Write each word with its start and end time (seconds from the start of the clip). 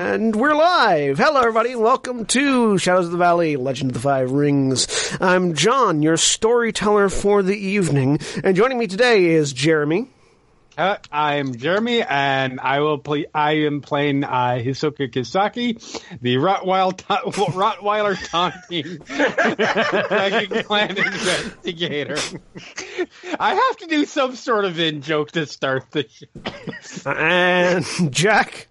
And 0.00 0.34
we're 0.34 0.54
live! 0.54 1.18
Hello 1.18 1.40
everybody, 1.40 1.76
welcome 1.76 2.24
to 2.24 2.78
Shadows 2.78 3.04
of 3.04 3.12
the 3.12 3.18
Valley, 3.18 3.56
Legend 3.56 3.90
of 3.90 3.94
the 3.94 4.00
Five 4.00 4.30
Rings. 4.30 5.14
I'm 5.20 5.52
John, 5.52 6.00
your 6.00 6.16
storyteller 6.16 7.10
for 7.10 7.42
the 7.42 7.54
evening, 7.54 8.18
and 8.42 8.56
joining 8.56 8.78
me 8.78 8.86
today 8.86 9.26
is 9.26 9.52
Jeremy. 9.52 10.08
Uh, 10.78 10.96
I'm 11.12 11.54
Jeremy, 11.54 12.02
and 12.02 12.60
I 12.60 12.80
will 12.80 12.96
play. 12.96 13.26
I 13.34 13.66
am 13.66 13.82
playing 13.82 14.24
uh, 14.24 14.58
Hisoka 14.64 15.12
Kisaki, 15.12 15.76
the 16.22 16.36
Rottweiler, 16.36 16.94
Rottweiler 17.52 18.16
taunting 18.30 18.96
Dragon 20.08 20.64
Clan 20.64 20.96
investigator. 20.96 22.16
I 23.38 23.54
have 23.54 23.76
to 23.76 23.86
do 23.86 24.06
some 24.06 24.34
sort 24.34 24.64
of 24.64 24.80
in 24.80 25.02
joke 25.02 25.32
to 25.32 25.44
start 25.44 25.90
the 25.90 26.08
show. 26.08 27.10
And 27.10 27.84
Jack. 28.10 28.68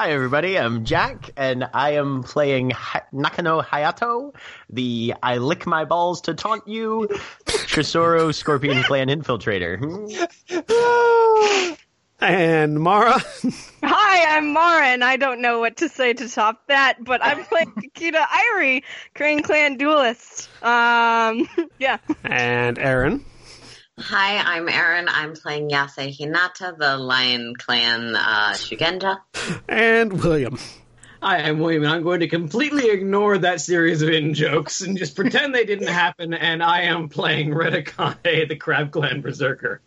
Hi, 0.00 0.12
everybody. 0.12 0.58
I'm 0.58 0.86
Jack, 0.86 1.28
and 1.36 1.68
I 1.74 1.90
am 1.90 2.22
playing 2.22 2.70
Hi- 2.70 3.02
Nakano 3.12 3.60
Hayato, 3.60 4.34
the 4.70 5.12
I 5.22 5.36
lick 5.36 5.66
my 5.66 5.84
balls 5.84 6.22
to 6.22 6.32
taunt 6.32 6.66
you, 6.66 7.06
Tresoro 7.44 8.34
Scorpion 8.34 8.82
Clan 8.82 9.08
infiltrator. 9.08 9.76
And 12.22 12.80
Mara. 12.80 13.18
Hi, 13.82 14.36
I'm 14.36 14.54
Mara, 14.54 14.86
and 14.86 15.04
I 15.04 15.16
don't 15.18 15.42
know 15.42 15.58
what 15.58 15.76
to 15.78 15.88
say 15.90 16.14
to 16.14 16.28
top 16.30 16.66
that, 16.68 17.02
but 17.04 17.22
I'm 17.22 17.44
playing 17.44 17.72
Kakita 17.72 18.24
Airi, 18.26 18.82
Crane 19.14 19.42
Clan 19.42 19.76
duelist. 19.76 20.48
Um, 20.62 21.46
yeah. 21.78 21.98
And 22.24 22.78
Erin. 22.78 23.24
Hi, 24.02 24.38
I'm 24.38 24.66
Erin. 24.68 25.08
I'm 25.08 25.34
playing 25.34 25.68
Yasei 25.68 26.16
Hinata, 26.16 26.76
the 26.76 26.96
Lion 26.96 27.54
Clan 27.54 28.16
uh, 28.16 28.52
Shugenja. 28.54 29.18
And 29.68 30.24
William. 30.24 30.58
Hi, 31.22 31.42
I'm 31.42 31.58
William, 31.58 31.82
and 31.82 31.92
I'm 31.92 32.02
going 32.02 32.20
to 32.20 32.28
completely 32.28 32.88
ignore 32.88 33.36
that 33.36 33.60
series 33.60 34.00
of 34.00 34.08
in 34.08 34.32
jokes 34.32 34.80
and 34.80 34.96
just 34.96 35.16
pretend 35.16 35.54
they 35.54 35.66
didn't 35.66 35.88
happen. 35.88 36.32
And 36.32 36.62
I 36.62 36.84
am 36.84 37.10
playing 37.10 37.54
Ren 37.54 37.74
Akane, 37.74 38.48
the 38.48 38.56
Crab 38.56 38.90
Clan 38.90 39.20
Berserker. 39.20 39.82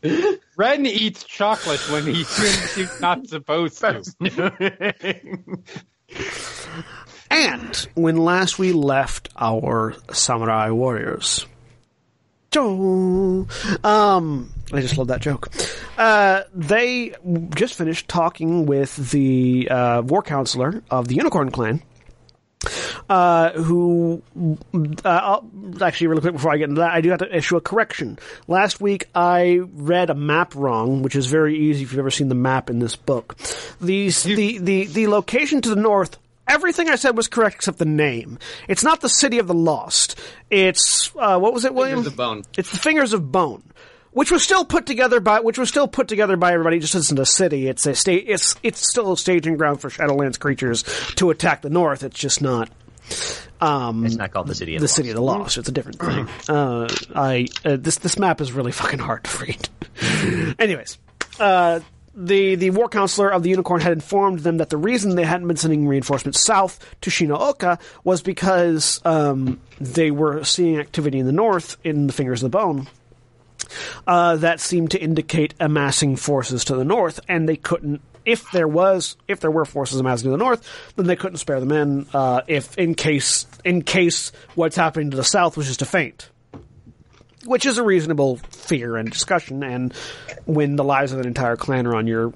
Ren 0.55 0.85
eats 0.85 1.23
chocolate 1.23 1.79
when 1.89 2.05
he 2.05 2.23
when 2.23 2.67
he's 2.75 3.01
not 3.01 3.27
supposed 3.27 3.79
to. 3.79 4.03
And 7.31 7.75
when 7.95 8.17
last 8.17 8.59
we 8.59 8.73
left 8.73 9.29
our 9.35 9.95
samurai 10.11 10.69
warriors. 10.69 11.47
Um, 13.83 14.49
I 14.71 14.81
just 14.81 14.97
love 14.97 15.07
that 15.07 15.21
joke. 15.21 15.49
Uh, 15.97 16.43
they 16.53 17.13
just 17.55 17.75
finished 17.75 18.07
talking 18.07 18.65
with 18.65 19.11
the 19.11 19.67
uh, 19.69 20.01
war 20.01 20.21
counselor 20.21 20.81
of 20.89 21.07
the 21.07 21.15
Unicorn 21.15 21.51
Clan, 21.51 21.81
uh, 23.09 23.51
who, 23.51 24.21
uh, 24.73 24.87
I'll- 25.05 25.49
actually, 25.81 26.07
really 26.07 26.21
quick 26.21 26.33
before 26.33 26.51
I 26.51 26.57
get 26.57 26.69
into 26.69 26.79
that, 26.81 26.91
I 26.91 27.01
do 27.01 27.09
have 27.09 27.19
to 27.19 27.35
issue 27.35 27.57
a 27.57 27.61
correction. 27.61 28.17
Last 28.47 28.79
week, 28.79 29.07
I 29.13 29.59
read 29.73 30.09
a 30.09 30.15
map 30.15 30.55
wrong, 30.55 31.01
which 31.03 31.15
is 31.15 31.25
very 31.27 31.57
easy 31.57 31.83
if 31.83 31.91
you've 31.91 31.99
ever 31.99 32.11
seen 32.11 32.29
the 32.29 32.35
map 32.35 32.69
in 32.69 32.79
this 32.79 32.95
book. 32.95 33.35
These, 33.81 34.23
the, 34.23 34.57
the, 34.59 34.85
the 34.85 35.07
location 35.07 35.61
to 35.61 35.69
the 35.69 35.75
north, 35.75 36.17
everything 36.47 36.89
I 36.89 36.95
said 36.95 37.15
was 37.17 37.27
correct 37.27 37.55
except 37.55 37.77
the 37.77 37.85
name. 37.85 38.39
It's 38.67 38.83
not 38.83 39.01
the 39.01 39.09
City 39.09 39.39
of 39.39 39.47
the 39.47 39.53
Lost. 39.53 40.19
It's, 40.49 41.11
uh, 41.17 41.39
what 41.39 41.53
was 41.53 41.65
it, 41.65 41.73
William? 41.73 41.97
Fingers 41.99 42.11
of 42.13 42.17
Bone. 42.17 42.43
It's 42.57 42.71
the 42.71 42.77
Fingers 42.77 43.13
of 43.13 43.31
Bone. 43.31 43.63
Which 44.11 44.31
was 44.31 44.43
still 44.43 44.63
put 44.63 44.85
together 44.85 45.19
by 45.19 45.39
which 45.39 45.57
was 45.57 45.69
still 45.69 45.87
put 45.87 46.07
together 46.07 46.37
by 46.37 46.53
everybody. 46.53 46.77
Just 46.77 46.93
isn't 46.93 47.17
a 47.17 47.25
city. 47.25 47.67
It's 47.67 47.83
a 47.87 47.95
state. 47.95 48.25
It's 48.27 48.55
it's 48.61 48.87
still 48.87 49.11
a 49.13 49.17
staging 49.17 49.57
ground 49.57 49.81
for 49.81 49.89
Shadowlands 49.89 50.39
creatures 50.39 50.83
to 51.15 51.31
attack 51.31 51.63
the 51.63 51.71
north. 51.71 52.03
It's 52.03 52.19
just 52.19 52.39
not. 52.39 52.69
Um, 53.59 54.05
It's 54.05 54.15
not 54.15 54.29
called 54.31 54.45
the 54.45 54.53
City 54.53 54.75
of 54.75 54.81
the 54.81 54.83
the 54.83 54.87
city 54.87 55.09
of 55.09 55.15
the 55.15 55.21
lost. 55.23 55.57
It's 55.57 55.67
a 55.67 55.71
different 55.71 55.99
thing. 55.99 56.27
uh, 56.47 56.87
I 57.15 57.47
uh, 57.65 57.77
this 57.79 57.95
this 57.97 58.19
map 58.19 58.39
is 58.39 58.51
really 58.51 58.71
fucking 58.83 58.99
hard 58.99 59.23
to 59.23 59.37
read. 59.45 60.55
Anyways, 60.59 60.99
uh, 61.39 61.79
the 62.15 62.55
the 62.55 62.69
war 62.69 62.87
counselor 62.87 63.29
of 63.29 63.43
the 63.43 63.49
unicorn 63.49 63.81
had 63.81 63.91
informed 63.91 64.39
them 64.39 64.57
that 64.57 64.69
the 64.69 64.77
reason 64.77 65.15
they 65.15 65.23
hadn't 65.23 65.47
been 65.47 65.57
sending 65.57 65.87
reinforcements 65.87 66.39
south 66.39 66.79
to 67.01 67.09
Shinooka 67.09 67.79
was 68.03 68.21
because 68.21 69.01
um, 69.05 69.59
they 69.79 70.11
were 70.11 70.43
seeing 70.43 70.79
activity 70.79 71.19
in 71.19 71.25
the 71.25 71.31
north 71.31 71.77
in 71.83 72.07
the 72.07 72.13
fingers 72.13 72.43
of 72.43 72.51
the 72.51 72.57
bone. 72.57 72.87
Uh, 74.05 74.35
that 74.37 74.59
seemed 74.59 74.91
to 74.91 75.01
indicate 75.01 75.53
amassing 75.59 76.15
forces 76.15 76.65
to 76.65 76.75
the 76.75 76.85
north, 76.85 77.19
and 77.27 77.47
they 77.47 77.55
couldn't. 77.55 78.01
If 78.25 78.51
there 78.51 78.67
was, 78.67 79.17
if 79.27 79.41
there 79.41 79.51
were 79.51 79.65
forces 79.65 79.99
amassing 79.99 80.25
to 80.25 80.31
the 80.31 80.37
north, 80.37 80.65
then 80.95 81.07
they 81.07 81.15
couldn't 81.15 81.37
spare 81.37 81.59
them 81.59 81.71
in. 81.71 82.05
Uh, 82.13 82.41
if 82.47 82.77
in 82.77 82.95
case, 82.95 83.47
in 83.65 83.81
case 83.81 84.31
what's 84.55 84.75
happening 84.75 85.11
to 85.11 85.17
the 85.17 85.23
south 85.23 85.57
was 85.57 85.67
just 85.67 85.81
a 85.81 85.85
feint, 85.85 86.29
which 87.45 87.65
is 87.65 87.77
a 87.77 87.83
reasonable 87.83 88.37
fear 88.49 88.95
and 88.95 89.09
discussion. 89.09 89.63
And 89.63 89.93
when 90.45 90.75
the 90.75 90.83
lives 90.83 91.11
of 91.11 91.19
an 91.19 91.27
entire 91.27 91.55
clan 91.55 91.87
are 91.87 91.95
on 91.95 92.07
your 92.07 92.33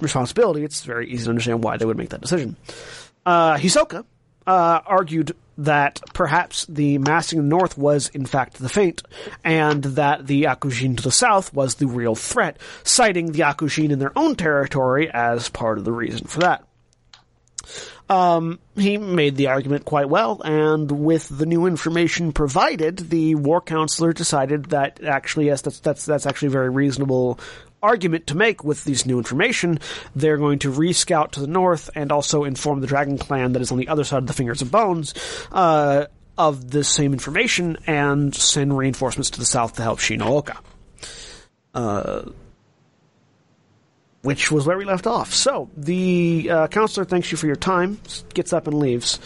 responsibility, 0.00 0.64
it's 0.64 0.84
very 0.84 1.10
easy 1.10 1.24
to 1.24 1.30
understand 1.30 1.62
why 1.64 1.76
they 1.76 1.84
would 1.84 1.98
make 1.98 2.10
that 2.10 2.20
decision. 2.20 2.56
Uh, 3.24 3.56
Hisoka 3.56 4.04
uh, 4.46 4.80
argued 4.86 5.34
that 5.58 6.00
perhaps 6.12 6.66
the 6.66 6.98
massing 6.98 7.48
north 7.48 7.78
was 7.78 8.08
in 8.10 8.26
fact 8.26 8.58
the 8.58 8.68
feint, 8.68 9.02
and 9.42 9.82
that 9.82 10.26
the 10.26 10.44
Akujin 10.44 10.96
to 10.96 11.02
the 11.02 11.10
south 11.10 11.52
was 11.54 11.76
the 11.76 11.86
real 11.86 12.14
threat, 12.14 12.58
citing 12.84 13.32
the 13.32 13.40
Akujin 13.40 13.90
in 13.90 13.98
their 13.98 14.16
own 14.16 14.36
territory 14.36 15.10
as 15.10 15.48
part 15.48 15.78
of 15.78 15.84
the 15.84 15.92
reason 15.92 16.26
for 16.26 16.40
that. 16.40 16.64
Um, 18.08 18.60
he 18.76 18.98
made 18.98 19.36
the 19.36 19.48
argument 19.48 19.84
quite 19.84 20.08
well, 20.08 20.40
and 20.44 20.90
with 20.90 21.28
the 21.28 21.46
new 21.46 21.66
information 21.66 22.32
provided, 22.32 22.98
the 23.10 23.34
war 23.34 23.60
counselor 23.60 24.12
decided 24.12 24.66
that 24.66 25.02
actually, 25.02 25.46
yes, 25.46 25.62
that's 25.62 25.80
that's 25.80 26.06
that's 26.06 26.26
actually 26.26 26.48
a 26.48 26.52
very 26.52 26.70
reasonable 26.70 27.40
argument 27.82 28.28
to 28.28 28.36
make 28.36 28.64
with 28.64 28.84
this 28.84 29.06
new 29.06 29.18
information. 29.18 29.80
They're 30.14 30.38
going 30.38 30.60
to 30.60 30.72
rescout 30.72 31.32
to 31.32 31.40
the 31.40 31.46
north 31.46 31.90
and 31.94 32.12
also 32.12 32.44
inform 32.44 32.80
the 32.80 32.86
Dragon 32.86 33.18
Clan 33.18 33.52
that 33.52 33.62
is 33.62 33.72
on 33.72 33.78
the 33.78 33.88
other 33.88 34.04
side 34.04 34.18
of 34.18 34.26
the 34.26 34.32
Fingers 34.32 34.62
of 34.62 34.70
Bones 34.70 35.12
uh, 35.52 36.06
of 36.38 36.70
this 36.70 36.88
same 36.88 37.12
information 37.12 37.76
and 37.86 38.34
send 38.34 38.76
reinforcements 38.76 39.30
to 39.30 39.38
the 39.38 39.46
south 39.46 39.74
to 39.74 39.82
help 39.82 39.98
Shinooka. 39.98 40.58
Uh, 41.74 42.22
which 44.26 44.50
was 44.50 44.66
where 44.66 44.76
we 44.76 44.84
left 44.84 45.06
off. 45.06 45.32
So 45.32 45.70
the 45.76 46.50
uh, 46.50 46.66
counselor 46.66 47.04
thanks 47.04 47.30
you 47.30 47.38
for 47.38 47.46
your 47.46 47.54
time, 47.54 48.00
gets 48.34 48.52
up 48.52 48.66
and 48.66 48.76
leaves, 48.76 49.20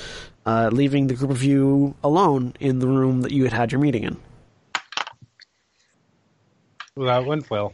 uh, 0.44 0.68
leaving 0.70 1.06
the 1.06 1.14
group 1.14 1.30
of 1.30 1.42
you 1.42 1.94
alone 2.04 2.52
in 2.60 2.80
the 2.80 2.86
room 2.86 3.22
that 3.22 3.32
you 3.32 3.44
had 3.44 3.54
had 3.54 3.72
your 3.72 3.80
meeting 3.80 4.04
in. 4.04 4.18
Well, 6.94 7.06
That 7.06 7.24
went 7.24 7.48
well. 7.48 7.72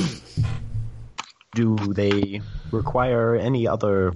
Do 1.55 1.77
they 1.77 2.41
require 2.71 3.37
any 3.37 3.69
other 3.69 4.15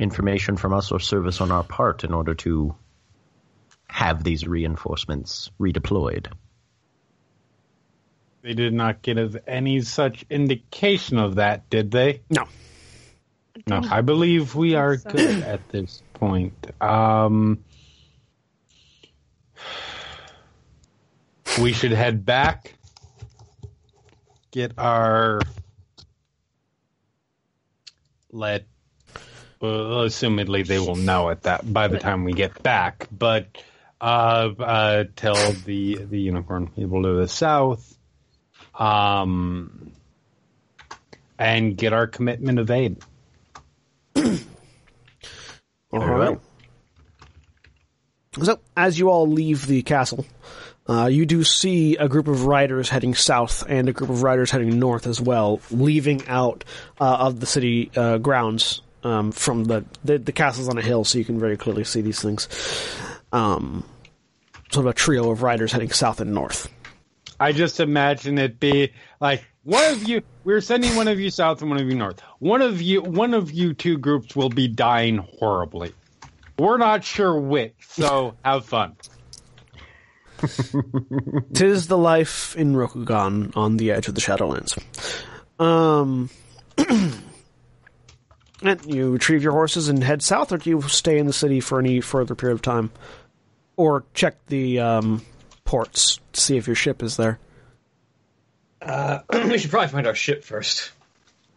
information 0.00 0.56
from 0.56 0.72
us 0.74 0.90
or 0.90 0.98
service 0.98 1.40
on 1.40 1.52
our 1.52 1.62
part 1.62 2.02
in 2.02 2.12
order 2.12 2.34
to 2.34 2.74
have 3.86 4.24
these 4.24 4.44
reinforcements 4.44 5.52
redeployed? 5.60 6.32
They 8.42 8.54
did 8.54 8.74
not 8.74 9.02
get 9.02 9.18
us 9.18 9.36
any 9.46 9.82
such 9.82 10.24
indication 10.28 11.18
of 11.18 11.36
that, 11.36 11.70
did 11.70 11.92
they? 11.92 12.22
No. 12.28 12.46
No, 13.68 13.82
I 13.88 14.00
believe 14.00 14.54
we 14.56 14.74
are 14.74 14.98
so. 14.98 15.10
good 15.10 15.42
at 15.44 15.68
this 15.68 16.02
point. 16.14 16.54
Um, 16.82 17.62
we 21.60 21.72
should 21.72 21.92
head 21.92 22.24
back, 22.24 22.74
get 24.50 24.72
our 24.78 25.40
let. 28.32 28.66
Well, 29.60 30.06
assumedly, 30.06 30.66
they 30.66 30.80
will 30.80 30.96
know 30.96 31.30
at 31.30 31.42
that 31.42 31.70
by 31.70 31.86
the 31.86 31.98
time 31.98 32.24
we 32.24 32.32
get 32.32 32.62
back. 32.64 33.06
But 33.16 33.46
uh, 34.00 34.50
uh, 34.58 35.04
tell 35.14 35.52
the 35.52 35.96
the 35.96 36.18
unicorn 36.18 36.66
people 36.68 37.02
to 37.04 37.12
the 37.12 37.28
south, 37.28 37.91
um, 38.74 39.92
and 41.38 41.76
get 41.76 41.92
our 41.92 42.06
commitment 42.06 42.58
of 42.58 42.70
aid. 42.70 42.98
All 45.92 46.00
Very 46.00 46.10
right. 46.10 46.38
So, 48.42 48.60
as 48.76 48.98
you 48.98 49.10
all 49.10 49.26
leave 49.26 49.66
the 49.66 49.82
castle, 49.82 50.24
uh, 50.86 51.06
you 51.06 51.26
do 51.26 51.44
see 51.44 51.96
a 51.96 52.08
group 52.08 52.28
of 52.28 52.46
riders 52.46 52.88
heading 52.88 53.14
south 53.14 53.62
and 53.68 53.88
a 53.90 53.92
group 53.92 54.08
of 54.08 54.22
riders 54.22 54.50
heading 54.50 54.78
north 54.78 55.06
as 55.06 55.20
well, 55.20 55.60
leaving 55.70 56.26
out 56.28 56.64
uh, 56.98 57.16
of 57.20 57.40
the 57.40 57.46
city 57.46 57.90
uh, 57.94 58.16
grounds 58.16 58.80
um, 59.04 59.32
from 59.32 59.64
the, 59.64 59.84
the 60.04 60.18
the 60.18 60.32
castle's 60.32 60.68
on 60.68 60.78
a 60.78 60.82
hill, 60.82 61.04
so 61.04 61.18
you 61.18 61.24
can 61.24 61.38
very 61.38 61.56
clearly 61.56 61.84
see 61.84 62.00
these 62.00 62.22
things. 62.22 62.48
Um, 63.32 63.84
sort 64.70 64.86
of 64.86 64.90
a 64.90 64.94
trio 64.94 65.30
of 65.30 65.42
riders 65.42 65.72
heading 65.72 65.90
south 65.90 66.20
and 66.20 66.32
north. 66.32 66.68
I 67.42 67.50
just 67.50 67.80
imagine 67.80 68.38
it 68.38 68.60
be 68.60 68.92
like 69.20 69.44
one 69.64 69.92
of 69.92 70.06
you. 70.08 70.22
We're 70.44 70.60
sending 70.60 70.94
one 70.94 71.08
of 71.08 71.18
you 71.18 71.28
south 71.28 71.60
and 71.60 71.70
one 71.70 71.80
of 71.80 71.88
you 71.88 71.96
north. 71.96 72.20
One 72.38 72.62
of 72.62 72.80
you, 72.80 73.02
one 73.02 73.34
of 73.34 73.50
you 73.50 73.74
two 73.74 73.98
groups 73.98 74.36
will 74.36 74.48
be 74.48 74.68
dying 74.68 75.16
horribly. 75.18 75.92
We're 76.56 76.78
not 76.78 77.02
sure 77.02 77.36
which, 77.40 77.74
so 77.80 78.36
have 78.44 78.64
fun. 78.64 78.94
Tis 81.52 81.88
the 81.88 81.98
life 81.98 82.54
in 82.56 82.74
Rokugan 82.74 83.56
on 83.56 83.76
the 83.76 83.90
edge 83.90 84.06
of 84.06 84.14
the 84.14 84.20
Shadowlands. 84.20 84.78
Um, 85.58 86.30
and 88.62 88.86
you 88.86 89.10
retrieve 89.10 89.42
your 89.42 89.50
horses 89.50 89.88
and 89.88 90.04
head 90.04 90.22
south, 90.22 90.52
or 90.52 90.58
do 90.58 90.70
you 90.70 90.82
stay 90.82 91.18
in 91.18 91.26
the 91.26 91.32
city 91.32 91.58
for 91.58 91.80
any 91.80 92.00
further 92.00 92.36
period 92.36 92.54
of 92.54 92.62
time, 92.62 92.92
or 93.76 94.04
check 94.14 94.36
the 94.46 94.78
um, 94.78 95.22
ports 95.72 96.20
to 96.34 96.38
see 96.40 96.58
if 96.58 96.66
your 96.66 96.76
ship 96.76 97.02
is 97.02 97.16
there? 97.16 97.38
Uh, 98.82 99.20
we 99.32 99.56
should 99.56 99.70
probably 99.70 99.88
find 99.88 100.06
our 100.06 100.14
ship 100.14 100.44
first. 100.44 100.90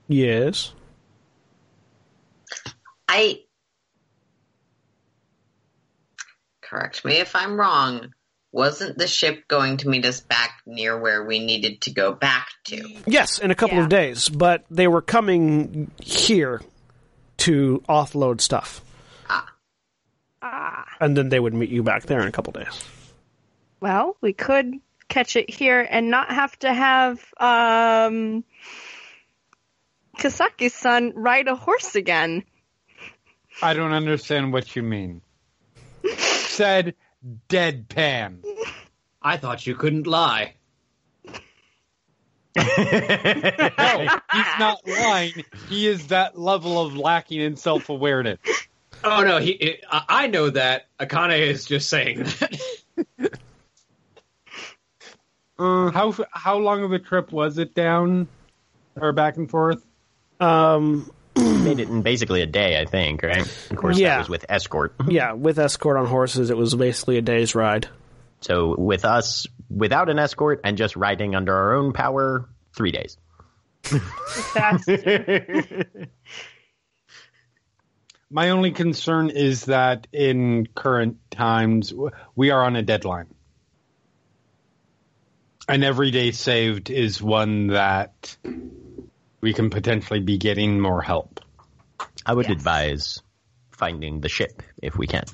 Yes. 0.07 0.71
I 3.09 3.41
correct 6.61 7.03
me 7.03 7.15
if 7.17 7.35
I'm 7.35 7.59
wrong. 7.59 8.13
Wasn't 8.53 8.97
the 8.97 9.05
ship 9.05 9.49
going 9.49 9.75
to 9.77 9.89
meet 9.89 10.05
us 10.05 10.21
back 10.21 10.61
near 10.65 10.97
where 10.97 11.25
we 11.25 11.39
needed 11.39 11.81
to 11.81 11.91
go 11.91 12.13
back 12.13 12.47
to? 12.67 12.87
Yes, 13.05 13.37
in 13.37 13.51
a 13.51 13.55
couple 13.55 13.75
Yeah. 13.79 13.83
of 13.83 13.89
days, 13.89 14.29
but 14.29 14.63
they 14.71 14.87
were 14.87 15.01
coming 15.01 15.91
here 16.01 16.61
to 17.39 17.83
offload 17.89 18.39
stuff, 18.39 18.81
Ah. 20.41 20.85
and 21.01 21.17
then 21.17 21.27
they 21.27 21.39
would 21.41 21.53
meet 21.53 21.69
you 21.69 21.83
back 21.83 22.03
there 22.03 22.21
in 22.21 22.29
a 22.29 22.31
couple 22.31 22.53
days. 22.53 22.85
Well, 23.85 24.17
we 24.19 24.33
could 24.33 24.79
catch 25.09 25.35
it 25.35 25.47
here 25.47 25.79
and 25.79 26.09
not 26.09 26.31
have 26.31 26.57
to 26.57 26.73
have 26.73 27.23
um 27.37 28.43
Kisaki-san 30.17 31.13
ride 31.13 31.47
a 31.47 31.55
horse 31.55 31.93
again. 31.93 32.45
I 33.61 33.75
don't 33.75 33.91
understand 33.91 34.51
what 34.51 34.75
you 34.75 34.81
mean. 34.81 35.21
Said 36.17 36.95
deadpan. 37.47 38.43
I 39.21 39.37
thought 39.37 39.67
you 39.67 39.75
couldn't 39.75 40.07
lie. 40.07 40.55
No, 42.57 43.99
he's 44.31 44.59
not 44.59 44.79
lying. 44.87 45.45
He 45.69 45.85
is 45.85 46.07
that 46.07 46.39
level 46.39 46.81
of 46.81 46.97
lacking 46.97 47.39
in 47.39 47.55
self 47.55 47.89
awareness. 47.89 48.39
Oh 49.03 49.21
no, 49.21 49.37
he. 49.37 49.51
It, 49.51 49.85
I 49.91 50.05
I 50.09 50.27
know 50.27 50.49
that. 50.49 50.87
Akane 50.99 51.39
is 51.39 51.65
just 51.65 51.87
saying 51.87 52.23
that. 52.23 53.37
How 55.57 56.13
how 56.31 56.57
long 56.57 56.83
of 56.83 56.91
a 56.91 56.99
trip 56.99 57.31
was 57.31 57.57
it 57.57 57.73
down 57.73 58.27
or 58.95 59.11
back 59.13 59.37
and 59.37 59.49
forth? 59.49 59.85
Um, 60.39 61.09
Made 61.37 61.79
it 61.79 61.89
in 61.89 62.01
basically 62.01 62.41
a 62.41 62.45
day, 62.45 62.79
I 62.79 62.85
think, 62.85 63.21
right? 63.23 63.41
Of 63.71 63.75
course, 63.77 63.97
Yeah. 63.97 64.09
that 64.15 64.19
was 64.19 64.29
with 64.29 64.45
escort. 64.47 64.95
yeah, 65.07 65.33
with 65.33 65.59
escort 65.59 65.97
on 65.97 66.05
horses, 66.05 66.49
it 66.49 66.55
was 66.57 66.73
basically 66.75 67.17
a 67.17 67.21
day's 67.21 67.55
ride. 67.55 67.87
So 68.41 68.75
with 68.77 69.03
us, 69.05 69.45
without 69.69 70.09
an 70.09 70.17
escort 70.19 70.61
and 70.63 70.77
just 70.77 70.95
riding 70.95 71.35
under 71.35 71.53
our 71.53 71.73
own 71.75 71.91
power, 71.93 72.47
three 72.75 72.91
days. 72.91 73.17
That's 74.53 74.85
My 78.29 78.49
only 78.49 78.71
concern 78.71 79.29
is 79.29 79.65
that 79.65 80.07
in 80.11 80.67
current 80.73 81.17
times 81.31 81.93
we 82.35 82.49
are 82.49 82.63
on 82.63 82.75
a 82.75 82.81
deadline. 82.81 83.27
And 85.67 85.83
every 85.83 86.11
day 86.11 86.31
saved 86.31 86.89
is 86.91 87.21
one 87.21 87.67
that 87.67 88.37
we 89.41 89.53
can 89.53 89.69
potentially 89.69 90.19
be 90.19 90.37
getting 90.37 90.79
more 90.79 91.01
help. 91.01 91.39
I 92.25 92.33
would 92.33 92.47
Yes. 92.47 92.57
advise 92.57 93.21
finding 93.71 94.21
the 94.21 94.29
ship 94.29 94.61
if 94.81 94.97
we 94.97 95.07
can. 95.07 95.25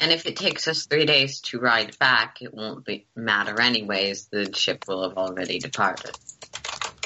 And 0.00 0.10
if 0.12 0.26
it 0.26 0.36
takes 0.36 0.66
us 0.68 0.86
three 0.86 1.06
days 1.06 1.40
to 1.42 1.58
ride 1.60 1.96
back, 1.98 2.42
it 2.42 2.52
won't 2.52 2.84
be, 2.84 3.06
matter 3.14 3.60
anyways. 3.60 4.26
The 4.32 4.52
ship 4.52 4.84
will 4.88 5.08
have 5.08 5.16
already 5.16 5.58
departed. 5.58 6.10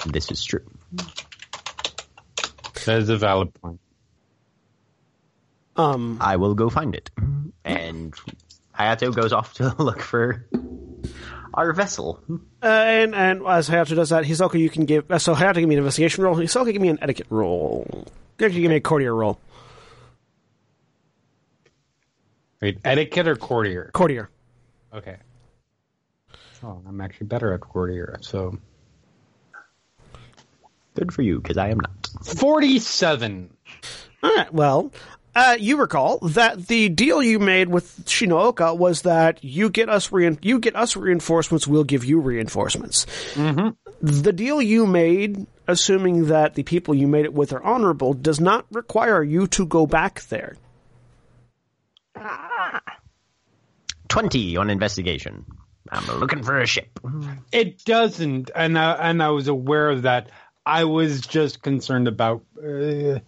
This 0.07 0.31
is 0.31 0.45
true. 0.45 0.65
That 2.87 2.99
is 2.99 3.09
a 3.09 3.17
valid 3.17 3.53
point. 3.55 3.81
Um, 5.77 6.19
I 6.21 6.37
will 6.37 6.55
go 6.55 6.71
find 6.71 6.95
it. 6.95 7.11
And 7.65 8.15
Hayato 8.79 9.15
goes 9.15 9.33
off 9.33 9.55
to 9.55 9.75
look 9.83 10.01
for 10.01 10.47
our 11.57 11.73
vessel. 11.73 12.23
uh, 12.31 12.67
and 12.67 13.15
and 13.15 13.43
as 13.47 13.69
Hayato 13.69 13.97
does 13.97 14.11
that, 14.11 14.25
Hisoka, 14.25 14.59
you 14.59 14.71
can 14.71 14.85
give. 14.85 15.11
Uh, 15.11 15.19
so 15.19 15.35
Hayato, 15.35 15.55
give 15.57 15.69
me 15.69 15.75
an 15.75 15.79
investigation 15.81 16.23
roll. 16.23 16.37
Hisoka, 16.37 16.73
give 16.73 16.83
me 16.83 16.89
an 16.89 16.99
etiquette 17.03 17.27
roll. 17.31 18.07
Actually, 18.41 18.61
give 18.61 18.71
me 18.71 18.77
a 18.77 18.81
courtier 18.81 19.15
roll. 19.15 19.41
Wait, 22.61 22.79
etiquette 22.85 23.29
or 23.29 23.37
courtier? 23.37 23.91
Courtier. 23.93 24.31
Okay. 24.95 25.17
Oh, 26.63 26.81
I'm 26.89 27.01
actually 27.01 27.27
better 27.27 27.53
at 27.53 27.61
courtier. 27.61 28.19
So 28.23 28.59
Good 30.95 31.13
for 31.13 31.21
you, 31.23 31.41
because 31.41 31.59
I 31.59 31.69
am 31.69 31.79
not. 31.81 32.09
forty-seven. 32.25 33.51
All 34.23 34.35
right. 34.35 34.53
Well, 34.53 34.93
uh, 35.37 35.57
you 35.61 35.77
recall 35.77 36.19
that 36.21 36.67
the 36.67 36.89
deal 36.89 37.23
you 37.23 37.39
made 37.39 37.69
with 37.69 38.07
Shinooka 38.07 38.77
was 38.77 39.03
that 39.03 39.45
you 39.45 39.69
get 39.69 39.91
us 39.91 40.11
rein- 40.11 40.39
you 40.41 40.59
get 40.59 40.75
us 40.75 40.97
reinforcements, 40.97 41.67
we'll 41.67 41.85
give 41.85 42.07
you 42.07 42.21
reinforcements. 42.21 43.05
Mm-hmm. 43.35 43.69
The 44.01 44.33
deal 44.33 44.63
you 44.63 44.87
made, 44.87 45.47
assuming 45.69 46.29
that 46.29 46.55
the 46.55 46.63
people 46.63 46.95
you 46.95 47.07
made 47.07 47.27
it 47.27 47.35
with 47.35 47.53
are 47.53 47.63
honorable, 47.63 48.15
does 48.15 48.41
not 48.41 48.65
require 48.73 49.23
you 49.23 49.47
to 49.49 49.67
go 49.67 49.87
back 49.87 50.23
there. 50.29 50.57
ah. 52.17 52.81
20 54.09 54.57
on 54.57 54.71
investigation. 54.71 55.45
I'm 55.91 56.19
looking 56.19 56.43
for 56.43 56.59
a 56.59 56.67
ship. 56.67 56.99
It 57.53 57.85
doesn't, 57.85 58.51
and 58.55 58.79
I, 58.79 58.93
and 59.11 59.23
I 59.23 59.29
was 59.29 59.49
aware 59.49 59.91
of 59.91 60.03
that. 60.03 60.31
I 60.65 60.85
was 60.85 61.21
just 61.21 61.63
concerned 61.63 62.09
about. 62.09 62.43
Uh, 62.57 63.19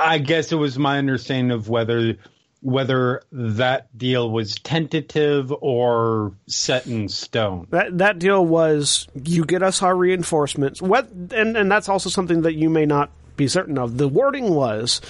I 0.00 0.18
guess 0.18 0.52
it 0.52 0.56
was 0.56 0.78
my 0.78 0.98
understanding 0.98 1.50
of 1.50 1.68
whether 1.68 2.16
whether 2.64 3.20
that 3.30 3.96
deal 3.96 4.30
was 4.30 4.54
tentative 4.54 5.52
or 5.60 6.32
set 6.46 6.86
in 6.86 7.08
stone. 7.08 7.66
That 7.70 7.98
that 7.98 8.18
deal 8.18 8.44
was 8.44 9.06
you 9.22 9.44
get 9.44 9.62
us 9.62 9.82
our 9.82 9.94
reinforcements. 9.94 10.80
What 10.80 11.10
and 11.10 11.56
and 11.56 11.70
that's 11.70 11.88
also 11.88 12.08
something 12.08 12.42
that 12.42 12.54
you 12.54 12.70
may 12.70 12.86
not 12.86 13.10
be 13.36 13.48
certain 13.48 13.78
of. 13.78 13.98
The 13.98 14.08
wording 14.08 14.54
was, 14.54 15.00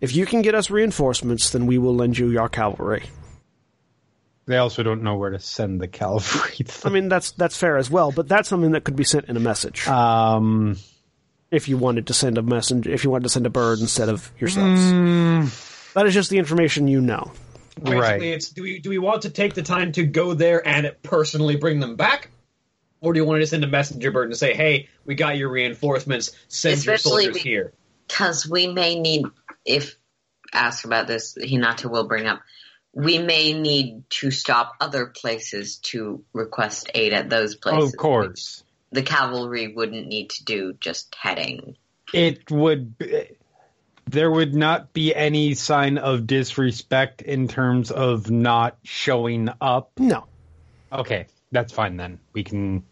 if 0.00 0.14
you 0.14 0.26
can 0.26 0.42
get 0.42 0.54
us 0.54 0.70
reinforcements, 0.70 1.50
then 1.50 1.66
we 1.66 1.78
will 1.78 1.94
lend 1.94 2.18
you 2.18 2.28
your 2.28 2.48
cavalry. 2.48 3.04
They 4.46 4.56
also 4.56 4.82
don't 4.82 5.02
know 5.02 5.16
where 5.16 5.30
to 5.30 5.38
send 5.38 5.80
the 5.80 5.88
cavalry. 5.88 6.66
I 6.84 6.90
mean, 6.90 7.08
that's 7.08 7.30
that's 7.32 7.56
fair 7.56 7.78
as 7.78 7.90
well, 7.90 8.12
but 8.12 8.28
that's 8.28 8.48
something 8.48 8.72
that 8.72 8.84
could 8.84 8.96
be 8.96 9.04
sent 9.04 9.26
in 9.26 9.36
a 9.36 9.40
message 9.40 9.86
um, 9.88 10.76
if 11.50 11.68
you 11.68 11.76
wanted 11.78 12.06
to 12.08 12.14
send 12.14 12.38
a 12.38 12.42
messenger, 12.42 12.90
if 12.90 13.04
you 13.04 13.10
wanted 13.10 13.24
to 13.24 13.28
send 13.30 13.46
a 13.46 13.50
bird 13.50 13.80
instead 13.80 14.08
of 14.08 14.30
yourselves. 14.38 14.80
Mm. 14.80 15.92
That 15.94 16.06
is 16.06 16.14
just 16.14 16.30
the 16.30 16.38
information 16.38 16.88
you 16.88 17.00
know. 17.00 17.32
Basically, 17.76 17.96
Right. 18.00 18.22
it's 18.22 18.50
do 18.50 18.62
we 18.62 18.80
do 18.80 18.90
we 18.90 18.98
want 18.98 19.22
to 19.22 19.30
take 19.30 19.54
the 19.54 19.62
time 19.62 19.92
to 19.92 20.04
go 20.04 20.34
there 20.34 20.66
and 20.66 20.94
personally 21.02 21.56
bring 21.56 21.78
them 21.80 21.96
back, 21.96 22.30
or 23.00 23.12
do 23.12 23.20
you 23.20 23.24
want 23.24 23.40
to 23.40 23.46
send 23.46 23.62
a 23.62 23.68
messenger 23.68 24.10
bird 24.10 24.28
and 24.28 24.36
say, 24.36 24.52
"Hey, 24.52 24.88
we 25.04 25.14
got 25.14 25.36
your 25.36 25.48
reinforcements. 25.48 26.32
Send 26.48 26.84
your 26.84 26.98
soldiers 26.98 27.34
we- 27.34 27.40
here." 27.40 27.72
Because 28.08 28.48
we 28.48 28.66
may 28.66 28.98
need, 28.98 29.26
if 29.64 29.96
asked 30.52 30.84
about 30.84 31.06
this, 31.06 31.36
Hinata 31.40 31.90
will 31.90 32.08
bring 32.08 32.26
up, 32.26 32.40
we 32.94 33.18
may 33.18 33.52
need 33.52 34.02
to 34.10 34.30
stop 34.30 34.74
other 34.80 35.06
places 35.06 35.76
to 35.76 36.24
request 36.32 36.90
aid 36.94 37.12
at 37.12 37.28
those 37.28 37.54
oh, 37.54 37.58
places. 37.60 37.92
of 37.92 37.98
course, 37.98 38.64
The 38.90 39.02
cavalry 39.02 39.74
wouldn't 39.74 40.06
need 40.06 40.30
to 40.30 40.44
do 40.44 40.74
just 40.80 41.14
heading. 41.14 41.76
it 42.12 42.50
would. 42.50 42.96
Be, 42.98 43.28
there 44.06 44.30
would 44.30 44.54
not 44.54 44.94
be 44.94 45.14
any 45.14 45.52
sign 45.52 45.98
of 45.98 46.26
disrespect 46.26 47.20
in 47.20 47.46
terms 47.46 47.90
of 47.90 48.30
not 48.30 48.78
showing 48.82 49.50
up. 49.60 49.90
No. 49.98 50.24
Okay, 50.90 51.26
that's 51.52 51.72
fine 51.72 51.98
then. 51.98 52.18
We 52.32 52.44
can. 52.44 52.84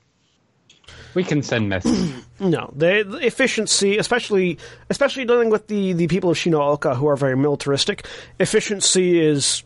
We 1.14 1.24
can 1.24 1.42
send 1.42 1.68
messages. 1.68 2.12
No, 2.38 2.70
the, 2.76 3.02
the 3.08 3.26
efficiency, 3.26 3.96
especially 3.96 4.58
especially 4.90 5.24
dealing 5.24 5.48
with 5.48 5.68
the, 5.68 5.94
the 5.94 6.06
people 6.06 6.28
of 6.28 6.36
Shinooka 6.36 6.94
who 6.94 7.08
are 7.08 7.16
very 7.16 7.34
militaristic, 7.34 8.06
efficiency 8.38 9.18
is 9.18 9.62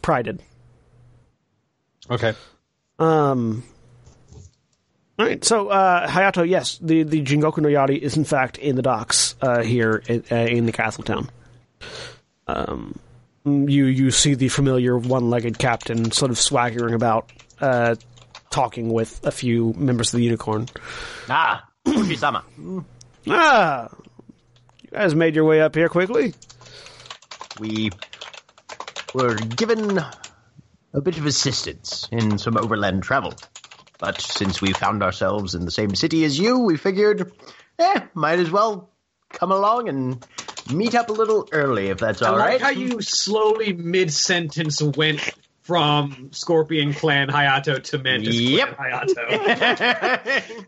prided. 0.00 0.40
okay. 2.10 2.32
Um. 2.98 3.62
All 5.16 5.24
right, 5.26 5.44
so 5.44 5.68
uh, 5.68 6.08
Hayato, 6.08 6.48
yes, 6.48 6.78
the 6.82 7.04
the 7.04 7.22
Jingoku 7.22 7.58
no 7.58 7.68
Yari 7.68 7.98
is 7.98 8.16
in 8.16 8.24
fact 8.24 8.58
in 8.58 8.74
the 8.74 8.82
docks 8.82 9.36
uh, 9.40 9.62
here 9.62 10.02
in, 10.08 10.24
uh, 10.30 10.34
in 10.36 10.66
the 10.66 10.72
castle 10.72 11.04
town. 11.04 11.30
Um, 12.48 12.98
you 13.44 13.84
you 13.84 14.10
see 14.10 14.34
the 14.34 14.48
familiar 14.48 14.98
one-legged 14.98 15.56
captain 15.58 16.10
sort 16.10 16.32
of 16.32 16.38
swaggering 16.38 16.94
about, 16.94 17.30
uh, 17.60 17.94
talking 18.50 18.92
with 18.92 19.24
a 19.24 19.30
few 19.30 19.72
members 19.74 20.12
of 20.12 20.18
the 20.18 20.24
Unicorn. 20.24 20.66
Ah, 21.28 21.64
Fuji-sama. 21.84 22.42
Ah, 23.28 23.88
you 24.82 24.90
guys 24.90 25.14
made 25.14 25.36
your 25.36 25.44
way 25.44 25.60
up 25.60 25.76
here 25.76 25.88
quickly. 25.88 26.34
We 27.60 27.90
were 29.14 29.36
given 29.36 30.00
a 30.92 31.00
bit 31.00 31.18
of 31.18 31.26
assistance 31.26 32.08
in 32.10 32.36
some 32.38 32.56
overland 32.56 33.04
travel. 33.04 33.32
But 34.04 34.20
since 34.20 34.60
we 34.60 34.74
found 34.74 35.02
ourselves 35.02 35.54
in 35.54 35.64
the 35.64 35.70
same 35.70 35.94
city 35.94 36.24
as 36.24 36.38
you, 36.38 36.58
we 36.58 36.76
figured, 36.76 37.32
eh, 37.78 38.00
might 38.12 38.38
as 38.38 38.50
well 38.50 38.90
come 39.30 39.50
along 39.50 39.88
and 39.88 40.22
meet 40.70 40.94
up 40.94 41.08
a 41.08 41.12
little 41.12 41.48
early 41.52 41.88
if 41.88 41.96
that's 42.00 42.20
alright. 42.20 42.38
I 42.38 42.44
all 42.44 42.52
like 42.52 42.62
right. 42.62 42.74
how 42.74 42.78
you 42.78 43.00
slowly 43.00 43.72
mid 43.72 44.12
sentence 44.12 44.82
went 44.82 45.20
from 45.62 46.28
Scorpion 46.32 46.92
Clan 46.92 47.28
Hayato 47.28 47.82
to 47.82 47.98
Mantis 47.98 48.34
Yep. 48.36 48.76
Clan 48.76 49.06
Hayato. 49.08 50.66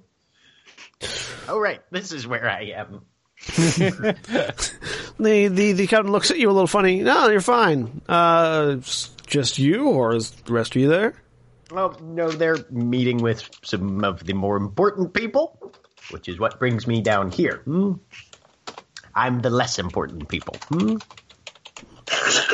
oh, 1.49 1.59
right, 1.61 1.83
this 1.91 2.13
is 2.13 2.27
where 2.27 2.49
I 2.49 2.73
am. 2.75 3.03
The, 5.19 5.49
the 5.49 5.73
the 5.73 5.87
captain 5.87 6.13
looks 6.13 6.31
at 6.31 6.39
you 6.39 6.51
a 6.51 6.53
little 6.53 6.67
funny. 6.67 7.01
No, 7.01 7.31
you're 7.31 7.41
fine. 7.41 8.03
Uh, 8.07 8.77
just 9.27 9.59
you, 9.59 9.89
or 9.89 10.15
is 10.15 10.31
the 10.31 10.53
rest 10.53 10.77
of 10.77 10.83
you 10.83 10.89
there? 10.89 11.15
Well, 11.71 11.97
no, 12.01 12.31
they're 12.31 12.59
meeting 12.71 13.19
with 13.19 13.49
some 13.65 14.05
of 14.05 14.25
the 14.25 14.35
more 14.35 14.57
important 14.57 15.13
people, 15.13 15.73
which 16.11 16.29
is 16.29 16.39
what 16.39 16.59
brings 16.59 16.87
me 16.87 17.01
down 17.01 17.31
here. 17.31 17.63
Hmm? 17.65 17.95
I'm 19.15 19.41
the 19.41 19.51
less 19.51 19.79
important 19.79 20.29
people. 20.29 20.57
Hmm? 20.69 20.97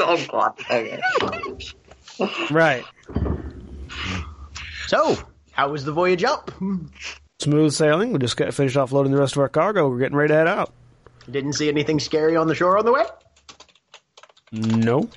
Oh 0.04 0.26
god. 0.31 0.59
Okay. 0.71 1.00
Right. 2.50 2.85
So, 4.87 5.16
how 5.52 5.71
was 5.71 5.85
the 5.85 5.92
voyage 5.92 6.25
up? 6.25 6.50
Hmm? 6.52 6.87
Smooth 7.40 7.73
sailing. 7.73 8.12
We 8.12 8.19
just 8.19 8.37
got 8.37 8.52
finished 8.54 8.76
offloading 8.76 9.11
the 9.11 9.19
rest 9.19 9.37
of 9.37 9.42
our 9.42 9.49
cargo. 9.49 9.88
We're 9.88 9.99
getting 9.99 10.16
ready 10.16 10.33
to 10.33 10.35
head 10.35 10.49
out. 10.49 10.73
Didn't 11.31 11.52
see 11.52 11.69
anything 11.69 12.00
scary 12.00 12.37
on 12.37 12.47
the 12.49 12.54
shore 12.54 12.78
on 12.78 12.85
the 12.85 12.92
way? 12.92 13.04
No. 14.52 15.09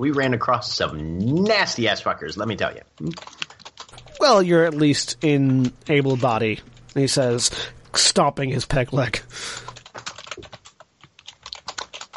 We 0.00 0.12
ran 0.12 0.32
across 0.32 0.72
some 0.72 1.18
nasty 1.18 1.86
ass 1.86 2.00
fuckers, 2.02 2.38
let 2.38 2.48
me 2.48 2.56
tell 2.56 2.74
you. 2.74 3.12
Well, 4.18 4.42
you're 4.42 4.64
at 4.64 4.72
least 4.72 5.18
in 5.20 5.74
able 5.88 6.16
body. 6.16 6.60
He 6.94 7.06
says, 7.06 7.50
stomping 7.92 8.48
his 8.48 8.64
peg 8.64 8.94
leg. 8.94 9.18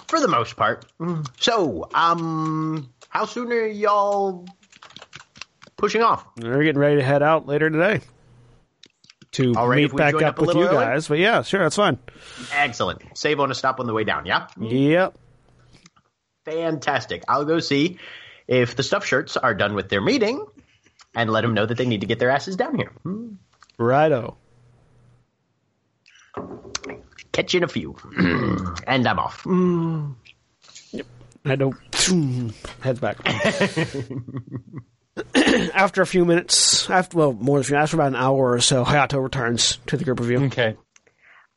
For 0.08 0.22
the 0.22 0.30
most 0.30 0.56
part. 0.56 0.86
So, 1.42 1.90
um, 1.94 2.90
how 3.10 3.26
soon 3.26 3.52
are 3.52 3.68
y'all 3.68 4.48
pushing 5.76 6.04
off? 6.04 6.26
We're 6.42 6.64
getting 6.64 6.80
ready 6.80 6.96
to 6.96 7.04
head 7.04 7.22
out 7.22 7.48
later 7.48 7.70
today. 7.70 8.00
To 9.34 9.56
All 9.58 9.68
right, 9.68 9.76
meet 9.76 9.94
back 9.94 10.14
up 10.14 10.22
up 10.22 10.40
with 10.40 10.56
you 10.56 10.68
early? 10.68 10.86
guys. 10.86 11.10
But 11.10 11.18
yeah, 11.18 11.42
sure, 11.42 11.60
that's 11.64 11.76
fine. 11.76 11.98
Excellent. 12.54 13.02
Save 13.18 13.42
on 13.42 13.52
a 13.52 13.56
stop 13.56 13.82
on 13.82 13.88
the 13.88 13.94
way 13.94 14.06
down, 14.06 14.26
yeah? 14.26 14.48
Yep. 14.58 15.18
Fantastic. 16.46 17.24
I'll 17.28 17.46
go 17.46 17.60
see 17.60 18.00
if 18.48 18.76
the 18.76 18.84
stuff 18.84 19.06
shirts 19.06 19.38
are 19.38 19.54
done 19.54 19.76
with 19.76 19.90
their 19.90 20.02
meeting 20.02 20.46
and 21.16 21.30
let 21.30 21.42
them 21.42 21.54
know 21.54 21.66
that 21.66 21.78
they 21.78 21.86
need 21.86 22.02
to 22.02 22.08
get 22.08 22.20
their 22.20 22.30
asses 22.30 22.56
down 22.56 22.76
here. 22.76 22.92
Hmm. 23.04 23.34
Righto. 23.78 24.38
Catch 27.32 27.54
you 27.54 27.60
in 27.60 27.64
a 27.64 27.68
few. 27.68 27.96
and 28.88 29.08
I'm 29.08 29.20
off. 29.20 29.46
Yep. 30.92 31.06
I 31.46 31.56
don't. 31.56 31.76
Heads 32.82 33.00
back. 33.00 33.18
after 35.74 36.02
a 36.02 36.06
few 36.06 36.26
minutes, 36.26 36.90
after 36.90 37.18
well, 37.18 37.34
more 37.34 37.58
than 37.58 37.62
a 37.62 37.66
few, 37.66 37.76
after 37.76 37.98
about 37.98 38.08
an 38.08 38.16
hour 38.16 38.54
or 38.54 38.62
so, 38.62 38.84
Hayato 38.84 39.22
returns 39.22 39.78
to 39.88 39.98
the 39.98 40.04
group 40.04 40.20
of 40.20 40.30
you. 40.30 40.46
Okay. 40.46 40.76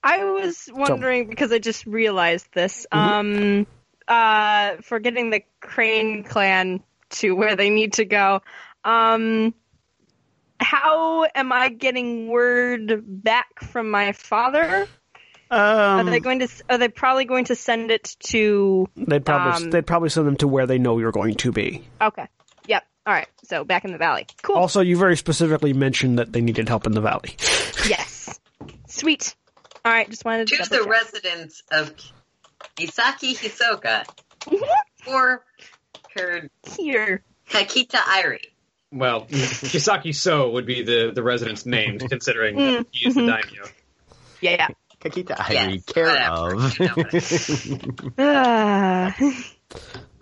I 0.02 0.25
was 0.25 0.69
wondering 0.73 1.28
because 1.28 1.52
I 1.52 1.59
just 1.59 1.87
realized 1.87 2.47
this. 2.52 2.87
Um, 2.93 3.66
uh, 4.08 4.76
for 4.82 4.98
getting 4.98 5.30
the 5.30 5.42
Crane 5.60 6.25
clan 6.25 6.82
to 7.10 7.32
where 7.34 7.56
they 7.56 7.70
need 7.70 7.94
to 7.94 8.04
go. 8.04 8.42
Um, 8.84 9.54
how 10.58 11.26
am 11.34 11.52
I 11.52 11.68
getting 11.68 12.28
word 12.28 13.02
back 13.06 13.60
from 13.60 13.90
my 13.90 14.12
father? 14.12 14.86
Um, 15.50 15.58
Are 15.60 16.00
Um, 16.00 16.06
they 16.10 16.20
going 16.20 16.40
to? 16.40 16.48
Are 16.70 16.78
they 16.78 16.88
probably 16.88 17.25
going 17.25 17.44
to 17.46 17.54
send 17.54 17.90
it 17.90 18.16
to? 18.25 18.88
they'd 18.96 19.25
probably 19.25 19.64
um, 19.64 19.70
they'd 19.70 19.86
probably 19.86 20.08
send 20.08 20.26
them 20.26 20.36
to 20.38 20.48
where 20.48 20.66
they 20.66 20.78
know 20.78 20.98
you're 20.98 21.12
going 21.12 21.34
to 21.36 21.52
be. 21.52 21.86
Okay. 22.00 22.26
Yep. 22.66 22.84
All 23.06 23.12
right. 23.12 23.28
So 23.44 23.62
back 23.64 23.84
in 23.84 23.92
the 23.92 23.98
valley. 23.98 24.26
Cool. 24.42 24.56
Also, 24.56 24.80
you 24.80 24.96
very 24.96 25.16
specifically 25.16 25.72
mentioned 25.72 26.18
that 26.18 26.32
they 26.32 26.40
needed 26.40 26.68
help 26.68 26.86
in 26.86 26.92
the 26.92 27.00
valley. 27.00 27.36
yes. 27.88 28.40
Sweet. 28.88 29.36
All 29.84 29.92
right. 29.92 30.08
Just 30.10 30.25
wanted 30.25 30.48
to. 30.48 30.56
To 30.56 30.68
the 30.70 30.78
check. 30.78 30.86
residents 30.88 31.62
of 31.70 31.94
Kisaki 32.78 33.37
Hisoka 33.37 34.04
or 35.08 35.44
her 36.14 36.49
here. 36.76 37.23
Kakita 37.49 37.96
Airi. 37.99 38.40
well, 38.92 39.26
Kisaki 39.30 40.14
So 40.14 40.50
would 40.50 40.66
be 40.66 40.82
the, 40.82 41.12
the 41.14 41.23
resident's 41.23 41.64
name, 41.64 41.99
considering 41.99 42.56
that 42.56 42.87
he 42.90 43.08
is 43.08 43.14
the 43.14 43.23
daimyo. 43.23 43.64
Yeah. 44.40 44.50
Yeah. 44.58 44.68
Kakita, 45.00 45.37
I 45.38 45.52
Yes, 45.52 45.85
care 45.87 46.06
whatever. 46.06 46.54
of. 46.54 46.78
You 46.80 46.87
know 46.87 46.94
what 46.96 48.18
I. 48.18 49.12
Ah. 49.14 49.16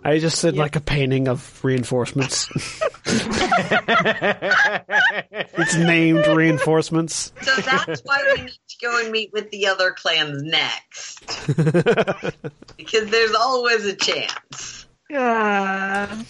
I 0.05 0.19
just 0.19 0.37
said 0.39 0.55
like 0.55 0.75
a 0.75 0.79
painting 0.81 1.27
of 1.27 1.63
reinforcements. 1.63 2.47
it's 5.57 5.75
named 5.75 6.27
reinforcements. 6.27 7.33
So 7.41 7.55
that's 7.55 8.01
why 8.01 8.21
we 8.35 8.43
need 8.43 8.51
to 8.51 8.77
go 8.85 8.99
and 9.01 9.11
meet 9.11 9.33
with 9.33 9.49
the 9.49 9.65
other 9.67 9.91
clans 9.91 10.43
next. 10.43 11.25
because 12.77 13.09
there's 13.09 13.33
always 13.33 13.85
a 13.85 13.95
chance. 13.95 14.85
Ah. 15.11 16.23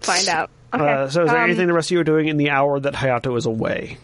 Find 0.00 0.28
out. 0.28 0.50
Okay. 0.72 0.84
Uh, 0.84 1.08
so, 1.10 1.24
is 1.24 1.28
there 1.30 1.38
Um, 1.38 1.44
anything 1.44 1.66
the 1.66 1.74
rest 1.74 1.88
of 1.88 1.92
you 1.92 2.00
are 2.00 2.04
doing 2.04 2.28
in 2.28 2.38
the 2.38 2.48
hour 2.50 2.80
that 2.80 2.94
Hayato 2.94 3.36
is 3.36 3.44
away? 3.44 3.98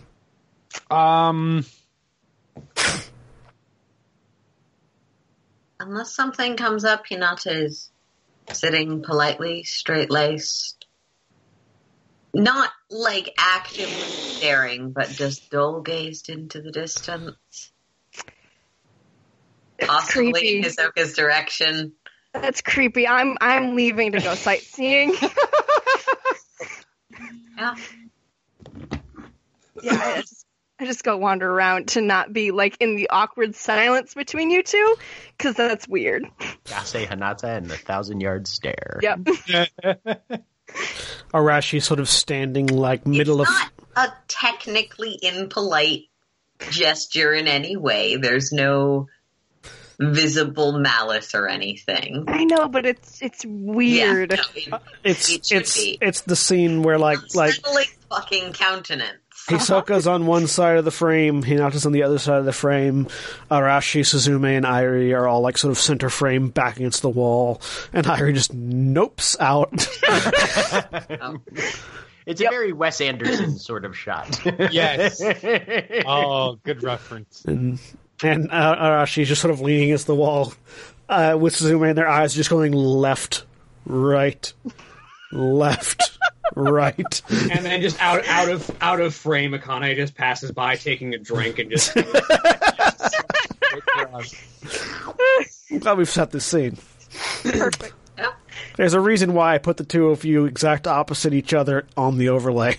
Um. 0.90 1.64
Unless 5.80 6.14
something 6.14 6.56
comes 6.56 6.85
up, 6.85 7.06
Hinata 7.06 7.64
is 7.64 7.90
sitting 8.52 9.02
politely, 9.02 9.62
straight 9.64 10.11
laced. 10.11 10.87
Not 12.35 12.70
like 12.90 13.32
actively 13.38 13.87
staring, 13.87 14.90
but 14.92 15.08
just 15.08 15.50
dull 15.50 15.80
gazed 15.80 16.28
into 16.28 16.61
the 16.61 16.73
distance. 16.73 17.73
Possibly 19.80 20.58
in 20.58 20.64
Hisoka's 20.64 21.14
direction. 21.14 21.92
That's 22.35 22.61
creepy. 22.61 23.06
I'm 23.06 23.37
I'm 23.40 23.75
leaving 23.75 24.12
to 24.12 24.20
go 24.20 24.35
sightseeing. 24.35 25.14
yeah. 27.56 27.75
Yeah, 29.82 30.23
just 30.85 31.02
go 31.04 31.16
wander 31.16 31.50
around 31.50 31.88
to 31.88 32.00
not 32.00 32.32
be 32.32 32.50
like 32.50 32.76
in 32.80 32.97
the 32.97 33.11
awkward 33.11 33.54
silence 33.54 34.14
between 34.14 34.50
you 34.50 34.62
two, 34.62 34.97
because 35.37 35.54
that's 35.56 35.87
weird. 35.88 36.25
Yasei 36.66 37.06
Hinata 37.06 37.56
and 37.56 37.66
the 37.68 37.76
thousand 37.76 38.20
yard 38.20 38.47
stare. 38.47 39.00
Yep. 39.02 39.18
Arashi 41.35 41.82
sort 41.82 42.00
of 42.00 42.08
standing 42.08 42.66
like 42.66 43.06
middle 43.06 43.40
of. 43.40 43.49
it's 43.49 43.70
not 43.97 44.08
a 44.11 44.12
technically 44.28 45.18
impolite 45.23 46.08
gesture 46.70 47.32
in 47.35 47.47
any 47.49 47.76
way. 47.76 48.16
There's 48.16 48.52
no 48.52 49.08
visible 49.99 50.78
malice 50.78 51.35
or 51.35 51.49
anything. 51.49 52.25
I 52.28 52.44
know, 52.44 52.68
but 52.68 52.87
it's 52.87 53.20
it's 53.23 53.44
weird. 53.47 54.32
Yeah, 54.32 54.37
no, 54.70 54.76
it- 54.76 54.82
It's 55.04 55.30
it 55.32 55.50
it's 55.52 55.76
be. 55.82 55.99
it's 56.00 56.20
the 56.23 56.37
scene 56.37 56.82
where 56.82 56.99
like 56.99 57.35
like 57.35 57.54
fucking 58.11 58.52
countenance. 58.52 59.18
Hisoka's 59.49 60.07
on 60.07 60.26
one 60.26 60.47
side 60.47 60.76
of 60.78 60.85
the 60.85 60.90
frame, 60.90 61.43
Hinata's 61.43 61.87
on 61.87 61.93
the 61.93 62.02
other 62.02 62.19
side 62.19 62.38
of 62.38 62.45
the 62.45 62.52
frame. 62.52 63.07
Arashi, 63.50 64.00
Suzume, 64.00 64.57
and 64.57 64.67
Airi 64.67 65.17
are 65.17 65.26
all 65.26 65.40
like 65.40 65.59
sort 65.59 65.73
of 65.73 65.78
center 65.78 66.11
frame 66.11 66.49
back 66.49 66.76
against 66.76 67.02
the 67.02 67.09
wall, 67.11 67.61
and 67.93 68.07
Airi 68.07 68.35
just 68.35 68.55
nopes 68.57 69.37
out. 69.40 69.71
Oh. 71.21 71.38
It's 72.26 72.43
a 72.43 72.45
very 72.50 72.75
Wes 72.75 73.00
Anderson 73.00 73.59
sort 73.59 73.87
of 73.87 73.97
shot. 73.97 74.38
Yes. 74.71 75.23
Oh, 76.07 76.59
good 76.62 76.83
reference. 76.83 77.43
and 77.47 77.78
and 78.23 78.50
uh, 78.50 78.76
Arashi's 78.76 79.28
just 79.28 79.40
sort 79.40 79.50
of 79.55 79.62
leaning 79.62 79.85
against 79.85 80.07
the 80.07 80.14
wall, 80.14 80.52
uh, 81.09 81.38
with 81.40 81.55
Suzume 81.55 81.88
and 81.88 81.97
their 81.97 82.07
eyes 82.07 82.35
just 82.35 82.50
going 82.50 82.73
left, 82.73 83.47
right, 83.87 84.52
left, 85.33 86.17
right. 86.55 87.23
And 87.31 87.64
then 87.64 87.81
just 87.81 88.00
out 88.00 88.26
out 88.26 88.49
of 88.49 88.71
out 88.81 89.00
of 89.00 89.14
frame, 89.14 89.52
Akane 89.52 89.95
just 89.97 90.14
passes 90.14 90.52
by 90.52 90.76
taking 90.76 91.14
a 91.14 91.19
drink 91.19 91.59
and 91.59 91.71
just 91.71 91.97
I'm 95.71 95.78
glad 95.81 95.99
we've 95.99 96.09
set 96.09 96.31
this 96.31 96.45
scene. 96.45 96.78
Perfect. 97.43 97.95
Yep. 98.17 98.35
There's 98.76 98.95
a 98.95 99.00
reason 99.00 99.35
why 99.35 99.55
I 99.55 99.59
put 99.59 99.76
the 99.76 99.85
two 99.85 100.09
of 100.09 100.25
you 100.25 100.47
exact 100.47 100.87
opposite 100.87 101.35
each 101.35 101.52
other 101.55 101.87
on 101.97 102.19
the 102.19 102.31
overlay. 102.31 102.76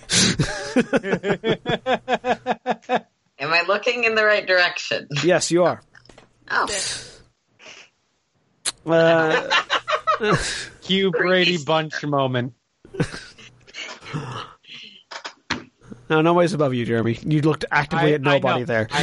Am 3.38 3.52
I 3.52 3.62
looking 3.66 4.04
in 4.04 4.14
the 4.14 4.24
right 4.24 4.46
direction? 4.46 5.08
yes, 5.24 5.50
you 5.50 5.64
are. 5.64 5.80
Oh, 6.50 6.66
Uh, 8.86 9.48
Cue 10.82 11.10
Brady 11.10 11.58
Bunch 11.64 12.02
moment. 12.02 12.54
No, 16.08 16.20
nobody's 16.20 16.52
above 16.52 16.74
you, 16.74 16.84
Jeremy. 16.84 17.18
You 17.22 17.42
looked 17.42 17.64
actively 17.70 18.12
I- 18.12 18.14
at 18.14 18.20
nobody 18.20 18.64
there. 18.64 18.88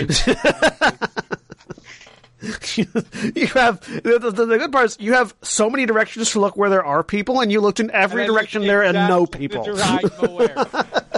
You 2.40 3.48
have 3.48 3.82
the, 4.04 4.20
the, 4.20 4.46
the 4.46 4.58
good 4.60 4.72
part 4.72 4.86
is 4.86 4.98
you 5.00 5.14
have 5.14 5.36
so 5.42 5.72
many 5.72 5.88
directions 5.88 6.32
to 6.32 6.40
look 6.40 6.56
where 6.56 6.70
there 6.70 6.86
are 6.86 7.04
people, 7.04 7.42
and 7.42 7.52
you 7.52 7.62
looked 7.62 7.80
in 7.80 7.90
every 7.90 8.28
direction 8.28 8.62
there 8.62 8.84
and 8.84 8.94
no 8.94 9.26
people. 9.26 9.64
the 9.64 9.74
dire- 9.74 10.12
I'm 10.22 10.30
aware. 10.30 10.54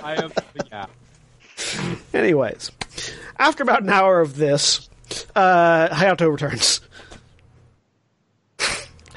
I 0.02 0.16
am, 0.24 0.32
yeah. 0.72 0.86
Anyways, 2.14 2.72
after 3.38 3.64
about 3.64 3.84
an 3.84 3.90
hour 3.90 4.22
of 4.22 4.38
this, 4.38 4.90
uh, 5.36 5.90
Hayato 5.90 6.32
returns. 6.32 6.80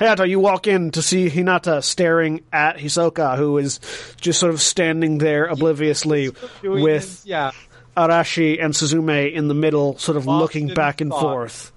Hayato, 0.03 0.29
you 0.29 0.41
walk 0.41 0.67
in 0.67 0.91
to 0.93 1.03
see 1.03 1.31
Hinata 1.31 1.83
staring 1.83 2.43
at 2.53 2.77
Hisoka, 2.77 3.37
who 3.37 3.59
is 3.59 3.79
just 4.21 4.41
sort 4.41 4.53
of 4.53 4.61
standing 4.61 5.19
there 5.19 5.45
obliviously 5.47 6.31
with 6.63 7.03
his- 7.03 7.27
yeah. 7.27 7.53
Arashi 7.97 8.63
and 8.63 8.75
Suzume 8.75 9.33
in 9.33 9.49
the 9.49 9.55
middle, 9.55 9.99
sort 9.99 10.17
of 10.17 10.27
Lost 10.27 10.41
looking 10.41 10.75
back 10.75 11.01
and 11.03 11.11
thought. 11.11 11.21
forth. 11.21 11.73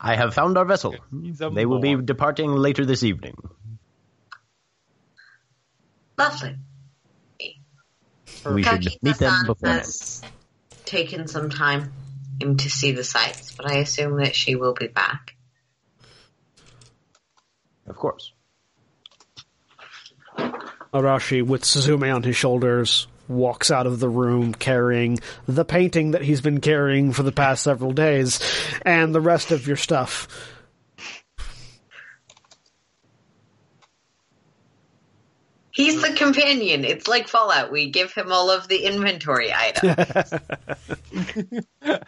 I 0.00 0.14
have 0.16 0.34
found 0.34 0.58
our 0.58 0.64
vessel. 0.64 0.94
He's 1.22 1.38
They 1.38 1.64
will 1.64 1.78
be 1.78 1.94
departing 1.96 2.50
later 2.52 2.84
this 2.84 3.02
evening. 3.02 3.36
lovely. 6.18 6.56
We 8.44 8.62
should 8.62 8.84
meet 9.02 9.16
them 9.18 9.32
Kakita-san 9.32 9.46
before. 9.46 9.68
has 9.70 10.22
taken 10.84 11.26
some 11.28 11.48
time 11.50 11.92
in 12.40 12.56
to 12.58 12.68
see 12.70 12.92
the 12.92 13.04
sights, 13.04 13.54
but 13.56 13.70
I 13.70 13.76
assume 13.76 14.18
that 14.18 14.34
she 14.36 14.54
will 14.56 14.74
be 14.74 14.86
back. 14.88 15.35
Of 17.86 17.96
course. 17.96 18.32
Arashi, 20.92 21.42
with 21.42 21.62
Suzume 21.62 22.14
on 22.14 22.22
his 22.22 22.36
shoulders, 22.36 23.06
walks 23.28 23.70
out 23.70 23.86
of 23.86 24.00
the 24.00 24.08
room 24.08 24.54
carrying 24.54 25.18
the 25.46 25.64
painting 25.64 26.12
that 26.12 26.22
he's 26.22 26.40
been 26.40 26.60
carrying 26.60 27.12
for 27.12 27.22
the 27.22 27.32
past 27.32 27.62
several 27.62 27.92
days 27.92 28.40
and 28.82 29.14
the 29.14 29.20
rest 29.20 29.52
of 29.52 29.66
your 29.66 29.76
stuff. 29.76 30.28
He's 35.70 36.00
the 36.00 36.14
companion. 36.14 36.86
It's 36.86 37.06
like 37.06 37.28
Fallout. 37.28 37.70
We 37.70 37.90
give 37.90 38.10
him 38.12 38.32
all 38.32 38.50
of 38.50 38.66
the 38.66 38.78
inventory 38.86 39.52
items. 39.52 40.32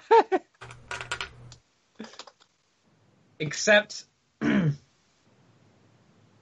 except 3.39 4.05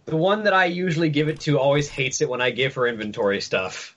the 0.07 0.17
one 0.17 0.45
that 0.45 0.53
I 0.55 0.65
usually 0.67 1.11
give 1.11 1.29
it 1.29 1.41
to 1.41 1.59
always 1.59 1.89
hates 1.89 2.21
it 2.21 2.29
when 2.29 2.41
I 2.41 2.51
give 2.51 2.75
her 2.77 2.87
inventory 2.87 3.41
stuff. 3.41 3.97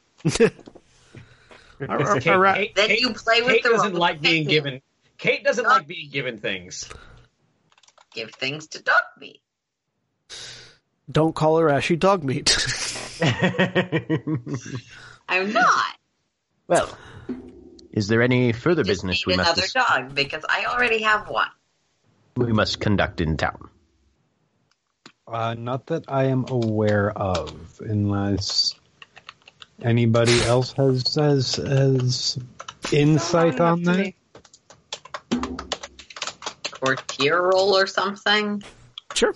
Ar- 1.88 2.20
Kate, 2.20 2.24
Kate- 2.24 2.76
Then 2.76 2.88
Kate- 2.90 3.00
you 3.00 3.14
play 3.14 3.42
with 3.42 3.52
Kate 3.54 3.64
the 3.64 3.70
doesn't 3.70 3.94
like 3.96 4.20
being 4.22 4.44
thing. 4.46 4.50
given. 4.50 4.82
Kate 5.18 5.44
doesn't 5.44 5.64
Dog- 5.64 5.74
like 5.80 5.88
being 5.88 6.10
given 6.10 6.38
things. 6.40 6.90
Give 8.14 8.32
things 8.32 8.68
to 8.70 8.82
dog 8.84 9.02
meat. 9.20 9.40
Don't 11.12 11.34
call 11.34 11.56
Arashi 11.60 11.98
dog 11.98 12.24
meat. 12.24 12.50
I'm 15.30 15.52
not. 15.54 15.96
well, 16.68 16.98
is 17.92 18.08
there 18.08 18.22
any 18.22 18.52
further 18.54 18.84
Just 18.84 19.02
business 19.04 19.26
we 19.26 19.36
must 19.36 19.48
another 19.50 19.62
dis- 19.62 19.74
dog 19.74 20.16
because 20.16 20.44
I 20.50 20.66
already 20.66 21.02
have 21.04 21.30
one. 21.30 21.48
we 22.36 22.52
must 22.54 22.80
conduct 22.80 23.22
in 23.22 23.38
town? 23.38 23.70
Uh, 25.32 25.54
not 25.54 25.86
that 25.88 26.06
I 26.08 26.26
am 26.26 26.46
aware 26.50 27.12
of, 27.12 27.54
unless 27.82 28.74
anybody 29.80 30.42
else 30.42 30.72
has 30.74 31.14
has, 31.16 31.56
has 31.56 32.40
insight 32.92 33.60
on 33.60 33.84
that. 33.84 34.14
Or 36.82 36.96
tier 36.96 37.40
roll 37.44 37.78
or 37.78 37.86
something. 37.86 38.64
sure. 39.14 39.36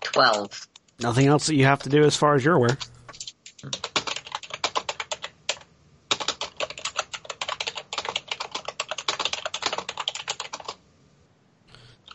Twelve. 0.00 0.66
Nothing 0.98 1.28
else 1.28 1.46
that 1.46 1.54
you 1.54 1.64
have 1.66 1.82
to 1.84 1.88
do 1.88 2.02
as 2.02 2.16
far 2.16 2.34
as 2.34 2.44
you're 2.44 2.56
aware. 2.56 2.76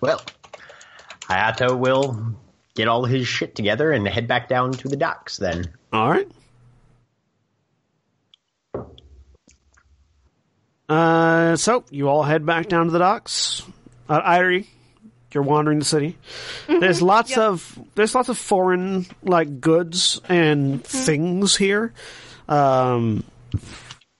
Well, 0.05 0.21
Hayato 1.21 1.75
will 1.75 2.35
get 2.75 2.87
all 2.87 3.05
his 3.05 3.27
shit 3.27 3.55
together 3.55 3.91
and 3.91 4.07
head 4.07 4.27
back 4.27 4.47
down 4.47 4.71
to 4.73 4.87
the 4.87 4.95
docks 4.95 5.37
then. 5.37 5.73
All 5.91 6.11
right. 6.11 6.27
Uh, 10.87 11.55
so 11.55 11.83
you 11.89 12.07
all 12.07 12.21
head 12.21 12.45
back 12.45 12.69
down 12.69 12.85
to 12.85 12.91
the 12.91 12.99
docks. 12.99 13.63
Uh, 14.07 14.21
Airi, 14.21 14.67
you're 15.33 15.41
wandering 15.41 15.79
the 15.79 15.85
city. 15.85 16.19
There's 16.67 17.01
lots 17.01 17.35
of 17.35 17.79
there's 17.95 18.13
lots 18.13 18.29
of 18.29 18.37
foreign 18.37 19.07
like 19.23 19.59
goods 19.59 20.21
and 20.29 20.83
things 20.83 21.55
here. 21.57 21.93
Um, 22.47 23.23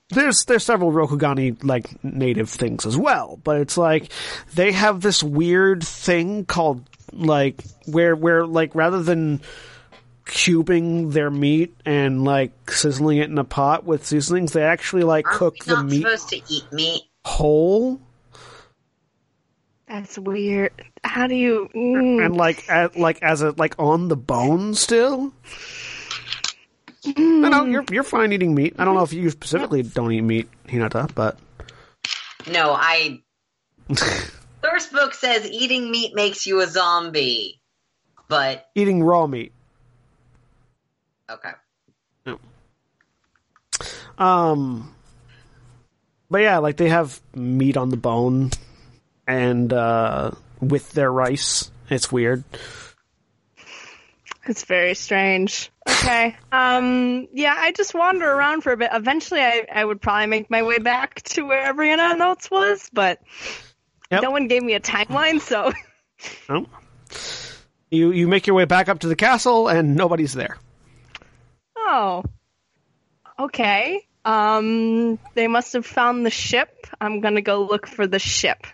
there's 0.10 0.46
there's 0.46 0.64
several 0.64 0.92
Rokugani 0.92 1.64
like 1.64 2.04
native 2.04 2.50
things 2.50 2.86
as 2.86 2.98
well, 2.98 3.40
but 3.44 3.58
it's 3.62 3.78
like 3.78 4.12
they 4.54 4.72
have 4.72 5.02
this 5.02 5.24
weird 5.24 5.84
thing 5.84 6.46
called 6.46 6.88
like 7.12 7.64
where 7.86 8.16
where 8.16 8.46
like 8.46 8.76
rather 8.76 9.02
than 9.02 9.42
cubing 10.26 11.12
their 11.12 11.30
meat 11.30 11.76
and 11.86 12.24
like 12.24 12.52
sizzling 12.70 13.18
it 13.18 13.30
in 13.30 13.38
a 13.38 13.44
pot 13.44 13.84
with 13.84 14.06
seasonings, 14.06 14.54
they 14.54 14.64
actually 14.64 15.04
like 15.04 15.26
Aren't 15.26 15.38
cook 15.38 15.54
we 15.66 15.66
the 15.66 15.76
not 15.76 15.86
meat 15.86 16.02
supposed 16.02 16.30
to 16.30 16.42
eat 16.50 16.64
meat? 16.72 17.02
whole 17.26 18.00
That's 19.88 20.18
weird. 20.18 20.72
How 21.04 21.28
do 21.28 21.36
you? 21.36 21.70
Mm. 21.76 22.26
and 22.26 22.36
like 22.36 22.70
at, 22.70 22.98
like 22.98 23.22
as 23.22 23.42
a 23.42 23.52
like 23.58 23.76
on 23.80 24.08
the 24.08 24.16
bone 24.16 24.76
still. 24.76 25.34
No, 27.18 27.50
no, 27.50 27.66
you're 27.66 27.84
you're 27.92 28.04
fine 28.04 28.32
eating 28.34 28.56
meat. 28.56 28.76
I 28.80 28.86
don't 28.86 28.96
know 28.96 29.04
if 29.04 29.14
you 29.14 29.30
specifically 29.30 29.84
don't 29.84 30.12
eat 30.12 30.22
meat, 30.22 30.48
Hinata, 30.68 31.14
but 31.14 31.38
No, 32.52 32.74
I 32.74 33.22
first 34.62 34.92
book 34.92 35.14
says 35.14 35.46
eating 35.50 35.92
meat 35.92 36.16
makes 36.16 36.46
you 36.48 36.62
a 36.62 36.68
zombie, 36.68 37.62
but 38.28 38.68
Eating 38.76 39.04
raw 39.04 39.28
meat. 39.28 39.52
okay. 41.30 41.52
Um, 44.18 44.96
but 46.30 46.38
yeah, 46.42 46.60
like 46.60 46.78
they 46.78 46.90
have 46.90 47.20
meat 47.36 47.76
on 47.78 47.90
the 47.90 47.98
bone, 47.98 48.52
and 49.28 49.72
uh, 49.74 50.32
with 50.62 50.92
their 50.94 51.12
rice. 51.12 51.70
It's 51.90 52.12
weird. 52.12 52.44
It's 54.48 54.64
very 54.66 54.94
strange. 54.96 55.72
Okay. 55.90 56.36
Um. 56.52 57.28
Yeah, 57.34 57.54
I 57.58 57.72
just 57.72 57.94
wander 57.94 58.30
around 58.32 58.62
for 58.62 58.72
a 58.72 58.78
bit. 58.78 58.90
Eventually, 58.94 59.42
I, 59.42 59.66
I 59.72 59.84
would 59.86 60.02
probably 60.02 60.28
make 60.28 60.50
my 60.50 60.64
way 60.64 60.78
back 60.80 61.22
to 61.24 61.44
where 61.44 61.74
Brianna 61.74 62.18
Notes 62.18 62.50
was, 62.52 62.90
but 62.94 63.20
Yep. 64.12 64.22
no 64.22 64.32
one 64.32 64.48
gave 64.48 64.62
me 64.62 64.74
a 64.76 64.80
timeline, 64.80 65.42
so 65.42 65.72
No. 66.50 66.68
You 67.92 68.12
you 68.12 68.28
make 68.28 68.46
your 68.48 68.56
way 68.56 68.66
back 68.66 68.88
up 68.90 69.00
to 69.00 69.08
the 69.08 69.16
castle, 69.16 69.68
and 69.68 69.96
nobody's 69.96 70.34
there. 70.34 70.58
oh, 71.78 72.24
okay. 73.40 74.02
Um, 74.24 75.20
they 75.36 75.48
must 75.48 75.74
have 75.74 75.86
found 75.86 76.26
the 76.26 76.32
ship. 76.32 76.88
I'm 77.00 77.22
gonna 77.22 77.42
go 77.42 77.62
look 77.64 77.88
for 77.88 78.08
the 78.08 78.20
ship. 78.20 78.66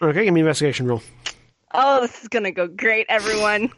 Okay, 0.00 0.24
give 0.24 0.32
me 0.34 0.40
an 0.40 0.46
investigation 0.46 0.86
roll. 0.86 1.02
Oh, 1.72 2.00
this 2.00 2.22
is 2.22 2.28
gonna 2.28 2.52
go 2.52 2.66
great, 2.66 3.06
everyone. 3.08 3.70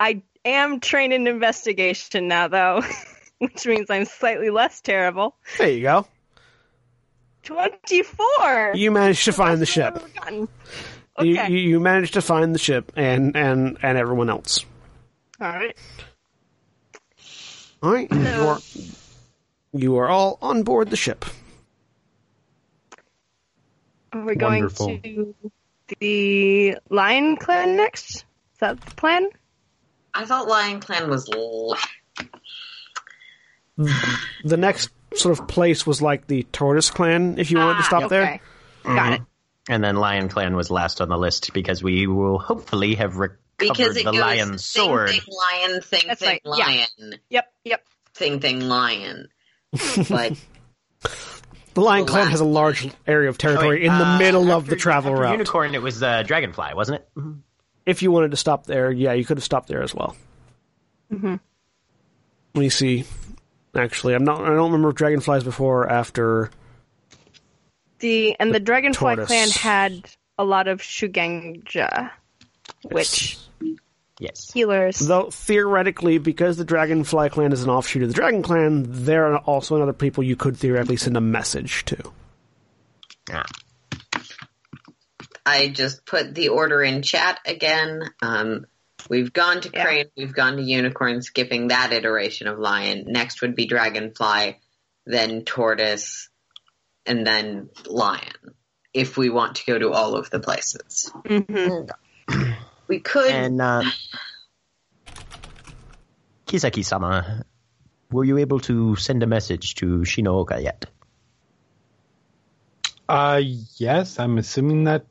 I 0.00 0.22
am 0.46 0.80
trained 0.80 1.12
in 1.12 1.26
investigation 1.26 2.28
now, 2.28 2.48
though, 2.48 2.82
which 3.38 3.66
means 3.66 3.90
I'm 3.90 4.04
slightly 4.04 4.50
less 4.50 4.80
terrible. 4.80 5.36
There 5.58 5.70
you 5.70 5.82
go. 5.82 6.06
Twenty-four. 7.42 8.72
You 8.74 8.90
managed 8.90 9.24
to 9.26 9.32
find 9.32 9.60
the 9.60 9.66
ship. 9.66 10.02
You, 10.30 10.48
Okay. 11.18 11.50
you 11.50 11.58
you 11.58 11.80
managed 11.80 12.14
to 12.14 12.20
find 12.22 12.54
the 12.54 12.58
ship 12.58 12.92
and 12.96 13.34
and 13.36 13.78
and 13.82 13.96
everyone 13.96 14.28
else. 14.28 14.64
All 15.40 15.48
right. 15.48 15.74
All 17.82 17.90
right, 17.92 18.10
you 18.12 18.26
are 18.48 18.58
you 19.72 19.96
are 19.98 20.08
all 20.08 20.38
on 20.42 20.62
board 20.62 20.90
the 20.90 20.96
ship. 20.96 21.24
Are 24.12 24.22
we 24.24 24.34
going 24.34 24.62
Wonderful. 24.64 24.98
to 24.98 25.34
the 26.00 26.76
Lion 26.90 27.36
Clan 27.36 27.76
next? 27.76 28.16
Is 28.16 28.24
that 28.60 28.80
the 28.80 28.94
plan? 28.96 29.28
I 30.16 30.24
thought 30.24 30.48
Lion 30.48 30.80
Clan 30.80 31.08
was 31.10 31.28
l- 31.32 31.76
The 33.76 34.56
next 34.56 34.90
sort 35.14 35.38
of 35.38 35.46
place 35.48 35.86
was 35.86 36.00
like 36.00 36.26
the 36.26 36.44
Tortoise 36.44 36.90
Clan. 36.90 37.38
If 37.38 37.50
you 37.50 37.58
wanted 37.58 37.74
to 37.78 37.84
Ah, 37.84 37.86
stop 37.86 38.10
there, 38.10 38.22
okay. 38.22 38.40
Got 38.84 39.12
it. 39.14 39.22
And 39.68 39.82
then 39.82 39.96
Lion 39.96 40.28
Clan 40.28 40.54
was 40.56 40.70
last 40.70 41.00
on 41.00 41.08
the 41.08 41.18
list 41.18 41.52
because 41.52 41.82
we 41.82 42.06
will 42.06 42.38
hopefully 42.38 42.94
have 42.94 43.16
recovered 43.16 43.40
because 43.58 43.96
it 43.96 44.04
the 44.04 44.12
goes 44.12 44.20
lion's 44.20 44.70
thing, 44.72 44.84
sword. 44.84 45.10
thing, 45.10 45.20
lion, 45.26 45.80
thing, 45.80 46.02
That's 46.06 46.20
thing, 46.20 46.28
right, 46.28 46.40
yeah. 46.44 46.64
lion, 46.66 47.14
Yep. 47.30 47.52
Yep. 47.64 47.84
thing, 48.14 48.40
thing, 48.40 48.60
lion. 48.60 49.28
But 49.72 50.34
the 51.74 51.80
Lion 51.80 52.04
the 52.06 52.10
Clan 52.12 52.24
last 52.24 52.30
has 52.30 52.40
a 52.40 52.44
large 52.44 52.88
area 53.06 53.28
of 53.28 53.34
Oh, 53.34 53.48
wait, 53.48 53.54
territory 53.54 53.86
in 53.86 53.92
the 53.98 54.06
uh, 54.06 54.18
middle 54.18 54.50
of 54.52 54.66
the 54.66 54.76
travel 54.76 55.12
after 55.12 55.22
route. 55.22 55.32
Unicorn, 55.32 55.74
it 55.74 55.82
was 55.82 56.02
uh, 56.02 56.22
Dragonfly, 56.22 56.72
wasn't 56.74 57.00
it? 57.00 57.08
If 57.86 58.02
you 58.02 58.10
wanted 58.10 58.32
to 58.32 58.36
stop 58.36 58.66
there, 58.66 58.90
yeah, 58.90 59.12
you 59.12 59.24
could 59.24 59.38
have 59.38 59.44
stopped 59.44 59.68
there 59.68 59.82
as 59.82 59.94
well. 59.94 60.16
Mm-hmm. 61.12 61.36
Let 62.54 62.60
me 62.60 62.68
see. 62.68 63.04
Actually, 63.76 64.14
I'm 64.14 64.24
not. 64.24 64.40
I 64.40 64.46
don't 64.48 64.72
remember 64.72 64.88
if 64.90 64.96
Dragonflies 64.96 65.44
before 65.44 65.82
or 65.84 65.90
after. 65.90 66.50
The 68.00 68.36
and 68.40 68.52
the, 68.54 68.60
Dragonfly 68.60 69.16
tortoise. 69.16 69.26
clan 69.28 69.48
had 69.50 70.10
a 70.38 70.44
lot 70.44 70.66
of 70.68 70.80
Shugenja, 70.80 72.10
which 72.90 73.38
Yes. 74.18 74.50
healers. 74.52 74.98
Though 74.98 75.30
theoretically, 75.30 76.18
because 76.18 76.56
the 76.56 76.64
Dragonfly 76.64 77.28
Clan 77.30 77.52
is 77.52 77.62
an 77.62 77.70
offshoot 77.70 78.02
of 78.02 78.08
the 78.08 78.14
Dragon 78.14 78.42
Clan, 78.42 78.84
there 78.88 79.26
are 79.32 79.38
also 79.38 79.80
other 79.80 79.92
people 79.92 80.24
you 80.24 80.36
could 80.36 80.56
theoretically 80.56 80.96
send 80.96 81.16
a 81.16 81.20
message 81.20 81.84
to. 81.86 82.12
Ah. 83.30 83.44
I 85.46 85.68
just 85.68 86.04
put 86.04 86.34
the 86.34 86.48
order 86.48 86.82
in 86.82 87.02
chat 87.02 87.38
again. 87.46 88.02
Um, 88.20 88.66
we've 89.08 89.32
gone 89.32 89.60
to 89.60 89.70
Yeah. 89.72 89.84
Crane, 89.84 90.06
we've 90.16 90.34
gone 90.34 90.56
to 90.56 90.62
Unicorn, 90.62 91.22
skipping 91.22 91.68
that 91.68 91.92
iteration 91.92 92.48
of 92.48 92.58
Lion. 92.58 93.04
Next 93.06 93.40
would 93.42 93.54
be 93.54 93.66
Dragonfly, 93.66 94.60
then 95.06 95.44
Tortoise, 95.44 96.28
and 97.06 97.24
then 97.24 97.70
Lion. 97.86 98.32
If 98.92 99.16
we 99.16 99.30
want 99.30 99.56
to 99.56 99.66
go 99.66 99.78
to 99.78 99.90
all 99.92 100.16
of 100.16 100.30
the 100.30 100.40
places, 100.40 101.12
Mhm. 101.24 101.90
we 102.88 102.98
could. 102.98 103.30
And 103.30 103.62
uh, 103.62 103.82
Kisaki-sama, 106.46 107.44
were 108.10 108.24
you 108.24 108.38
able 108.38 108.58
to 108.60 108.96
send 108.96 109.22
a 109.22 109.26
message 109.26 109.76
to 109.76 109.98
Shinooka 110.00 110.60
yet? 110.62 110.86
Uh, 113.08 113.40
yes, 113.76 114.18
I'm 114.18 114.38
assuming 114.38 114.84
that 114.84 115.06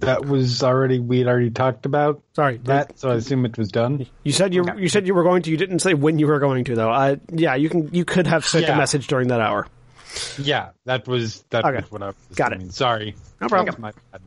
that 0.00 0.24
was 0.26 0.62
already 0.62 0.98
we'd 0.98 1.26
already 1.26 1.50
talked 1.50 1.86
about 1.86 2.22
Sorry, 2.34 2.58
that, 2.64 2.98
so 2.98 3.10
I 3.10 3.14
assume 3.14 3.44
it 3.44 3.56
was 3.58 3.70
done. 3.70 4.06
You 4.24 4.32
said 4.32 4.52
you 4.54 4.64
you 4.76 4.88
said 4.88 5.06
you 5.06 5.14
were 5.14 5.22
going 5.22 5.42
to. 5.42 5.50
You 5.50 5.56
didn't 5.56 5.80
say 5.80 5.94
when 5.94 6.18
you 6.18 6.26
were 6.26 6.38
going 6.38 6.64
to, 6.64 6.74
though. 6.74 6.90
I 6.90 7.18
yeah, 7.32 7.54
you 7.54 7.68
can 7.68 7.92
you 7.94 8.04
could 8.04 8.26
have 8.26 8.44
sent 8.46 8.68
a 8.68 8.76
message 8.76 9.06
during 9.06 9.28
that 9.28 9.40
hour. 9.40 9.66
Yeah, 10.38 10.70
that 10.86 11.06
was 11.06 11.42
that 11.50 11.64
Okay. 11.64 11.76
was 11.82 11.92
what 11.92 12.02
I 12.02 12.06
was 12.08 12.16
Got 12.34 12.52
it. 12.52 12.72
Sorry, 12.72 13.14
No 13.40 13.48
problem. 13.48 13.76
My 13.80 13.92
bad. 14.12 14.22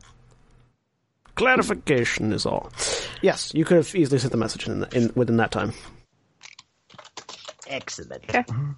Clarification 1.34 2.32
is 2.32 2.46
all. 2.46 2.70
Yes, 3.20 3.52
you 3.54 3.64
could 3.64 3.76
have 3.78 3.94
easily 3.94 4.18
sent 4.18 4.30
the 4.30 4.38
message 4.38 4.66
in, 4.68 4.84
in 4.92 5.12
within 5.14 5.36
that 5.38 5.50
time. 5.50 5.72
Excellent. 7.66 8.22
Okay. 8.28 8.42
Mm-hmm. 8.42 8.70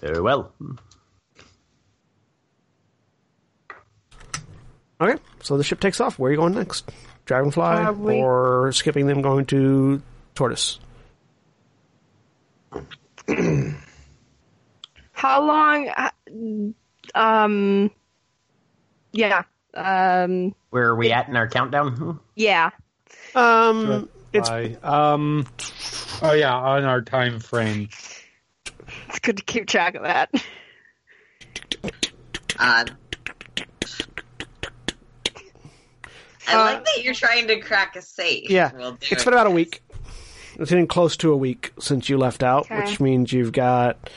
Very 0.00 0.20
well. 0.20 0.52
Okay, 5.00 5.20
so 5.42 5.56
the 5.58 5.64
ship 5.64 5.80
takes 5.80 6.00
off. 6.00 6.18
Where 6.18 6.28
are 6.28 6.32
you 6.32 6.38
going 6.38 6.54
next? 6.54 6.90
Dragonfly 7.26 7.62
Uh, 7.62 7.92
we- 7.92 8.14
or 8.14 8.72
skipping 8.72 9.06
them 9.06 9.20
going 9.22 9.44
to 9.46 10.00
Tortoise? 10.34 10.78
How 15.12 15.42
long? 15.42 15.88
uh, 15.88 16.10
Um. 17.14 17.90
Yeah. 19.12 19.42
Um. 19.74 20.54
Where 20.70 20.86
are 20.88 20.94
we 20.96 21.12
at 21.12 21.28
in 21.28 21.36
our 21.36 21.48
countdown? 21.48 21.92
Hmm? 21.96 22.10
Yeah. 22.34 22.70
Um, 23.34 24.08
it's 24.32 24.48
um. 24.82 25.46
Oh 26.22 26.32
yeah, 26.32 26.54
on 26.54 26.84
our 26.84 27.02
time 27.02 27.40
frame. 27.40 27.88
It's 29.08 29.18
good 29.20 29.38
to 29.38 29.42
keep 29.44 29.66
track 29.66 29.94
of 29.94 30.02
that. 30.02 30.30
Uh, 32.58 32.84
I 36.48 36.56
like 36.56 36.84
that 36.84 37.02
you're 37.04 37.14
trying 37.14 37.48
to 37.48 37.60
crack 37.60 37.96
a 37.96 38.02
safe. 38.02 38.48
yeah, 38.50 38.70
We'll 38.74 38.92
do 38.92 38.98
it's 39.10 39.22
it. 39.22 39.24
been 39.24 39.34
about 39.34 39.46
a 39.46 39.50
week. 39.50 39.82
It's 40.58 40.70
getting 40.70 40.86
close 40.86 41.16
to 41.18 41.32
a 41.32 41.36
week 41.36 41.72
since 41.78 42.08
you 42.08 42.16
left 42.18 42.42
out, 42.42 42.66
Okay. 42.70 42.80
which 42.80 43.00
means 43.00 43.32
you've 43.32 43.52
got 43.52 44.10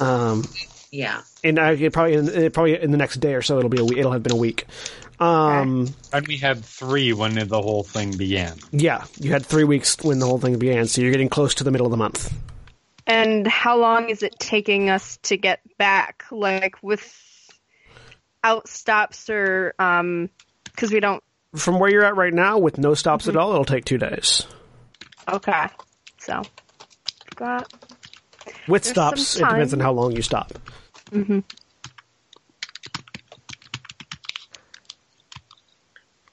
um, 0.00 0.44
Yeah. 0.92 1.22
and 1.42 1.58
uh, 1.58 1.74
it 1.78 1.92
probably 1.92 2.14
in, 2.14 2.28
uh, 2.46 2.50
probably 2.50 2.80
in 2.80 2.90
the 2.90 2.96
next 2.98 3.16
day 3.16 3.34
or 3.34 3.42
so 3.42 3.58
it'll 3.58 3.70
be 3.70 3.80
a 3.80 3.84
week. 3.84 3.98
It'll 3.98 4.12
have 4.12 4.22
been 4.22 4.32
a 4.32 4.36
week. 4.36 4.66
Um, 5.20 5.88
And 6.12 6.26
we 6.26 6.36
had 6.36 6.64
three 6.64 7.12
when 7.12 7.34
the 7.34 7.62
whole 7.62 7.82
thing 7.84 8.16
began. 8.16 8.56
yeah, 8.72 9.04
you 9.18 9.30
had 9.32 9.46
three 9.46 9.64
weeks 9.64 9.96
when 10.02 10.18
the 10.18 10.26
whole 10.26 10.38
thing 10.38 10.58
began, 10.58 10.86
so 10.86 11.00
you're 11.00 11.12
getting 11.12 11.28
close 11.28 11.54
to 11.54 11.64
the 11.64 11.70
middle 11.70 11.86
of 11.86 11.90
the 11.92 11.96
month. 11.96 12.32
And 13.06 13.46
how 13.46 13.76
long 13.78 14.08
is 14.10 14.22
it 14.22 14.34
taking 14.38 14.90
us 14.90 15.18
to 15.24 15.36
get 15.36 15.60
back? 15.78 16.24
Like 16.30 16.76
without 16.82 18.66
stops 18.68 19.28
or 19.30 19.74
um, 19.78 20.30
because 20.64 20.90
we 20.92 21.00
don't. 21.00 21.22
From 21.56 21.78
where 21.78 21.90
you're 21.90 22.04
at 22.04 22.16
right 22.16 22.34
now, 22.34 22.58
with 22.58 22.78
no 22.78 22.94
stops 22.94 23.28
at 23.28 23.34
mm-hmm. 23.34 23.40
all, 23.40 23.52
it'll 23.52 23.64
take 23.64 23.84
two 23.84 23.98
days. 23.98 24.46
Okay. 25.28 25.66
So. 26.18 26.42
Got. 27.36 27.72
With 28.66 28.82
There's 28.82 28.92
stops, 28.92 29.36
it 29.36 29.40
depends 29.40 29.72
on 29.72 29.80
how 29.80 29.92
long 29.92 30.16
you 30.16 30.22
stop. 30.22 30.52
Mm-hmm. 31.10 31.40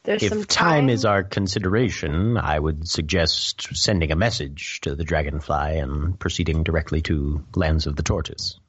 There's 0.04 0.28
some 0.28 0.40
If 0.40 0.48
time 0.48 0.90
is 0.90 1.06
our 1.06 1.24
consideration, 1.24 2.38
I 2.38 2.58
would 2.58 2.88
suggest 2.88 3.68
sending 3.76 4.12
a 4.12 4.16
message 4.16 4.82
to 4.82 4.96
the 4.96 5.04
Dragonfly 5.04 5.78
and 5.78 6.20
proceeding 6.20 6.64
directly 6.64 7.02
to 7.04 7.46
Lands 7.56 7.86
of 7.86 7.96
the 7.96 8.04
Tortoise. 8.04 8.60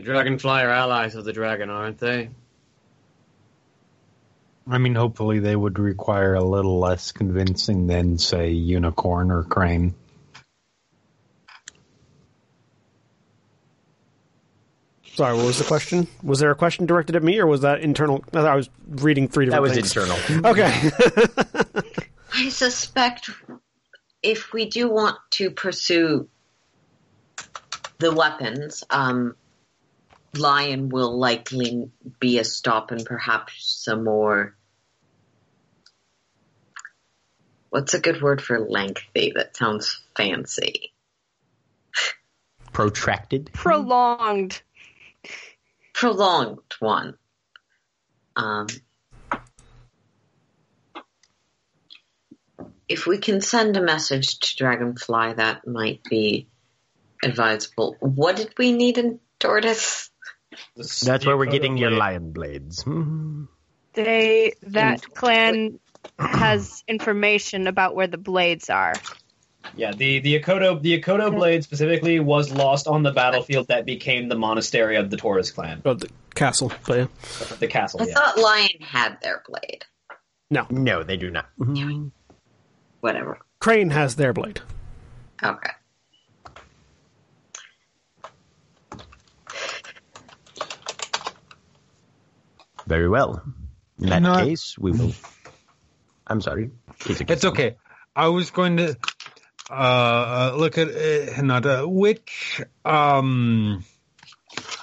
The 0.00 0.06
dragonfly 0.06 0.62
are 0.62 0.70
allies 0.70 1.14
of 1.14 1.26
the 1.26 1.32
dragon, 1.34 1.68
aren't 1.68 1.98
they? 1.98 2.30
I 4.66 4.78
mean, 4.78 4.94
hopefully 4.94 5.40
they 5.40 5.54
would 5.54 5.78
require 5.78 6.32
a 6.36 6.42
little 6.42 6.78
less 6.78 7.12
convincing 7.12 7.86
than, 7.86 8.16
say, 8.16 8.48
unicorn 8.48 9.30
or 9.30 9.42
crane. 9.42 9.94
Sorry, 15.04 15.36
what 15.36 15.44
was 15.44 15.58
the 15.58 15.64
question? 15.64 16.06
Was 16.22 16.38
there 16.38 16.50
a 16.50 16.54
question 16.54 16.86
directed 16.86 17.14
at 17.14 17.22
me, 17.22 17.38
or 17.38 17.46
was 17.46 17.60
that 17.60 17.80
internal? 17.82 18.24
I 18.32 18.56
was 18.56 18.70
reading 18.88 19.28
three 19.28 19.50
That 19.50 19.60
different 19.62 19.84
was 19.84 19.92
things. 19.92 19.94
internal. 19.94 20.50
Okay. 20.50 20.90
I 22.32 22.48
suspect 22.48 23.28
if 24.22 24.54
we 24.54 24.64
do 24.64 24.88
want 24.88 25.18
to 25.32 25.50
pursue 25.50 26.26
the 27.98 28.14
weapons, 28.14 28.82
um, 28.88 29.36
Lion 30.34 30.88
will 30.88 31.18
likely 31.18 31.90
be 32.20 32.38
a 32.38 32.44
stop 32.44 32.90
and 32.90 33.04
perhaps 33.04 33.82
some 33.84 34.04
more. 34.04 34.56
What's 37.70 37.94
a 37.94 38.00
good 38.00 38.20
word 38.22 38.42
for 38.42 38.58
lengthy 38.58 39.32
that 39.36 39.56
sounds 39.56 40.00
fancy? 40.16 40.92
Protracted. 42.72 43.50
Prolonged. 43.52 44.62
Prolonged 45.92 46.74
one. 46.78 47.16
Um, 48.36 48.68
if 52.88 53.06
we 53.06 53.18
can 53.18 53.40
send 53.40 53.76
a 53.76 53.82
message 53.82 54.38
to 54.38 54.56
Dragonfly, 54.56 55.34
that 55.34 55.66
might 55.66 56.02
be 56.04 56.48
advisable. 57.22 57.96
What 58.00 58.36
did 58.36 58.54
we 58.58 58.72
need 58.72 58.98
in 58.98 59.20
Tortoise? 59.38 60.09
That's 60.76 61.26
where 61.26 61.36
we're 61.36 61.46
getting 61.46 61.76
your 61.76 61.90
lion 61.90 62.32
blades. 62.32 62.82
Hmm. 62.82 63.44
They 63.94 64.54
that 64.62 65.02
clan 65.14 65.78
has 66.18 66.82
information 66.86 67.66
about 67.66 67.94
where 67.94 68.06
the 68.06 68.18
blades 68.18 68.70
are. 68.70 68.94
Yeah, 69.76 69.92
the 69.92 70.20
the 70.20 70.40
Akodo 70.40 70.80
the 70.80 71.00
Akodo 71.00 71.34
blade 71.34 71.64
specifically 71.64 72.18
was 72.18 72.50
lost 72.50 72.86
on 72.86 73.02
the 73.02 73.12
battlefield 73.12 73.68
that 73.68 73.84
became 73.84 74.28
the 74.28 74.36
monastery 74.36 74.96
of 74.96 75.10
the 75.10 75.16
Taurus 75.16 75.50
clan, 75.50 75.82
oh, 75.84 75.94
the 75.94 76.08
castle, 76.34 76.72
but 76.86 76.98
yeah. 76.98 77.06
the 77.58 77.66
castle. 77.66 78.00
I 78.02 78.06
Yeah. 78.06 78.14
thought 78.14 78.38
Lion 78.38 78.68
had 78.80 79.20
their 79.20 79.42
blade. 79.46 79.84
No, 80.50 80.66
no, 80.70 81.02
they 81.02 81.16
do 81.16 81.30
not. 81.30 81.46
Whatever. 83.00 83.38
Crane 83.60 83.90
has 83.90 84.16
their 84.16 84.32
blade. 84.32 84.60
Okay. 85.42 85.70
Very 92.90 93.08
well. 93.08 93.40
In 94.00 94.08
that 94.08 94.20
No, 94.20 94.44
case, 94.44 94.76
we 94.76 94.90
will. 94.90 95.12
I'm 96.26 96.40
sorry. 96.40 96.72
It's 97.06 97.44
okay. 97.44 97.76
I 98.16 98.26
was 98.26 98.50
going 98.50 98.78
to 98.78 98.96
uh, 99.70 99.72
uh, 99.72 100.54
look 100.56 100.76
at 100.76 100.88
uh, 100.88 101.68
uh, 101.68 101.86
which. 101.86 102.60
Um, 102.84 103.84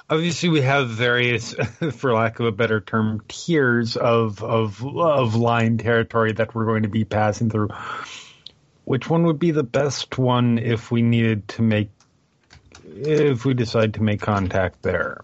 obviously, 0.08 0.48
we 0.48 0.62
have 0.62 0.88
various, 0.88 1.52
for 1.92 2.14
lack 2.14 2.40
of 2.40 2.46
a 2.46 2.50
better 2.52 2.80
term, 2.80 3.20
tiers 3.28 3.98
of 3.98 4.42
of 4.42 4.82
of 4.82 5.34
Lion 5.34 5.76
territory 5.76 6.32
that 6.32 6.54
we're 6.54 6.64
going 6.64 6.84
to 6.84 6.88
be 6.88 7.04
passing 7.04 7.50
through. 7.50 7.68
Which 8.86 9.10
one 9.10 9.24
would 9.24 9.38
be 9.38 9.50
the 9.50 9.62
best 9.62 10.16
one 10.16 10.56
if 10.56 10.90
we 10.90 11.02
needed 11.02 11.46
to 11.48 11.62
make, 11.62 11.90
if 12.86 13.44
we 13.44 13.52
decide 13.52 13.94
to 13.94 14.02
make 14.02 14.22
contact 14.22 14.80
there? 14.80 15.20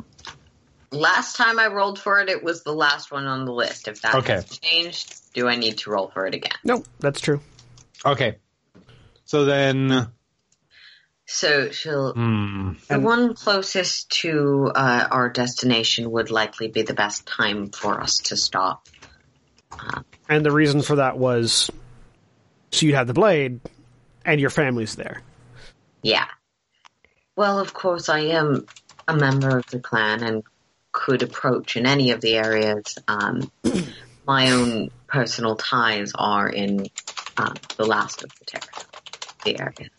Last 0.95 1.37
time 1.37 1.59
I 1.59 1.67
rolled 1.67 1.99
for 1.99 2.21
it, 2.21 2.29
it 2.29 2.43
was 2.43 2.63
the 2.63 2.73
last 2.73 3.11
one 3.11 3.27
on 3.27 3.45
the 3.45 3.53
list. 3.53 3.89
If 3.89 4.03
that 4.03 4.15
Okay. 4.17 4.35
has 4.35 4.59
changed, 4.59 5.33
do 5.35 5.49
I 5.49 5.57
need 5.57 5.79
to 5.79 5.91
roll 5.91 6.09
for 6.09 6.27
it 6.27 6.35
again? 6.35 6.53
No, 6.65 6.83
that's 7.01 7.21
true. 7.21 7.41
Okay. 8.05 8.37
So 9.25 9.45
then, 9.45 10.09
So 11.27 11.71
she'll. 11.71 12.13
hmm. 12.13 12.73
The 12.89 12.95
And- 12.95 13.05
one 13.05 13.35
closest 13.35 14.11
to 14.23 14.71
uh, 14.75 15.09
our 15.11 15.31
destination 15.31 16.11
would 16.13 16.31
likely 16.31 16.69
be 16.69 16.83
the 16.83 16.95
best 16.95 17.27
time 17.27 17.71
for 17.71 18.01
us 18.01 18.19
to 18.19 18.37
stop. 18.37 18.87
And 20.29 20.45
the 20.47 20.53
reason 20.53 20.83
for 20.83 20.97
that 20.97 21.19
was 21.19 21.71
so 22.71 22.87
you'd 22.87 22.95
have 22.95 23.07
the 23.07 23.15
blade, 23.15 23.61
and 24.25 24.41
your 24.41 24.51
family's 24.51 24.97
there. 24.97 25.23
Yeah. 26.03 26.27
Well, 27.37 27.59
of 27.59 27.73
course, 27.73 28.09
I 28.09 28.21
am 28.21 28.67
a 29.09 29.17
member 29.17 29.59
of 29.59 29.67
the 29.67 29.81
clan 29.81 30.23
and 30.23 30.43
could 30.95 31.23
approach 31.23 31.77
in 31.77 31.87
any 31.87 32.13
of 32.13 32.21
the 32.21 32.37
areas. 32.37 32.97
Um, 33.09 33.51
my 34.27 34.53
own 34.53 34.91
personal 35.09 35.57
ties 35.57 36.13
are 36.15 36.49
in 36.49 36.87
um, 37.37 37.55
the 37.77 37.85
last 37.85 38.23
of 38.23 38.31
the, 38.39 38.45
ter- 38.47 38.61
the 39.45 39.61
areas. 39.61 39.91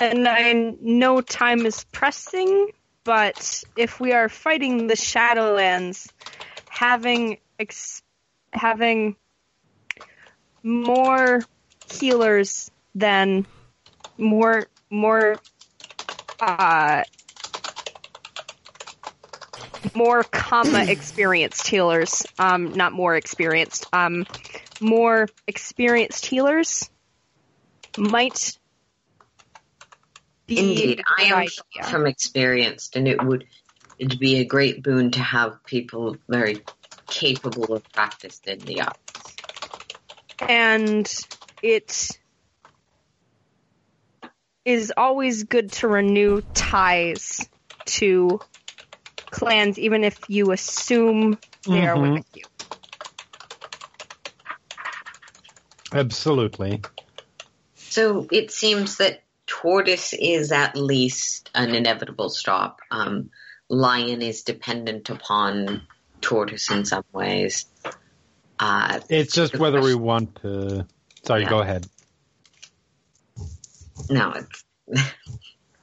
And 0.00 0.28
I 0.28 0.52
know 0.80 1.20
time 1.22 1.66
is 1.66 1.84
pressing, 1.90 2.68
but 3.02 3.64
if 3.76 3.98
we 3.98 4.12
are 4.12 4.28
fighting 4.28 4.86
the 4.86 4.94
Shadowlands, 4.94 6.08
having 6.68 7.38
ex- 7.58 8.02
having 8.52 9.16
more 10.62 11.42
healers 11.90 12.70
than 12.94 13.46
more 14.18 14.66
more 14.90 15.38
uh 16.40 17.02
more 19.94 20.24
comma 20.24 20.84
experienced 20.88 21.66
healers 21.68 22.26
um 22.38 22.72
not 22.74 22.92
more 22.92 23.16
experienced 23.16 23.86
um 23.92 24.26
more 24.80 25.28
experienced 25.46 26.26
healers 26.26 26.88
might 27.96 28.56
be 30.46 30.58
Indeed, 30.58 31.00
a 31.00 31.02
I 31.06 31.22
good 31.24 31.32
am 31.32 31.38
idea. 31.38 31.82
from 31.90 32.06
experienced, 32.06 32.96
and 32.96 33.06
it 33.08 33.22
would 33.22 33.46
it'd 33.98 34.18
be 34.18 34.36
a 34.36 34.44
great 34.44 34.82
boon 34.82 35.10
to 35.12 35.20
have 35.20 35.64
people 35.64 36.16
very 36.28 36.62
capable 37.08 37.74
of 37.74 37.82
practice 37.92 38.40
in 38.46 38.60
the 38.60 38.80
arts. 38.82 39.36
and 40.40 41.26
it 41.62 42.08
is 44.64 44.92
always 44.96 45.44
good 45.44 45.72
to 45.72 45.88
renew 45.88 46.40
ties 46.54 47.48
to 47.86 48.40
clans, 49.30 49.78
even 49.78 50.04
if 50.04 50.18
you 50.28 50.50
assume 50.52 51.38
they 51.66 51.86
are 51.86 51.96
Mhm. 51.96 52.12
with 52.14 52.26
you. 52.34 52.44
absolutely. 55.92 56.82
So 57.74 58.26
it 58.30 58.50
seems 58.50 58.98
that 58.98 59.22
tortoise 59.46 60.12
is 60.12 60.52
at 60.52 60.76
least 60.76 61.50
an 61.54 61.74
inevitable 61.74 62.28
stop. 62.28 62.80
Um, 62.90 63.30
lion 63.68 64.22
is 64.22 64.42
dependent 64.42 65.08
upon 65.08 65.82
tortoise 66.20 66.70
in 66.70 66.84
some 66.84 67.04
ways. 67.12 67.66
Uh, 68.58 69.00
It's 69.08 69.32
just 69.32 69.52
the 69.54 69.58
whether 69.58 69.80
we 69.80 69.94
want 69.94 70.36
to. 70.42 70.86
Sorry, 71.24 71.42
Yeah. 71.42 71.48
go 71.48 71.60
ahead. 71.60 71.86
no, 74.10 74.32
it's 74.32 74.64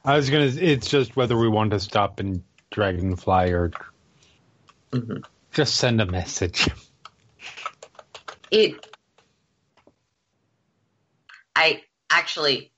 I 0.04 0.16
was 0.16 0.30
gonna. 0.30 0.44
It's 0.46 0.88
just 0.88 1.16
whether 1.16 1.36
we 1.36 1.48
want 1.48 1.72
to 1.72 1.80
stop 1.80 2.20
in 2.20 2.44
Dragonfly 2.76 3.52
or 3.52 3.72
mhm. 4.92 5.24
just 5.50 5.76
send 5.76 5.98
a 6.02 6.04
message. 6.04 6.68
it. 8.50 8.74
I 11.56 11.82
actually, 12.10 12.70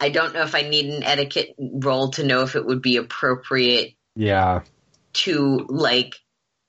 I 0.00 0.08
don't 0.08 0.34
know 0.34 0.42
if 0.42 0.56
I 0.56 0.62
need 0.62 0.86
an 0.86 1.04
etiquette 1.04 1.54
role 1.58 2.10
to 2.10 2.24
know 2.24 2.42
if 2.42 2.56
it 2.56 2.66
would 2.66 2.82
be 2.82 2.96
appropriate 2.96 3.94
Yeah. 4.16 4.62
to 5.12 5.64
like 5.68 6.16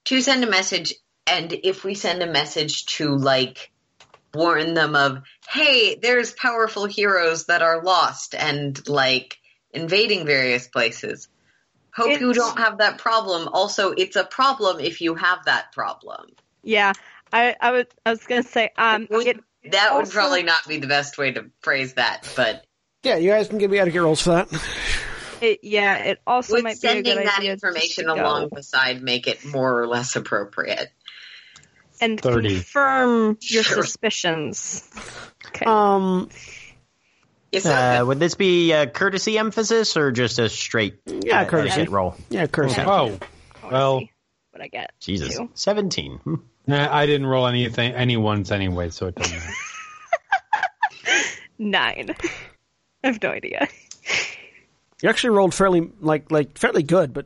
to 0.06 0.22
send 0.22 0.44
a 0.44 0.50
message 0.50 0.94
and 1.26 1.52
if 1.52 1.84
we 1.84 1.96
send 1.96 2.22
a 2.22 2.32
message 2.32 2.86
to 2.98 3.16
like 3.16 3.72
warn 4.36 4.76
them 4.76 4.96
of 4.96 5.24
hey 5.50 5.96
there's 5.96 6.32
powerful 6.32 6.86
heroes 6.86 7.46
that 7.46 7.64
are 7.64 7.84
lost 7.84 8.36
and 8.36 8.88
like 8.88 9.38
invading 9.74 10.26
various 10.26 10.68
places 10.68 11.28
hope 11.96 12.20
you 12.20 12.34
don't 12.34 12.58
have 12.58 12.78
that 12.80 12.98
problem 12.98 13.48
also 13.50 13.92
it's 13.92 14.16
a 14.16 14.24
problem 14.24 14.80
if 14.80 15.02
you 15.02 15.16
have 15.16 15.46
that 15.46 15.72
problem 15.74 16.28
Yeah, 16.64 16.94
I, 17.34 17.56
I 17.60 17.72
was 17.72 17.86
I 18.06 18.12
was 18.12 18.24
gonna 18.26 18.44
say 18.44 18.72
um 18.78 19.08
Would- 19.10 19.28
it 19.28 19.40
that 19.72 19.94
would 19.96 20.10
probably 20.10 20.44
not 20.44 20.68
be 20.68 20.78
the 20.78 20.88
best 20.88 21.18
way 21.18 21.32
to 21.34 21.46
phrase 21.62 21.94
that 21.96 22.28
but 22.36 22.66
Yeah, 23.04 23.18
you 23.18 23.30
guys 23.30 23.48
can 23.48 23.58
give 23.58 23.70
me 23.72 23.80
etiquette 23.80 24.02
rolls 24.02 24.22
for 24.22 24.32
that. 24.32 24.48
it 25.42 25.60
yeah 25.64 25.98
it 25.98 26.20
also 26.26 26.54
would 26.54 26.64
might 26.64 26.82
be 26.82 26.88
a 26.88 26.92
sending 26.92 27.16
good 27.16 27.26
that 27.26 27.40
idea 27.40 27.54
information 27.54 28.06
to 28.08 28.16
go 28.16 28.22
along 28.22 28.50
the 28.54 28.64
side 28.64 29.02
make 29.04 29.28
it 29.28 29.44
more 29.46 29.82
or 29.82 29.88
less 29.88 30.16
appropriate 30.16 30.90
and 32.00 32.20
30. 32.20 32.56
confirm 32.56 33.38
your 33.42 33.62
Sure. 33.64 33.84
suspicions. 33.84 34.90
Okay. 35.48 35.66
Um, 35.66 36.30
yes 37.52 37.66
Uh, 37.66 38.04
would 38.06 38.20
this 38.20 38.36
be 38.36 38.72
a 38.72 38.88
courtesy 38.88 39.38
emphasis 39.38 39.98
or 39.98 40.12
just 40.12 40.40
a 40.40 40.50
straight 40.50 41.00
Yeah, 41.06 41.42
uh, 41.42 41.46
courtesy. 41.46 41.72
etiquette 41.74 41.90
roll? 41.92 42.16
yeah, 42.30 42.48
courtesy. 42.48 42.82
Oh, 42.82 42.86
I 42.86 42.96
wanna 42.96 43.20
well. 43.72 44.02
what 44.52 44.62
I 44.62 44.68
get. 44.68 44.92
Jesus, 45.00 45.38
Two. 45.38 45.50
seventeen. 45.54 46.18
Hmm. 46.20 46.36
Nah, 46.68 46.94
I 46.96 47.06
didn't 47.08 47.28
roll 47.28 47.48
anything, 47.48 47.94
any 47.94 48.18
ones 48.18 48.52
anyway, 48.52 48.90
so 48.92 49.08
it 49.08 49.16
doesn't 49.16 49.38
matter. 49.38 49.54
Nine. 51.58 52.16
I 53.04 53.08
have 53.08 53.22
no 53.22 53.30
idea. 53.30 53.68
You 55.02 55.10
actually 55.10 55.32
rolled 55.32 55.54
fairly 55.54 55.90
like 56.00 56.32
like 56.32 56.58
fairly 56.58 56.84
good, 56.84 57.14
but 57.14 57.26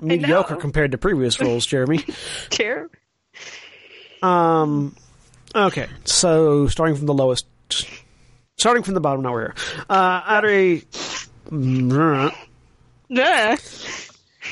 mediocre 0.00 0.56
compared 0.56 0.92
to 0.92 0.98
previous 0.98 1.40
rolls, 1.40 1.66
Jeremy. 1.66 2.04
Chair. 2.50 2.88
Um, 4.22 4.94
okay, 5.54 5.88
so 6.04 6.68
starting 6.68 6.96
from 6.96 7.06
the 7.06 7.14
lowest, 7.14 7.46
starting 8.56 8.82
from 8.82 8.94
the 8.94 9.00
bottom, 9.00 9.22
now 9.22 9.32
we're 9.32 9.52
here. 9.52 9.54
Uh, 9.88 10.40
Airi, 10.40 10.84
Yeah. 13.08 13.56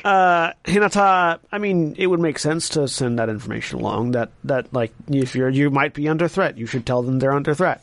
uh, 0.04 0.52
Hinata. 0.64 1.38
I 1.50 1.58
mean, 1.58 1.94
it 1.98 2.06
would 2.06 2.20
make 2.20 2.38
sense 2.38 2.68
to 2.70 2.86
send 2.88 3.18
that 3.18 3.28
information 3.28 3.80
along. 3.80 4.12
That 4.12 4.30
that 4.44 4.72
like 4.72 4.92
if 5.08 5.34
you're 5.34 5.48
you 5.48 5.70
might 5.70 5.94
be 5.94 6.08
under 6.08 6.28
threat, 6.28 6.56
you 6.58 6.66
should 6.66 6.86
tell 6.86 7.02
them 7.02 7.18
they're 7.18 7.32
under 7.32 7.54
threat. 7.54 7.82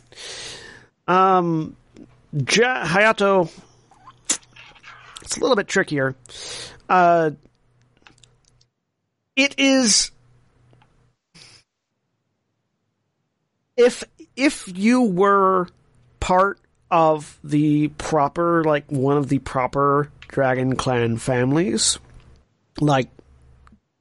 Um, 1.08 1.76
ja- 2.34 2.86
Hayato. 2.86 3.52
It's 5.24 5.38
a 5.38 5.40
little 5.40 5.56
bit 5.56 5.68
trickier. 5.68 6.16
Uh, 6.90 7.32
it 9.36 9.56
is 9.58 10.12
if 13.78 14.04
if 14.36 14.68
you 14.78 15.02
were 15.04 15.68
part 16.22 16.60
of 16.90 17.38
the 17.44 17.90
proper 17.90 18.64
like 18.64 18.90
one 18.90 19.18
of 19.18 19.28
the 19.28 19.40
proper 19.40 20.10
Dragon 20.30 20.78
Clan 20.78 21.18
families, 21.18 22.00
like 22.80 23.10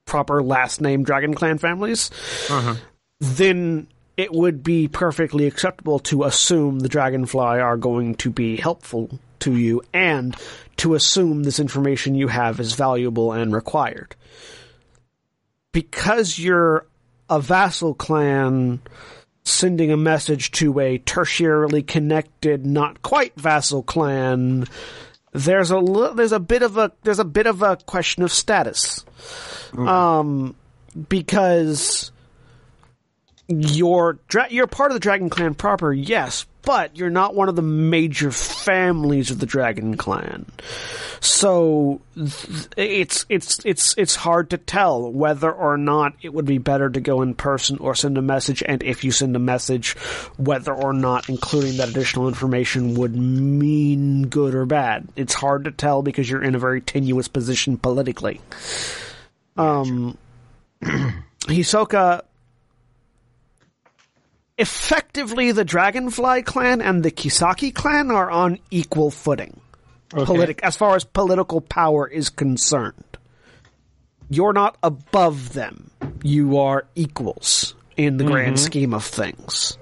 proper 0.04 0.40
last 0.42 0.80
name 0.80 1.02
Dragon 1.02 1.35
Clan 1.35 1.59
families, 1.59 2.11
uh-huh. 2.48 2.76
then 3.18 3.88
it 4.16 4.33
would 4.33 4.62
be 4.62 4.87
perfectly 4.87 5.46
acceptable 5.46 5.98
to 6.00 6.24
assume 6.24 6.78
the 6.78 6.88
Dragonfly 6.88 7.59
are 7.59 7.76
going 7.76 8.14
to 8.16 8.30
be 8.30 8.56
helpful 8.56 9.18
to 9.40 9.56
you 9.56 9.83
and 9.92 10.37
to 10.76 10.94
assume 10.94 11.42
this 11.42 11.59
information 11.59 12.14
you 12.14 12.28
have 12.28 12.61
is 12.61 12.74
valuable 12.74 13.33
and 13.33 13.54
required. 13.54 14.14
Because 15.72 16.38
you're 16.38 16.87
a 17.30 17.40
vassal 17.40 17.94
clan 17.94 18.80
sending 19.50 19.90
a 19.90 19.96
message 19.96 20.50
to 20.52 20.78
a 20.80 20.98
tertiarily 20.98 21.86
connected, 21.86 22.64
not 22.64 23.02
quite 23.02 23.34
vassal 23.36 23.82
clan, 23.82 24.66
there's 25.32 25.70
a 25.70 26.12
there's 26.14 26.32
a 26.32 26.40
bit 26.40 26.62
of 26.62 26.76
a 26.76 26.92
there's 27.02 27.18
a 27.18 27.24
bit 27.24 27.46
of 27.46 27.62
a 27.62 27.76
question 27.76 28.22
of 28.22 28.32
status, 28.32 29.04
um, 29.76 30.54
because 31.08 32.10
you're 33.48 34.18
dra- 34.28 34.48
you're 34.50 34.66
part 34.66 34.90
of 34.90 34.94
the 34.94 35.00
Dragon 35.00 35.30
Clan 35.30 35.54
proper, 35.54 35.92
yes, 35.92 36.46
but 36.62 36.96
you're 36.96 37.11
not 37.11 37.35
one 37.35 37.49
of 37.49 37.57
the 37.57 37.62
major 37.62 38.31
families 38.31 39.31
of 39.31 39.38
the 39.38 39.46
Dragon 39.46 39.96
Clan. 39.96 40.46
So 41.20 42.01
th- 42.14 42.68
it's 42.77 43.27
it's 43.29 43.64
it's 43.64 43.94
it's 43.99 44.14
hard 44.14 44.51
to 44.51 44.59
tell 44.59 45.11
whether 45.11 45.53
or 45.53 45.77
not 45.77 46.14
it 46.23 46.33
would 46.33 46.46
be 46.46 46.59
better 46.59 46.88
to 46.88 47.01
go 47.01 47.23
in 47.23 47.35
person 47.35 47.79
or 47.79 47.94
send 47.94 48.16
a 48.18 48.23
message, 48.23 48.62
and 48.64 48.83
if 48.83 49.05
you 49.05 49.11
send 49.11 49.37
a 49.37 49.40
message, 49.40 49.94
whether 50.37 50.73
or 50.73 50.92
not 50.92 51.29
including 51.29 51.77
that 51.77 51.90
additional 51.90 52.29
information 52.29 52.94
would 52.94 53.14
mean 53.14 54.29
good 54.29 54.55
or 54.55 54.64
bad. 54.66 55.09
It's 55.16 55.35
hard 55.35 55.64
to 55.64 55.70
tell 55.70 56.03
because 56.03 56.29
you're 56.31 56.42
in 56.42 56.55
a 56.55 56.59
very 56.59 56.81
tenuous 56.81 57.29
position 57.29 57.77
politically. 57.77 58.40
Um, 59.57 60.16
Hisoka 60.83 62.23
effectively 64.61 65.53
the 65.53 65.64
Dragonfly 65.64 66.42
clan 66.42 66.81
and 66.81 67.03
the 67.03 67.11
Kisaki 67.11 67.75
clan 67.75 68.11
are 68.11 68.31
on 68.31 68.59
equal 68.70 69.11
footing. 69.11 69.61
Politic 70.11 70.61
as 70.62 70.77
far 70.77 70.96
as 70.96 71.05
political 71.05 71.61
power 71.61 72.07
is 72.07 72.31
concerned. 72.31 73.05
You're 74.29 74.53
not 74.53 74.77
above 74.83 75.53
them. 75.53 75.90
You 76.23 76.59
are 76.59 76.87
equals 76.94 77.75
in 77.96 78.16
the 78.16 78.25
grand 78.25 78.59
scheme 78.61 78.92
of 78.94 79.05
things. 79.05 79.79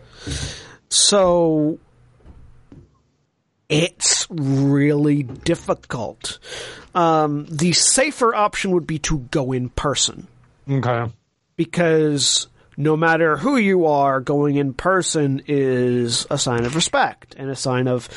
So 0.90 1.78
it's 3.68 4.26
really 4.30 5.22
difficult. 5.22 6.38
Um, 6.94 7.46
the 7.50 7.72
safer 7.72 8.34
option 8.34 8.70
would 8.72 8.86
be 8.86 8.98
to 9.00 9.18
go 9.18 9.52
in 9.52 9.68
person 9.70 10.26
Okay. 10.68 11.10
because 11.56 12.48
no 12.78 12.96
matter 12.96 13.36
who 13.36 13.56
you 13.56 13.86
are, 13.86 14.20
going 14.20 14.54
in 14.54 14.72
person 14.72 15.42
is 15.48 16.26
a 16.30 16.38
sign 16.38 16.64
of 16.64 16.76
respect 16.76 17.34
and 17.36 17.50
a 17.50 17.56
sign 17.56 17.88
of 17.88 18.08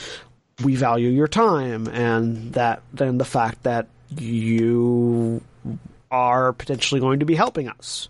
we 0.64 0.76
value 0.76 1.10
your 1.10 1.28
time 1.28 1.88
and 1.88 2.54
that 2.54 2.84
then 2.94 3.18
the 3.18 3.26
fact 3.26 3.64
that 3.64 3.88
you 4.16 5.42
are 6.12 6.54
potentially 6.54 7.02
going 7.02 7.22
to 7.22 7.26
be 7.26 7.34
helping 7.34 7.68
us. 7.68 8.08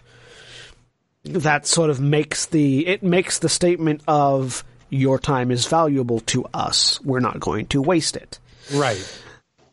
That 1.23 1.65
sort 1.65 1.89
of 1.89 2.01
makes 2.01 2.47
the 2.47 2.85
it 2.85 3.01
makes 3.01 3.39
the 3.39 3.47
statement 3.47 4.01
of 4.05 4.65
your 4.89 5.19
time 5.19 5.51
is 5.51 5.67
valuable 5.67 6.19
to 6.21 6.43
us. 6.53 6.99
We're 7.01 7.21
not 7.21 7.39
going 7.39 7.67
to 7.67 7.81
waste 7.81 8.17
it 8.17 8.39
Right. 8.73 9.23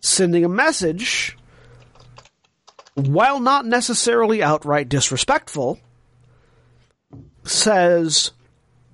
sending 0.01 0.45
a 0.45 0.49
message, 0.49 1.37
while 2.95 3.41
not 3.41 3.67
necessarily 3.67 4.45
outright 4.45 4.89
disrespectful, 4.89 5.81
says 7.49 8.33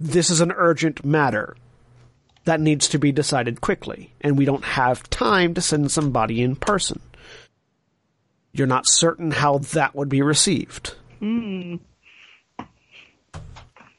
this 0.00 0.30
is 0.30 0.40
an 0.40 0.52
urgent 0.52 1.04
matter 1.04 1.56
that 2.44 2.60
needs 2.60 2.88
to 2.88 2.98
be 2.98 3.12
decided 3.12 3.60
quickly, 3.60 4.12
and 4.20 4.36
we 4.36 4.44
don't 4.44 4.64
have 4.64 5.08
time 5.10 5.54
to 5.54 5.60
send 5.60 5.90
somebody 5.90 6.42
in 6.42 6.56
person. 6.56 7.00
You're 8.52 8.66
not 8.66 8.86
certain 8.86 9.30
how 9.30 9.58
that 9.58 9.94
would 9.94 10.08
be 10.08 10.22
received. 10.22 10.94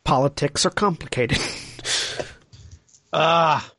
Politics 0.03 0.65
are 0.65 0.71
complicated. 0.71 1.39
Ah. 3.17 3.71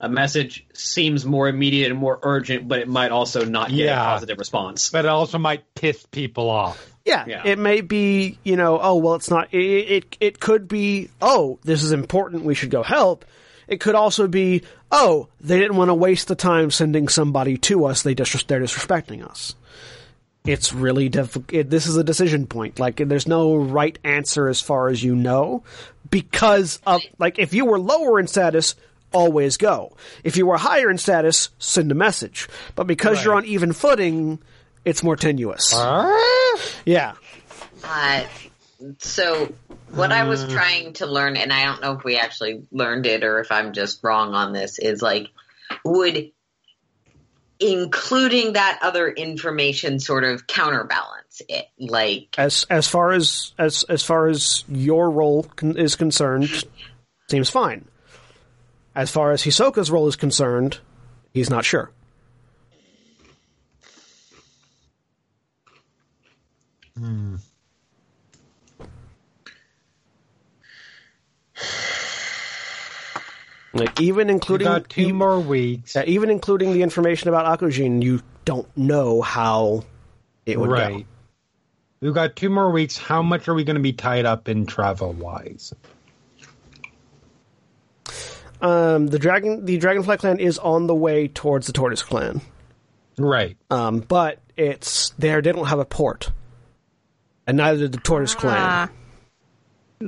A 0.00 0.08
message 0.08 0.64
seems 0.74 1.24
more 1.26 1.48
immediate 1.48 1.90
and 1.90 1.98
more 1.98 2.20
urgent, 2.22 2.68
but 2.68 2.78
it 2.78 2.86
might 2.86 3.10
also 3.10 3.44
not 3.44 3.68
get 3.70 3.78
Yeah. 3.78 4.00
a 4.00 4.04
positive 4.14 4.38
response. 4.38 4.90
but 4.90 5.04
it 5.04 5.08
also 5.08 5.38
might 5.38 5.74
piss 5.74 6.06
people 6.12 6.48
off. 6.48 6.84
Yeah, 7.04 7.24
Yeah. 7.26 7.42
it 7.44 7.58
may 7.58 7.80
be, 7.80 8.38
you 8.44 8.56
know, 8.56 8.78
oh 8.80 8.96
well, 8.96 9.14
it's 9.14 9.28
not. 9.30 9.52
It, 9.52 9.58
it 9.58 10.16
it 10.20 10.40
could 10.40 10.68
be, 10.68 11.08
oh, 11.20 11.58
this 11.64 11.82
is 11.82 11.90
important. 11.90 12.44
We 12.44 12.54
should 12.54 12.70
go 12.70 12.82
help. 12.84 13.24
It 13.66 13.80
could 13.80 13.96
also 13.96 14.28
be, 14.28 14.62
oh, 14.92 15.28
they 15.40 15.58
didn't 15.58 15.76
want 15.76 15.88
to 15.88 15.94
waste 15.94 16.28
the 16.28 16.34
time 16.36 16.70
sending 16.70 17.08
somebody 17.08 17.56
to 17.58 17.84
us. 17.86 18.02
They 18.02 18.14
dis- 18.14 18.44
they're 18.44 18.60
disrespecting 18.60 19.28
us. 19.28 19.56
It's 20.46 20.72
really 20.72 21.08
difficult. 21.08 21.68
This 21.68 21.86
is 21.86 21.96
a 21.96 22.04
decision 22.04 22.46
point. 22.46 22.78
Like, 22.78 22.96
there's 22.96 23.26
no 23.26 23.56
right 23.56 23.98
answer 24.04 24.48
as 24.48 24.60
far 24.62 24.88
as 24.88 25.02
you 25.02 25.14
know, 25.16 25.64
because 26.08 26.80
of 26.86 27.02
like 27.18 27.38
if 27.40 27.52
you 27.52 27.64
were 27.66 27.80
lower 27.80 28.20
in 28.20 28.28
status. 28.28 28.76
Always 29.12 29.56
go. 29.56 29.96
If 30.22 30.36
you 30.36 30.46
were 30.46 30.58
higher 30.58 30.90
in 30.90 30.98
status, 30.98 31.50
send 31.58 31.90
a 31.90 31.94
message. 31.94 32.48
But 32.74 32.86
because 32.86 33.24
you're 33.24 33.34
on 33.34 33.46
even 33.46 33.72
footing, 33.72 34.38
it's 34.84 35.02
more 35.02 35.16
tenuous. 35.16 35.72
Yeah. 36.84 37.14
Uh, 37.82 38.24
so 38.98 39.52
what 39.90 40.12
I 40.12 40.24
was 40.24 40.46
trying 40.46 40.92
to 40.94 41.06
learn, 41.06 41.36
and 41.36 41.52
I 41.52 41.64
don't 41.64 41.80
know 41.80 41.92
if 41.92 42.04
we 42.04 42.16
actually 42.18 42.66
learned 42.70 43.06
it 43.06 43.24
or 43.24 43.40
if 43.40 43.50
I'm 43.50 43.72
just 43.72 44.02
wrong 44.04 44.34
on 44.34 44.52
this, 44.52 44.78
is 44.78 45.02
like, 45.02 45.28
would 45.84 46.30
including 47.60 48.52
that 48.52 48.78
other 48.82 49.08
information 49.08 49.98
sort 49.98 50.24
of 50.24 50.46
counterbalance 50.46 51.42
it? 51.48 51.66
Like, 51.78 52.34
as 52.38 52.64
as 52.70 52.86
far 52.88 53.12
as 53.12 53.52
as 53.58 53.84
as 53.84 54.02
far 54.02 54.28
as 54.28 54.64
your 54.68 55.10
role 55.10 55.44
con- 55.44 55.76
is 55.76 55.96
concerned, 55.96 56.64
seems 57.30 57.50
fine. 57.50 57.84
As 58.98 59.12
far 59.12 59.30
as 59.30 59.44
Hisoka's 59.44 59.92
role 59.92 60.08
is 60.08 60.16
concerned, 60.16 60.80
he's 61.32 61.48
not 61.48 61.64
sure. 61.64 61.92
Like 73.72 74.00
even 74.00 74.30
including 74.30 74.66
got 74.66 74.88
two 74.88 75.14
more 75.14 75.38
weeks. 75.38 75.94
uh, 75.94 76.02
even 76.08 76.28
including 76.28 76.72
the 76.72 76.82
information 76.82 77.28
about 77.28 77.56
Akujin, 77.56 78.02
you 78.02 78.20
don't 78.44 78.66
know 78.76 79.22
how 79.22 79.84
it 80.44 80.58
would 80.58 80.70
Right. 80.70 81.06
We've 82.00 82.14
got 82.14 82.34
two 82.34 82.50
more 82.50 82.70
weeks. 82.72 82.98
How 82.98 83.22
much 83.22 83.46
are 83.46 83.54
we 83.54 83.62
going 83.62 83.76
to 83.76 83.82
be 83.82 83.92
tied 83.92 84.26
up 84.26 84.48
in 84.48 84.66
travel 84.66 85.12
wise? 85.12 85.72
Go. 88.60 88.68
Um, 88.68 89.06
the 89.06 89.18
dragon, 89.18 89.64
the 89.64 89.78
Dragonfly 89.78 90.16
clan 90.18 90.40
is 90.40 90.58
on 90.58 90.86
the 90.86 90.94
way 90.94 91.28
towards 91.28 91.66
the 91.66 91.72
Tortoise 91.72 92.02
clan. 92.02 92.40
Right. 93.18 93.56
Um, 93.70 94.00
but 94.00 94.38
it's 94.56 95.10
there. 95.18 95.42
They 95.42 95.52
don't 95.52 95.66
have 95.66 95.78
a 95.78 95.84
port, 95.84 96.30
and 97.46 97.56
neither 97.56 97.80
did 97.80 97.92
the 97.92 97.98
Tortoise 97.98 98.34
clan. 98.34 98.56
Ah. 98.58 98.90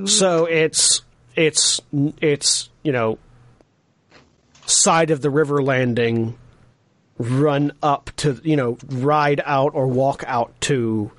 So 0.05 0.45
it's 0.45 1.01
it's 1.35 1.81
it's 2.21 2.69
you 2.83 2.91
know 2.91 3.17
side 4.65 5.11
of 5.11 5.21
the 5.21 5.29
river 5.29 5.61
landing 5.61 6.37
run 7.17 7.71
up 7.83 8.09
to 8.17 8.39
you 8.43 8.55
know 8.55 8.77
ride 8.87 9.41
out 9.45 9.75
or 9.75 9.87
walk 9.87 10.23
out 10.27 10.53
to 10.61 11.11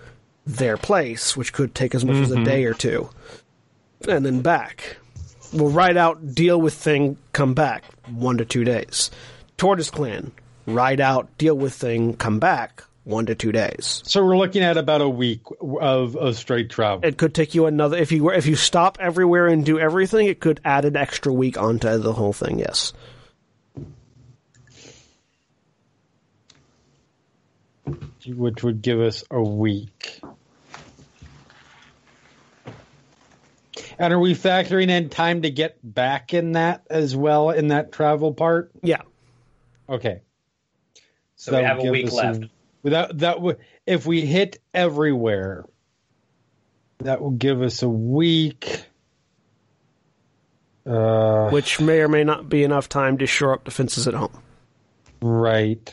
their 0.46 0.76
place 0.76 1.36
which 1.36 1.52
could 1.52 1.74
take 1.74 1.94
as 1.94 2.04
much 2.04 2.16
as 2.16 2.30
a 2.32 2.42
day 2.42 2.64
or 2.64 2.74
two 2.74 3.08
and 4.08 4.26
then 4.26 4.40
back 4.40 4.96
we'll 5.52 5.70
ride 5.70 5.96
out 5.96 6.34
deal 6.34 6.60
with 6.60 6.74
thing 6.74 7.16
come 7.32 7.54
back 7.54 7.84
one 8.10 8.38
to 8.38 8.44
two 8.44 8.64
days 8.64 9.10
tortoise 9.56 9.90
clan 9.90 10.32
ride 10.66 11.00
out 11.00 11.36
deal 11.38 11.56
with 11.56 11.72
thing 11.72 12.14
come 12.14 12.38
back 12.38 12.84
one 13.04 13.26
to 13.26 13.34
two 13.34 13.50
days 13.50 14.00
So 14.06 14.24
we're 14.24 14.36
looking 14.36 14.62
at 14.62 14.76
about 14.76 15.00
a 15.00 15.08
week 15.08 15.40
of, 15.60 16.14
of 16.16 16.36
straight 16.36 16.70
travel. 16.70 17.04
it 17.04 17.16
could 17.18 17.34
take 17.34 17.54
you 17.54 17.66
another 17.66 17.96
if 17.96 18.12
you 18.12 18.22
were 18.24 18.32
if 18.34 18.46
you 18.46 18.54
stop 18.54 18.98
everywhere 19.00 19.48
and 19.48 19.64
do 19.64 19.78
everything 19.78 20.28
it 20.28 20.38
could 20.40 20.60
add 20.64 20.84
an 20.84 20.96
extra 20.96 21.32
week 21.32 21.58
onto 21.58 21.98
the 21.98 22.12
whole 22.12 22.32
thing 22.32 22.60
yes 22.60 22.92
which 28.26 28.62
would 28.62 28.82
give 28.82 29.00
us 29.00 29.24
a 29.30 29.42
week. 29.42 30.20
And 33.98 34.12
are 34.12 34.18
we 34.18 34.34
factoring 34.34 34.88
in 34.88 35.08
time 35.08 35.42
to 35.42 35.50
get 35.50 35.78
back 35.82 36.34
in 36.34 36.52
that 36.52 36.84
as 36.90 37.14
well 37.14 37.50
in 37.50 37.68
that 37.68 37.92
travel 37.92 38.32
part? 38.32 38.72
yeah 38.82 39.02
Okay. 39.88 40.22
So 41.36 41.56
we 41.56 41.64
have 41.64 41.80
a 41.80 41.90
week 41.90 42.06
us 42.06 42.12
left. 42.14 42.44
without 42.82 43.18
that 43.18 43.58
if 43.86 44.06
we 44.06 44.22
hit 44.22 44.60
everywhere, 44.72 45.66
that 46.98 47.20
will 47.20 47.32
give 47.32 47.60
us 47.62 47.82
a 47.82 47.88
week. 47.88 48.84
Uh, 50.86 51.50
which 51.50 51.80
may 51.80 52.00
or 52.00 52.08
may 52.08 52.24
not 52.24 52.48
be 52.48 52.64
enough 52.64 52.88
time 52.88 53.18
to 53.18 53.26
shore 53.26 53.54
up 53.54 53.64
defenses 53.64 54.08
at 54.08 54.14
home 54.14 54.42
right. 55.20 55.92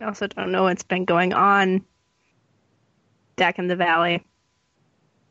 I 0.00 0.06
also 0.06 0.26
don't 0.26 0.52
know 0.52 0.64
what's 0.64 0.82
been 0.82 1.04
going 1.04 1.32
on 1.32 1.84
back 3.40 3.58
in 3.58 3.66
the 3.66 3.74
valley. 3.74 4.22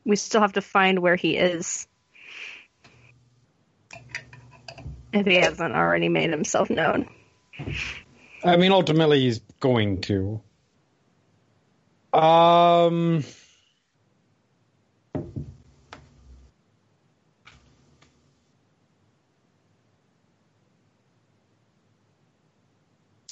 We 0.03 0.17
still 0.17 0.41
have 0.41 0.53
to 0.53 0.61
find 0.61 0.99
where 0.99 1.15
he 1.15 1.37
is. 1.37 1.87
If 5.13 5.25
he 5.25 5.35
hasn't 5.35 5.73
already 5.73 6.09
made 6.09 6.31
himself 6.31 6.69
known. 6.69 7.07
I 8.43 8.57
mean, 8.57 8.71
ultimately, 8.71 9.21
he's 9.21 9.39
going 9.59 10.01
to. 10.01 10.41
Um. 12.11 13.23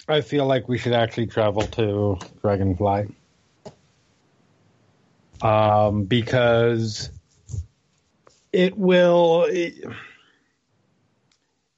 I 0.09 0.21
feel 0.21 0.45
like 0.45 0.69
we 0.69 0.77
should 0.77 0.93
actually 0.93 1.27
travel 1.27 1.63
to 1.63 2.17
Dragonfly. 2.41 3.07
Um, 5.41 6.05
because 6.05 7.11
it 8.51 8.77
will 8.77 9.45
it, 9.49 9.83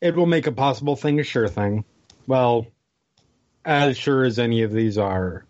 it 0.01 0.15
will 0.15 0.25
make 0.25 0.47
a 0.47 0.51
possible 0.51 0.95
thing 0.95 1.19
a 1.19 1.23
sure 1.23 1.47
thing. 1.47 1.83
Well, 2.25 2.67
as 3.65 3.97
sure 3.97 4.23
as 4.23 4.39
any 4.39 4.61
of 4.61 4.71
these 4.71 4.97
are. 4.97 5.45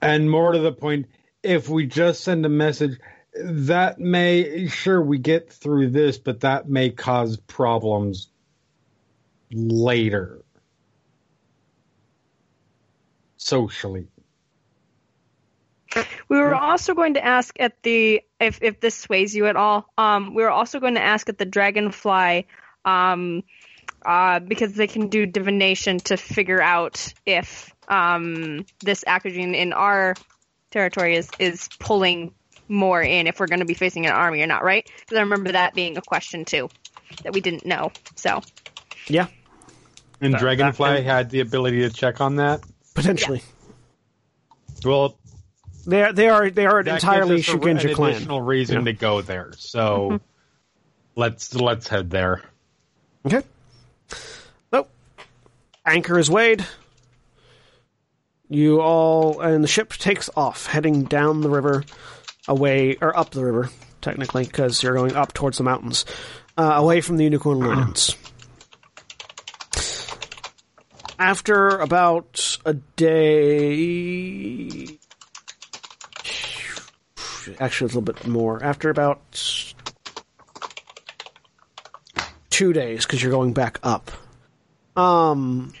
And 0.00 0.30
more 0.30 0.52
to 0.52 0.58
the 0.58 0.72
point, 0.72 1.06
if 1.42 1.68
we 1.68 1.86
just 1.86 2.22
send 2.24 2.44
a 2.44 2.48
message, 2.48 2.98
that 3.34 3.98
may, 3.98 4.66
sure, 4.66 5.00
we 5.00 5.18
get 5.18 5.52
through 5.52 5.90
this, 5.90 6.18
but 6.18 6.40
that 6.40 6.68
may 6.68 6.90
cause 6.90 7.36
problems 7.36 8.28
later. 9.50 10.42
Socially. 13.36 14.08
We 16.28 16.38
were 16.38 16.54
also 16.54 16.94
going 16.94 17.14
to 17.14 17.24
ask 17.24 17.54
at 17.60 17.82
the 17.82 18.22
if 18.40 18.62
if 18.62 18.80
this 18.80 18.94
sways 18.94 19.34
you 19.34 19.46
at 19.46 19.56
all. 19.56 19.86
Um, 19.98 20.34
we 20.34 20.42
were 20.42 20.50
also 20.50 20.80
going 20.80 20.94
to 20.94 21.02
ask 21.02 21.28
at 21.28 21.38
the 21.38 21.44
Dragonfly, 21.44 22.46
um, 22.84 23.42
uh, 24.04 24.40
because 24.40 24.74
they 24.74 24.86
can 24.86 25.08
do 25.08 25.26
divination 25.26 25.98
to 25.98 26.16
figure 26.16 26.60
out 26.62 27.12
if 27.26 27.74
um 27.88 28.64
this 28.80 29.04
Akagene 29.06 29.54
in 29.54 29.72
our 29.72 30.14
territory 30.70 31.16
is 31.16 31.28
is 31.38 31.68
pulling 31.78 32.32
more 32.68 33.02
in 33.02 33.26
if 33.26 33.38
we're 33.38 33.46
going 33.48 33.58
to 33.60 33.66
be 33.66 33.74
facing 33.74 34.06
an 34.06 34.12
army 34.12 34.40
or 34.40 34.46
not, 34.46 34.64
right? 34.64 34.88
Because 35.00 35.18
I 35.18 35.20
remember 35.20 35.52
that 35.52 35.74
being 35.74 35.98
a 35.98 36.02
question 36.02 36.44
too 36.46 36.70
that 37.24 37.34
we 37.34 37.40
didn't 37.42 37.66
know. 37.66 37.92
So 38.14 38.40
yeah 39.08 39.26
And 40.22 40.32
That- 40.32 40.40
Dragonfly 40.40 40.88
that- 40.94 41.04
had 41.04 41.30
the 41.30 41.40
ability 41.40 41.80
to 41.82 41.90
check 41.90 42.20
on 42.22 42.36
that. 42.36 42.60
potentially 42.94 43.42
Well, 44.84 45.18
they 45.86 46.02
are 46.02 46.12
they 46.12 46.28
are 46.28 46.50
they 46.50 46.66
are 46.66 46.82
that 46.82 46.94
entirely 46.94 47.36
gives 47.36 47.48
us 47.48 47.54
a- 47.54 47.58
Shugenja 47.58 47.88
an 47.88 47.94
clan 47.94 48.10
additional 48.12 48.42
reason 48.42 48.84
to 48.84 48.92
go 48.92 49.20
there. 49.22 49.52
So 49.56 50.20
let's 51.16 51.54
let's 51.54 51.88
head 51.88 52.10
there. 52.10 52.42
Okay. 53.26 53.42
So, 54.72 54.86
anchor 55.86 56.18
is 56.18 56.28
weighed. 56.30 56.64
You 58.48 58.80
all, 58.82 59.40
and 59.40 59.64
the 59.64 59.68
ship 59.68 59.92
takes 59.94 60.28
off, 60.36 60.66
heading 60.66 61.04
down 61.04 61.40
the 61.40 61.48
river, 61.48 61.84
away, 62.46 62.98
or 63.00 63.16
up 63.16 63.30
the 63.30 63.42
river, 63.42 63.70
technically, 64.02 64.44
because 64.44 64.82
you're 64.82 64.94
going 64.94 65.14
up 65.14 65.32
towards 65.32 65.56
the 65.56 65.64
mountains, 65.64 66.04
uh, 66.58 66.74
away 66.76 67.00
from 67.00 67.16
the 67.16 67.24
Unicorn 67.24 67.60
Lands. 67.60 68.14
After 71.18 71.68
about 71.78 72.58
a 72.66 72.74
day. 72.74 74.18
Actually, 77.60 77.86
a 77.86 77.88
little 77.88 78.02
bit 78.02 78.26
more. 78.26 78.62
After 78.62 78.90
about 78.90 79.20
two 82.52 82.72
days 82.72 83.04
because 83.04 83.22
you're 83.22 83.32
going 83.32 83.52
back 83.52 83.80
up. 83.82 84.10
Um, 84.94 85.72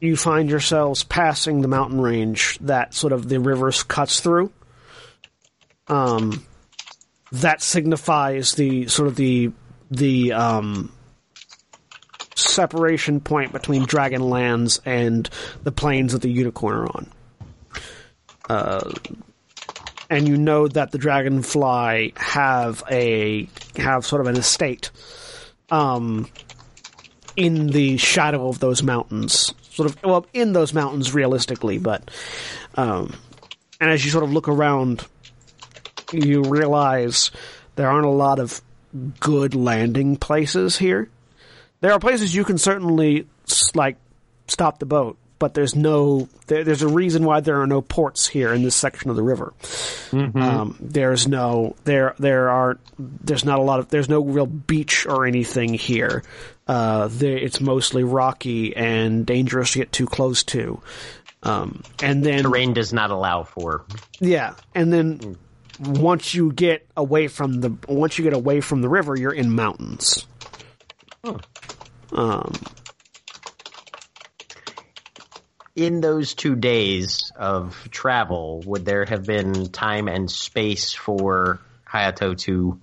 you 0.00 0.16
find 0.16 0.48
yourselves 0.48 1.02
passing 1.02 1.60
the 1.60 1.68
mountain 1.68 2.00
range 2.00 2.58
that 2.60 2.94
sort 2.94 3.12
of 3.12 3.28
the 3.28 3.40
river 3.40 3.72
cuts 3.88 4.20
through. 4.20 4.52
Um, 5.88 6.46
that 7.32 7.60
signifies 7.60 8.52
the 8.52 8.86
sort 8.86 9.08
of 9.08 9.16
the 9.16 9.52
the 9.90 10.32
um, 10.32 10.92
separation 12.34 13.20
point 13.20 13.52
between 13.52 13.84
Dragonlands 13.84 14.80
and 14.84 15.28
the 15.64 15.72
plains 15.72 16.12
that 16.12 16.22
the 16.22 16.30
Unicorn 16.30 16.76
are 16.76 16.86
on. 16.86 17.12
Uh, 18.48 18.92
and 20.08 20.28
you 20.28 20.36
know 20.36 20.68
that 20.68 20.92
the 20.92 20.98
Dragonfly 20.98 22.14
have 22.16 22.82
a 22.90 23.48
have 23.76 24.06
sort 24.06 24.20
of 24.20 24.28
an 24.28 24.36
estate 24.36 24.90
um, 25.70 26.28
in 27.36 27.68
the 27.68 27.96
shadow 27.96 28.48
of 28.48 28.58
those 28.60 28.82
mountains, 28.82 29.52
sort 29.70 29.90
of 29.90 30.02
well 30.02 30.26
in 30.32 30.52
those 30.52 30.72
mountains 30.72 31.14
realistically, 31.14 31.78
but 31.78 32.10
um, 32.76 33.14
and 33.80 33.90
as 33.90 34.04
you 34.04 34.10
sort 34.10 34.24
of 34.24 34.32
look 34.32 34.48
around, 34.48 35.06
you 36.12 36.42
realize 36.42 37.30
there 37.74 37.88
aren't 37.88 38.06
a 38.06 38.10
lot 38.10 38.38
of 38.38 38.60
good 39.20 39.54
landing 39.54 40.16
places 40.16 40.78
here. 40.78 41.10
There 41.80 41.92
are 41.92 41.98
places 41.98 42.34
you 42.34 42.44
can 42.44 42.58
certainly 42.58 43.26
like 43.74 43.96
stop 44.48 44.78
the 44.78 44.86
boat, 44.86 45.18
but 45.38 45.54
there's 45.54 45.74
no 45.74 46.28
there, 46.46 46.64
there's 46.64 46.82
a 46.82 46.88
reason 46.88 47.24
why 47.24 47.40
there 47.40 47.60
are 47.60 47.66
no 47.66 47.82
ports 47.82 48.26
here 48.26 48.52
in 48.52 48.62
this 48.62 48.74
section 48.74 49.10
of 49.10 49.16
the 49.16 49.22
river. 49.22 49.52
Um, 50.12 50.76
there's 50.80 51.26
no 51.28 51.76
there 51.84 52.14
there 52.18 52.48
are 52.48 52.78
there's 52.98 53.44
not 53.44 53.58
a 53.58 53.62
lot 53.62 53.78
of 53.80 53.88
there's 53.88 54.08
no 54.08 54.20
real 54.20 54.46
beach 54.46 55.06
or 55.06 55.26
anything 55.26 55.74
here. 55.74 56.22
Uh, 56.66 57.08
there, 57.10 57.36
it's 57.36 57.60
mostly 57.60 58.02
rocky 58.02 58.74
and 58.74 59.24
dangerous 59.26 59.72
to 59.72 59.78
get 59.80 59.92
too 59.92 60.06
close 60.06 60.42
to. 60.44 60.80
Um, 61.42 61.82
and 62.02 62.24
then 62.24 62.42
Terrain 62.42 62.72
does 62.72 62.92
not 62.92 63.10
allow 63.10 63.44
for. 63.44 63.84
yeah, 64.18 64.54
and 64.74 64.92
then 64.92 65.36
once 65.78 66.34
you 66.34 66.50
get 66.52 66.86
away 66.96 67.28
from 67.28 67.60
the 67.60 67.76
once 67.86 68.18
you 68.18 68.24
get 68.24 68.32
away 68.32 68.60
from 68.60 68.80
the 68.80 68.88
river, 68.88 69.16
you're 69.16 69.34
in 69.34 69.52
mountains. 69.52 70.26
Um, 72.12 72.52
In 75.76 76.00
those 76.00 76.32
two 76.32 76.56
days 76.56 77.30
of 77.36 77.88
travel, 77.90 78.62
would 78.64 78.86
there 78.86 79.04
have 79.04 79.26
been 79.26 79.68
time 79.68 80.08
and 80.08 80.30
space 80.30 80.94
for 80.94 81.60
Hayato 81.86 82.36
to 82.38 82.80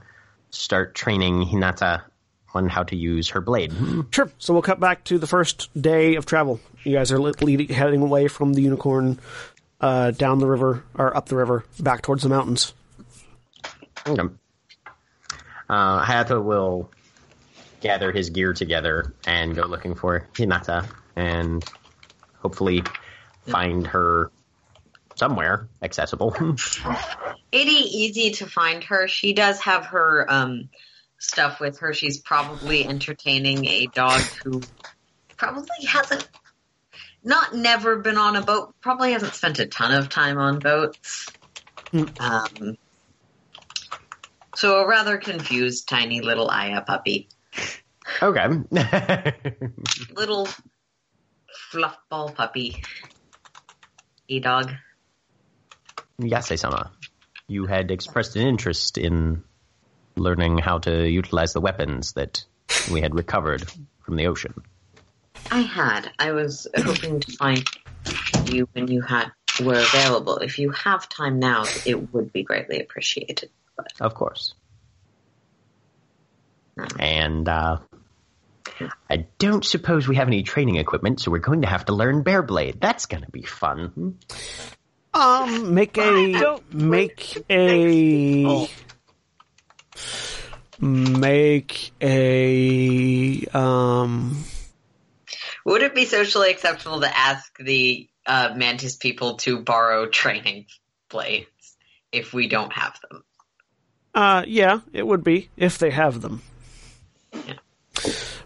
start 0.51 0.93
training 0.93 1.43
Hinata 1.43 2.03
on 2.53 2.69
how 2.69 2.83
to 2.83 2.95
use 2.95 3.29
her 3.29 3.41
blade? 3.41 3.73
Sure. 4.11 4.31
So 4.37 4.53
we'll 4.53 4.61
cut 4.61 4.79
back 4.79 5.03
to 5.05 5.17
the 5.17 5.25
first 5.25 5.69
day 5.79 6.15
of 6.15 6.27
travel. 6.27 6.59
You 6.83 6.93
guys 6.93 7.11
are 7.11 7.17
leading, 7.19 7.67
heading 7.69 8.03
away 8.03 8.27
from 8.27 8.53
the 8.53 8.61
unicorn 8.61 9.19
uh, 9.81 10.11
down 10.11 10.37
the 10.37 10.47
river 10.47 10.83
or 10.93 11.17
up 11.17 11.27
the 11.27 11.35
river, 11.35 11.65
back 11.79 12.03
towards 12.03 12.21
the 12.21 12.29
mountains. 12.29 12.73
Okay. 14.05 14.33
Uh, 15.67 16.05
Hayato 16.05 16.43
will 16.43 16.91
gather 17.81 18.11
his 18.11 18.29
gear 18.29 18.53
together 18.53 19.13
and 19.25 19.55
go 19.55 19.63
looking 19.63 19.95
for 19.95 20.27
Hinata 20.33 20.87
and 21.15 21.65
hopefully 22.43 22.83
find 23.47 23.87
her 23.87 24.31
somewhere 25.15 25.67
accessible. 25.81 26.35
Itty 27.51 27.71
easy 27.71 28.31
to 28.31 28.45
find 28.45 28.83
her. 28.85 29.07
She 29.07 29.33
does 29.33 29.59
have 29.61 29.85
her 29.87 30.25
um, 30.29 30.69
stuff 31.17 31.59
with 31.59 31.79
her. 31.79 31.93
She's 31.93 32.19
probably 32.19 32.85
entertaining 32.85 33.65
a 33.65 33.87
dog 33.87 34.21
who 34.43 34.61
probably 35.37 35.85
hasn't, 35.87 36.27
not 37.23 37.55
never 37.55 37.97
been 37.97 38.17
on 38.17 38.35
a 38.35 38.41
boat, 38.41 38.75
probably 38.81 39.13
hasn't 39.13 39.33
spent 39.33 39.59
a 39.59 39.65
ton 39.65 39.93
of 39.93 40.09
time 40.09 40.37
on 40.37 40.59
boats. 40.59 41.29
Um, 42.19 42.77
so 44.55 44.81
a 44.81 44.87
rather 44.87 45.17
confused, 45.17 45.87
tiny 45.87 46.21
little 46.21 46.49
Aya 46.49 46.81
puppy. 46.81 47.29
okay. 48.21 48.47
Little 50.15 50.47
fluffball 51.71 52.33
puppy. 52.33 52.83
A 54.29 54.39
dog. 54.39 54.71
Yasei-sama, 56.21 56.91
you 57.47 57.65
had 57.65 57.91
expressed 57.91 58.35
an 58.35 58.47
interest 58.47 58.97
in 58.97 59.43
learning 60.15 60.59
how 60.59 60.77
to 60.79 61.07
utilize 61.09 61.53
the 61.53 61.61
weapons 61.61 62.13
that 62.13 62.45
we 62.91 63.01
had 63.01 63.15
recovered 63.15 63.63
from 64.01 64.15
the 64.15 64.27
ocean. 64.27 64.53
I 65.51 65.61
had. 65.61 66.11
I 66.19 66.31
was 66.31 66.67
hoping 66.75 67.19
to 67.19 67.31
find 67.37 67.67
you 68.45 68.67
when 68.73 68.87
you 68.87 69.01
had 69.01 69.31
were 69.61 69.79
available. 69.79 70.37
If 70.37 70.57
you 70.59 70.71
have 70.71 71.07
time 71.09 71.39
now, 71.39 71.65
it 71.85 72.13
would 72.13 72.33
be 72.33 72.43
greatly 72.43 72.79
appreciated. 72.79 73.49
But 73.75 73.93
Of 73.99 74.15
course. 74.15 74.53
And 76.99 77.47
uh, 77.47 77.77
I 79.09 79.25
don't 79.37 79.63
suppose 79.63 80.07
we 80.07 80.15
have 80.15 80.27
any 80.27 80.43
training 80.43 80.77
equipment, 80.77 81.19
so 81.19 81.31
we're 81.31 81.39
going 81.39 81.61
to 81.61 81.67
have 81.67 81.85
to 81.85 81.93
learn 81.93 82.23
Bare 82.23 82.41
Blade. 82.41 82.79
That's 82.79 83.05
going 83.05 83.23
to 83.23 83.31
be 83.31 83.43
fun. 83.43 84.17
Um, 85.13 85.73
make 85.73 85.97
a 85.97 86.59
make 86.71 87.37
a 87.49 88.67
make 90.79 91.91
a 92.01 93.45
um. 93.53 94.43
would 95.65 95.83
it 95.83 95.93
be 95.93 96.05
socially 96.05 96.49
acceptable 96.49 97.01
to 97.01 97.17
ask 97.17 97.55
the 97.59 98.09
uh, 98.25 98.53
Mantis 98.55 98.95
people 98.95 99.35
to 99.37 99.59
borrow 99.59 100.07
training 100.07 100.65
blades 101.09 101.47
if 102.11 102.33
we 102.33 102.47
don't 102.47 102.73
have 102.73 102.99
them? 103.09 103.23
Uh, 104.15 104.43
yeah, 104.47 104.79
it 104.93 105.05
would 105.05 105.23
be 105.23 105.49
if 105.57 105.77
they 105.77 105.91
have 105.91 106.21
them. 106.21 106.41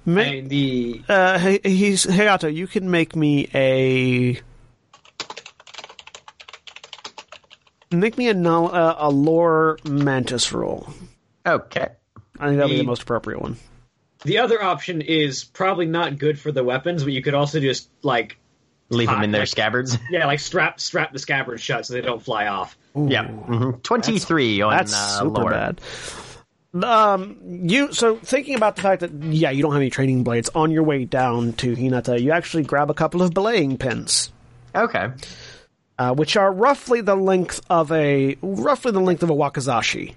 Ma- 0.08 0.22
And 0.22 0.50
the 0.50 1.02
uh, 1.10 1.38
hey, 1.38 1.60
he's 1.64 2.06
Hayato. 2.06 2.52
You 2.54 2.66
can 2.66 2.90
make 2.90 3.14
me 3.16 3.50
a 3.54 4.40
make 7.92 8.18
me 8.18 8.30
a 8.30 8.34
null, 8.34 8.74
uh, 8.74 8.96
a 9.00 9.10
lore 9.10 9.78
mantis 9.84 10.52
roll. 10.54 10.88
Okay. 11.46 11.88
I 12.40 12.46
think 12.48 12.58
that'll 12.58 12.70
be 12.70 12.76
the 12.76 12.82
The- 12.82 12.88
most 12.88 13.02
appropriate 13.04 13.42
one. 13.42 13.58
the 14.24 14.40
other 14.40 14.62
option 14.64 15.02
is 15.02 15.44
probably 15.44 15.86
not 15.86 16.18
good 16.18 16.40
for 16.40 16.52
the 16.52 16.64
weapons, 16.64 17.04
but 17.04 17.14
you 17.14 17.22
could 17.22 17.34
also 17.36 17.60
just 17.60 17.90
like 18.02 18.38
Leave 18.90 19.10
them 19.10 19.22
in 19.24 19.32
their 19.32 19.42
Like- 19.42 19.50
scabbards. 19.50 19.98
yeah, 20.10 20.26
like 20.26 20.40
strap 20.40 20.80
strap 20.80 21.12
the 21.12 21.20
scabbards 21.20 21.62
shut 21.62 21.86
so 21.86 21.94
they 21.94 22.02
don't 22.02 22.22
fly 22.24 22.48
off. 22.48 22.78
yeah. 22.96 23.28
hmm 23.28 23.72
23 23.84 24.62
on 24.62 24.72
That's 24.78 24.94
uh, 24.94 25.20
super 25.20 25.42
lore. 25.42 25.52
bad. 25.52 25.82
Um, 26.84 27.38
you 27.44 27.94
so 27.94 28.18
thinking 28.18 28.56
about 28.56 28.76
the 28.76 28.82
fact 28.82 29.02
that 29.02 29.12
yeah, 29.14 29.52
you 29.52 29.62
don't 29.62 29.72
have 29.72 29.82
any 29.82 29.90
training 29.90 30.24
blades 30.24 30.50
on 30.56 30.72
your 30.72 30.84
way 30.84 31.06
down 31.06 31.54
to 31.54 31.76
Hinata, 31.76 32.20
you 32.22 32.32
actually 32.32 32.64
grab 32.64 32.90
a 32.90 32.94
couple 32.94 33.22
of 33.22 33.34
belaying 33.34 33.78
pins, 33.78 34.32
Okay. 34.76 35.10
uh, 35.98 36.14
which 36.14 36.36
are 36.38 36.52
roughly 36.52 37.02
the 37.02 37.16
length 37.16 37.62
of 37.70 37.92
a 37.92 38.38
roughly 38.42 38.92
the 38.92 39.00
length 39.02 39.24
of 39.24 39.30
a 39.30 39.36
wakizashi. 39.36 40.16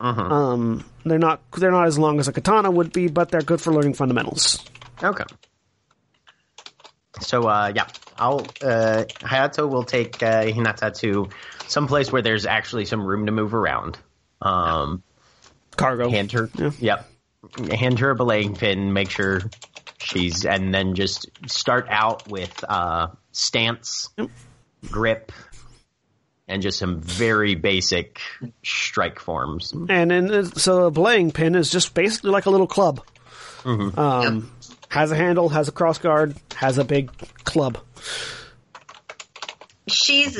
Uh 0.00 0.12
Um, 0.14 0.84
they're 1.04 1.18
not 1.18 1.40
they're 1.56 1.70
not 1.70 1.86
as 1.86 1.98
long 1.98 2.18
as 2.18 2.26
a 2.28 2.32
katana 2.32 2.70
would 2.70 2.92
be, 2.92 3.08
but 3.08 3.30
they're 3.30 3.42
good 3.42 3.60
for 3.60 3.72
learning 3.72 3.94
fundamentals. 3.94 4.58
Okay. 5.02 5.24
So, 7.20 7.46
uh, 7.46 7.70
yeah, 7.74 7.86
I'll, 8.18 8.40
uh, 8.62 9.04
Hayato 9.20 9.68
will 9.68 9.84
take, 9.84 10.22
uh, 10.22 10.44
Hinata 10.44 10.96
to 11.00 11.28
some 11.68 11.86
place 11.86 12.10
where 12.10 12.22
there's 12.22 12.46
actually 12.46 12.86
some 12.86 13.04
room 13.04 13.26
to 13.26 13.32
move 13.32 13.54
around. 13.54 13.98
Um, 14.40 15.02
Cargo. 15.76 16.10
hand 16.10 16.32
her, 16.32 16.48
Yeah. 16.54 16.70
yep, 16.78 17.10
hand 17.72 17.98
her 18.00 18.10
a 18.10 18.14
belaying 18.16 18.54
pin, 18.54 18.92
make 18.92 19.10
sure 19.10 19.40
she's, 19.98 20.44
and 20.44 20.74
then 20.74 20.94
just 20.94 21.28
start 21.46 21.86
out 21.90 22.28
with, 22.28 22.64
uh, 22.68 23.08
stance, 23.32 24.10
grip, 24.90 25.32
and 26.48 26.60
just 26.62 26.78
some 26.78 27.00
very 27.00 27.54
basic 27.54 28.20
strike 28.64 29.18
forms. 29.18 29.72
And 29.88 30.10
then 30.10 30.44
so 30.56 30.86
a 30.86 30.90
belaying 30.90 31.30
pin 31.30 31.54
is 31.54 31.70
just 31.70 31.94
basically 31.94 32.30
like 32.30 32.46
a 32.46 32.50
little 32.50 32.66
club. 32.66 33.00
Um, 33.64 34.50
has 34.88 35.10
a 35.12 35.16
handle, 35.16 35.48
has 35.48 35.68
a 35.68 35.72
cross 35.72 35.98
guard, 35.98 36.34
has 36.56 36.78
a 36.78 36.84
big 36.84 37.10
club. 37.44 37.78
She's 39.88 40.38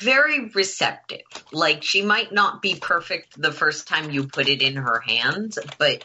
very 0.00 0.48
receptive. 0.48 1.20
Like 1.52 1.82
she 1.82 2.02
might 2.02 2.32
not 2.32 2.62
be 2.62 2.76
perfect 2.76 3.40
the 3.40 3.52
first 3.52 3.86
time 3.88 4.10
you 4.10 4.24
put 4.24 4.48
it 4.48 4.62
in 4.62 4.76
her 4.76 5.00
hands, 5.00 5.58
but 5.78 6.02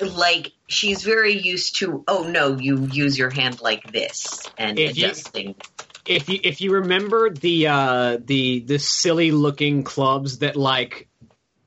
like 0.00 0.52
she's 0.68 1.04
very 1.04 1.34
used 1.34 1.76
to 1.76 2.04
oh 2.08 2.24
no, 2.24 2.56
you 2.56 2.86
use 2.86 3.18
your 3.18 3.30
hand 3.30 3.60
like 3.60 3.82
this 3.92 4.50
and 4.56 4.78
If 4.78 4.96
you- 4.96 5.06
adjusting. 5.06 5.54
If 6.06 6.30
you 6.30 6.40
if 6.42 6.62
you 6.62 6.72
remember 6.72 7.28
the 7.28 7.66
uh 7.66 8.18
the 8.24 8.60
the 8.60 8.78
silly 8.78 9.32
looking 9.32 9.84
clubs 9.84 10.38
that 10.38 10.56
like 10.56 11.09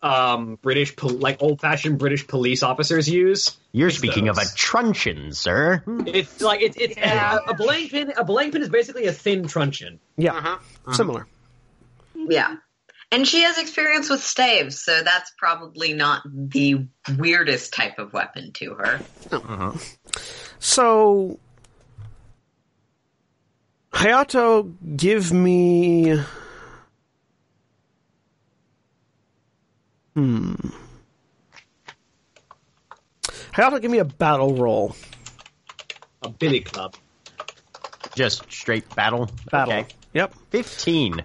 um 0.04 0.60
British 0.62 0.96
pol- 0.96 1.12
like 1.18 1.42
old 1.42 1.62
fashioned 1.62 1.98
British 1.98 2.28
police 2.28 2.62
officers 2.62 3.10
use, 3.10 3.58
You're 3.72 3.88
It's 3.88 3.98
speaking 3.98 4.28
of 4.30 4.38
a 4.38 4.46
truncheon, 4.56 5.32
sir. 5.32 5.82
it's 6.06 6.42
like 6.42 6.62
it's 6.62 6.78
it's 6.78 6.98
Yeah. 6.98 7.40
a, 7.48 7.52
a 7.52 7.54
blank 7.56 7.90
pin. 7.92 8.14
A 8.18 8.24
blank 8.24 8.52
pin 8.54 8.62
is 8.62 8.70
basically 8.70 9.08
a 9.08 9.14
thin 9.14 9.48
truncheon. 9.48 10.00
Yeah, 10.18 10.34
uh-huh. 10.36 10.50
Uh-huh. 10.50 10.94
similar. 10.94 11.28
Yeah. 12.16 12.56
And 13.12 13.28
she 13.28 13.44
has 13.44 13.58
experience 13.60 14.10
with 14.10 14.24
staves, 14.24 14.84
so 14.84 15.04
that's 15.04 15.32
probably 15.38 15.94
not 15.94 16.24
the 16.26 16.88
weirdest 17.18 17.72
type 17.74 18.00
of 18.00 18.12
weapon 18.12 18.52
to 18.54 18.74
her. 18.74 19.00
Oh. 19.32 19.38
Uh-huh. 19.38 19.72
So, 20.60 21.40
Hayato, 23.94 24.74
give 24.98 25.32
me. 25.32 26.20
Hmm. 30.16 30.54
Hayato, 33.54 33.82
give 33.82 33.92
me 33.92 34.00
a 34.00 34.06
battle 34.06 34.56
roll. 34.56 34.96
A 36.22 36.30
billy 36.30 36.62
club. 36.62 36.96
Just 38.16 38.52
straight 38.52 38.88
battle. 38.96 39.30
Battle. 39.52 39.74
Okay. 39.74 39.88
Yep. 40.14 40.34
15. 40.52 41.24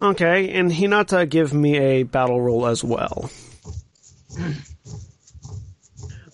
Okay, 0.00 0.50
and 0.52 0.70
Hinata, 0.70 1.28
give 1.28 1.52
me 1.52 1.76
a 1.76 2.02
battle 2.04 2.40
roll 2.40 2.66
as 2.66 2.84
well. 2.84 3.30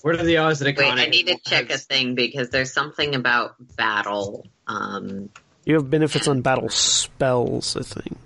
What 0.02 0.16
are 0.20 0.24
the 0.24 0.36
odds 0.36 0.58
that 0.58 0.68
a 0.68 0.74
Wait, 0.78 0.92
I 0.92 1.06
need 1.06 1.28
to 1.28 1.38
check 1.46 1.70
a 1.70 1.78
thing 1.78 2.14
because 2.14 2.50
there's 2.50 2.72
something 2.72 3.14
about 3.14 3.54
battle. 3.76 4.46
Um, 4.66 5.30
You 5.64 5.76
have 5.76 5.88
benefits 5.88 6.28
on 6.28 6.42
battle 6.42 6.68
spells, 6.68 7.74
I 7.76 7.82
think. 7.82 8.18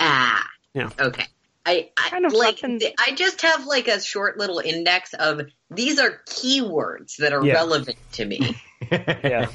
ah, 0.00 0.42
Yeah. 0.72 0.88
okay. 0.98 1.26
I, 1.66 1.90
I 1.96 2.10
Kind 2.10 2.24
of 2.26 2.32
like. 2.32 2.62
weapons- 2.62 2.84
I 2.98 3.12
just 3.16 3.42
have 3.42 3.66
like 3.66 3.88
a 3.88 4.00
short 4.00 4.38
little 4.38 4.60
index 4.60 5.12
of 5.14 5.40
these 5.70 5.98
are 5.98 6.20
keywords 6.28 7.16
that 7.16 7.32
are 7.32 7.44
Yeah. 7.44 7.54
relevant 7.54 7.98
to 8.12 8.24
me. 8.24 8.56
Yeah. 8.90 9.48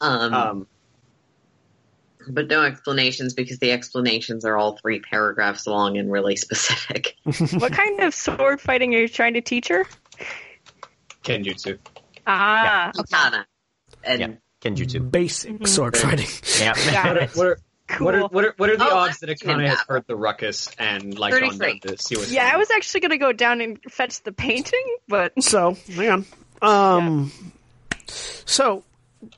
Um, 0.00 0.34
Um, 0.34 0.66
but 2.30 2.46
no 2.48 2.62
explanations 2.62 3.32
because 3.34 3.58
the 3.58 3.72
explanations 3.72 4.44
are 4.44 4.56
all 4.56 4.76
three 4.76 5.00
paragraphs 5.00 5.66
long 5.66 5.96
and 5.96 6.12
really 6.12 6.36
specific. 6.36 7.16
What 7.58 7.72
kind 7.72 8.00
of 8.00 8.14
sword 8.14 8.60
fighting 8.60 8.94
are 8.94 8.98
you 8.98 9.08
trying 9.08 9.34
to 9.34 9.40
teach 9.40 9.68
her? 9.68 9.84
Kenjutsu. 11.24 11.78
Ah, 12.26 12.92
Katana. 12.94 13.46
And 14.04 14.20
yeah. 14.20 14.28
Kenjutsu. 14.60 15.10
Basic 15.10 15.66
sword 15.66 15.96
fighting. 15.96 16.26
Yeah. 16.60 16.74
got 16.92 17.06
What 17.06 17.16
are, 17.16 17.20
it. 17.22 17.30
what 17.36 17.46
are, 17.46 17.58
Cool. 17.88 18.04
what 18.04 18.14
are, 18.14 18.20
what 18.28 18.44
are, 18.44 18.54
what 18.58 18.70
are 18.70 18.76
the 18.76 18.84
Oh, 18.84 18.96
odds 18.98 19.18
that 19.20 19.28
that's 19.28 19.42
Akane 19.42 19.56
good. 19.58 19.66
has 19.68 19.80
heard 19.88 20.04
the 20.06 20.14
ruckus 20.14 20.68
and 20.78 21.18
like 21.18 21.32
gone 21.32 21.56
down 21.58 21.80
to 21.80 21.96
see 21.96 22.16
what's 22.16 22.30
Yeah, 22.30 22.42
going 22.42 22.54
I 22.54 22.56
was 22.58 22.70
actually 22.70 23.00
gonna 23.00 23.16
go 23.18 23.32
down 23.32 23.60
and 23.62 23.78
fetch 23.90 24.22
the 24.22 24.32
painting, 24.32 24.84
but 25.08 25.32
So, 25.42 25.74
hang 25.94 26.10
on. 26.10 26.26
Um, 26.60 27.32
So, 28.06 28.84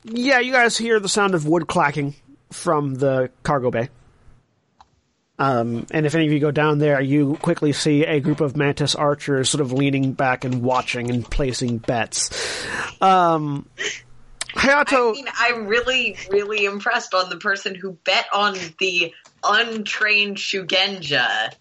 yeah, 0.05 0.41
you 0.41 0.53
guys 0.53 0.77
hear 0.77 0.99
the 1.01 1.09
sound 1.09 1.35
of 1.35 1.47
wood 1.47 1.67
clacking 1.69 2.15
from 2.51 2.95
the 2.97 3.31
cargo 3.45 3.71
bay. 3.71 3.89
Um, 5.39 5.87
and 5.91 6.05
if 6.05 6.15
any 6.15 6.27
of 6.27 6.33
you 6.33 6.39
go 6.39 6.51
down 6.51 6.79
there, 6.79 7.01
you 7.01 7.39
quickly 7.41 7.73
see 7.73 8.05
a 8.05 8.21
group 8.21 8.41
of 8.43 8.57
mantis 8.59 8.95
archers 8.95 9.49
sort 9.49 9.63
of 9.63 9.73
leaning 9.73 10.13
back 10.13 10.45
and 10.45 10.63
watching 10.63 11.09
and 11.11 11.25
placing 11.29 11.79
bets. 11.79 12.67
Um, 13.01 13.67
Hayato, 14.55 15.11
I 15.11 15.13
mean, 15.13 15.29
I'm 15.39 15.67
really, 15.67 16.17
really 16.31 16.65
impressed 16.65 17.15
on 17.15 17.31
the 17.31 17.37
person 17.37 17.75
who 17.75 17.93
bet 18.05 18.27
on 18.33 18.57
the 18.79 19.13
untrained 19.45 20.37
Shugenja. 20.37 21.53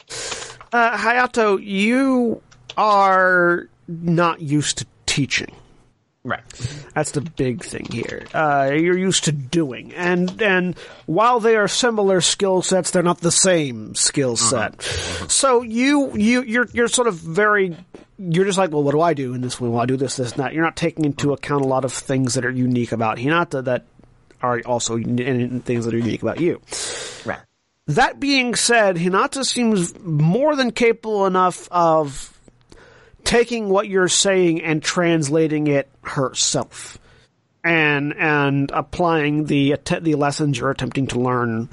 uh, 0.74 0.98
Hayato, 0.98 1.64
you 1.64 2.42
are 2.78 3.68
not 3.88 4.42
used 4.42 4.80
to 4.80 4.86
teaching. 5.06 5.52
Right. 6.24 6.44
That's 6.94 7.12
the 7.12 7.22
big 7.22 7.64
thing 7.64 7.88
here. 7.90 8.26
Uh, 8.34 8.72
you're 8.74 8.98
used 8.98 9.24
to 9.24 9.32
doing, 9.32 9.94
and 9.94 10.42
and 10.42 10.78
while 11.06 11.40
they 11.40 11.56
are 11.56 11.70
similar 11.70 12.20
skill 12.20 12.62
sets, 12.62 12.92
they're 12.92 13.02
not 13.02 13.22
the 13.22 13.32
same 13.32 13.96
skill 13.96 14.36
set. 14.36 14.82
So 15.30 15.62
you 15.62 16.16
you 16.18 16.44
you're 16.44 16.68
you're 16.74 16.90
sort 16.90 17.08
of 17.08 17.16
very. 17.16 17.76
You're 18.22 18.46
just 18.46 18.58
like, 18.58 18.72
well, 18.72 18.84
what 18.84 18.92
do 18.92 19.00
I 19.00 19.14
do 19.14 19.34
in 19.34 19.40
this 19.40 19.62
one? 19.62 19.72
Well, 19.72 19.82
I 19.82 19.86
do 19.86 19.96
this, 19.96 20.18
this, 20.18 20.34
and 20.34 20.44
that. 20.44 20.54
You're 20.54 20.64
not 20.64 20.76
taking 20.76 21.06
into 21.06 21.32
account 21.32 21.64
a 21.64 21.68
lot 21.68 21.86
of 21.86 21.94
things 21.94 22.34
that 22.34 22.46
are 22.46 22.52
unique 22.52 22.92
about 22.92 23.18
Hinata 23.18 23.64
that 23.64 23.86
are 24.42 24.62
also 24.66 24.96
and 24.96 25.64
things 25.64 25.86
that 25.86 25.94
are 25.94 25.98
unique 25.98 26.22
about 26.22 26.40
you. 26.40 26.62
Right. 27.26 27.40
That 27.88 28.20
being 28.20 28.56
said, 28.56 28.98
Hinata 28.98 29.46
seems 29.46 29.98
more 30.00 30.56
than 30.56 30.72
capable 30.72 31.26
enough 31.26 31.68
of 31.72 32.38
taking 33.24 33.70
what 33.70 33.88
you're 33.88 34.08
saying 34.08 34.62
and 34.62 34.84
translating 34.84 35.68
it 35.68 35.90
herself, 36.02 37.00
and 37.64 38.14
and 38.18 38.70
applying 38.72 39.46
the 39.46 39.76
the 40.02 40.16
lessons 40.16 40.60
you're 40.60 40.72
attempting 40.72 41.08
to 41.08 41.20
learn 41.20 41.70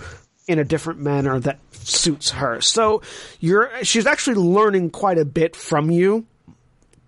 in 0.47 0.59
a 0.59 0.64
different 0.64 1.01
manner 1.01 1.38
that 1.40 1.59
suits 1.72 2.30
her. 2.30 2.61
So 2.61 3.03
you're 3.40 3.70
she's 3.84 4.07
actually 4.07 4.36
learning 4.36 4.90
quite 4.90 5.18
a 5.18 5.24
bit 5.24 5.57
from 5.57 5.90
you. 5.90 6.26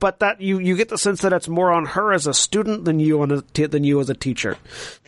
But 0.00 0.20
that 0.20 0.40
you, 0.40 0.58
you 0.60 0.76
get 0.76 0.90
the 0.90 0.98
sense 0.98 1.22
that 1.22 1.32
it's 1.32 1.48
more 1.48 1.72
on 1.72 1.84
her 1.86 2.12
as 2.12 2.26
a 2.28 2.34
student 2.34 2.84
than 2.84 3.00
you 3.00 3.20
on 3.22 3.32
a 3.32 3.42
t- 3.42 3.66
than 3.66 3.82
you 3.82 3.98
as 3.98 4.08
a 4.08 4.14
teacher. 4.14 4.56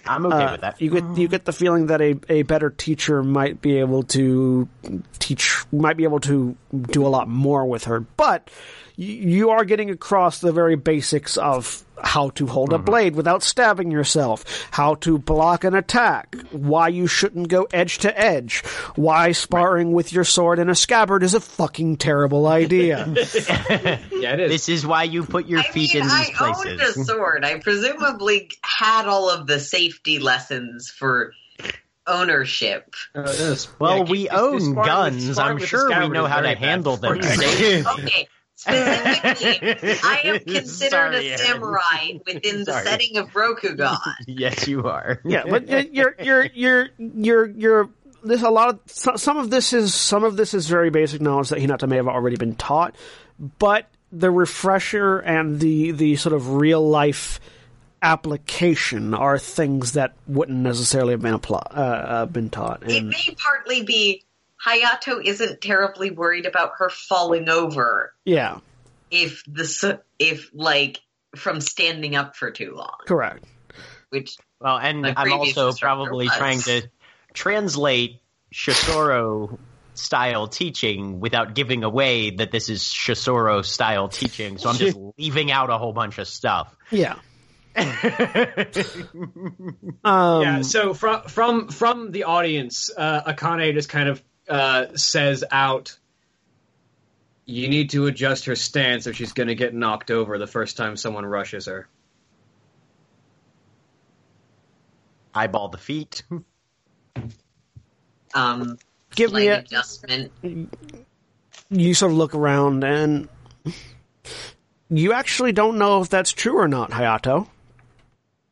I'm 0.05 0.27
okay 0.27 0.45
Uh, 0.45 0.53
with 0.53 0.61
that. 0.63 0.81
You 0.81 0.91
get 0.91 1.05
you 1.17 1.29
get 1.29 1.45
the 1.45 1.53
feeling 1.53 1.87
that 1.87 2.01
a, 2.01 2.19
a 2.29 2.43
better 2.43 2.71
teacher 2.71 3.23
might 3.23 3.61
be 3.61 3.79
able 3.79 4.03
to 4.05 4.69
teach 5.21 5.63
might 5.73 5.97
be 5.97 6.05
able 6.05 6.19
to 6.21 6.57
do 6.91 7.07
a 7.07 7.09
lot 7.09 7.29
more 7.29 7.67
with 7.67 7.85
her, 7.85 8.01
but 8.01 8.51
y- 8.51 8.90
you 9.03 9.49
are 9.51 9.65
getting 9.65 9.89
across 9.91 10.41
the 10.41 10.53
very 10.53 10.77
basics 10.77 11.37
of 11.39 11.83
how 12.03 12.31
to 12.31 12.47
hold 12.47 12.73
a 12.73 12.79
blade 12.79 13.15
without 13.15 13.43
stabbing 13.43 13.91
yourself, 13.91 14.67
how 14.71 14.95
to 14.97 15.19
block 15.19 15.65
an 15.65 15.75
attack, 15.75 16.35
why 16.51 16.89
you 16.89 17.07
shouldn't 17.07 17.49
go 17.49 17.67
edge 17.73 17.99
to 17.99 18.19
edge, 18.19 18.63
why 18.97 19.33
sparring 19.33 19.93
with 19.93 20.13
your 20.13 20.25
sword 20.25 20.59
in 20.59 20.69
a 20.69 20.75
scabbard 20.75 21.23
is 21.23 21.33
a 21.35 21.41
fucking 21.41 21.97
terrible 21.97 22.47
idea. 22.47 23.07
Yeah, 24.21 24.35
it 24.35 24.41
is. 24.41 24.51
This 24.51 24.69
is 24.69 24.87
why 24.87 25.05
you 25.05 25.25
put 25.25 25.47
your 25.47 25.61
I 25.61 25.63
feet 25.65 25.95
mean, 25.95 26.03
in 26.03 26.09
these 26.09 26.13
I 26.41 26.47
owned 26.49 26.69
a 26.69 26.77
places. 26.77 27.07
sword. 27.07 27.43
I 27.45 27.59
presumably 27.59 28.51
had 28.63 29.07
all 29.07 29.31
of 29.31 29.47
the 29.47 29.59
safety 29.59 30.19
lessons 30.19 30.91
for 30.91 31.33
ownership. 32.07 32.95
Uh. 33.15 33.57
Well, 33.79 33.99
Yeah, 33.99 34.03
we 34.05 34.19
keep- 34.25 34.33
own 34.35 34.53
just 34.59 34.71
sparring 34.71 34.77
with- 34.77 34.87
guns. 34.87 35.33
sparring 35.35 35.59
I'm 35.59 35.65
sure 35.67 36.01
we 36.01 36.09
know 36.09 36.27
how 36.27 36.41
to 36.41 36.55
handle 36.55 36.97
them 36.99 37.23
for 37.23 37.29
Okay. 37.99 38.29
Specifically, 38.61 39.99
I 40.05 40.21
am 40.25 40.41
considered 40.47 40.91
Sorry, 40.91 41.29
a 41.29 41.33
Erin. 41.33 41.39
samurai 41.39 42.13
within 42.27 42.59
the 42.61 42.73
Sorry. 42.73 42.85
setting 42.85 43.17
of 43.17 43.31
Rokugan. 43.31 43.97
yes, 44.27 44.69
you 44.69 44.85
are. 44.85 45.21
yeah, 45.25 45.45
but 45.49 45.69
you're 45.93 46.15
you're 46.21 46.47
you're 46.53 46.89
you're 46.99 47.47
you're 47.49 47.91
there's 48.23 48.43
a 48.43 48.51
lot 48.51 48.69
of 48.69 48.81
some 49.19 49.39
of 49.39 49.49
this 49.51 49.73
is 49.73 49.95
some 49.95 50.25
of 50.25 50.37
this 50.37 50.53
is 50.53 50.67
very 50.69 50.91
basic 50.91 51.21
knowledge 51.23 51.49
that 51.49 51.59
Hinata 51.59 51.89
may 51.89 51.97
have 51.97 52.09
already 52.09 52.37
been 52.37 52.55
taught, 52.55 52.95
but 53.59 53.89
the 54.13 54.31
refresher 54.31 55.19
and 55.21 55.59
the 55.61 55.93
the 55.93 56.17
sort 56.17 56.35
of 56.35 56.55
real 56.55 56.87
life 56.87 57.41
application 58.03 59.15
are 59.15 59.39
things 59.39 59.93
that 59.93 60.15
wouldn't 60.27 60.59
necessarily 60.59 61.13
have 61.13 61.21
been 61.23 61.35
apply, 61.35 61.63
uh, 61.71 61.81
uh, 61.81 62.27
been 62.27 62.51
taught. 62.51 62.83
It 62.91 63.05
may 63.05 63.35
partly 63.39 63.83
be 63.85 64.25
Hayato 64.65 65.25
isn't 65.25 65.61
terribly 65.61 66.11
worried 66.11 66.47
about 66.47 66.73
her 66.79 66.91
falling 66.91 67.49
over 67.49 68.13
yeah, 68.25 68.59
if 69.11 69.43
the 69.47 70.01
if 70.19 70.51
like 70.53 71.01
from 71.37 71.61
standing 71.61 72.17
up 72.17 72.37
for 72.37 72.51
too 72.51 72.75
long, 72.75 72.97
correct. 73.07 73.45
which 74.11 74.37
Well, 74.61 74.79
and 74.79 75.07
I'm 75.07 75.33
also 75.33 75.73
probably 75.73 76.27
was. 76.27 76.37
trying 76.37 76.61
to 76.61 76.83
translate 77.33 78.21
Shosuro 78.53 79.59
style 79.95 80.49
teaching 80.49 81.21
without 81.21 81.55
giving 81.55 81.85
away 81.85 82.31
that 82.31 82.51
this 82.51 82.69
is 82.69 82.83
Shosuro 82.83 83.65
style 83.65 84.09
teaching. 84.09 84.59
So 84.59 84.69
I'm 84.69 84.77
just 84.77 84.97
leaving 85.19 85.51
out 85.51 85.71
a 85.71 85.79
whole 85.79 85.93
bunch 85.93 86.19
of 86.19 86.29
stuff. 86.29 86.75
Yeah. 86.91 87.17
um, 90.05 90.43
yeah. 90.43 90.63
So 90.63 90.93
from 90.93 91.23
from 91.23 91.69
from 91.69 92.11
the 92.11 92.25
audience, 92.25 92.91
uh, 92.97 93.33
Akane 93.33 93.73
just 93.75 93.89
kind 93.89 94.09
of 94.09 94.21
uh, 94.51 94.97
says 94.97 95.45
out, 95.51 95.97
"You 97.47 97.69
need 97.69 97.91
to 97.91 98.07
adjust 98.07 98.47
her 98.47 98.57
stance, 98.57 99.07
or 99.07 99.15
she's 99.15 99.33
going 99.33 99.49
to 99.49 99.55
get 99.55 99.73
knocked 99.73 100.11
over 100.11 100.37
the 100.37 100.47
first 100.47 100.77
time 100.77 100.97
someone 100.97 101.25
rushes 101.25 101.67
her." 101.67 101.89
Eyeball 105.33 105.69
the 105.69 105.79
feet. 105.79 106.25
um 108.35 108.79
give 109.15 109.33
me 109.33 109.47
slight 109.47 109.51
a 109.51 109.59
adjustment. 109.61 110.33
you 111.71 111.95
sort 111.95 112.13
of 112.13 112.19
look 112.19 112.35
around 112.35 112.85
and 112.85 113.29
you 114.89 115.13
actually 115.13 115.53
don't 115.53 115.79
know 115.79 116.03
if 116.03 116.09
that's 116.09 116.33
true 116.33 116.59
or 116.59 116.69
not, 116.69 116.91
Hayato. 116.91 117.49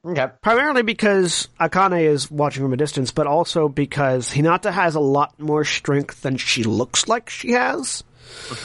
Okay. 0.08 0.28
Primarily 0.40 0.82
because 0.82 1.48
Akane 1.60 2.02
is 2.02 2.30
watching 2.30 2.62
from 2.62 2.72
a 2.72 2.78
distance, 2.78 3.10
but 3.10 3.26
also 3.26 3.68
because 3.68 4.32
Hinata 4.32 4.72
has 4.72 4.94
a 4.94 5.00
lot 5.00 5.38
more 5.38 5.64
strength 5.64 6.22
than 6.22 6.38
she 6.38 6.64
looks 6.64 7.08
like 7.08 7.28
she 7.28 7.52
has. 7.52 8.02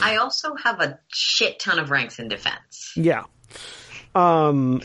I 0.00 0.16
also 0.16 0.54
have 0.56 0.80
a 0.80 0.98
shit 1.08 1.58
ton 1.58 1.78
of 1.78 1.90
ranks 1.90 2.18
in 2.18 2.28
defense. 2.28 2.92
Yeah. 2.96 3.24
Um, 4.14 4.80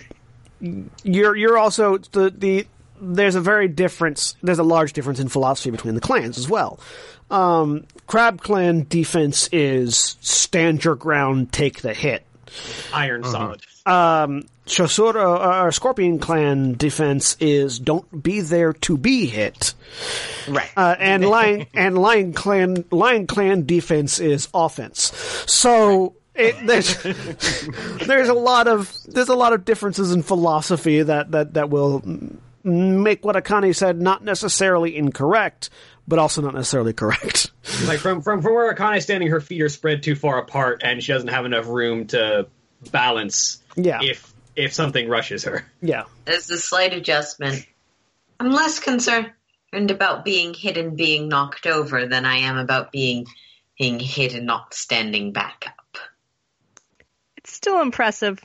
you're 1.03 1.35
you're 1.35 1.57
also 1.57 1.97
the 1.97 2.33
the 2.35 2.67
there's 3.01 3.35
a 3.35 3.41
very 3.41 3.69
difference. 3.69 4.35
There's 4.43 4.59
a 4.59 4.63
large 4.63 4.91
difference 4.91 5.19
in 5.19 5.29
philosophy 5.29 5.71
between 5.71 5.95
the 5.95 6.01
clans 6.01 6.37
as 6.37 6.49
well. 6.49 6.79
Um, 7.31 7.85
Crab 8.07 8.41
Clan 8.41 8.85
defense 8.89 9.47
is 9.51 10.17
stand 10.19 10.83
your 10.83 10.95
ground, 10.95 11.53
take 11.53 11.81
the 11.81 11.93
hit. 11.93 12.25
Iron 12.93 13.23
solid. 13.23 13.61
Um, 13.85 14.43
Shosuro, 14.65 15.39
uh, 15.39 15.63
or 15.63 15.71
Scorpion 15.71 16.19
Clan 16.19 16.73
defense 16.73 17.35
is 17.39 17.79
don't 17.79 18.23
be 18.23 18.41
there 18.41 18.73
to 18.73 18.97
be 18.97 19.25
hit. 19.25 19.73
Right. 20.47 20.69
Uh, 20.77 20.95
and 20.99 21.25
Lion 21.25 21.65
and 21.73 21.97
Lion 21.97 22.33
Clan 22.33 22.85
Lion 22.91 23.27
Clan 23.27 23.65
defense 23.65 24.19
is 24.19 24.47
offense. 24.53 25.11
So 25.47 26.15
it, 26.35 26.55
there's 26.65 27.01
there's 28.07 28.29
a 28.29 28.33
lot 28.33 28.67
of 28.67 28.95
there's 29.07 29.29
a 29.29 29.35
lot 29.35 29.53
of 29.53 29.65
differences 29.65 30.11
in 30.11 30.21
philosophy 30.21 31.01
that 31.01 31.31
that 31.31 31.55
that 31.55 31.69
will 31.69 32.03
make 32.63 33.25
what 33.25 33.35
Akane 33.35 33.75
said 33.75 33.99
not 33.99 34.23
necessarily 34.23 34.95
incorrect, 34.95 35.69
but 36.09 36.19
also 36.19 36.41
not 36.41 36.55
necessarily 36.55 36.91
correct. 36.91 37.51
Like 37.85 37.99
from 37.99 38.21
from 38.21 38.41
from 38.41 38.55
where 38.55 38.73
Akane 38.73 38.97
is 38.97 39.03
standing, 39.03 39.29
her 39.29 39.39
feet 39.39 39.61
are 39.61 39.69
spread 39.69 40.01
too 40.01 40.15
far 40.15 40.39
apart, 40.39 40.81
and 40.83 41.01
she 41.03 41.13
doesn't 41.13 41.29
have 41.29 41.45
enough 41.45 41.67
room 41.67 42.07
to 42.07 42.47
balance. 42.91 43.61
Yeah. 43.75 43.99
If 44.01 44.33
if 44.55 44.73
something 44.73 45.07
rushes 45.07 45.43
her. 45.45 45.65
Yeah. 45.81 46.03
There's 46.25 46.49
a 46.49 46.57
slight 46.57 46.93
adjustment. 46.93 47.65
I'm 48.39 48.49
less 48.49 48.79
concerned 48.79 49.31
about 49.71 50.25
being 50.25 50.53
hit 50.55 50.77
and 50.77 50.97
being 50.97 51.29
knocked 51.29 51.67
over 51.67 52.07
than 52.07 52.25
I 52.25 52.37
am 52.37 52.57
about 52.57 52.91
being 52.91 53.27
being 53.77 53.99
hit 53.99 54.33
and 54.33 54.47
not 54.47 54.73
standing 54.73 55.31
back 55.31 55.65
up. 55.67 55.97
It's 57.37 57.53
still 57.53 57.81
impressive. 57.81 58.43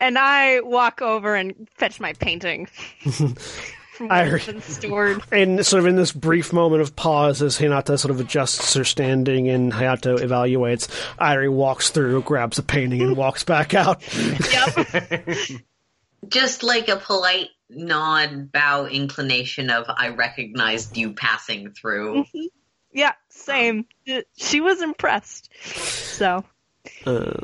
And 0.00 0.16
I 0.16 0.60
walk 0.60 1.02
over 1.02 1.34
and 1.34 1.68
fetch 1.76 2.00
my 2.00 2.12
painting 2.14 2.66
from 2.66 3.36
I 4.10 4.22
where 4.24 4.34
re- 4.34 4.42
been 4.46 4.60
stored. 4.62 5.22
And 5.32 5.64
sort 5.66 5.80
of 5.80 5.86
in 5.86 5.96
this 5.96 6.12
brief 6.12 6.52
moment 6.52 6.82
of 6.82 6.94
pause 6.96 7.42
as 7.42 7.58
Hinata 7.58 7.98
sort 7.98 8.10
of 8.10 8.20
adjusts 8.20 8.74
her 8.74 8.84
standing 8.84 9.48
and 9.48 9.72
Hayato 9.72 10.18
evaluates, 10.18 10.88
Airi 11.18 11.50
walks 11.50 11.90
through, 11.90 12.22
grabs 12.22 12.58
a 12.58 12.62
painting, 12.62 13.02
and 13.02 13.16
walks 13.16 13.44
back 13.44 13.74
out. 13.74 14.02
Yep. 14.52 15.28
Just 16.28 16.62
like 16.62 16.88
a 16.88 16.96
polite 16.96 17.48
nod, 17.70 18.50
bow, 18.52 18.86
inclination 18.86 19.70
of 19.70 19.84
I 19.88 20.08
recognized 20.08 20.96
you 20.96 21.12
passing 21.12 21.70
through. 21.70 22.24
Yeah, 22.92 23.12
same. 23.28 23.86
She 24.36 24.60
was 24.60 24.82
impressed. 24.82 25.50
So, 25.62 26.44
Uh, 27.04 27.40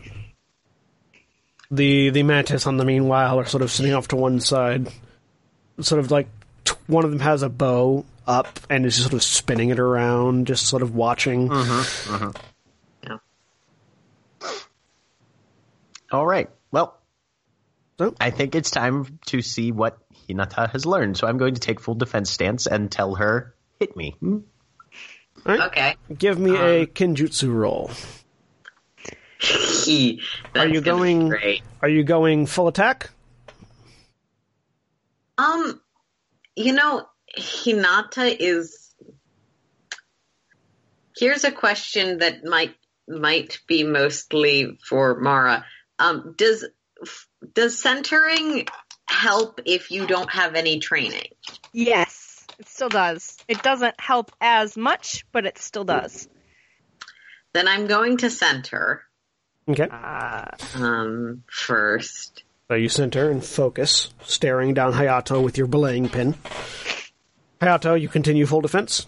the 1.71 2.11
the 2.11 2.23
mantis 2.23 2.67
on 2.67 2.77
the 2.77 2.85
meanwhile 2.85 3.39
are 3.39 3.45
sort 3.47 3.63
of 3.63 3.71
sitting 3.71 3.93
off 3.95 4.09
to 4.09 4.17
one 4.17 4.41
side, 4.41 4.89
sort 5.81 5.99
of 6.01 6.11
like 6.11 6.27
t- 6.27 6.42
one 6.87 7.05
of 7.05 7.11
them 7.11 7.21
has 7.21 7.43
a 7.43 7.49
bow 7.49 8.05
up 8.27 8.59
and 8.71 8.87
is 8.87 8.97
just 8.97 9.09
sort 9.09 9.15
of 9.15 9.23
spinning 9.23 9.71
it 9.71 9.79
around, 9.79 10.47
just 10.47 10.67
sort 10.67 10.83
of 10.83 10.95
watching. 10.95 11.49
Yeah. 11.51 13.19
All 16.11 16.27
right. 16.27 16.49
Well, 16.71 16.99
So? 17.99 18.15
I 18.21 18.31
think 18.31 18.55
it's 18.55 18.71
time 18.71 19.19
to 19.27 19.43
see 19.43 19.73
what 19.73 19.99
Hinata 20.29 20.71
has 20.71 20.85
learned. 20.87 21.17
So 21.17 21.27
I'm 21.27 21.39
going 21.39 21.55
to 21.55 21.61
take 21.61 21.81
full 21.81 21.95
defense 21.95 22.31
stance 22.31 22.67
and 22.67 22.91
tell 22.91 23.15
her, 23.15 23.55
hit 23.81 23.97
me. 23.97 24.17
Hmm? 24.21 24.39
Okay. 25.47 25.97
Give 26.17 26.39
me 26.39 26.53
a 26.53 26.87
Kenjutsu 26.87 27.53
roll. 27.53 27.91
Are 30.55 30.67
you 30.69 30.81
gonna 30.81 30.81
going- 30.83 31.29
Great. 31.31 31.63
Are 31.81 31.89
you 31.89 32.05
going 32.05 32.47
full 32.47 32.69
attack? 32.69 33.11
Um, 35.39 35.81
you 36.57 36.73
know, 36.73 37.07
Hinata 37.37 38.35
is. 38.39 38.95
Here's 41.17 41.45
a 41.45 41.53
question 41.53 42.19
that 42.19 42.45
might 42.45 42.75
might 43.09 43.61
be 43.67 43.85
mostly 43.85 44.79
for 44.89 45.19
Mara. 45.21 45.65
Um, 45.99 46.35
does 46.37 46.65
does 47.55 47.79
centering 47.79 48.67
help 49.07 49.61
if 49.67 49.91
you 49.91 50.07
don't 50.07 50.31
have 50.31 50.55
any 50.55 50.79
training? 50.81 51.29
Yes, 51.73 52.47
it 52.59 52.69
still 52.69 52.89
does. 52.89 53.37
It 53.49 53.63
doesn't 53.63 54.01
help 54.01 54.33
as 54.41 54.77
much, 54.77 55.27
but 55.33 55.47
it 55.47 55.59
still 55.59 55.85
does. 55.85 56.29
Then 57.53 57.69
I'm 57.69 57.87
going 57.87 58.19
to 58.19 58.31
center 58.31 59.03
Okay. 59.69 59.89
Uh, 59.89 60.47
um, 60.75 61.45
first. 61.49 62.45
So 62.73 62.77
you 62.77 62.89
center 62.89 63.31
and 63.31 63.45
focus, 63.45 64.09
staring 64.23 64.73
down 64.73 64.95
Hayato 64.95 65.45
with 65.45 65.59
your 65.59 65.67
belaying 65.67 66.09
pin. 66.09 66.35
Hayato, 67.61 68.01
you 68.01 68.09
continue 68.09 68.47
full 68.47 68.63
defense. 68.63 69.07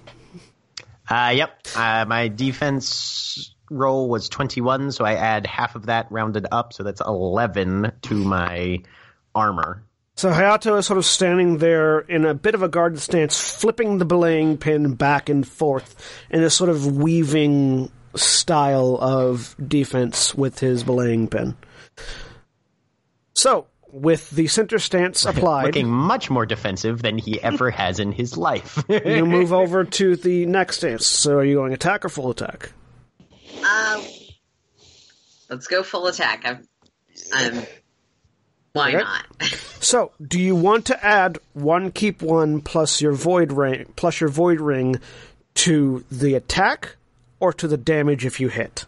Uh, 1.08 1.32
yep. 1.34 1.66
Uh, 1.74 2.04
my 2.06 2.28
defense 2.28 3.54
roll 3.70 4.10
was 4.10 4.28
21, 4.28 4.92
so 4.92 5.06
I 5.06 5.14
add 5.14 5.46
half 5.46 5.76
of 5.76 5.86
that 5.86 6.08
rounded 6.12 6.46
up, 6.52 6.74
so 6.74 6.82
that's 6.82 7.00
11 7.00 7.90
to 8.02 8.14
my 8.14 8.82
armor. 9.34 9.82
So 10.16 10.30
Hayato 10.30 10.78
is 10.78 10.84
sort 10.84 10.98
of 10.98 11.06
standing 11.06 11.56
there 11.56 12.00
in 12.00 12.26
a 12.26 12.34
bit 12.34 12.54
of 12.54 12.62
a 12.62 12.68
guarded 12.68 13.00
stance, 13.00 13.54
flipping 13.54 13.96
the 13.96 14.04
belaying 14.04 14.58
pin 14.58 14.92
back 14.92 15.30
and 15.30 15.48
forth 15.48 15.96
in 16.28 16.42
this 16.42 16.54
sort 16.54 16.68
of 16.68 16.98
weaving 16.98 17.90
style 18.14 18.98
of 19.00 19.56
defense 19.66 20.34
with 20.34 20.58
his 20.58 20.84
belaying 20.84 21.28
pin. 21.28 21.56
So, 23.34 23.66
with 23.92 24.30
the 24.30 24.46
center 24.46 24.78
stance 24.78 25.24
applied, 25.26 25.66
Looking 25.66 25.88
much 25.88 26.30
more 26.30 26.46
defensive 26.46 27.02
than 27.02 27.18
he 27.18 27.40
ever 27.42 27.70
has 27.72 28.00
in 28.00 28.12
his 28.12 28.36
life. 28.36 28.82
you 28.88 29.26
move 29.26 29.52
over 29.52 29.84
to 29.84 30.16
the 30.16 30.46
next 30.46 30.78
stance. 30.78 31.06
So, 31.06 31.36
are 31.38 31.44
you 31.44 31.56
going 31.56 31.72
attack 31.72 32.04
or 32.04 32.08
full 32.08 32.30
attack? 32.30 32.70
Uh, 33.64 34.02
let's 35.50 35.66
go 35.66 35.82
full 35.82 36.06
attack. 36.06 36.42
I'm. 36.44 36.66
I'm 37.32 37.62
why 38.72 38.88
Okay. 38.88 38.98
not? 38.98 39.26
So, 39.80 40.10
do 40.20 40.40
you 40.40 40.56
want 40.56 40.86
to 40.86 41.04
add 41.04 41.38
one 41.52 41.92
keep 41.92 42.22
one 42.22 42.60
plus 42.60 43.00
your 43.00 43.12
void 43.12 43.52
ring 43.52 43.92
plus 43.94 44.20
your 44.20 44.30
void 44.30 44.60
ring 44.60 44.96
to 45.54 46.04
the 46.10 46.34
attack 46.34 46.96
or 47.38 47.52
to 47.52 47.68
the 47.68 47.76
damage 47.76 48.26
if 48.26 48.40
you 48.40 48.48
hit? 48.48 48.84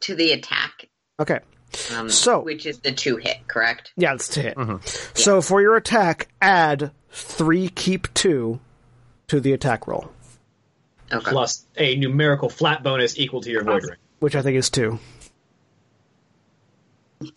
to 0.00 0.14
the 0.14 0.32
attack, 0.32 0.86
Okay. 1.18 1.38
Um, 1.94 2.08
So- 2.08 2.40
which 2.40 2.66
is 2.66 2.78
the 2.80 2.92
two 2.92 3.16
hit, 3.16 3.46
correct? 3.48 3.92
Yeah, 3.96 4.14
it's 4.14 4.28
two 4.28 4.40
hit. 4.42 4.56
So 5.14 5.40
for 5.40 5.60
your 5.62 5.76
attack, 5.76 6.28
add 6.40 6.90
three 7.10 7.68
keep 7.68 8.12
two 8.14 8.60
to 9.28 9.40
the 9.40 9.52
attack 9.52 9.86
roll, 9.86 10.10
Okay. 11.12 11.30
Plus 11.30 11.64
a 11.76 11.96
numerical 11.96 12.48
flat 12.48 12.82
bonus 12.82 13.18
equal 13.18 13.40
to 13.42 13.50
your 13.50 13.62
void 13.64 13.82
ring. 13.84 13.98
which 14.20 14.34
I 14.34 14.42
think 14.42 14.56
is 14.56 14.70
two. 14.70 14.98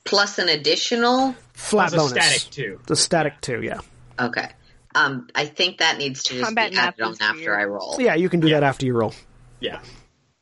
Plus 0.04 0.38
an 0.40 0.50
additional. 0.50 1.36
Flat 1.54 1.92
Plus 1.92 1.94
a 1.94 1.98
bonus. 2.16 2.26
static 2.36 2.52
two. 2.54 2.80
The 2.88 2.96
static 2.96 3.40
two, 3.42 3.62
yeah. 3.62 3.80
Okay. 4.20 4.48
Um, 4.96 5.28
I 5.36 5.46
think 5.46 5.78
that 5.80 5.98
needs 5.98 6.24
to 6.24 6.34
just 6.34 6.46
Combat 6.46 6.72
be 6.72 6.78
added 6.78 7.02
on 7.02 7.16
after 7.22 7.36
weird. 7.52 7.60
I 7.60 7.64
roll 7.66 7.96
Yeah, 8.00 8.16
you 8.16 8.30
can 8.30 8.40
do 8.40 8.50
that 8.50 8.64
after 8.64 8.86
you 8.86 8.94
roll. 8.94 9.14
Yeah. 9.60 9.80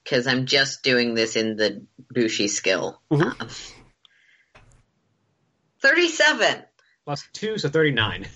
because 0.03 0.27
I'm 0.27 0.45
just 0.45 0.83
doing 0.83 1.15
this 1.15 1.35
in 1.35 1.55
the 1.57 1.81
Bushi 2.11 2.47
skill. 2.47 3.01
Mhm. 3.11 3.41
Um, 3.41 3.49
Thirty-seven. 5.85 6.63
Plus 7.05 7.27
two, 7.33 7.57
so 7.57 7.69
thirty-nine. 7.69 8.27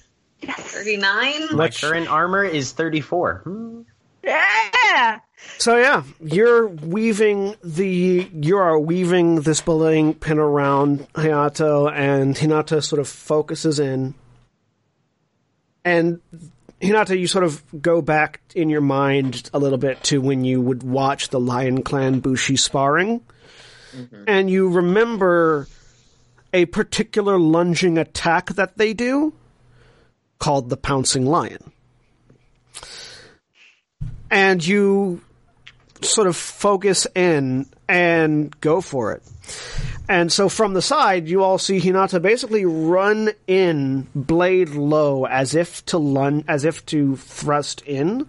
yes. 0.41 0.59
Thirty-nine. 0.59 1.47
my 1.55 1.65
Which- 1.65 1.81
current 1.81 2.07
armor 2.07 2.43
is 2.43 2.71
34. 2.73 3.41
Hmm. 3.43 3.81
Yeah. 4.23 5.19
So 5.57 5.77
yeah, 5.77 6.03
you're 6.21 6.67
weaving 6.67 7.55
the 7.63 8.29
you 8.33 8.57
are 8.57 8.77
weaving 8.77 9.41
this 9.41 9.61
belaying 9.61 10.13
pin 10.13 10.37
around 10.37 11.07
Hayato, 11.13 11.91
and 11.91 12.35
Hinata 12.35 12.83
sort 12.83 12.99
of 12.99 13.07
focuses 13.07 13.79
in. 13.79 14.13
And 15.85 16.19
Hinata, 16.81 17.17
you 17.17 17.27
sort 17.27 17.45
of 17.45 17.63
go 17.81 18.01
back 18.01 18.41
in 18.53 18.69
your 18.69 18.81
mind 18.81 19.49
a 19.53 19.59
little 19.59 19.77
bit 19.77 20.03
to 20.05 20.21
when 20.21 20.43
you 20.43 20.61
would 20.61 20.83
watch 20.83 21.29
the 21.29 21.39
Lion 21.39 21.81
Clan 21.83 22.19
Bushi 22.19 22.57
sparring, 22.57 23.21
and 24.27 24.49
you 24.49 24.69
remember 24.69 25.67
a 26.53 26.65
particular 26.65 27.37
lunging 27.39 27.97
attack 27.97 28.47
that 28.53 28.77
they 28.77 28.93
do 28.93 29.33
called 30.39 30.69
the 30.69 30.77
Pouncing 30.77 31.25
Lion. 31.25 31.71
And 34.31 34.65
you 34.65 35.21
sort 36.01 36.27
of 36.27 36.35
focus 36.35 37.07
in 37.15 37.65
and 37.87 38.57
go 38.61 38.81
for 38.81 39.13
it. 39.13 39.23
And 40.07 40.31
so 40.31 40.49
from 40.49 40.73
the 40.73 40.81
side, 40.81 41.27
you 41.27 41.43
all 41.43 41.57
see 41.57 41.79
Hinata 41.79 42.21
basically 42.21 42.65
run 42.65 43.29
in 43.47 44.07
blade 44.15 44.69
low 44.69 45.25
as 45.25 45.53
if 45.53 45.85
to 45.85 45.97
lun- 45.97 46.45
as 46.47 46.65
if 46.65 46.85
to 46.87 47.15
thrust 47.15 47.81
in. 47.81 48.27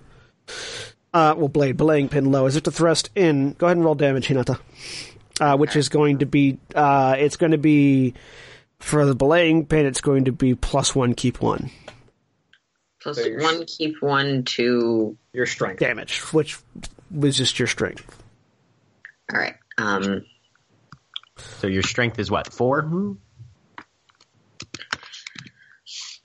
Uh, 1.13 1.35
well, 1.37 1.49
blade, 1.49 1.77
belaying 1.77 2.09
pin 2.09 2.31
low, 2.31 2.47
as 2.47 2.55
if 2.55 2.65
to 2.65 2.71
thrust 2.71 3.11
in. 3.15 3.53
Go 3.55 3.67
ahead 3.67 3.79
and 3.79 3.85
roll 3.85 3.95
damage, 3.95 4.29
Hinata. 4.29 4.61
Uh, 5.41 5.57
which 5.57 5.75
is 5.75 5.89
going 5.89 6.19
to 6.19 6.27
be, 6.27 6.59
uh, 6.75 7.17
it's 7.19 7.37
going 7.37 7.53
to 7.53 7.59
be, 7.59 8.13
for 8.79 9.07
the 9.07 9.15
belaying 9.15 9.65
pin, 9.67 9.87
it's 9.87 10.03
going 10.03 10.27
to 10.27 10.33
be 10.33 10.55
plus 10.55 10.95
one, 10.95 11.15
keep 11.15 11.41
one 11.41 11.71
Plus 13.03 13.17
So 13.17 13.31
one, 13.39 13.65
keep 13.65 13.95
one, 14.03 14.45
two. 14.45 15.17
Your 15.33 15.47
strength. 15.47 15.81
damage, 15.81 16.19
which 16.35 16.59
was 17.11 17.37
just 17.39 17.59
your 17.59 17.69
strength. 17.69 18.23
All 19.33 19.39
right. 19.41 19.55
Um, 19.79 20.27
So 21.39 21.67
your 21.67 21.83
strength 21.83 22.19
is 22.19 22.31
what, 22.31 22.53
4? 22.53 22.83
Hmm. 22.83 23.13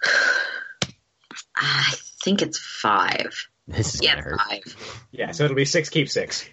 I 1.56 1.94
think 2.24 2.42
it's 2.42 2.58
five. 2.60 3.48
This 3.68 3.96
is 3.96 4.04
Yeah, 4.04 4.16
gonna 4.16 4.24
hurt. 4.24 4.40
five. 4.50 5.04
Yeah, 5.12 5.32
so 5.32 5.46
it'll 5.46 5.56
be 5.56 5.66
six, 5.66 5.90
keep 5.90 6.10
six. 6.10 6.48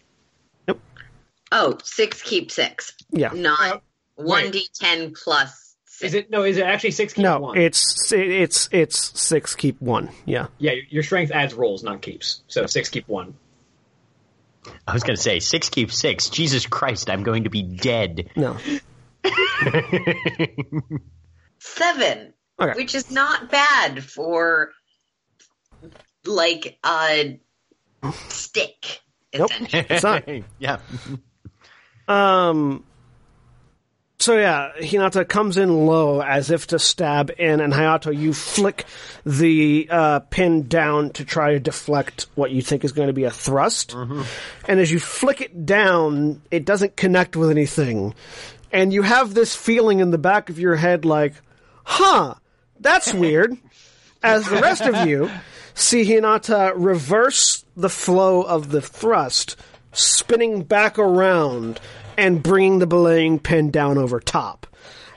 Oh, 1.53 1.78
six, 1.84 2.22
keep 2.22 2.50
six. 2.50 2.94
Yeah. 3.11 3.30
Not 3.34 3.82
one 4.16 4.50
d 4.50 4.66
ten 4.74 5.12
plus. 5.14 5.76
Six. 5.84 6.03
Is 6.09 6.14
it 6.14 6.30
no? 6.30 6.42
Is 6.42 6.57
it 6.57 6.64
actually 6.64 6.92
six 6.92 7.12
keep 7.12 7.24
1? 7.24 7.32
No, 7.32 7.40
one? 7.40 7.59
it's 7.59 8.11
it's 8.12 8.68
it's 8.72 9.20
six 9.20 9.55
keep 9.55 9.80
one. 9.80 10.11
Yeah. 10.24 10.46
yeah, 10.59 10.72
your 10.88 11.03
strength 11.03 11.30
adds 11.30 11.53
rolls, 11.55 11.82
not 11.84 12.00
keeps. 12.03 12.42
So 12.48 12.66
six 12.66 12.88
keep 12.88 13.07
one. 13.07 13.34
I 14.86 14.92
was 14.92 15.03
going 15.03 15.16
to 15.16 15.22
say, 15.22 15.40
6 15.40 15.70
keep 15.70 15.90
6. 15.90 16.28
Jesus 16.28 16.66
Christ, 16.66 17.11
I'm 17.11 17.24
going 17.24 17.44
to 17.44 17.50
be 17.50 17.62
dead. 17.62 18.30
No. 18.36 18.57
seven, 21.59 22.32
Okay. 22.61 22.72
which 22.76 22.94
is 22.94 23.11
not 23.11 23.50
bad 23.50 24.05
for 24.05 24.70
like 26.24 26.78
a 26.84 27.40
stick. 28.28 29.00
Nope. 29.36 29.50
It's 29.72 30.05
not. 30.05 30.28
yeah. 30.61 30.78
Um. 32.09 32.84
So 34.18 34.38
yeah, 34.38 34.70
Hinata 34.78 35.28
comes 35.28 35.57
in 35.57 35.84
low 35.84 36.22
as 36.22 36.53
if 36.53 36.68
to 36.68 36.78
stab 36.78 37.32
in, 37.38 37.61
and 37.61 37.72
Hayato, 37.72 38.16
you 38.16 38.32
flick 38.32 38.84
the 39.26 39.88
uh, 39.90 40.20
pin 40.20 40.68
down 40.68 41.11
to 41.14 41.24
try 41.24 41.55
to 41.55 41.59
deflect 41.61 42.28
what 42.36 42.53
you 42.53 42.62
think 42.62 42.84
is 42.84 42.92
going 42.92 43.09
to 43.09 43.12
be 43.12 43.24
a 43.24 43.32
thrust. 43.32 43.94
And 44.68 44.78
as 44.78 44.92
you 44.92 45.00
flick 45.00 45.40
it 45.40 45.66
down, 45.66 46.40
it 46.53 46.64
doesn't 46.64 46.96
connect 46.96 47.34
with 47.34 47.50
anything, 47.50 48.14
and 48.70 48.92
you 48.92 49.03
have 49.03 49.34
this 49.34 49.57
feeling 49.57 49.98
in 49.98 50.12
the 50.12 50.18
back 50.18 50.50
of 50.50 50.59
your 50.61 50.76
head 50.76 51.05
like, 51.05 51.34
"Huh, 51.82 52.34
that's 52.78 53.12
weird." 53.12 53.57
as 54.22 54.48
the 54.48 54.61
rest 54.61 54.82
of 54.82 55.07
you 55.07 55.30
see 55.74 56.05
Hinata 56.05 56.72
reverse 56.76 57.64
the 57.76 57.88
flow 57.88 58.42
of 58.42 58.70
the 58.70 58.80
thrust, 58.82 59.57
spinning 59.93 60.62
back 60.62 60.99
around 60.99 61.80
and 62.16 62.43
bringing 62.43 62.78
the 62.78 62.86
belaying 62.86 63.38
pin 63.38 63.70
down 63.70 63.99
over 63.99 64.20
top. 64.20 64.66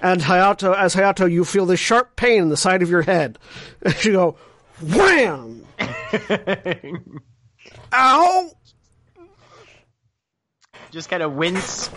And 0.01 0.21
Hayato, 0.21 0.75
as 0.75 0.93
Hayato, 0.95 1.31
you 1.31 1.45
feel 1.45 1.65
this 1.65 1.79
sharp 1.79 2.15
pain 2.15 2.43
in 2.43 2.49
the 2.49 2.57
side 2.57 2.81
of 2.83 2.89
your 2.89 3.01
head. 3.01 3.39
you 4.03 4.11
go, 4.11 4.37
Wham! 4.81 5.65
Ow! 7.93 8.51
Just 10.91 11.09
kind 11.09 11.23
of 11.23 11.33
wince. 11.33 11.89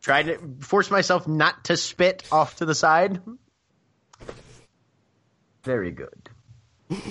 Try 0.00 0.22
to 0.22 0.38
force 0.60 0.90
myself 0.90 1.28
not 1.28 1.64
to 1.64 1.76
spit 1.76 2.24
off 2.32 2.56
to 2.56 2.64
the 2.64 2.74
side. 2.74 3.20
Very 5.64 5.90
good. 5.90 6.30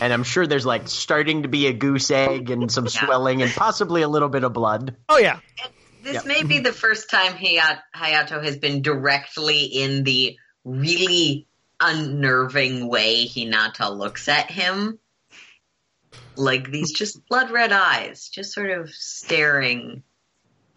And 0.02 0.12
I'm 0.14 0.24
sure 0.24 0.48
there's 0.48 0.66
like 0.66 0.88
starting 0.88 1.44
to 1.44 1.48
be 1.50 1.68
a 1.68 1.74
goose 1.74 2.10
egg 2.10 2.50
and 2.50 2.72
some 2.72 2.88
swelling 2.88 3.42
and 3.42 3.52
possibly 3.52 4.02
a 4.02 4.08
little 4.08 4.30
bit 4.30 4.44
of 4.44 4.54
blood. 4.54 4.96
Oh 5.08 5.18
yeah. 5.18 5.40
This 6.04 6.16
Yep. 6.16 6.26
may 6.26 6.44
be 6.44 6.60
the 6.60 6.72
first 6.74 7.10
time 7.10 7.34
Hayat- 7.34 7.82
Hayato 7.96 8.44
has 8.44 8.58
been 8.58 8.82
directly 8.82 9.66
in 9.66 10.04
the 10.04 10.38
really 10.64 11.48
unnerving 11.80 12.88
way 12.88 13.28
Hinata 13.28 13.96
looks 13.96 14.28
at 14.28 14.50
him. 14.50 15.00
Like 16.36 16.72
these 16.72 16.94
just 16.94 17.28
blood 17.28 17.52
red 17.52 17.72
eyes, 17.72 18.30
just 18.30 18.54
sort 18.54 18.72
of 18.72 18.90
staring 18.90 20.04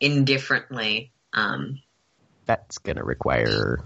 indifferently. 0.00 1.12
Um, 1.32 1.80
That's 2.46 2.78
gonna 2.78 3.04
require 3.04 3.84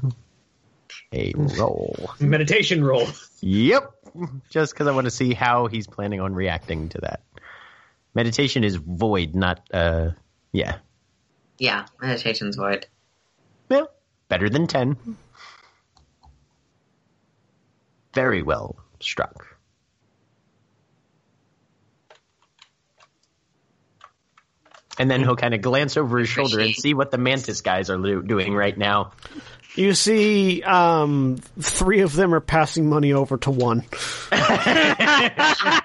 a 1.13 1.33
roll. 1.37 2.11
Meditation 2.21 2.83
roll. 2.85 3.07
Yep. 3.41 3.94
Just 4.51 4.73
because 4.73 4.87
I 4.87 4.93
want 4.93 5.07
to 5.07 5.11
see 5.11 5.35
how 5.35 5.67
he's 5.67 5.87
planning 5.87 6.21
on 6.21 6.35
reacting 6.35 6.89
to 6.91 6.99
that. 7.03 7.21
Meditation 8.15 8.63
is 8.65 8.77
void, 8.77 9.35
not 9.35 9.61
uh 9.73 10.11
yeah. 10.53 10.77
yeah, 11.59 11.87
meditation's 12.01 12.57
void. 12.57 12.87
Well, 13.69 13.89
better 14.29 14.49
than 14.49 14.67
ten. 14.69 14.97
Very 18.15 18.43
well 18.43 18.77
struck. 19.01 19.47
And 24.97 25.11
then 25.11 25.23
he'll 25.23 25.35
kind 25.35 25.55
of 25.55 25.61
glance 25.61 25.97
over 25.97 26.21
his 26.21 26.29
shoulder 26.29 26.61
and 26.61 26.73
see 26.73 26.95
what 26.95 27.11
the 27.11 27.19
mantis 27.19 27.63
guys 27.63 27.91
are 27.91 27.99
lo- 27.99 28.23
doing 28.23 28.55
right 28.55 28.79
now. 28.79 29.11
You 29.75 29.95
see, 29.95 30.63
um, 30.63 31.39
three 31.59 32.01
of 32.01 32.15
them 32.15 32.35
are 32.35 32.41
passing 32.41 32.89
money 32.89 33.13
over 33.13 33.37
to 33.39 33.51
one. 33.51 33.85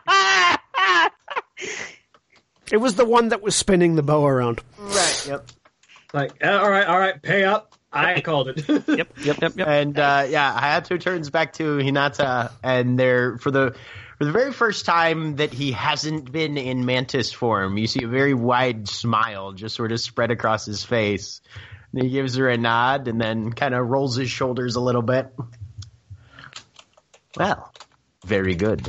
It 2.72 2.78
was 2.78 2.96
the 2.96 3.06
one 3.06 3.30
that 3.30 3.42
was 3.42 3.56
spinning 3.56 3.96
the 3.96 4.04
bow 4.04 4.26
around. 4.26 4.62
Right. 4.78 5.26
Yep. 5.28 5.48
Like, 6.14 6.44
uh, 6.44 6.52
all 6.52 6.70
right, 6.70 6.86
all 6.86 7.00
right, 7.00 7.22
pay 7.22 7.44
up. 7.44 7.76
I 7.92 8.22
called 8.22 8.50
it. 8.50 8.68
Yep, 8.70 8.88
yep, 8.88 9.42
yep, 9.42 9.58
yep. 9.58 9.58
And 9.68 9.98
uh, 9.98 10.28
yeah, 10.30 10.80
Hayato 10.80 11.00
turns 11.00 11.32
back 11.32 11.54
to 11.54 11.78
Hinata, 11.78 12.52
and 12.64 13.00
they're 13.00 13.40
for 13.40 13.50
the 13.50 13.76
for 14.20 14.26
the 14.26 14.32
very 14.32 14.52
first 14.52 14.86
time 14.86 15.38
that 15.38 15.52
he 15.54 15.72
hasn't 15.72 16.32
been 16.32 16.58
in 16.58 16.86
mantis 16.86 17.32
form. 17.32 17.78
You 17.78 17.88
see 17.88 18.04
a 18.04 18.08
very 18.08 18.36
wide 18.36 18.88
smile 18.88 19.54
just 19.54 19.76
sort 19.76 19.92
of 19.92 20.00
spread 20.00 20.30
across 20.30 20.66
his 20.66 20.84
face. 20.84 21.42
And 21.92 22.04
he 22.04 22.10
gives 22.10 22.36
her 22.36 22.48
a 22.50 22.58
nod, 22.58 23.08
and 23.08 23.20
then 23.20 23.52
kind 23.52 23.74
of 23.74 23.88
rolls 23.88 24.16
his 24.16 24.30
shoulders 24.30 24.76
a 24.76 24.82
little 24.82 25.02
bit. 25.02 25.34
Well, 27.36 27.74
very 28.26 28.54
good. 28.56 28.88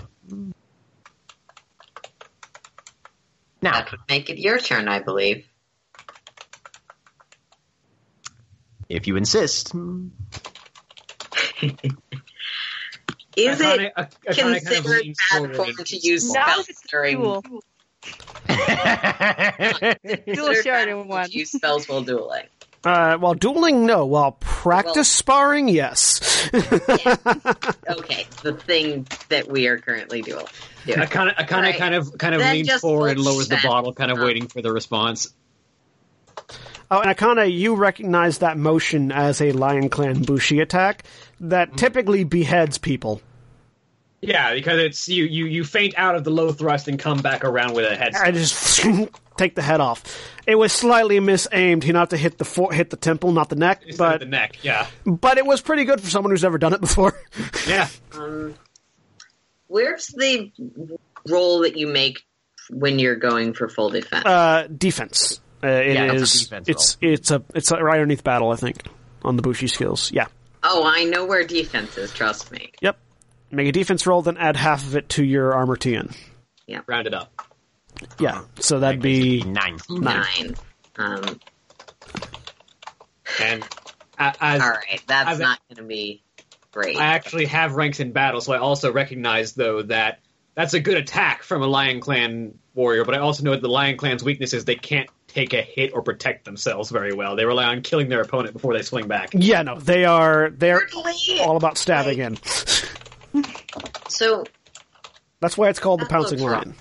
Now, 3.62 3.72
That 3.72 3.90
would 3.90 4.01
make 4.09 4.30
it 4.30 4.38
your 4.38 4.59
turn, 4.59 4.88
I 4.88 5.01
believe. 5.01 5.46
if 8.88 9.07
you 9.07 9.16
insist, 9.16 9.72
Is 9.82 10.11
Akane- 13.61 13.80
it 13.80 13.92
Ak- 13.96 14.12
Akane 14.28 14.36
kind 14.36 14.57
of 14.57 14.64
considered 14.64 15.03
bad 15.30 15.57
form 15.57 15.74
to 15.86 15.96
use 15.96 16.32
Now 16.32 16.42
spells 16.44 16.68
it's 16.68 16.82
during 16.90 17.20
duel. 17.20 17.42
Dual 17.42 17.62
considered 20.09 20.64
shard 20.64 20.66
bad 20.66 20.88
in 20.88 21.07
one. 21.09 21.28
to 21.30 21.38
use 21.38 21.53
spells 21.53 21.88
while 21.88 22.03
dueling? 22.03 22.46
Uh, 22.83 23.16
while 23.18 23.35
dueling, 23.35 23.85
no. 23.85 24.07
While 24.07 24.33
practice 24.41 24.95
Well- 24.97 25.05
sparring, 25.05 25.68
yes. 25.68 26.49
Okay, 26.53 28.26
the 28.43 28.55
thing 28.66 29.07
that 29.28 29.49
we 29.51 29.66
are 29.68 29.78
currently 29.78 30.22
doing. 30.22 30.47
doing. 30.87 30.99
Akane, 30.99 31.35
Akane 31.37 31.51
Right. 31.62 31.76
kind 31.78 31.95
of 31.95 32.16
kind 32.18 32.35
of 32.35 32.41
Then 32.41 32.55
leans 32.57 32.68
just 32.68 32.81
forward 32.83 33.11
and 33.12 33.20
lowers 33.20 33.49
the 33.49 33.59
bottle, 33.62 33.93
kind 33.93 34.11
of 34.11 34.16
time. 34.16 34.26
waiting 34.26 34.47
for 34.49 34.62
the 34.62 34.72
response. 34.72 35.28
Oh, 36.91 37.01
and 37.01 37.14
Akane, 37.16 37.53
you 37.53 37.74
recognize 37.76 38.39
that 38.39 38.57
motion 38.57 39.12
as 39.12 39.41
a 39.41 39.53
Lion 39.53 39.91
Clan 39.91 40.22
Bushi 40.22 40.61
attack 40.61 41.05
that 41.41 41.76
typically 41.76 42.24
beheads 42.24 42.78
people. 42.78 43.20
Yeah, 44.23 44.53
because 44.53 44.79
it's 44.81 45.09
you, 45.09 45.25
you 45.25 45.47
you 45.47 45.64
feint 45.64 45.95
out 45.97 46.14
of 46.14 46.25
the 46.25 46.31
low 46.31 46.53
thrust 46.53 46.89
and 46.89 46.99
come 46.99 47.18
back 47.23 47.43
around 47.45 47.73
with 47.75 47.91
a 47.91 47.97
head. 47.97 48.14
I 48.14 48.31
just 48.33 48.83
take 49.39 49.55
the 49.55 49.62
head 49.62 49.81
off. 49.81 50.03
It 50.47 50.57
was 50.57 50.73
slightly 50.73 51.18
misaimed. 51.21 51.83
He 51.85 51.93
not 51.93 52.11
to 52.11 52.18
hit 52.18 52.37
the 52.37 52.45
fo- 52.45 52.68
hit 52.68 52.91
the 52.91 52.97
temple, 52.99 53.33
not 53.33 53.49
the 53.49 53.57
neck, 53.57 53.83
Instead 53.87 53.99
but 53.99 54.21
the 54.21 54.27
neck. 54.27 54.57
Yeah, 54.62 54.87
but 55.07 55.39
it 55.39 55.47
was 55.47 55.62
pretty 55.62 55.85
good 55.85 56.01
for 56.03 56.11
someone 56.11 56.33
who's 56.33 56.43
never 56.43 56.59
done 56.59 56.75
it 56.75 56.81
before. 56.83 57.18
yeah. 57.66 57.89
Um, 58.12 58.55
where's 59.68 60.09
the 60.09 60.53
roll 61.29 61.61
that 61.61 61.77
you 61.77 61.87
make 61.87 62.21
when 62.71 62.99
you're 62.99 63.16
going 63.16 63.55
for 63.55 63.68
full 63.68 63.91
defense? 63.91 64.27
Uh, 64.27 64.66
defense. 64.77 65.41
Uh, 65.62 65.68
it 65.68 65.95
Yeah, 65.95 66.12
it's 66.12 66.21
a 66.21 66.23
is- 66.23 66.43
defense 66.43 66.68
It's 66.68 66.97
it's 67.01 67.31
a 67.31 67.43
it's 67.55 67.71
a, 67.71 67.77
right 67.77 67.95
underneath 67.95 68.25
battle, 68.25 68.51
I 68.51 68.57
think, 68.57 68.83
on 69.23 69.37
the 69.37 69.43
Bushi 69.43 69.66
skills. 69.66 70.12
Yeah. 70.12 70.27
oh, 70.62 70.83
I 70.85 71.05
know 71.05 71.25
where 71.25 71.45
defense 71.45 71.97
is. 71.97 72.12
Trust 72.12 72.51
me. 72.53 72.73
Yep. 72.83 72.99
Make 73.51 73.68
a 73.68 73.72
defense 73.72 74.07
roll, 74.07 74.22
then 74.22 74.36
add 74.36 74.57
half 74.57 74.84
of 74.86 74.94
it 74.96 75.09
to 75.11 75.24
your 75.24 75.53
armor 75.55 75.76
TN. 75.76 76.14
Yeah. 76.66 76.80
Round 76.86 77.07
it 77.07 77.14
up. 77.14 77.32
Yeah. 78.18 78.42
So 78.61 78.80
that'd 78.80 79.03
be 79.03 79.42
nine. 79.42 79.78
Nine. 79.88 80.55
Um, 80.96 81.40
And 83.40 83.64
a- 84.18 84.34
as 84.40 84.61
all 84.62 84.70
right, 84.70 85.03
that's 85.07 85.28
I've- 85.30 85.42
not 85.42 85.59
going 85.68 85.76
to 85.76 85.82
be 85.84 86.22
great. 86.72 86.96
I 86.96 87.07
actually 87.14 87.46
have 87.46 87.74
ranks 87.74 88.01
in 88.01 88.12
battle, 88.12 88.40
so 88.40 88.53
I 88.53 88.59
also 88.59 88.92
recognize 88.92 89.55
though 89.55 89.82
that 89.82 90.20
that's 90.55 90.74
a 90.74 90.80
good 90.80 90.96
attack 90.96 91.42
from 91.42 91.62
a 91.62 91.66
Lion 91.66 92.01
Clan 92.01 92.59
warrior. 92.74 93.05
But 93.05 93.14
I 93.14 93.18
also 93.18 93.44
know 93.44 93.53
that 93.53 93.62
the 93.62 93.68
Lion 93.68 93.96
Clan's 93.96 94.22
weakness 94.22 94.53
is 94.53 94.64
they 94.64 94.74
can't 94.76 95.09
take 95.28 95.53
a 95.55 95.62
hit 95.62 95.92
or 95.94 96.03
protect 96.03 96.44
themselves 96.44 96.90
very 96.90 97.12
well. 97.12 97.36
They 97.36 97.44
rely 97.44 97.64
on 97.66 97.82
killing 97.82 98.09
their 98.09 98.20
opponent 98.20 98.53
before 98.53 98.74
they 98.74 98.82
swing 98.82 99.07
back. 99.09 99.30
yeah. 99.32 99.62
No, 99.62 99.78
they 99.78 100.05
are 100.05 100.51
they're 100.51 100.82
all 101.40 101.57
about 101.57 101.78
stabbing 101.78 102.18
in. 102.18 102.36
So 104.09 104.45
That's 105.41 105.57
why 105.57 105.68
it's 105.68 105.78
called 105.78 106.01
the 106.01 106.07
pouncing 106.07 106.41
lion. 106.41 106.74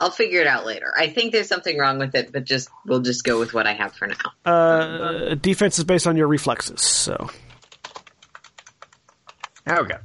I'll 0.00 0.10
figure 0.10 0.40
it 0.40 0.46
out 0.46 0.66
later. 0.66 0.92
I 0.96 1.08
think 1.08 1.32
there's 1.32 1.48
something 1.48 1.78
wrong 1.78 1.98
with 1.98 2.14
it, 2.14 2.32
but 2.32 2.44
just 2.44 2.68
we'll 2.84 3.00
just 3.00 3.24
go 3.24 3.38
with 3.38 3.54
what 3.54 3.66
I 3.66 3.72
have 3.72 3.94
for 3.94 4.08
now. 4.08 4.50
Uh, 4.50 5.34
defense 5.34 5.78
is 5.78 5.84
based 5.84 6.06
on 6.06 6.16
your 6.16 6.26
reflexes. 6.26 6.82
So, 6.82 7.30
Okay. 9.66 9.96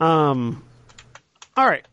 um, 0.00 0.64
all 1.56 1.66
right. 1.66 1.86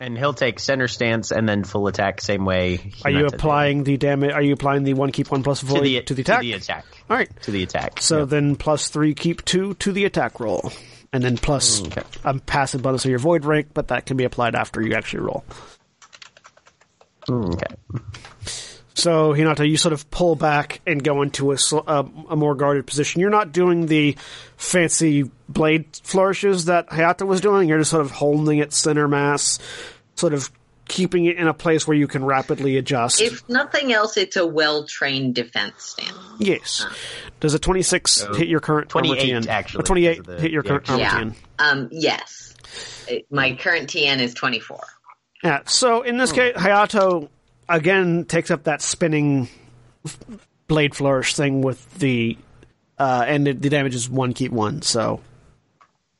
And 0.00 0.18
he'll 0.18 0.34
take 0.34 0.58
center 0.58 0.88
stance 0.88 1.30
and 1.30 1.48
then 1.48 1.64
full 1.64 1.86
attack 1.86 2.20
same 2.20 2.44
way. 2.44 2.92
Are 3.04 3.10
you 3.10 3.26
applying 3.26 3.84
the 3.84 3.96
damage? 3.96 4.32
Are 4.32 4.42
you 4.42 4.52
applying 4.52 4.82
the 4.82 4.94
one 4.94 5.12
keep 5.12 5.30
one 5.30 5.42
plus 5.42 5.60
to 5.60 5.66
void 5.66 5.84
the, 5.84 6.02
to 6.02 6.14
the 6.14 6.22
attack? 6.22 6.40
To 6.40 6.46
the 6.46 6.52
attack. 6.52 6.84
All 7.08 7.16
right. 7.16 7.30
To 7.42 7.50
the 7.52 7.62
attack. 7.62 8.00
So 8.00 8.20
Yep. 8.20 8.28
then 8.28 8.56
plus 8.56 8.88
three 8.88 9.14
keep 9.14 9.44
two 9.44 9.74
to 9.74 9.92
the 9.92 10.04
attack 10.04 10.40
roll, 10.40 10.72
and 11.12 11.22
then 11.22 11.36
plus 11.38 11.80
mm, 11.80 11.86
Okay. 11.86 12.02
a 12.24 12.38
passive 12.40 12.82
bonus 12.82 13.04
of 13.04 13.10
your 13.10 13.20
void 13.20 13.44
rank, 13.44 13.68
but 13.72 13.88
that 13.88 14.04
can 14.04 14.16
be 14.16 14.24
applied 14.24 14.54
after 14.56 14.82
you 14.82 14.94
actually 14.94 15.20
roll. 15.20 15.44
Mm, 17.28 17.54
okay. 17.54 17.74
So 18.94 19.32
Hinata, 19.32 19.68
you 19.68 19.76
sort 19.76 19.92
of 19.92 20.08
pull 20.10 20.36
back 20.36 20.80
and 20.86 21.02
go 21.02 21.22
into 21.22 21.52
a, 21.52 21.56
a, 21.86 22.06
a 22.30 22.36
more 22.36 22.54
guarded 22.54 22.86
position. 22.86 23.20
You're 23.20 23.30
not 23.30 23.50
doing 23.52 23.86
the 23.86 24.16
fancy 24.56 25.24
blade 25.48 25.86
flourishes 26.04 26.66
that 26.66 26.88
Hayato 26.90 27.26
was 27.26 27.40
doing. 27.40 27.68
You're 27.68 27.78
just 27.78 27.90
sort 27.90 28.02
of 28.02 28.12
holding 28.12 28.58
it 28.58 28.72
center 28.72 29.08
mass, 29.08 29.58
sort 30.14 30.32
of 30.32 30.50
keeping 30.86 31.24
it 31.24 31.38
in 31.38 31.48
a 31.48 31.54
place 31.54 31.88
where 31.88 31.96
you 31.96 32.06
can 32.06 32.24
rapidly 32.24 32.76
adjust. 32.76 33.20
If 33.20 33.48
nothing 33.48 33.92
else, 33.92 34.16
it's 34.16 34.36
a 34.36 34.46
well 34.46 34.86
trained 34.86 35.34
defense 35.34 35.74
stand. 35.82 36.16
yes. 36.38 36.86
Does 37.40 37.52
a 37.52 37.58
26 37.58 38.26
hit 38.36 38.48
your 38.48 38.60
current 38.60 38.88
28 38.90 39.18
TN? 39.18 39.46
actually, 39.48 39.80
A 39.80 39.82
28 39.82 40.10
because 40.10 40.20
of 40.20 40.36
the- 40.36 40.40
hit 40.42 40.50
your 40.52 40.62
the 40.62 40.68
current 40.68 40.90
armor 40.90 41.02
Yeah. 41.02 41.10
TN. 41.20 41.34
Um, 41.58 41.88
yes. 41.90 42.54
It- 43.08 43.26
my 43.30 43.54
current 43.56 43.90
TN 43.90 44.20
is 44.20 44.34
24. 44.34 44.78
Yeah. 45.42 45.60
So 45.66 46.02
in 46.02 46.16
this 46.16 46.30
case, 46.32 46.54
Hayato 46.56 47.28
again 47.68 48.24
takes 48.24 48.50
up 48.50 48.64
that 48.64 48.82
spinning 48.82 49.48
blade 50.66 50.94
flourish 50.94 51.34
thing 51.34 51.62
with 51.62 51.92
the, 51.98 52.36
uh, 52.98 53.24
and 53.26 53.48
it, 53.48 53.62
the 53.62 53.68
damage 53.68 53.94
is 53.94 54.08
one 54.08 54.32
keep 54.32 54.52
one. 54.52 54.82
So, 54.82 55.20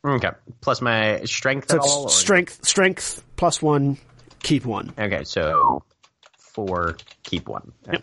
Okay. 0.05 0.31
Plus 0.61 0.83
my 0.83 1.23
strength 1.25 1.71
so 1.71 1.79
all? 1.81 2.03
or- 2.05 2.11
strength, 2.11 2.65
strength 2.67 3.25
plus 3.37 3.63
one, 3.63 3.97
keep 4.43 4.67
one. 4.67 4.93
Okay, 4.99 5.25
so 5.25 5.83
four, 6.39 6.99
keep 7.23 7.49
one. 7.49 7.73
Okay. 7.89 7.99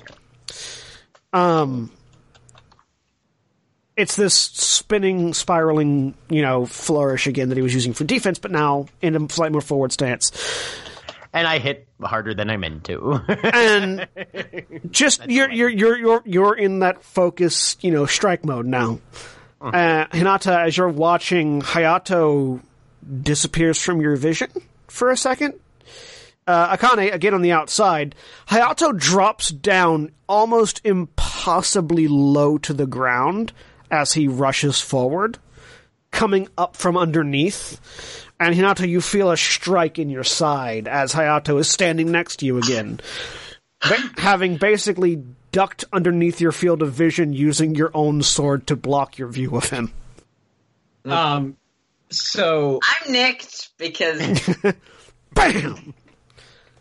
Um. 1.31 1.91
it's 3.95 4.15
this 4.15 4.33
spinning, 4.33 5.33
spiraling, 5.33 6.15
you 6.29 6.41
know, 6.41 6.65
flourish 6.65 7.27
again 7.27 7.49
that 7.49 7.55
he 7.55 7.61
was 7.61 7.73
using 7.73 7.93
for 7.93 8.03
defense, 8.03 8.39
but 8.39 8.49
now 8.49 8.87
in 9.01 9.15
a 9.15 9.29
slightly 9.29 9.51
more 9.51 9.61
forward 9.61 9.91
stance. 9.91 10.31
And 11.33 11.47
I 11.47 11.59
hit 11.59 11.87
harder 12.01 12.33
than 12.33 12.49
I 12.49 12.57
meant 12.57 12.83
to. 12.85 13.21
And 13.53 14.07
just 14.91 15.27
you're 15.29 15.49
you're 15.49 15.69
you're 15.69 15.97
you're 15.97 16.23
you're 16.25 16.55
in 16.55 16.79
that 16.79 17.03
focus, 17.03 17.77
you 17.81 17.91
know, 17.91 18.05
strike 18.05 18.43
mode 18.43 18.65
now. 18.65 18.99
Uh, 19.61 20.07
Hinata, 20.07 20.65
as 20.65 20.75
you're 20.75 20.89
watching, 20.89 21.61
Hayato 21.61 22.59
disappears 23.21 23.79
from 23.79 24.01
your 24.01 24.15
vision 24.15 24.49
for 24.87 25.09
a 25.09 25.17
second. 25.17 25.53
Uh, 26.47 26.75
Akane, 26.75 27.13
again 27.13 27.33
on 27.33 27.43
the 27.43 27.51
outside, 27.51 28.15
Hayato 28.47 28.97
drops 28.97 29.49
down 29.49 30.11
almost 30.27 30.81
impossibly 30.83 32.07
low 32.07 32.57
to 32.57 32.73
the 32.73 32.87
ground 32.87 33.53
as 33.91 34.13
he 34.13 34.27
rushes 34.27 34.81
forward, 34.81 35.37
coming 36.09 36.47
up 36.57 36.75
from 36.75 36.97
underneath. 36.97 37.79
And 38.41 38.55
Hinata, 38.55 38.89
you 38.89 39.01
feel 39.01 39.29
a 39.29 39.37
strike 39.37 39.99
in 39.99 40.09
your 40.09 40.23
side 40.23 40.87
as 40.87 41.13
Hayato 41.13 41.59
is 41.59 41.69
standing 41.69 42.11
next 42.11 42.37
to 42.37 42.47
you 42.47 42.57
again, 42.57 42.99
ba- 43.87 44.11
having 44.17 44.57
basically 44.57 45.23
ducked 45.51 45.85
underneath 45.93 46.41
your 46.41 46.51
field 46.51 46.81
of 46.81 46.91
vision 46.91 47.33
using 47.33 47.75
your 47.75 47.91
own 47.93 48.23
sword 48.23 48.65
to 48.65 48.75
block 48.75 49.19
your 49.19 49.27
view 49.27 49.55
of 49.55 49.69
him. 49.69 49.93
Um, 51.05 51.55
so 52.09 52.79
I'm 52.83 53.11
nicked 53.11 53.77
because 53.77 54.49
Bam! 55.35 55.93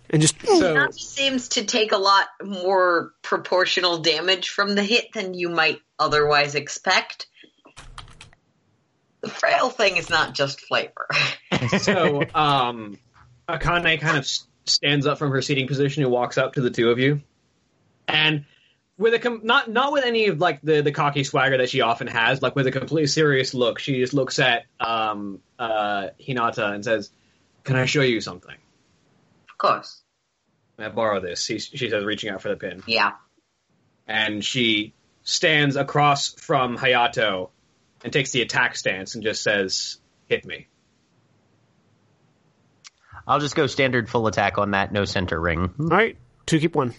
And 0.08 0.22
just 0.22 0.36
so 0.42 0.72
Nazi 0.72 0.98
seems 0.98 1.50
to 1.50 1.64
take 1.66 1.92
a 1.92 1.98
lot 1.98 2.26
more 2.42 3.12
proportional 3.20 3.98
damage 3.98 4.48
from 4.48 4.74
the 4.74 4.82
hit 4.82 5.12
than 5.12 5.34
you 5.34 5.50
might 5.50 5.80
otherwise 5.98 6.54
expect. 6.54 7.26
The 9.22 9.28
frail 9.28 9.70
thing 9.70 9.96
is 9.96 10.08
not 10.08 10.34
just 10.34 10.60
flavor. 10.62 11.08
so 11.80 12.22
um, 12.34 12.98
Akane 13.48 14.00
kind 14.00 14.16
of 14.16 14.26
stands 14.64 15.06
up 15.06 15.18
from 15.18 15.30
her 15.30 15.42
seating 15.42 15.66
position 15.66 16.02
and 16.02 16.12
walks 16.12 16.38
up 16.38 16.54
to 16.54 16.60
the 16.60 16.70
two 16.70 16.90
of 16.90 16.98
you, 16.98 17.20
and 18.08 18.44
with 18.96 19.14
a 19.14 19.18
com- 19.18 19.40
not 19.44 19.70
not 19.70 19.92
with 19.92 20.04
any 20.04 20.26
of 20.28 20.38
like 20.40 20.60
the 20.62 20.82
the 20.82 20.92
cocky 20.92 21.24
swagger 21.24 21.58
that 21.58 21.68
she 21.70 21.80
often 21.80 22.06
has, 22.06 22.40
like 22.42 22.54
with 22.56 22.66
a 22.66 22.70
completely 22.70 23.06
serious 23.06 23.52
look, 23.54 23.78
she 23.78 23.98
just 24.00 24.14
looks 24.14 24.38
at 24.38 24.64
um, 24.78 25.40
uh, 25.58 26.08
Hinata 26.20 26.72
and 26.74 26.84
says, 26.84 27.10
"Can 27.64 27.76
I 27.76 27.86
show 27.86 28.02
you 28.02 28.20
something?" 28.20 28.56
of 29.50 29.58
course. 29.58 30.02
May 30.78 30.86
I 30.86 30.88
borrow 30.88 31.20
this? 31.20 31.44
She, 31.44 31.58
she 31.58 31.90
says, 31.90 32.02
reaching 32.06 32.30
out 32.30 32.40
for 32.40 32.48
the 32.48 32.56
pin, 32.56 32.82
Yeah. 32.86 33.12
and 34.06 34.42
she 34.42 34.94
stands 35.24 35.76
across 35.76 36.32
from 36.32 36.78
Hayato 36.78 37.50
and 38.02 38.12
takes 38.12 38.30
the 38.32 38.42
attack 38.42 38.76
stance 38.76 39.14
and 39.14 39.22
just 39.24 39.42
says, 39.42 39.98
"Hit 40.28 40.44
me." 40.44 40.68
I'll 43.26 43.40
just 43.40 43.54
go 43.54 43.66
standard 43.66 44.08
full 44.08 44.26
attack 44.26 44.58
on 44.58 44.72
that, 44.72 44.92
no 44.92 45.04
center 45.04 45.38
ring. 45.40 45.72
all 45.78 45.86
right, 45.86 46.16
two 46.46 46.58
keep 46.58 46.74
one. 46.74 46.94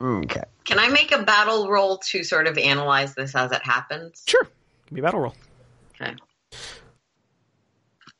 Okay. 0.00 0.42
Can 0.64 0.78
I 0.78 0.88
make 0.88 1.12
a 1.12 1.22
battle 1.22 1.68
roll 1.70 1.98
to 1.98 2.22
sort 2.24 2.46
of 2.48 2.58
analyze 2.58 3.14
this 3.14 3.34
as 3.34 3.52
it 3.52 3.62
happens? 3.62 4.22
Sure, 4.26 4.42
give 4.86 4.92
me 4.92 5.00
a 5.00 5.02
battle 5.04 5.20
roll. 5.20 5.34
Okay. 6.00 6.14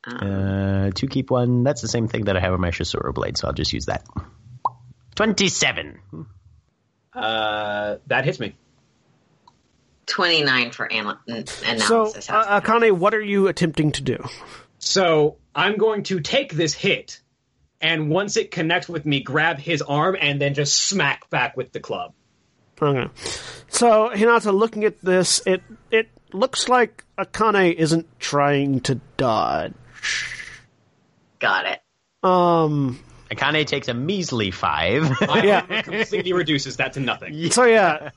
Um, 0.05 0.87
Uh, 0.87 0.91
two 0.95 1.07
keep 1.07 1.31
one. 1.31 1.63
That's 1.63 1.81
the 1.81 1.89
same 1.89 2.09
thing 2.09 2.25
that 2.25 2.37
I 2.37 2.41
have 2.41 2.53
on 2.53 2.61
my 2.61 2.71
Shosuro 2.71 3.13
blade, 3.15 3.37
so 3.39 3.47
I'll 3.49 3.55
just 3.55 3.73
use 3.73 3.87
that. 3.87 4.05
27. 5.15 6.01
Uh, 7.15 7.97
that 8.07 8.25
hits 8.25 8.41
me. 8.41 8.55
29 10.07 10.71
for 10.73 10.91
ana- 10.93 11.21
an- 11.29 11.47
So, 11.47 11.65
analysis. 11.67 12.29
uh, 12.31 12.61
Akane, 12.61 12.93
what 12.93 13.15
are 13.15 13.21
you 13.21 13.49
attempting 13.49 13.93
to 13.93 14.03
do? 14.03 14.19
So 14.79 15.37
I'm 15.55 15.77
going 15.77 16.03
to 16.05 16.21
take 16.21 16.53
this 16.53 16.75
hit, 16.75 17.21
and 17.81 18.11
once 18.11 18.37
it 18.37 18.51
connects 18.51 18.89
with 18.89 19.07
me, 19.07 19.21
grab 19.21 19.59
his 19.59 19.81
arm 19.83 20.17
and 20.21 20.41
then 20.41 20.55
just 20.55 20.77
smack 20.77 21.31
back 21.31 21.57
with 21.57 21.73
the 21.73 21.81
club. 21.81 22.13
Okay. 22.81 23.09
So, 23.69 24.11
Hinata, 24.13 24.53
looking 24.53 24.85
at 24.85 25.01
this, 25.03 25.41
it 25.47 25.63
it 25.93 26.09
looks 26.33 26.69
like 26.69 27.05
Akane 27.17 27.73
isn't 27.75 28.07
trying 28.19 28.81
to 28.81 28.97
dodge. 29.17 29.73
Got 31.39 31.67
it. 31.67 31.81
Um. 32.23 32.99
Akane 33.31 33.65
takes 33.67 33.89
a 33.89 33.95
measly 33.95 34.51
five. 34.51 35.09
My 35.23 35.43
Yeah. 35.43 35.83
completely 35.83 36.33
reduces 36.33 36.77
that 36.79 36.95
to 36.95 37.01
nothing. 37.01 37.51
So 37.51 37.65
yeah. 37.65 38.11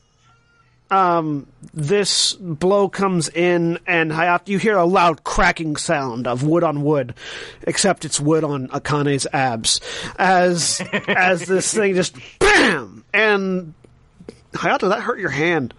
Um, 0.91 1.47
this 1.73 2.33
blow 2.33 2.89
comes 2.89 3.27
in, 3.29 3.79
and 3.87 4.11
Hayato, 4.11 4.47
you 4.49 4.59
hear 4.59 4.77
a 4.77 4.85
loud 4.85 5.23
cracking 5.23 5.77
sound 5.77 6.27
of 6.27 6.43
wood 6.43 6.63
on 6.63 6.83
wood, 6.83 7.15
except 7.63 8.05
it's 8.05 8.19
wood 8.19 8.43
on 8.43 8.67
Akane's 8.67 9.25
abs. 9.33 9.81
As 10.17 10.81
as 11.07 11.45
this 11.45 11.73
thing 11.73 11.95
just 11.95 12.15
bam, 12.39 13.03
and 13.13 13.73
Hayato, 14.53 14.89
that 14.89 15.01
hurt 15.01 15.19
your 15.19 15.29
hand. 15.29 15.73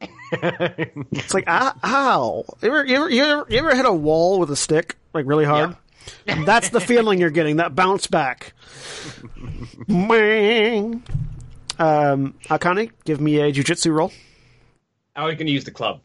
it's 0.32 1.34
like 1.34 1.44
ah, 1.46 1.76
ow. 1.84 2.44
You 2.62 2.68
ever, 2.68 2.84
you 2.86 2.96
ever 2.96 3.10
you 3.10 3.24
ever 3.24 3.46
you 3.48 3.58
ever 3.58 3.74
hit 3.76 3.84
a 3.84 3.92
wall 3.92 4.38
with 4.40 4.50
a 4.50 4.56
stick 4.56 4.96
like 5.12 5.26
really 5.26 5.44
hard? 5.44 5.76
That's 6.24 6.70
the 6.70 6.80
feeling 6.80 7.20
you're 7.20 7.30
getting. 7.30 7.56
That 7.56 7.74
bounce 7.74 8.06
back. 8.06 8.54
Um, 11.78 12.34
Akane, 12.48 12.90
give 13.04 13.20
me 13.20 13.38
a 13.40 13.52
jujitsu 13.52 13.92
roll 13.92 14.12
I 15.16 15.24
was 15.24 15.34
going 15.34 15.46
to 15.46 15.52
use 15.52 15.64
the 15.64 15.70
club. 15.70 16.00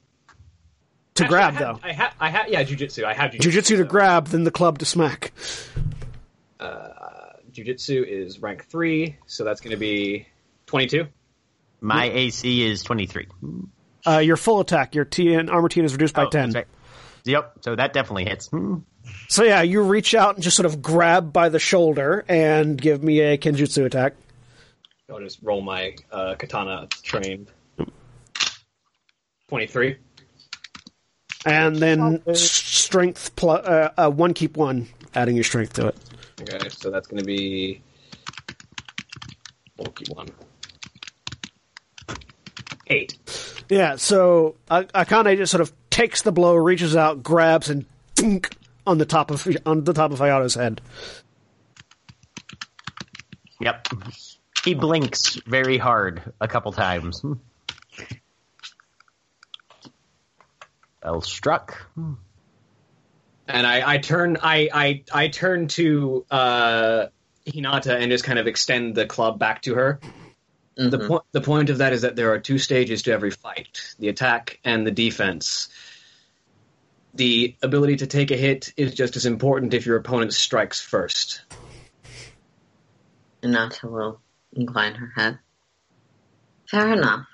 to 1.16 1.24
Actually, 1.24 1.28
grab 1.28 1.55
I 1.55 1.59
though. 1.59 1.80
I 1.84 1.91
had, 1.91 2.12
I 2.20 2.30
had, 2.30 2.49
yeah, 2.49 2.64
jujitsu. 2.64 3.03
I 3.03 3.14
have 3.14 3.32
jujitsu. 3.32 3.39
Jujitsu 3.51 3.68
to 3.68 3.78
so- 3.80 3.84
grab, 3.84 4.28
then 4.28 4.43
the 4.43 4.51
club 4.51 4.80
to 4.80 4.86
smack. 4.86 5.34
Jujitsu 7.51 8.05
is 8.07 8.39
rank 8.39 8.66
three, 8.68 9.18
so 9.26 9.43
that's 9.43 9.59
going 9.59 9.72
to 9.72 9.78
be 9.78 10.26
twenty-two. 10.68 11.07
my 11.82 12.05
AC 12.05 12.64
is 12.66 12.82
23. 12.84 13.28
Uh, 14.07 14.18
your 14.20 14.38
full 14.38 14.62
attack, 14.62 14.95
your 14.95 15.03
T 15.05 15.34
and 15.34 15.49
armor 15.49 15.68
T 15.68 15.82
is 15.82 15.91
reduced 15.91 16.14
by 16.16 16.24
Oh, 16.24 16.30
ten. 16.30 16.51
that's 16.51 16.55
right. 16.55 16.68
Yep, 17.26 17.57
so 17.62 17.76
that 17.76 17.91
definitely 17.93 18.24
hits. 18.26 18.49
So 19.28 19.43
yeah, 19.43 19.62
you 19.64 19.82
reach 19.84 20.16
out 20.16 20.36
and 20.36 20.43
just 20.43 20.55
sort 20.55 20.66
of 20.66 20.82
grab 20.82 21.34
by 21.34 21.49
the 21.49 21.59
shoulder 21.59 22.24
and 22.30 22.80
give 22.82 23.03
me 23.03 23.20
a 23.20 23.38
Kenjutsu 23.38 23.84
attack. 23.86 24.14
I'll 25.09 25.20
just 25.20 25.39
roll 25.43 25.62
my 25.62 25.95
uh, 26.12 26.36
katana 26.39 26.88
trained. 27.03 27.51
Twenty-three. 29.52 29.97
And 31.45 31.76
then 31.76 32.24
s- 32.26 32.39
strength 32.39 33.36
plus 33.36 33.68
uh, 33.68 33.91
uh, 33.97 34.10
one 34.10 34.34
keep 34.34 34.56
one, 34.56 34.88
adding 35.14 35.36
your 35.36 35.43
strength 35.43 35.74
to 35.74 35.88
it. 35.88 35.97
Okay, 36.39 36.70
so 36.70 36.89
that's 36.89 37.06
going 37.08 37.20
to 37.20 37.26
be 37.26 37.82
bulky 39.76 40.06
one. 40.14 40.30
Eight. 42.88 43.18
Yeah, 43.68 43.97
so 43.97 44.56
uh, 44.70 44.84
Akane 44.95 45.36
just 45.36 45.52
sort 45.52 45.60
of 45.60 45.74
takes 45.89 46.22
the 46.22 46.32
blow, 46.32 46.56
reaches 46.56 46.95
out, 46.95 47.22
grabs, 47.22 47.70
and 47.70 47.86
thunk 48.16 48.56
on 48.88 48.99
the 48.99 49.06
top 49.06 49.32
of 49.32 49.45
on 49.66 49.84
the 49.84 49.91
top 49.91 50.14
of 50.14 50.20
Hayato's 50.20 50.56
head. 50.56 50.80
Yep. 53.60 53.89
He 54.64 54.76
blinks 54.76 55.36
very 55.45 55.78
hard 55.78 56.22
a 56.39 56.47
couple 56.47 56.72
times. 56.72 57.22
Well 61.04 61.22
struck. 61.22 61.88
and 63.47 63.68
I, 63.68 63.93
I 63.93 63.97
turn 63.97 64.38
I, 64.41 64.70
I 64.74 65.04
I 65.12 65.28
turn 65.30 65.68
to 65.70 66.26
uh, 66.30 67.08
Hinata 67.47 67.99
and 67.99 68.12
just 68.12 68.24
kind 68.24 68.39
of 68.39 68.47
extend 68.47 68.95
the 68.95 69.06
club 69.06 69.39
back 69.39 69.64
to 69.64 69.76
her. 69.76 69.99
The 70.78 70.99
point 70.99 71.24
the 71.32 71.41
point 71.41 71.70
of 71.70 71.80
that 71.80 71.93
is 71.93 72.04
that 72.04 72.16
there 72.16 72.32
are 72.32 72.39
two 72.39 72.58
stages 72.58 73.04
to 73.04 73.12
every 73.12 73.32
fight: 73.32 73.95
the 73.99 74.10
attack 74.10 74.60
and 74.64 74.86
the 74.86 74.91
defense. 74.91 75.70
The 77.14 77.56
ability 77.62 77.97
to 77.97 78.08
take 78.08 78.32
a 78.32 78.38
hit 78.38 78.74
is 78.78 78.93
just 78.93 79.18
as 79.18 79.26
important 79.26 79.74
if 79.74 79.86
your 79.86 79.97
opponent 79.97 80.34
strikes 80.34 80.80
first. 80.80 81.41
Hinata 83.43 83.91
will 83.91 84.22
incline 84.54 84.95
her 84.95 85.12
head. 85.16 85.39
Fair 86.70 86.93
enough. 86.93 87.26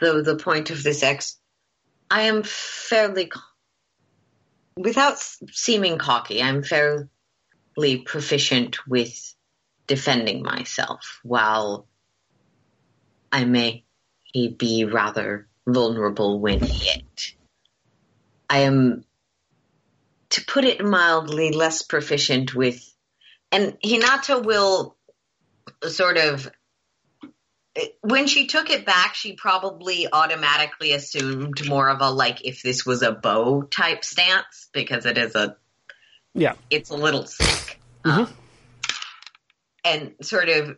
Though 0.00 0.22
the 0.22 0.36
point 0.36 0.70
of 0.70 0.82
this 0.82 1.02
ex, 1.02 1.38
I 2.10 2.22
am 2.22 2.42
fairly, 2.42 3.30
without 4.76 5.18
seeming 5.18 5.98
cocky, 5.98 6.42
I'm 6.42 6.62
fairly 6.62 7.08
proficient 8.04 8.86
with 8.86 9.34
defending 9.86 10.42
myself, 10.42 11.20
while 11.22 11.86
I 13.30 13.44
may 13.44 13.84
be 14.32 14.84
rather 14.84 15.48
vulnerable 15.66 16.40
when 16.40 16.60
hit. 16.60 17.34
I 18.50 18.60
am, 18.60 19.04
to 20.30 20.44
put 20.44 20.64
it 20.64 20.84
mildly, 20.84 21.52
less 21.52 21.82
proficient 21.82 22.54
with 22.54 22.94
and 23.54 23.78
Hinata 23.84 24.44
will 24.44 24.96
sort 25.86 26.18
of 26.18 26.50
when 28.02 28.26
she 28.26 28.46
took 28.46 28.70
it 28.70 28.86
back, 28.86 29.14
she 29.14 29.34
probably 29.34 30.06
automatically 30.12 30.92
assumed 30.92 31.66
more 31.68 31.88
of 31.88 32.00
a 32.00 32.10
like 32.10 32.44
if 32.44 32.62
this 32.62 32.86
was 32.86 33.02
a 33.02 33.12
bow 33.12 33.62
type 33.62 34.04
stance 34.04 34.68
because 34.72 35.06
it 35.06 35.18
is 35.18 35.34
a 35.34 35.56
Yeah. 36.34 36.54
it's 36.70 36.90
a 36.90 36.96
little 36.96 37.26
sick. 37.26 37.80
Um, 38.04 38.28
and 39.84 40.12
sort 40.22 40.48
of 40.48 40.76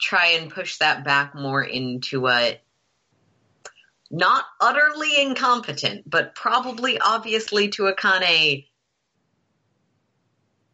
try 0.00 0.36
and 0.40 0.50
push 0.50 0.78
that 0.78 1.04
back 1.04 1.34
more 1.34 1.62
into 1.62 2.26
a 2.28 2.58
not 4.10 4.44
utterly 4.60 5.20
incompetent, 5.20 6.08
but 6.08 6.34
probably 6.34 6.98
obviously 6.98 7.68
to 7.68 7.82
Akane 7.82 8.66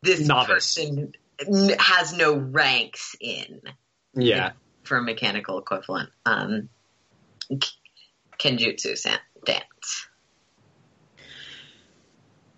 this 0.03 0.21
Novice. 0.21 0.75
person 0.75 1.13
has 1.79 2.13
no 2.15 2.35
ranks 2.37 3.17
in 3.21 3.61
Yeah. 4.15 4.53
For 4.87 4.97
a 4.97 5.03
mechanical 5.03 5.59
equivalent. 5.59 6.09
Um, 6.25 6.69
Kenjutsu 8.39 9.19
dance. 9.45 10.09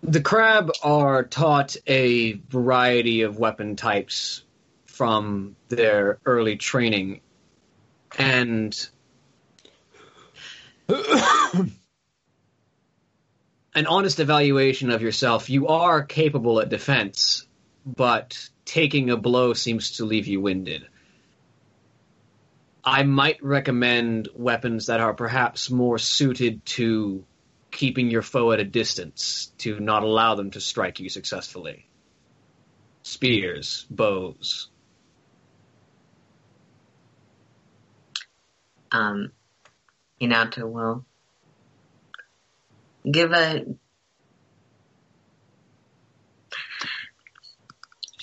The 0.01 0.21
crab 0.21 0.71
are 0.83 1.23
taught 1.23 1.75
a 1.85 2.33
variety 2.33 3.23
of 3.23 3.37
weapon 3.37 3.75
types 3.75 4.43
from 4.85 5.55
their 5.67 6.19
early 6.25 6.55
training, 6.55 7.21
and 8.17 8.89
an 10.89 11.71
honest 13.87 14.19
evaluation 14.19 14.89
of 14.89 15.01
yourself, 15.01 15.49
you 15.49 15.67
are 15.67 16.03
capable 16.03 16.59
at 16.59 16.69
defense, 16.69 17.45
but 17.85 18.49
taking 18.65 19.09
a 19.09 19.17
blow 19.17 19.53
seems 19.53 19.97
to 19.97 20.05
leave 20.05 20.27
you 20.27 20.41
winded. 20.41 20.87
I 22.89 23.03
might 23.03 23.43
recommend 23.43 24.29
weapons 24.33 24.87
that 24.87 24.99
are 24.99 25.13
perhaps 25.13 25.69
more 25.69 25.99
suited 25.99 26.65
to 26.65 27.23
keeping 27.69 28.09
your 28.09 28.23
foe 28.23 28.51
at 28.51 28.59
a 28.59 28.63
distance 28.63 29.53
to 29.59 29.79
not 29.79 30.01
allow 30.01 30.33
them 30.33 30.49
to 30.51 30.59
strike 30.59 30.99
you 30.99 31.07
successfully. 31.07 31.87
Spears, 33.03 33.85
bows. 33.91 34.69
Um, 38.91 39.33
Hinata 40.19 40.67
will 40.67 41.05
give 43.09 43.31
a. 43.33 43.65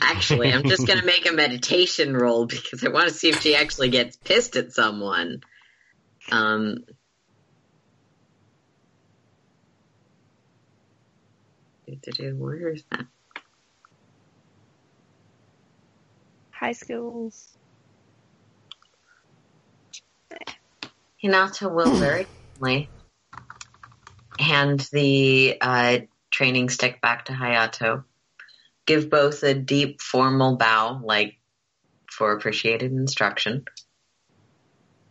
Actually, 0.01 0.53
I'm 0.53 0.65
just 0.65 0.87
going 0.87 0.99
to 1.01 1.07
make 1.07 1.29
a 1.29 1.33
meditation 1.33 2.15
roll 2.15 2.47
because 2.47 2.85
I 2.85 2.89
want 2.89 3.09
to 3.09 3.15
see 3.15 3.31
if 3.31 3.41
she 3.41 3.57
actually 3.57 3.89
gets 3.89 4.17
pissed 4.17 4.57
at 4.57 4.73
someone. 4.73 5.43
Um, 6.31 6.85
where 12.37 12.73
is 12.73 12.85
that? 12.91 13.07
High 16.51 16.73
schools. 16.73 17.57
Hinata 21.23 21.73
will 21.73 21.95
very 21.95 22.27
kindly 22.59 22.89
hand 24.39 24.89
the 24.93 25.57
uh, 25.61 25.99
training 26.31 26.69
stick 26.69 27.01
back 27.01 27.27
to 27.27 27.33
Hayato. 27.33 28.05
Give 28.87 29.11
both 29.11 29.43
a 29.43 29.55
deep 29.55 30.01
formal 30.01 30.57
bow, 30.57 31.01
like 31.05 31.37
for 32.11 32.32
appreciated 32.32 32.93
instruction. 32.93 33.64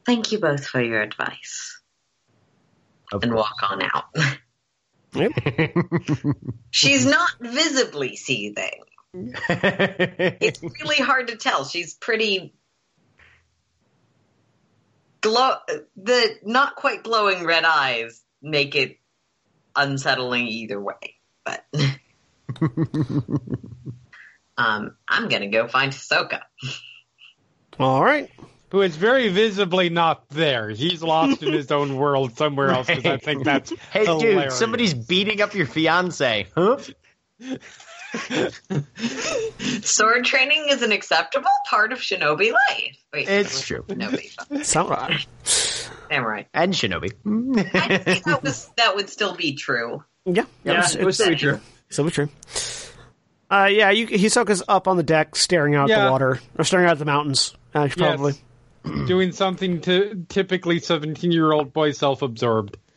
Thank 0.05 0.31
you 0.31 0.39
both 0.39 0.65
for 0.65 0.81
your 0.81 1.01
advice. 1.01 1.81
Of 3.11 3.23
and 3.23 3.33
course. 3.33 3.49
walk 3.61 3.71
on 3.71 3.81
out. 3.83 4.05
Yep. 5.15 5.31
She's 6.71 7.05
not 7.05 7.29
visibly 7.39 8.17
seething. 8.17 8.81
It's 9.47 10.61
really 10.61 10.97
hard 10.97 11.29
to 11.29 11.37
tell. 11.37 11.63
She's 11.63 11.93
pretty 11.93 12.53
glow. 15.21 15.55
The 15.95 16.35
not 16.43 16.75
quite 16.75 17.03
glowing 17.03 17.45
red 17.45 17.63
eyes 17.63 18.21
make 18.41 18.75
it 18.75 18.97
unsettling 19.73 20.47
either 20.47 20.81
way. 20.81 21.15
But 21.45 21.65
um, 24.57 24.95
I'm 25.07 25.29
gonna 25.29 25.49
go 25.49 25.67
find 25.67 25.91
Hisoka. 25.91 26.41
All 27.79 28.03
right. 28.03 28.29
Who 28.69 28.81
is 28.81 28.95
very 28.95 29.29
visibly 29.29 29.89
not 29.89 30.27
there. 30.29 30.69
He's 30.69 31.01
lost 31.03 31.41
in 31.43 31.53
his 31.53 31.71
own 31.71 31.95
world 31.95 32.35
somewhere 32.35 32.69
else 32.69 32.87
because 32.87 33.05
I 33.05 33.17
think 33.17 33.45
that's 33.45 33.71
hey, 33.91 34.05
dude, 34.05 34.51
somebody's 34.51 34.93
beating 34.93 35.41
up 35.41 35.53
your 35.53 35.67
fiance. 35.67 36.47
Huh? 36.55 36.79
Sword 39.81 40.25
training 40.25 40.65
is 40.69 40.81
an 40.81 40.91
acceptable 40.91 41.47
part 41.69 41.91
of 41.91 41.99
shinobi 41.99 42.51
life. 42.51 42.97
Wait, 43.13 43.27
It's 43.29 43.61
true. 43.65 43.83
Shinobi, 43.87 44.65
Samurai. 44.65 45.17
samurai. 45.43 46.43
And 46.53 46.73
Shinobi. 46.73 47.11
I 47.73 47.97
think 47.97 48.23
that 48.25 48.43
was 48.43 48.69
that 48.77 48.95
would 48.95 49.09
still 49.09 49.35
be 49.35 49.55
true. 49.55 50.03
Yeah. 50.25 50.45
Yeah, 50.63 50.87
it 50.97 51.05
was 51.05 51.17
so 51.17 51.33
true. 51.35 51.59
So 51.89 52.09
true. 52.09 52.29
Uh, 53.49 53.69
yeah, 53.71 53.91
you, 53.91 54.07
Hisoka's 54.07 54.63
up 54.67 54.87
on 54.87 54.97
the 54.97 55.03
deck, 55.03 55.35
staring 55.35 55.75
out 55.75 55.83
at 55.91 55.97
Yeah. 55.97 56.05
the 56.05 56.11
water, 56.11 56.39
or 56.57 56.63
staring 56.65 56.87
out 56.87 56.93
at 56.93 56.99
the 56.99 57.05
mountains. 57.05 57.55
Uh, 57.73 57.87
probably. 57.95 58.33
doing 59.07 59.31
something 59.31 59.81
to 59.81 60.25
typically 60.29 60.79
17 60.79 61.31
year 61.31 61.51
old 61.51 61.73
boy 61.73 61.91
self 61.91 62.21
absorbed. 62.21 62.77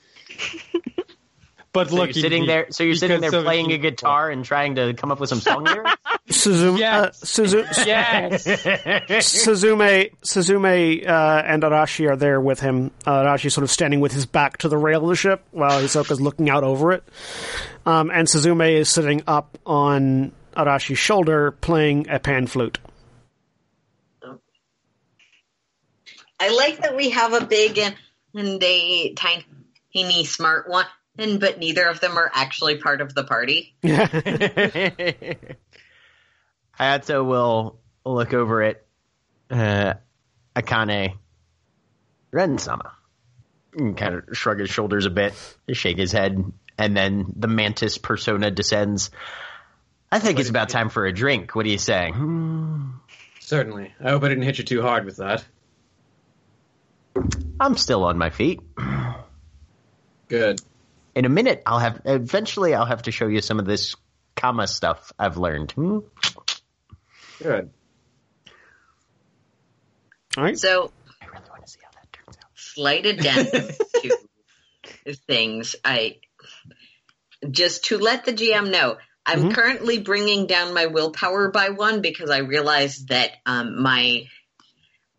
But 1.70 1.90
So 1.90 1.96
you're 1.96 2.06
looking 2.06 2.22
sitting 2.22 2.42
deep, 2.44 2.48
there. 2.48 2.66
So 2.70 2.82
you're 2.82 2.94
sitting 2.94 3.20
there 3.20 3.30
playing 3.30 3.72
a 3.72 3.78
guitar 3.78 4.30
and 4.30 4.42
trying 4.42 4.76
to 4.76 4.94
come 4.94 5.12
up 5.12 5.20
with 5.20 5.28
some 5.28 5.38
song 5.40 5.64
lyrics. 5.64 5.92
Suzume, 6.30 6.78
Yes. 6.78 7.22
uh, 7.22 7.26
Suzu- 7.42 7.66
Yes. 7.86 8.44
Suzume, 8.46 10.12
Suzume, 10.22 11.08
uh, 11.08 11.42
and 11.46 11.62
Arashi 11.62 12.08
are 12.10 12.16
there 12.16 12.40
with 12.40 12.60
him. 12.60 12.90
Uh, 13.06 13.22
Arashi 13.24 13.50
sort 13.50 13.64
of 13.64 13.70
standing 13.70 14.00
with 14.00 14.12
his 14.12 14.26
back 14.26 14.58
to 14.58 14.68
the 14.68 14.76
rail 14.76 15.02
of 15.04 15.08
the 15.08 15.16
ship 15.16 15.42
while 15.52 15.80
Hisoka's 15.80 16.20
looking 16.20 16.50
out 16.50 16.64
over 16.64 16.92
it. 16.92 17.02
Um, 17.86 18.10
and 18.10 18.28
Suzume 18.28 18.70
is 18.78 18.88
sitting 18.90 19.22
up 19.26 19.56
on 19.64 20.32
Arashi's 20.56 20.98
shoulder 20.98 21.50
playing 21.52 22.08
a 22.10 22.18
pan 22.18 22.46
flute. 22.46 22.78
I 26.40 26.50
like 26.54 26.82
that 26.82 26.94
we 26.96 27.10
have 27.10 27.32
a 27.32 27.44
big 27.44 27.78
and, 27.78 27.96
and 28.34 28.62
a 28.62 29.14
tiny 29.14 30.24
smart 30.24 30.68
one, 30.68 30.86
and 31.18 31.40
but 31.40 31.58
neither 31.58 31.88
of 31.88 32.00
them 32.00 32.16
are 32.16 32.30
actually 32.32 32.76
part 32.78 33.00
of 33.00 33.12
the 33.14 33.24
party. 33.24 33.74
Hayato 36.78 37.24
will 37.24 37.78
look 38.04 38.32
over 38.32 38.62
at 38.62 38.84
uh, 39.50 39.94
Akane 40.54 41.16
Ren-sama 42.30 42.92
and 43.74 43.96
kind 43.96 44.14
of 44.14 44.36
shrug 44.36 44.60
his 44.60 44.70
shoulders 44.70 45.06
a 45.06 45.10
bit, 45.10 45.34
shake 45.72 45.98
his 45.98 46.12
head, 46.12 46.52
and 46.76 46.96
then 46.96 47.32
the 47.36 47.48
mantis 47.48 47.98
persona 47.98 48.50
descends. 48.50 49.10
I 50.10 50.18
think 50.20 50.38
it's 50.38 50.48
about 50.48 50.68
time 50.68 50.88
for 50.88 51.04
a 51.04 51.12
drink. 51.12 51.54
What 51.54 51.64
do 51.64 51.70
you 51.70 51.78
say? 51.78 52.12
Certainly. 53.40 53.94
I 54.02 54.10
hope 54.10 54.22
I 54.22 54.28
didn't 54.28 54.44
hit 54.44 54.58
you 54.58 54.64
too 54.64 54.82
hard 54.82 55.04
with 55.04 55.16
that. 55.16 55.44
I'm 57.60 57.76
still 57.76 58.04
on 58.04 58.16
my 58.16 58.30
feet. 58.30 58.60
Good. 60.28 60.60
In 61.14 61.24
a 61.24 61.28
minute, 61.28 61.62
I'll 61.66 61.78
have. 61.80 62.02
Eventually, 62.04 62.74
I'll 62.74 62.86
have 62.86 63.02
to 63.02 63.10
show 63.10 63.26
you 63.26 63.40
some 63.40 63.58
of 63.58 63.66
this 63.66 63.96
Kama 64.36 64.66
stuff 64.66 65.12
I've 65.18 65.36
learned. 65.36 65.72
Hmm? 65.72 65.98
Good. 67.42 67.70
All 70.36 70.44
right. 70.44 70.58
So 70.58 70.92
I 71.22 71.26
really 71.26 71.48
want 71.50 71.66
to 71.66 71.72
see 71.72 71.78
how 71.82 71.90
that 71.92 72.12
turns 72.12 72.36
out. 72.42 72.50
slight 72.54 73.06
addendum 73.06 73.68
to 75.04 75.14
things. 75.26 75.76
I 75.84 76.16
just 77.50 77.84
to 77.86 77.98
let 77.98 78.24
the 78.24 78.32
GM 78.32 78.70
know. 78.70 78.96
I'm 79.24 79.52
currently 79.52 79.98
bringing 79.98 80.46
down 80.46 80.72
my 80.72 80.86
willpower 80.86 81.50
by 81.50 81.68
one 81.68 82.00
because 82.00 82.30
I 82.30 82.38
realized 82.38 83.08
that 83.08 83.32
um, 83.44 83.82
my 83.82 84.24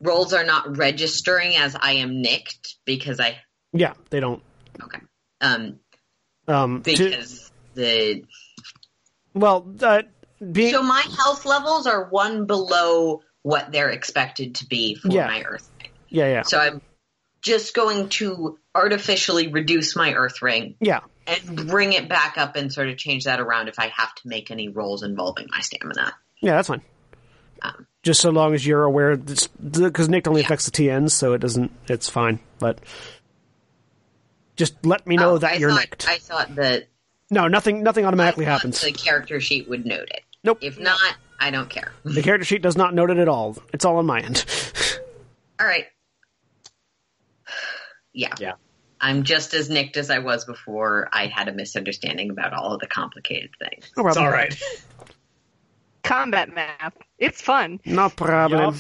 rolls 0.01 0.33
are 0.33 0.43
not 0.43 0.77
registering 0.77 1.55
as 1.55 1.75
I 1.79 1.93
am 1.93 2.21
nicked 2.21 2.75
because 2.85 3.19
I 3.19 3.37
Yeah, 3.71 3.93
they 4.09 4.19
don't. 4.19 4.41
okay 4.81 4.99
um 5.41 5.79
Um, 6.47 6.81
to- 6.81 6.91
because 6.91 7.51
the 7.75 8.23
well, 9.35 9.71
uh, 9.81 10.01
being 10.51 10.71
So 10.73 10.83
my 10.83 11.01
health 11.17 11.45
levels 11.45 11.87
are 11.87 12.05
one 12.09 12.45
below 12.45 13.21
what 13.41 13.71
they're 13.71 13.89
expected 13.89 14.55
to 14.55 14.65
be 14.65 14.95
for 14.95 15.09
Yeah. 15.09 15.27
my 15.27 15.41
Earth. 15.43 15.69
Ring. 15.81 15.91
Yeah, 16.09 16.27
yeah, 16.27 16.41
So 16.43 16.59
I'm 16.59 16.81
just 17.41 17.73
going 17.73 18.09
to 18.09 18.57
artificially 18.75 19.47
reduce 19.47 19.95
my 19.95 20.13
Earth 20.13 20.41
ring 20.41 20.75
yeah. 20.79 21.01
and 21.27 21.67
bring 21.67 21.93
it 21.93 22.09
back 22.09 22.37
up 22.37 22.55
and 22.55 22.71
sort 22.71 22.89
of 22.89 22.97
change 22.97 23.25
that 23.25 23.39
around 23.39 23.67
if 23.69 23.79
I 23.79 23.87
have 23.87 24.13
to 24.15 24.27
make 24.27 24.51
any 24.51 24.67
rolls 24.69 25.03
involving 25.03 25.47
my 25.49 25.61
stamina. 25.61 26.13
Yeah, 26.41 26.55
that's 26.55 26.67
fine. 26.67 26.81
Um, 27.61 27.87
Just 28.03 28.21
so 28.21 28.29
long 28.29 28.53
as 28.53 28.65
you're 28.65 28.83
aware, 28.83 29.17
because 29.17 30.09
Nick 30.09 30.27
only 30.27 30.41
affects 30.41 30.65
the 30.65 30.71
TNs, 30.71 31.11
so 31.11 31.33
it 31.33 31.39
doesn't. 31.39 31.71
It's 31.87 32.09
fine. 32.09 32.39
But 32.57 32.79
just 34.55 34.85
let 34.85 35.05
me 35.05 35.17
know 35.17 35.31
oh, 35.31 35.37
that 35.37 35.53
I 35.53 35.55
you're 35.55 35.69
thought, 35.71 35.79
nicked. 35.79 36.07
I 36.07 36.17
thought 36.17 36.55
that 36.55 36.87
no, 37.29 37.47
nothing. 37.47 37.83
Nothing 37.83 38.05
automatically 38.05 38.45
happens. 38.45 38.81
The 38.81 38.91
character 38.91 39.39
sheet 39.39 39.69
would 39.69 39.85
note 39.85 40.09
it. 40.09 40.23
Nope. 40.43 40.59
If 40.61 40.79
not, 40.79 41.15
I 41.39 41.51
don't 41.51 41.69
care. 41.69 41.91
The 42.03 42.21
character 42.21 42.45
sheet 42.45 42.61
does 42.61 42.77
not 42.77 42.93
note 42.93 43.09
it 43.11 43.17
at 43.17 43.27
all. 43.27 43.57
It's 43.73 43.85
all 43.85 43.97
on 43.97 44.05
my 44.05 44.19
end. 44.21 44.45
All 45.59 45.67
right. 45.67 45.85
Yeah. 48.13 48.33
Yeah. 48.39 48.53
I'm 49.01 49.23
just 49.23 49.53
as 49.53 49.69
nicked 49.69 49.95
as 49.97 50.09
I 50.09 50.19
was 50.19 50.45
before 50.45 51.07
I 51.11 51.27
had 51.27 51.47
a 51.47 51.53
misunderstanding 51.53 52.29
about 52.31 52.53
all 52.53 52.73
of 52.73 52.79
the 52.79 52.87
complicated 52.87 53.51
things. 53.59 53.91
No 53.95 54.07
It's 54.07 54.17
all 54.17 54.29
right. 54.29 54.53
Combat 56.03 56.53
map. 56.53 56.97
It's 57.17 57.41
fun. 57.41 57.79
No 57.85 58.09
problem. 58.09 58.75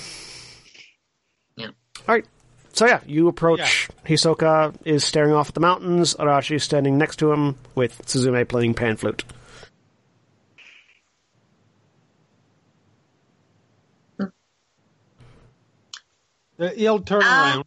Yeah. 1.55 1.67
All 1.67 2.15
right. 2.15 2.25
So 2.73 2.85
yeah, 2.87 3.01
you 3.05 3.27
approach. 3.27 3.89
Hisoka 4.05 4.73
is 4.85 5.03
staring 5.03 5.33
off 5.33 5.49
at 5.49 5.53
the 5.53 5.59
mountains. 5.59 6.15
Arashi 6.15 6.55
is 6.55 6.63
standing 6.63 6.97
next 6.97 7.17
to 7.17 7.31
him 7.31 7.55
with 7.75 8.01
Suzume 8.05 8.47
playing 8.47 8.73
pan 8.73 8.95
flute. 8.97 9.23
Uh, 14.19 14.25
He'll 16.75 16.99
turn 16.99 17.21
Ah. 17.23 17.53
around. 17.55 17.65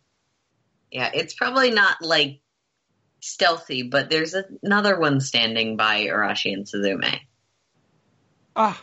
Yeah, 0.90 1.10
it's 1.14 1.34
probably 1.34 1.70
not 1.70 2.02
like 2.02 2.40
stealthy, 3.20 3.82
but 3.84 4.10
there's 4.10 4.34
another 4.62 4.98
one 4.98 5.20
standing 5.20 5.76
by 5.76 6.04
Arashi 6.06 6.52
and 6.52 6.66
Suzume. 6.66 7.20
Ah. 8.54 8.80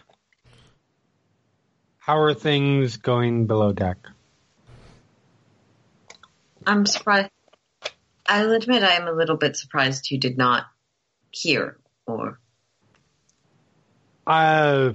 How 1.99 2.17
are 2.17 2.33
things 2.33 2.97
going 2.97 3.45
below 3.45 3.71
deck? 3.71 3.97
I'm 6.65 6.85
surprised. 6.87 7.29
I'll 8.25 8.51
admit 8.51 8.83
I 8.83 8.93
am 8.93 9.07
a 9.07 9.11
little 9.11 9.37
bit 9.37 9.55
surprised 9.57 10.09
you 10.09 10.19
did 10.19 10.37
not 10.37 10.65
hear 11.31 11.77
or. 12.07 12.39
Uh, 14.25 14.93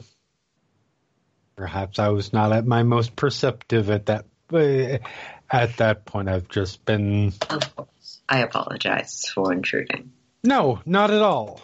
perhaps 1.57 1.99
I 1.99 2.09
was 2.09 2.33
not 2.33 2.53
at 2.53 2.67
my 2.67 2.83
most 2.83 3.15
perceptive 3.15 3.91
at 3.91 4.07
that. 4.07 4.27
At 4.55 5.77
that 5.79 6.05
point, 6.05 6.29
I've 6.29 6.49
just 6.49 6.85
been. 6.85 7.33
Of 7.51 7.77
course. 7.77 8.21
I 8.29 8.39
apologize 8.39 9.27
for 9.35 9.53
intruding. 9.53 10.13
No, 10.43 10.81
not 10.87 11.11
at 11.11 11.23
all. 11.23 11.61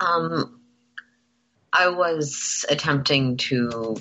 Um, 0.00 0.60
I 1.72 1.88
was 1.88 2.64
attempting 2.68 3.36
to 3.38 3.96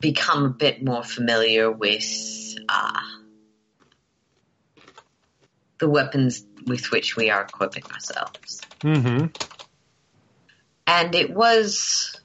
become 0.00 0.44
a 0.44 0.50
bit 0.50 0.84
more 0.84 1.02
familiar 1.04 1.70
with 1.70 2.56
uh, 2.68 3.00
the 5.78 5.88
weapons 5.88 6.44
with 6.66 6.90
which 6.90 7.16
we 7.16 7.30
are 7.30 7.42
equipping 7.42 7.84
ourselves. 7.92 8.60
Mm-hmm. 8.80 9.26
And 10.86 11.14
it 11.14 11.34
was 11.34 12.20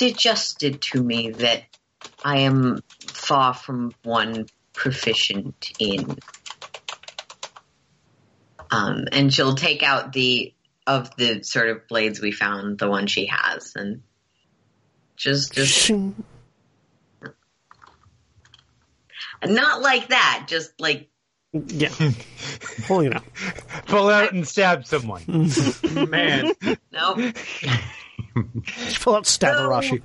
suggested 0.00 0.80
to 0.80 1.02
me 1.02 1.28
that 1.28 1.62
I 2.24 2.38
am 2.38 2.82
far 3.06 3.52
from 3.52 3.92
one 4.02 4.46
proficient 4.72 5.72
in. 5.78 6.16
Um, 8.70 9.08
and 9.12 9.32
she'll 9.32 9.56
take 9.56 9.82
out 9.82 10.14
the 10.14 10.54
of 10.86 11.14
the 11.16 11.42
sort 11.42 11.68
of 11.68 11.86
blades 11.86 12.18
we 12.18 12.32
found, 12.32 12.78
the 12.78 12.88
one 12.88 13.08
she 13.08 13.26
has, 13.26 13.74
and 13.76 14.02
just 15.16 15.52
just 15.52 15.90
not 19.46 19.82
like 19.82 20.08
that, 20.08 20.46
just 20.48 20.80
like 20.80 21.10
Yeah. 21.52 21.92
Pulling 22.86 23.08
it 23.08 23.16
out. 23.16 23.24
Pull 23.84 24.08
out 24.08 24.32
and 24.32 24.48
stab 24.48 24.86
someone. 24.86 25.24
Man, 25.92 26.54
no. 26.90 27.32
Just 28.64 29.00
pull 29.00 29.16
out 29.16 29.26
stab 29.26 29.56
No. 29.56 29.68
Arashi. 29.68 30.02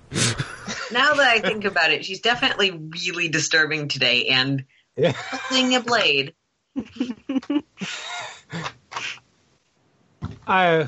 now 0.92 1.14
that 1.14 1.28
I 1.28 1.40
think 1.42 1.66
about 1.66 1.92
it, 1.92 2.06
she's 2.06 2.22
definitely 2.22 2.72
really 2.72 3.30
disturbing 3.30 3.88
today, 3.88 4.28
and 4.28 4.66
Yeah. 4.98 5.12
holding 5.16 5.76
a 5.76 5.82
blade. 5.82 6.34
I. 10.48 10.88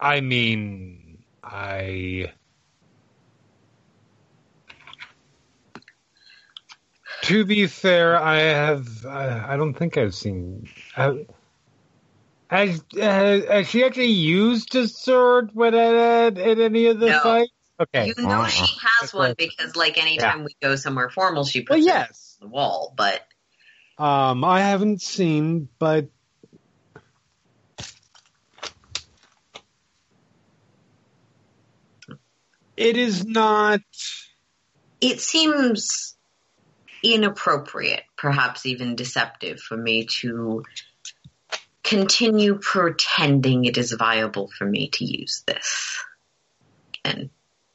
I 0.00 0.20
mean, 0.20 1.22
I. 1.42 2.32
To 7.22 7.44
be 7.44 7.68
fair, 7.68 8.16
I 8.20 8.38
have. 8.38 9.06
I, 9.06 9.54
I 9.54 9.56
don't 9.56 9.74
think 9.74 9.96
I've 9.96 10.14
seen. 10.14 10.68
Uh, 10.96 11.14
has, 12.52 12.84
has 12.94 13.44
has 13.46 13.68
she 13.68 13.82
actually 13.82 14.06
used 14.06 14.74
a 14.76 14.86
sword 14.86 15.50
when 15.54 15.74
at, 15.74 16.36
at 16.38 16.58
any 16.60 16.86
of 16.86 17.00
the 17.00 17.08
No. 17.08 17.20
fights? 17.20 17.52
Okay. 17.80 18.06
You 18.06 18.26
know 18.26 18.46
she 18.46 18.60
has 18.60 18.70
That's 19.00 19.14
one 19.14 19.28
right. 19.28 19.36
because, 19.36 19.74
like, 19.74 19.96
anytime 19.98 20.44
we 20.44 20.54
go 20.60 20.76
somewhere 20.76 21.08
formal, 21.08 21.44
she 21.44 21.60
Well, 21.60 21.78
puts 21.78 21.86
it 21.86 21.90
yes. 21.90 22.36
on 22.42 22.48
the 22.48 22.52
wall. 22.54 22.94
But 22.96 23.26
Um, 23.98 24.44
I 24.44 24.60
haven't 24.60 25.00
seen, 25.00 25.68
but 25.78 26.08
it 32.76 32.96
is 32.96 33.24
not. 33.24 33.80
it 35.00 35.20
seems 35.20 36.16
inappropriate, 37.02 38.04
perhaps 38.16 38.66
even 38.66 38.94
deceptive, 38.94 39.58
for 39.58 39.76
me 39.76 40.04
to 40.04 40.62
continue 41.82 42.58
pretending 42.58 43.64
it 43.64 43.78
is 43.78 43.92
viable 43.92 44.50
for 44.56 44.64
me 44.64 44.88
to 44.88 45.04
use 45.04 45.42
this. 45.46 46.02
And 47.04 47.30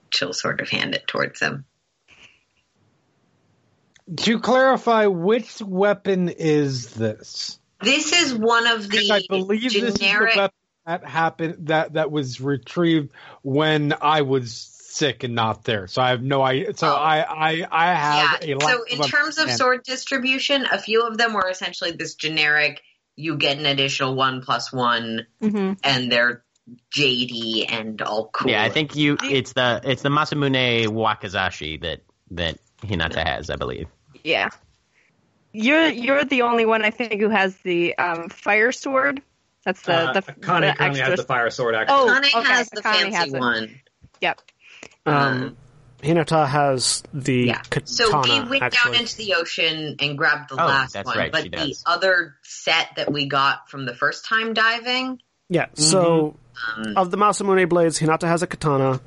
she'll 0.09 0.33
sort 0.33 0.61
of 0.61 0.69
hand 0.69 0.95
it 0.95 1.07
towards 1.07 1.39
him. 1.41 1.65
To 4.15 4.39
clarify, 4.39 5.07
which 5.07 5.61
weapon 5.61 6.29
is 6.29 6.93
this? 6.93 7.59
This 7.81 8.13
is 8.13 8.33
one 8.33 8.65
of 8.65 8.89
the 8.89 9.11
I 9.11 9.21
believe 9.29 9.73
this 9.73 9.83
is 9.83 9.93
the 9.95 10.31
weapon 10.35 10.55
that 10.85 11.05
happened 11.05 11.67
that 11.67 11.93
that 11.93 12.09
was 12.09 12.39
retrieved 12.39 13.11
when 13.41 13.93
I 14.01 14.21
was 14.21 14.53
sick 14.53 15.23
and 15.23 15.35
not 15.35 15.63
there. 15.63 15.87
So 15.87 16.01
I 16.01 16.09
have 16.09 16.23
no 16.23 16.41
idea. 16.41 16.75
So 16.75 16.87
Oh. 16.87 16.95
I 16.95 17.19
I 17.19 17.67
I 17.69 17.93
have 17.93 18.45
yeah. 18.45 18.57
So 18.59 18.83
in 18.85 19.01
terms 19.01 19.37
of 19.37 19.51
sword 19.51 19.83
distribution, 19.83 20.65
a 20.71 20.79
few 20.79 21.03
of 21.03 21.17
them 21.17 21.33
were 21.33 21.47
essentially 21.49 21.91
this 21.91 22.15
generic. 22.15 22.81
You 23.17 23.35
get 23.35 23.57
an 23.57 23.65
additional 23.65 24.15
one 24.15 24.41
plus 24.41 24.71
one, 24.71 25.27
hmm 25.41 25.73
and 25.83 26.09
they're 26.11 26.43
JD 26.95 27.65
and 27.69 28.01
all 28.01 28.29
cool. 28.31 28.51
Yeah, 28.51 28.63
I 28.63 28.69
think 28.69 28.95
you. 28.95 29.17
It's 29.23 29.53
the 29.53 29.81
it's 29.83 30.01
the 30.03 30.09
Masamune 30.09 30.87
Wakizashi 30.87 31.81
that 31.81 32.01
that 32.31 32.59
Hinata 32.81 33.25
has, 33.25 33.49
I 33.49 33.55
believe. 33.55 33.87
Yeah. 34.23 34.49
You're 35.53 35.87
you're 35.89 36.23
the 36.25 36.43
only 36.43 36.65
one 36.65 36.83
I 36.83 36.91
think 36.91 37.19
who 37.19 37.29
has 37.29 37.55
the 37.57 37.97
um, 37.97 38.29
fire 38.29 38.71
sword. 38.71 39.21
That's 39.65 39.81
the 39.81 39.93
uh, 39.93 40.13
the, 40.13 40.21
Akane 40.21 40.35
the 40.35 40.41
currently 40.41 40.67
extra. 40.69 41.05
has 41.05 41.19
the 41.19 41.25
fire 41.25 41.49
sword. 41.49 41.75
Actually, 41.75 41.95
Oh, 41.95 42.19
Kane 42.21 42.41
okay, 42.41 42.53
has 42.53 42.69
the 42.69 42.81
Akane 42.81 42.83
fancy 42.83 43.15
has 43.15 43.31
one. 43.31 43.81
Yep. 44.21 44.41
Um, 45.05 45.57
Hinata 46.01 46.47
has 46.47 47.03
the 47.13 47.45
Yeah. 47.47 47.61
katana. 47.69 47.87
So 47.87 48.21
we 48.21 48.49
went 48.49 48.63
actually. 48.63 48.91
down 48.93 49.01
into 49.01 49.17
the 49.17 49.33
ocean 49.35 49.95
and 49.99 50.17
grabbed 50.17 50.49
the 50.51 50.55
Oh, 50.61 50.65
last 50.65 50.93
that's 50.93 51.05
one, 51.07 51.17
right, 51.17 51.31
but 51.31 51.43
the 51.51 51.75
other 51.85 52.35
set 52.43 52.89
that 52.97 53.11
we 53.11 53.27
got 53.27 53.69
from 53.69 53.85
the 53.85 53.95
first 53.95 54.25
time 54.25 54.53
diving, 54.53 55.19
Yeah, 55.49 55.67
so 55.73 56.35
um, 56.77 56.93
of 56.97 57.09
the 57.11 57.17
Masamune 57.17 57.67
blades, 57.67 57.99
Hinata 57.99 58.27
has 58.27 58.43
a 58.43 58.47
katana, 58.47 58.99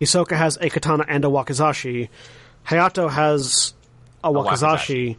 Hisoka 0.00 0.36
has 0.36 0.56
a 0.60 0.70
katana 0.70 1.04
and 1.06 1.24
a 1.24 1.28
wakizashi, 1.28 2.08
Hayato 2.66 3.10
has 3.10 3.74
a 4.24 4.30
wakizashi, 4.30 5.16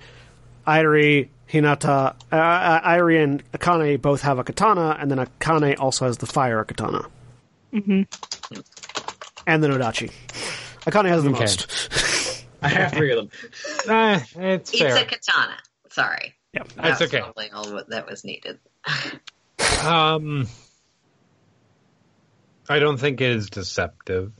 Airi, 0.65 1.27
Hinata, 1.51 2.15
uh, 2.31 2.35
uh, 2.35 2.89
Airi 2.89 3.23
and 3.23 3.43
Akane 3.51 4.01
both 4.01 4.21
have 4.21 4.39
a 4.39 4.43
katana, 4.43 4.97
and 4.99 5.11
then 5.11 5.19
Akane 5.19 5.77
also 5.79 6.05
has 6.05 6.17
the 6.17 6.25
fire 6.25 6.63
katana. 6.63 7.05
Mm-hmm. 7.71 8.01
And 9.45 9.63
the 9.63 9.67
Nodachi. 9.67 10.11
Akane 10.85 11.07
has 11.09 11.23
the 11.23 11.29
Okay. 11.31 11.39
most. 11.41 12.39
I 12.61 12.67
have 12.69 12.91
three 12.91 13.11
of 13.11 13.17
them. 13.17 13.29
Eh, 13.89 14.23
it's 14.35 14.71
it's 14.71 14.79
fair. 14.79 14.95
a 14.95 15.05
katana. 15.05 15.57
Sorry, 15.89 16.33
yeah. 16.53 16.63
That's 16.75 16.99
That's 16.99 17.13
okay. 17.13 17.19
probably 17.19 17.51
all 17.51 17.83
that 17.87 18.09
was 18.09 18.23
needed. 18.23 18.59
Um, 19.85 20.47
I 22.69 22.79
don't 22.79 22.97
think 22.97 23.19
it 23.19 23.31
is 23.31 23.49
deceptive. 23.49 24.31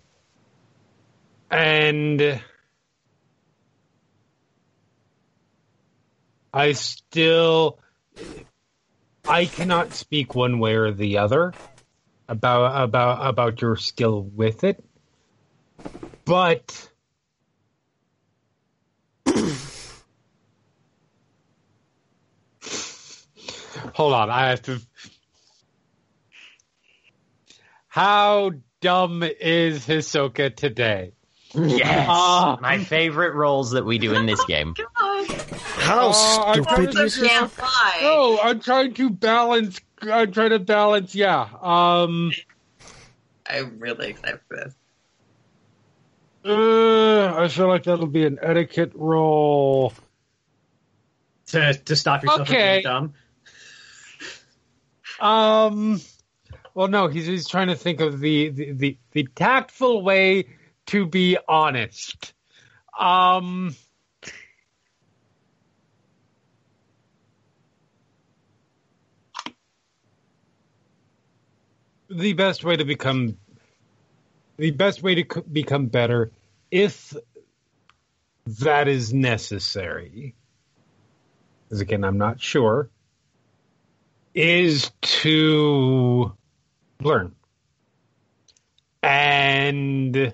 And 1.51 2.41
I 6.53 6.71
still 6.71 7.79
I 9.27 9.45
cannot 9.45 9.93
speak 9.93 10.33
one 10.35 10.59
way 10.59 10.75
or 10.75 10.91
the 10.93 11.17
other. 11.17 11.53
about 12.29 12.81
about 12.83 13.27
about 13.29 13.61
your 13.61 13.75
skill 13.75 14.21
with 14.23 14.63
it, 14.63 14.83
but 16.25 16.89
hold 23.93 24.13
on, 24.13 24.29
I 24.29 24.49
have 24.49 24.61
to. 24.63 24.81
How 27.87 28.51
dumb 28.81 29.23
is 29.23 29.85
Hisoka 29.85 30.55
today? 30.55 31.13
Yes, 31.55 32.07
Ah. 32.09 32.57
my 32.59 32.79
favorite 32.83 33.35
roles 33.35 33.71
that 33.71 33.85
we 33.85 33.99
do 33.99 34.15
in 34.15 34.25
this 34.25 34.43
game. 34.45 34.73
God, 34.75 35.27
How 35.27 36.07
Oh, 36.11 36.43
I 36.47 36.53
stupid 36.53 36.93
thought 36.93 37.03
is 37.05 37.17
you 37.17 37.27
can't 37.27 37.51
fly. 37.51 37.99
No, 38.01 38.39
I'm 38.41 38.59
trying 38.59 38.95
to 38.95 39.09
balance. 39.11 39.79
I'm 40.01 40.31
trying 40.31 40.49
to 40.49 40.59
balance. 40.59 41.13
Yeah. 41.13 41.47
Um. 41.61 42.31
I'm 43.45 43.77
really 43.79 44.09
excited 44.09 44.39
for 44.47 44.57
this. 44.57 44.73
Uh, 46.45 47.33
I 47.37 47.47
feel 47.47 47.67
like 47.67 47.83
that'll 47.83 48.05
be 48.07 48.25
an 48.25 48.37
etiquette 48.41 48.91
roll. 48.95 49.93
to 51.47 51.73
to 51.73 51.95
stop 51.95 52.23
yourself 52.23 52.49
Okay. 52.49 52.81
from 52.81 52.91
being 52.99 53.13
dumb. 55.19 55.25
Um. 55.27 56.01
Well, 56.73 56.87
no, 56.87 57.07
he's 57.07 57.27
he's 57.27 57.47
trying 57.47 57.67
to 57.67 57.75
think 57.75 58.01
of 58.01 58.19
the 58.19 58.49
the 58.49 58.71
the, 58.73 58.97
the 59.11 59.27
tactful 59.35 60.01
way 60.03 60.47
to 60.87 61.05
be 61.05 61.37
honest. 61.47 62.33
Um. 62.99 63.75
The 72.09 72.33
best 72.33 72.63
way 72.63 72.75
to 72.75 72.85
become 72.85 73.37
the 74.57 74.71
best 74.71 75.01
way 75.03 75.15
to 75.15 75.25
c- 75.33 75.41
become 75.51 75.87
better, 75.87 76.31
if 76.71 77.15
that 78.45 78.87
is 78.87 79.13
necessary, 79.13 80.35
because 81.67 81.81
again, 81.81 82.03
I'm 82.03 82.17
not 82.17 82.41
sure, 82.41 82.89
is 84.33 84.91
to 85.01 86.33
learn. 87.01 87.35
And 89.01 90.33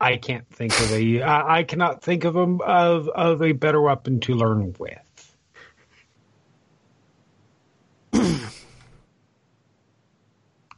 I 0.00 0.16
can't 0.16 0.48
think 0.48 0.72
of 0.72 0.92
a, 0.92 1.22
I 1.22 1.62
cannot 1.62 2.02
think 2.02 2.24
of 2.24 2.36
a, 2.36 2.42
of, 2.64 3.08
of 3.08 3.42
a 3.42 3.52
better 3.52 3.80
weapon 3.80 4.20
to 4.20 4.34
learn 4.34 4.74
with. 4.78 4.98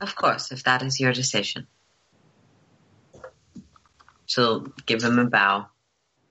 Of 0.01 0.15
course, 0.15 0.53
if 0.53 0.63
that 0.65 0.83
is 0.83 1.01
your 1.01 1.13
decision. 1.13 1.67
She'll 4.29 4.69
give 4.87 5.03
him 5.03 5.19
a 5.19 5.25
bow. 5.25 5.67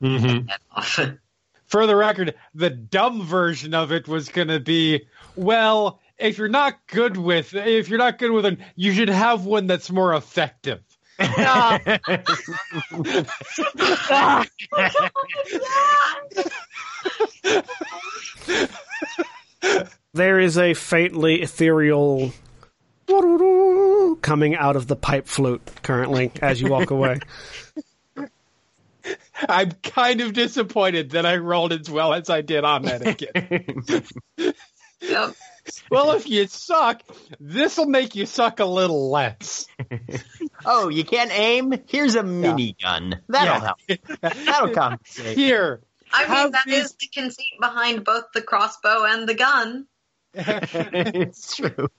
Mm-hmm. 0.02 1.16
For 1.66 1.86
the 1.86 1.98
record, 1.98 2.36
the 2.56 2.70
dumb 2.70 3.24
version 3.24 3.74
of 3.74 3.92
it 3.92 4.08
was 4.08 4.30
going 4.30 4.48
to 4.48 4.62
be, 4.62 5.06
well, 5.36 6.00
if 6.18 6.38
you're 6.38 6.48
not 6.48 6.76
good 6.88 7.18
with, 7.18 7.54
if 7.54 7.90
you're 7.90 8.00
not 8.00 8.20
good 8.20 8.32
with 8.32 8.46
it, 8.46 8.60
you 8.76 8.94
should 8.94 9.10
have 9.10 9.44
one 9.44 9.68
that's 9.68 9.92
more 9.92 10.14
effective. 10.14 10.82
There 20.14 20.40
is 20.40 20.58
a 20.58 20.74
faintly 20.74 21.42
ethereal 21.42 22.32
coming 24.22 24.56
out 24.56 24.76
of 24.76 24.88
the 24.88 24.96
pipe 24.96 25.28
flute 25.28 25.62
currently 25.84 26.32
as 26.42 26.60
you 26.60 26.70
walk 26.70 26.92
away. 26.92 27.20
I'm 29.48 29.72
kind 29.72 30.22
of 30.22 30.34
disappointed 30.34 31.12
that 31.12 31.26
I 31.26 31.38
rolled 31.38 31.74
as 31.74 31.90
well 31.90 32.14
as 32.14 32.30
I 32.30 32.42
did 32.42 32.64
on 32.64 32.84
that 32.84 33.06
again. 33.08 34.54
Yep. 35.00 35.36
well, 35.92 36.14
if 36.14 36.28
you 36.28 36.48
suck, 36.48 37.04
this 37.40 37.78
will 37.78 37.86
make 37.86 38.16
you 38.16 38.26
suck 38.26 38.60
a 38.60 38.66
little 38.66 39.12
less. 39.12 39.68
oh, 40.66 40.90
you 40.90 41.04
can't 41.04 41.30
aim? 41.32 41.72
Here's 41.88 42.16
a 42.16 42.24
minigun. 42.24 43.20
That'll 43.30 43.62
Yeah. 43.62 44.00
help. 44.20 44.22
That'll 44.22 44.74
compensate. 44.74 45.38
Here, 45.38 45.82
I 46.12 46.22
mean, 46.24 46.28
Have 46.30 46.52
that 46.54 46.64
these- 46.66 46.86
is 46.86 46.96
the 46.96 47.08
conceit 47.14 47.46
behind 47.62 48.06
both 48.06 48.24
the 48.34 48.42
crossbow 48.42 49.04
and 49.06 49.30
the 49.30 49.36
gun. 49.36 49.86
it's 50.34 51.56
true. 51.58 51.90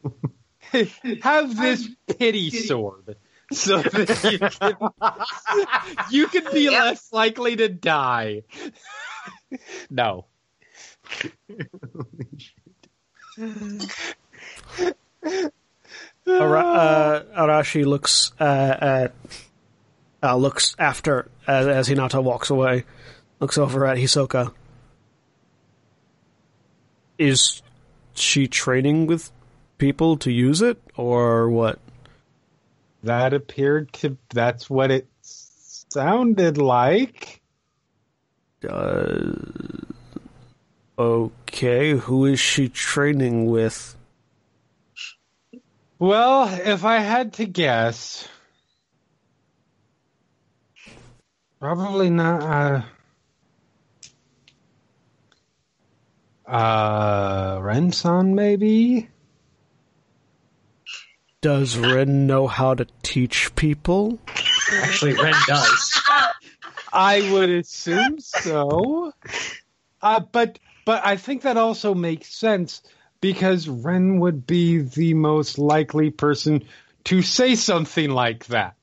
have 1.22 1.56
this 1.56 1.88
pity 2.18 2.50
sword. 2.50 3.16
So 3.52 3.78
that 3.80 4.30
you 4.30 4.38
can, 4.38 4.76
you 6.10 6.26
can 6.28 6.52
be 6.52 6.64
Yep. 6.64 6.72
less 6.72 7.12
likely 7.12 7.56
to 7.56 7.68
die. 7.68 8.42
no. 9.90 10.26
Ara- 16.26 16.60
uh, 16.60 17.22
Arashi 17.36 17.84
looks 17.84 18.32
uh, 18.38 18.44
at 18.80 19.14
uh, 20.22 20.36
looks 20.36 20.74
after 20.78 21.30
as, 21.46 21.66
as 21.66 21.88
Hinata 21.88 22.22
walks 22.22 22.50
away. 22.50 22.84
Looks 23.40 23.56
over 23.56 23.86
at 23.86 23.96
Hisoka. 23.96 24.52
Is 27.18 27.62
she 28.14 28.46
training 28.46 29.06
with 29.06 29.30
people 29.78 30.16
to 30.18 30.30
use 30.30 30.60
it, 30.60 30.80
or 30.96 31.48
what? 31.48 31.78
That 33.08 33.32
appeared 33.32 33.90
to. 33.94 34.18
That's 34.28 34.68
what 34.68 34.90
it 34.90 35.08
sounded 35.22 36.58
like. 36.58 37.40
Uh, 38.68 39.32
okay, 40.98 41.92
who 41.92 42.26
is 42.26 42.38
she 42.38 42.68
training 42.68 43.46
with? 43.46 43.96
Well, 45.98 46.52
if 46.52 46.84
I 46.84 46.98
had 46.98 47.32
to 47.34 47.46
guess, 47.46 48.28
probably 51.58 52.10
not. 52.10 52.42
Uh, 56.46 56.52
uh, 56.52 57.58
Ren-san, 57.62 58.34
maybe. 58.34 59.08
Does 61.40 61.78
Ren 61.78 62.26
know 62.26 62.48
how 62.48 62.74
to 62.74 62.86
teach 63.02 63.54
people? 63.54 64.18
Actually, 64.72 65.14
Ren 65.14 65.34
does. 65.46 66.02
I 66.92 67.30
would 67.32 67.50
assume 67.50 68.18
so. 68.18 69.12
Uh, 70.02 70.20
but 70.20 70.58
but 70.84 71.06
I 71.06 71.16
think 71.16 71.42
that 71.42 71.56
also 71.56 71.94
makes 71.94 72.34
sense 72.34 72.82
because 73.20 73.68
Ren 73.68 74.18
would 74.18 74.46
be 74.48 74.78
the 74.78 75.14
most 75.14 75.58
likely 75.58 76.10
person 76.10 76.64
to 77.04 77.22
say 77.22 77.54
something 77.54 78.10
like 78.10 78.46
that. 78.46 78.74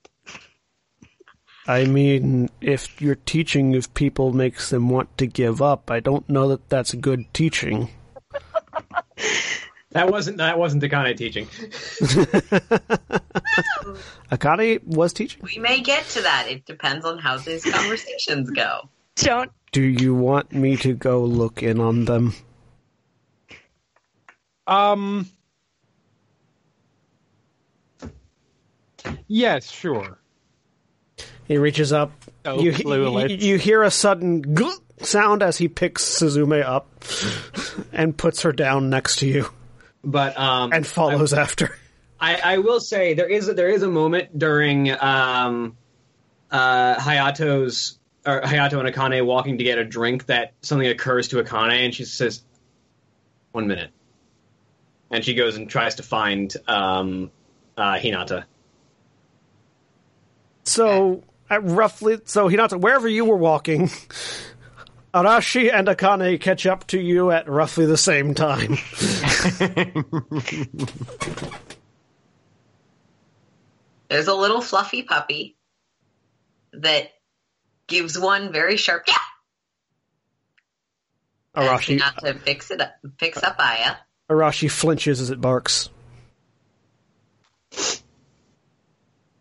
I 1.68 1.86
mean, 1.86 2.50
if 2.62 3.02
your 3.02 3.16
teaching 3.16 3.76
of 3.76 3.94
people 3.94 4.32
makes 4.32 4.70
them 4.70 4.88
want 4.88 5.18
to 5.18 5.28
give 5.28 5.62
up, 5.62 5.92
I 5.92 6.00
don't 6.00 6.30
know 6.30 6.48
that 6.50 6.70
that's 6.70 6.94
good 6.94 7.26
teaching. 7.34 7.90
That 9.96 10.12
wasn't 10.12 10.38
that 10.40 10.60
wasn't 10.60 10.84
Takane 10.84 11.16
teaching. 11.16 11.46
Akane 14.30 14.84
was 14.84 15.14
teaching. 15.14 15.42
We 15.42 15.58
may 15.58 15.80
get 15.80 16.04
to 16.10 16.22
that. 16.22 16.48
It 16.50 16.66
depends 16.66 17.06
on 17.06 17.18
how 17.18 17.38
these 17.38 17.64
conversations 17.64 18.50
go. 18.50 18.90
Don't. 19.16 19.50
Do 19.72 19.82
you 19.82 20.14
want 20.14 20.52
me 20.52 20.76
to 20.78 20.94
go 20.94 21.24
look 21.24 21.64
in 21.64 21.80
on 21.80 22.04
them? 22.04 22.34
Um. 24.68 25.30
Yes, 29.28 29.72
sure. 29.72 30.20
He 31.46 31.58
reaches 31.58 31.94
up. 31.94 32.12
So 32.44 32.60
you, 32.60 32.72
you, 32.72 33.28
you 33.28 33.58
hear 33.58 33.82
a 33.82 33.92
sudden 33.92 34.44
sound 35.00 35.42
as 35.42 35.58
he 35.58 35.70
picks 35.70 36.04
Suzume 36.04 36.62
up 36.66 36.92
and 37.94 38.18
puts 38.18 38.42
her 38.42 38.52
down 38.52 38.90
next 38.90 39.20
to 39.20 39.28
you 39.28 39.50
But 40.06 40.38
um, 40.38 40.72
and 40.72 40.86
follows 40.86 41.34
after. 41.34 41.76
I, 42.20 42.36
I 42.36 42.58
will 42.60 42.80
say 42.80 43.14
there 43.14 43.28
is 43.28 43.48
there 43.48 43.70
is 43.70 43.84
a 43.84 43.90
moment 43.90 44.38
during 44.38 44.92
um, 44.92 45.76
uh, 46.52 46.96
Hayato's 46.96 48.00
or 48.26 48.42
Hayato 48.42 48.80
and 48.80 48.94
Akane 48.94 49.26
walking 49.26 49.58
to 49.58 49.64
get 49.64 49.78
a 49.78 49.84
drink 49.84 50.28
that 50.28 50.54
something 50.62 50.88
occurs 50.88 51.28
to 51.30 51.44
Akane 51.44 51.86
and 51.86 51.94
she 51.94 52.06
says, 52.06 52.44
"One 53.52 53.68
minute," 53.68 53.92
and 55.12 55.26
she 55.26 55.34
goes 55.34 55.58
and 55.58 55.70
tries 55.70 55.96
to 55.96 56.04
find 56.04 56.56
um, 56.68 57.32
uh, 57.78 57.96
Hinata. 57.96 58.46
So, 60.64 61.24
at 61.50 61.64
roughly, 61.64 62.20
so 62.26 62.50
Hinata, 62.50 62.80
wherever 62.80 63.08
you 63.08 63.26
were 63.26 63.38
walking, 63.38 63.90
Arashi 65.16 65.72
and 65.74 65.88
Akane 65.88 66.42
catch 66.42 66.66
up 66.66 66.86
to 66.88 67.00
you 67.00 67.32
at 67.32 67.48
roughly 67.48 67.86
the 67.86 67.96
same 67.96 68.34
time. 68.34 68.72
there's 74.10 74.28
a 74.28 74.34
little 74.34 74.60
fluffy 74.60 75.04
puppy 75.04 75.56
that 76.74 77.14
gives 77.88 78.20
one 78.20 78.52
very 78.52 78.76
sharp 78.76 79.06
yeah. 79.08 79.14
Arashi, 81.56 81.98
Not 81.98 82.18
to 82.18 82.34
fix 82.34 82.70
it 82.70 82.82
up, 82.82 82.96
picks 83.18 83.42
up 83.42 83.56
Aya. 83.58 83.96
Arashi 84.30 84.70
flinches 84.70 85.22
as 85.22 85.30
it 85.30 85.40
barks. 85.40 85.90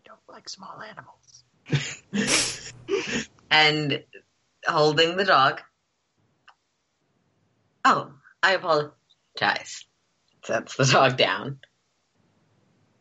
Don't 0.05 0.21
like 0.29 0.47
small 0.47 0.81
animals. 0.81 1.43
and 3.51 4.01
holding 4.67 5.17
the 5.17 5.25
dog. 5.25 5.61
Oh, 7.83 8.11
I 8.41 8.53
apologize. 8.53 9.85
Sets 10.43 10.75
the 10.75 10.85
dog 10.85 11.17
down. 11.17 11.59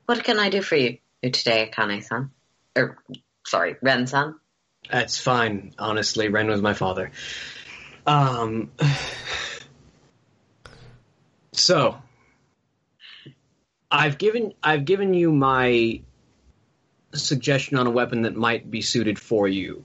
What 0.07 0.23
can 0.25 0.39
I 0.39 0.51
do 0.51 0.63
for 0.63 0.77
you 0.77 0.99
today, 1.23 1.71
Akane-san? 1.71 2.31
Or, 2.77 2.99
sorry, 3.47 3.77
Ren-san? 3.81 4.35
That's 4.91 5.19
fine. 5.19 5.75
Honestly, 5.79 6.29
Ren 6.29 6.49
was 6.49 6.61
my 6.61 6.75
father. 6.75 7.11
Um. 8.07 8.71
So, 11.57 11.97
I've 13.91 14.19
given 14.19 14.55
I've 14.61 14.85
given 14.85 15.15
you 15.15 15.31
my 15.31 16.01
suggestion 17.15 17.79
on 17.79 17.87
a 17.87 17.91
weapon 17.91 18.23
that 18.23 18.35
might 18.35 18.69
be 18.69 18.83
suited 18.83 19.21
for 19.21 19.47
you, 19.47 19.85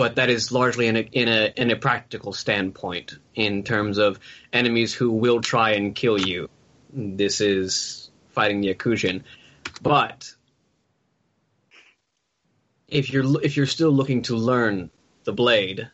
but 0.00 0.16
that 0.16 0.30
is 0.30 0.50
largely 0.50 0.86
in 0.86 0.96
a 0.96 1.00
in 1.00 1.28
a 1.28 1.52
in 1.56 1.70
a 1.70 1.76
practical 1.76 2.32
standpoint 2.32 3.18
in 3.34 3.62
terms 3.64 3.98
of 3.98 4.18
enemies 4.50 4.94
who 4.94 5.10
will 5.10 5.42
try 5.42 5.72
and 5.72 5.94
kill 5.94 6.18
you. 6.18 6.48
This 6.90 7.42
is 7.42 8.10
fighting 8.30 8.62
the 8.62 8.72
Akujin, 8.72 9.24
but 9.82 10.32
if 12.88 13.12
you're 13.12 13.42
if 13.42 13.58
you're 13.58 13.66
still 13.66 13.90
looking 13.90 14.22
to 14.22 14.36
learn 14.36 14.90
the 15.24 15.34
blade, 15.34 15.90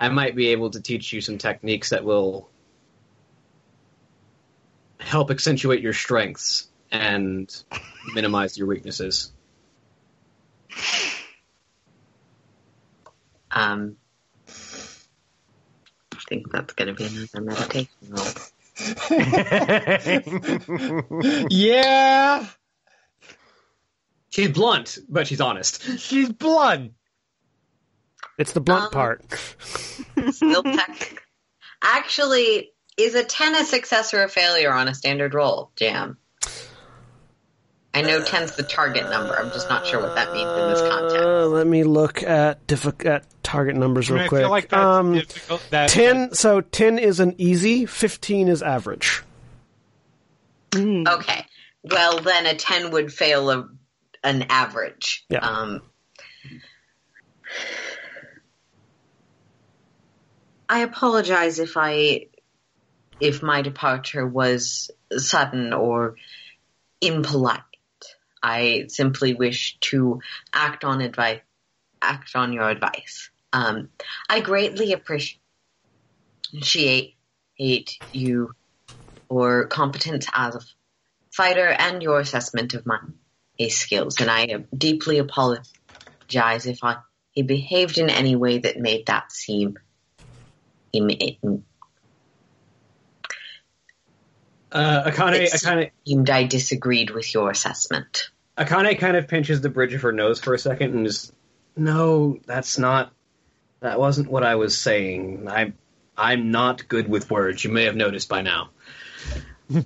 I 0.00 0.08
might 0.08 0.34
be 0.34 0.48
able 0.48 0.70
to 0.70 0.80
teach 0.80 1.12
you 1.12 1.20
some 1.20 1.38
techniques 1.38 1.90
that 1.90 2.02
will 2.02 2.50
help 4.98 5.30
accentuate 5.30 5.82
your 5.82 5.92
strengths 5.92 6.68
and 6.90 7.48
minimize 8.12 8.58
your 8.58 8.66
weaknesses. 8.66 9.30
Um, 13.52 13.96
I 14.48 16.18
think 16.28 16.50
that's 16.50 16.72
going 16.74 16.88
to 16.88 16.94
be 16.94 17.06
another 17.06 17.40
meditation 17.40 17.88
roll. 18.08 18.26
Yeah, 21.50 22.46
She's 24.30 24.48
blunt, 24.48 24.98
but 25.10 25.26
she's 25.26 25.40
honest. 25.42 25.98
she's 25.98 26.30
blunt. 26.32 26.92
It's 28.38 28.52
the 28.52 28.60
blunt 28.62 28.84
Um, 28.84 28.90
part. 28.90 29.22
Skill 30.30 30.62
check. 30.62 31.22
Actually, 31.82 32.70
is 32.96 33.14
a 33.14 33.24
10 33.24 33.54
a 33.56 33.64
success 33.64 34.14
or 34.14 34.22
a 34.22 34.28
failure 34.30 34.72
on 34.72 34.88
a 34.88 34.94
standard 34.94 35.34
roll, 35.34 35.70
Jam? 35.76 36.16
I 37.94 38.00
know 38.00 38.20
10's 38.20 38.56
the 38.56 38.62
target 38.62 39.10
number. 39.10 39.34
I'm 39.38 39.50
just 39.50 39.68
not 39.68 39.86
sure 39.86 40.00
what 40.00 40.14
that 40.14 40.32
means 40.32 40.50
in 40.50 40.70
this 40.70 40.80
context. 40.80 41.16
Uh, 41.16 41.46
let 41.46 41.66
me 41.66 41.84
look 41.84 42.22
at 42.22 42.66
diffi- 42.66 43.04
at 43.04 43.24
target 43.42 43.76
numbers 43.76 44.10
I, 44.10 44.14
mean, 44.14 44.18
real 44.20 44.24
I 44.24 44.28
quick. 44.28 44.40
feel 44.42 44.50
like 44.50 44.68
that's 44.70 44.82
um, 44.82 45.14
difficult. 45.14 45.66
That, 45.70 45.90
ten. 45.90 46.32
So 46.32 46.62
ten 46.62 46.98
is 46.98 47.20
an 47.20 47.34
easy. 47.36 47.84
Fifteen 47.84 48.48
is 48.48 48.62
average. 48.62 49.22
Okay. 50.74 51.44
Well, 51.84 52.20
then 52.20 52.46
a 52.46 52.54
10 52.54 52.92
would 52.92 53.12
fail 53.12 53.50
a, 53.50 53.68
an 54.22 54.46
average. 54.48 55.24
Yeah. 55.28 55.40
Um, 55.40 55.82
I 60.68 60.80
apologize 60.80 61.58
if 61.58 61.76
I 61.76 62.26
if 63.20 63.42
my 63.42 63.62
departure 63.62 64.26
was 64.26 64.90
sudden 65.16 65.72
or 65.72 66.16
impolite. 67.00 67.60
I 68.42 68.86
simply 68.88 69.34
wish 69.34 69.78
to 69.80 70.20
act 70.52 70.84
on 70.84 71.00
advice 71.00 71.40
act 72.02 72.34
on 72.34 72.52
your 72.52 72.68
advice. 72.68 73.30
Um, 73.52 73.88
I 74.28 74.40
greatly 74.40 74.92
appreciate 74.92 75.38
you 78.12 78.54
or 79.28 79.66
competence 79.66 80.26
as 80.34 80.56
a 80.56 80.60
fighter 81.32 81.68
and 81.68 82.02
your 82.02 82.20
assessment 82.20 82.74
of 82.74 82.84
my 82.84 82.98
skills. 83.68 84.20
And 84.20 84.30
I 84.30 84.64
deeply 84.76 85.18
apologize 85.18 86.66
if 86.66 86.82
I 86.82 86.96
he 87.30 87.42
behaved 87.42 87.96
in 87.96 88.10
any 88.10 88.36
way 88.36 88.58
that 88.58 88.78
made 88.78 89.06
that 89.06 89.32
seem 89.32 89.78
seem- 90.94 91.64
Uh, 94.70 95.10
Akane, 95.10 95.50
Akane, 95.50 95.90
seemed 96.06 96.30
I 96.30 96.44
disagreed 96.44 97.10
with 97.10 97.32
your 97.32 97.50
assessment. 97.50 98.30
Akane 98.56 98.98
kind 98.98 99.16
of 99.16 99.28
pinches 99.28 99.60
the 99.60 99.70
bridge 99.70 99.94
of 99.94 100.02
her 100.02 100.12
nose 100.12 100.40
for 100.40 100.54
a 100.54 100.58
second 100.58 100.94
and 100.94 101.06
just, 101.06 101.32
no, 101.76 102.38
that's 102.46 102.78
not, 102.78 103.12
that 103.80 103.98
wasn't 103.98 104.30
what 104.30 104.44
I 104.44 104.56
was 104.56 104.76
saying. 104.76 105.48
I, 105.48 105.72
I'm 106.16 106.50
not 106.50 106.86
good 106.88 107.08
with 107.08 107.30
words. 107.30 107.64
You 107.64 107.70
may 107.70 107.84
have 107.84 107.96
noticed 107.96 108.28
by 108.28 108.42
now. 108.42 108.70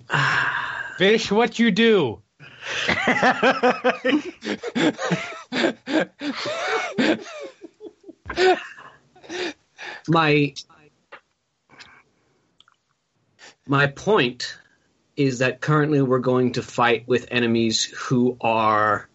Fish, 0.99 1.31
what 1.31 1.59
you 1.59 1.71
do? 1.71 2.23
my 10.09 10.53
my 13.67 13.87
point 13.89 14.59
is 15.17 15.39
that 15.39 15.61
currently 15.61 16.03
we're 16.03 16.19
going 16.19 16.53
to 16.53 16.63
fight 16.63 17.09
with 17.09 17.29
enemies 17.31 17.85
who 17.85 18.37
are 18.41 19.09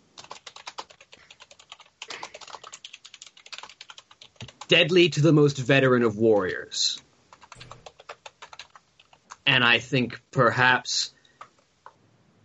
deadly 4.68 5.10
to 5.10 5.22
the 5.22 5.34
most 5.34 5.58
veteran 5.58 6.04
of 6.04 6.18
warriors. 6.18 7.02
And 9.46 9.64
I 9.64 9.80
think 9.80 10.22
perhaps 10.32 11.14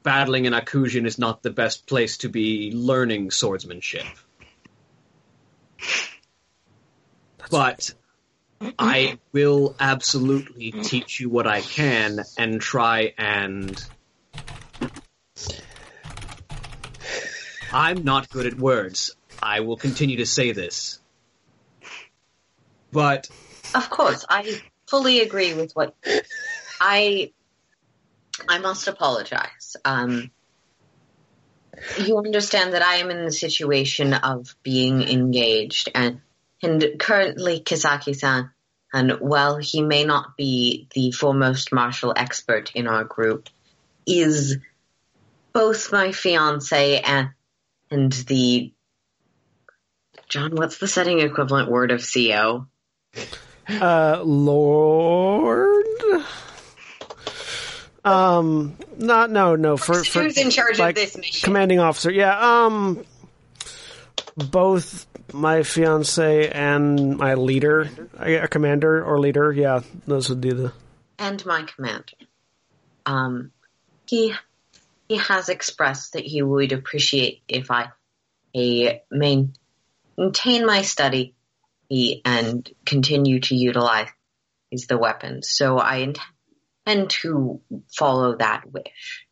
battling 0.02 0.44
in 0.44 0.52
Akujin 0.52 1.06
is 1.06 1.18
not 1.18 1.42
the 1.42 1.50
best 1.50 1.86
place 1.86 2.18
to 2.18 2.28
be 2.28 2.72
learning 2.72 3.30
swordsmanship. 3.30 4.06
but 7.50 7.94
I 8.78 9.18
will 9.32 9.76
absolutely 9.78 10.72
teach 10.72 11.20
you 11.20 11.28
what 11.28 11.46
I 11.46 11.60
can 11.60 12.20
and 12.38 12.60
try 12.60 13.14
and. 13.18 13.82
I'm 17.72 18.04
not 18.04 18.30
good 18.30 18.46
at 18.46 18.54
words. 18.54 19.14
I 19.42 19.60
will 19.60 19.76
continue 19.76 20.18
to 20.18 20.26
say 20.26 20.52
this. 20.52 21.00
But 22.92 23.28
Of 23.74 23.90
course, 23.90 24.24
I 24.28 24.60
fully 24.86 25.20
agree 25.20 25.54
with 25.54 25.72
what 25.72 25.94
I. 26.80 27.32
I 28.48 28.58
must 28.58 28.86
apologize. 28.86 29.76
Um, 29.84 30.30
you 31.98 32.18
understand 32.18 32.74
that 32.74 32.82
I 32.82 32.96
am 32.96 33.10
in 33.10 33.24
the 33.24 33.32
situation 33.32 34.14
of 34.14 34.54
being 34.62 35.02
engaged, 35.02 35.90
and 35.94 36.20
and 36.62 36.84
currently 36.98 37.60
Kisaki-san, 37.60 38.50
and 38.92 39.12
while 39.20 39.56
he 39.56 39.82
may 39.82 40.04
not 40.04 40.36
be 40.36 40.88
the 40.94 41.10
foremost 41.10 41.72
martial 41.72 42.12
expert 42.16 42.72
in 42.74 42.86
our 42.86 43.04
group, 43.04 43.48
is 44.06 44.58
both 45.52 45.92
my 45.92 46.12
fiance 46.12 47.00
and 47.00 47.30
and 47.90 48.12
the 48.12 48.72
John. 50.28 50.56
What's 50.56 50.78
the 50.78 50.88
setting 50.88 51.20
equivalent 51.20 51.70
word 51.70 51.90
of 51.90 52.04
CO? 52.12 52.66
Uh, 53.68 54.20
Lord. 54.24 55.86
Um, 58.04 58.76
not 58.98 59.30
no 59.30 59.56
no 59.56 59.76
for 59.76 60.04
for 60.04 60.22
Who's 60.22 60.38
in 60.38 60.50
charge 60.50 60.78
like, 60.78 60.90
of 60.90 60.94
this 60.94 61.16
mission? 61.16 61.44
commanding 61.44 61.80
officer. 61.80 62.10
Yeah. 62.10 62.38
Um, 62.38 63.04
both 64.36 65.06
my 65.32 65.62
fiance 65.62 66.48
and 66.48 67.16
my 67.16 67.34
leader, 67.34 67.88
a 68.18 68.48
commander 68.48 69.04
or 69.04 69.18
leader. 69.18 69.52
Yeah, 69.52 69.80
those 70.06 70.28
would 70.28 70.40
be 70.40 70.52
the. 70.52 70.72
and 71.18 71.44
my 71.46 71.62
commander. 71.62 72.12
Um, 73.06 73.52
he 74.06 74.34
he 75.08 75.16
has 75.16 75.48
expressed 75.48 76.14
that 76.14 76.24
he 76.24 76.42
would 76.42 76.72
appreciate 76.72 77.42
if 77.48 77.70
I 77.70 77.90
main, 79.10 79.54
maintain 80.16 80.66
my 80.66 80.82
study 80.82 81.34
and 82.24 82.68
continue 82.84 83.40
to 83.40 83.54
utilize 83.54 84.08
the 84.88 84.98
weapons. 84.98 85.48
So 85.50 85.78
I 85.78 85.96
intend 86.86 87.10
to 87.10 87.60
follow 87.96 88.36
that 88.36 88.70
wish. 88.70 89.26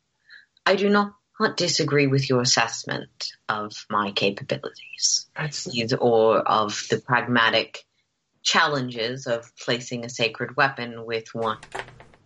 I 0.65 0.77
do 0.77 0.89
not 0.89 1.15
not 1.41 1.57
disagree 1.57 2.07
with 2.07 2.29
your 2.29 2.41
assessment 2.41 3.33
of 3.49 3.73
my 3.91 4.13
capabilities, 4.13 5.27
That's 5.37 5.67
either 5.75 5.97
or 5.97 6.39
of 6.39 6.87
the 6.91 6.99
pragmatic 6.99 7.85
challenges 8.43 9.27
of 9.27 9.51
placing 9.57 10.05
a 10.05 10.09
sacred 10.09 10.57
weapon 10.57 11.05
with 11.05 11.35
one 11.35 11.59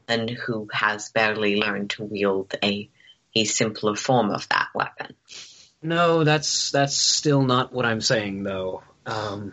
and 0.08 0.28
who 0.28 0.68
has 0.72 1.10
barely 1.10 1.56
learned 1.56 1.90
to 1.90 2.04
wield 2.04 2.54
a 2.62 2.90
a 3.34 3.44
simpler 3.44 3.94
form 3.94 4.30
of 4.30 4.48
that 4.48 4.68
weapon. 4.74 5.14
no, 5.82 6.24
that's 6.24 6.70
that's 6.72 6.96
still 6.96 7.42
not 7.42 7.72
what 7.72 7.84
I'm 7.86 8.00
saying 8.00 8.42
though. 8.42 8.82
Um, 9.06 9.52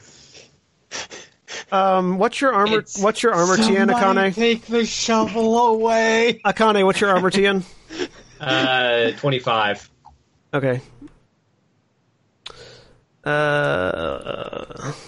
Um, 1.72 2.18
what's 2.18 2.42
your 2.42 2.54
armor? 2.54 2.80
It's- 2.80 2.98
What's 3.02 3.22
your 3.24 3.34
armor, 3.34 3.58
TN 3.58 3.88
Somebody 3.90 4.20
Akane? 4.32 4.36
take 4.36 4.66
the 4.66 4.86
shovel 4.86 5.58
away. 5.60 6.40
Akane, 6.46 6.86
what's 6.86 7.00
your 7.02 7.10
armor, 7.12 7.30
TN? 7.32 7.64
uh, 8.46 9.12
25. 9.18 9.90
Okay. 10.54 10.82
Uh, 13.24 14.92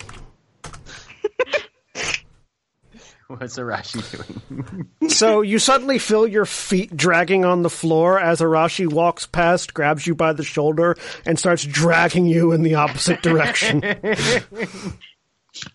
What's 3.27 3.59
Arashi 3.59 4.47
doing? 4.49 4.87
so 5.09 5.41
you 5.41 5.59
suddenly 5.59 5.99
feel 5.99 6.25
your 6.25 6.45
feet 6.45 6.95
dragging 6.95 7.43
on 7.43 7.61
the 7.61 7.69
floor 7.69 8.17
as 8.19 8.39
Arashi 8.39 8.89
walks 8.91 9.25
past, 9.25 9.73
grabs 9.73 10.07
you 10.07 10.15
by 10.15 10.31
the 10.31 10.45
shoulder, 10.45 10.95
and 11.25 11.37
starts 11.37 11.63
dragging 11.63 12.25
you 12.25 12.53
in 12.53 12.63
the 12.63 12.75
opposite 12.75 13.21
direction. 13.21 13.81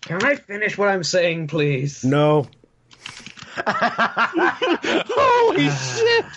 Can 0.01 0.23
I 0.25 0.35
finish 0.35 0.77
what 0.77 0.89
I'm 0.89 1.03
saying, 1.03 1.47
please? 1.47 2.03
no. 2.03 2.47
Holy 3.55 5.69
shit! 5.69 6.25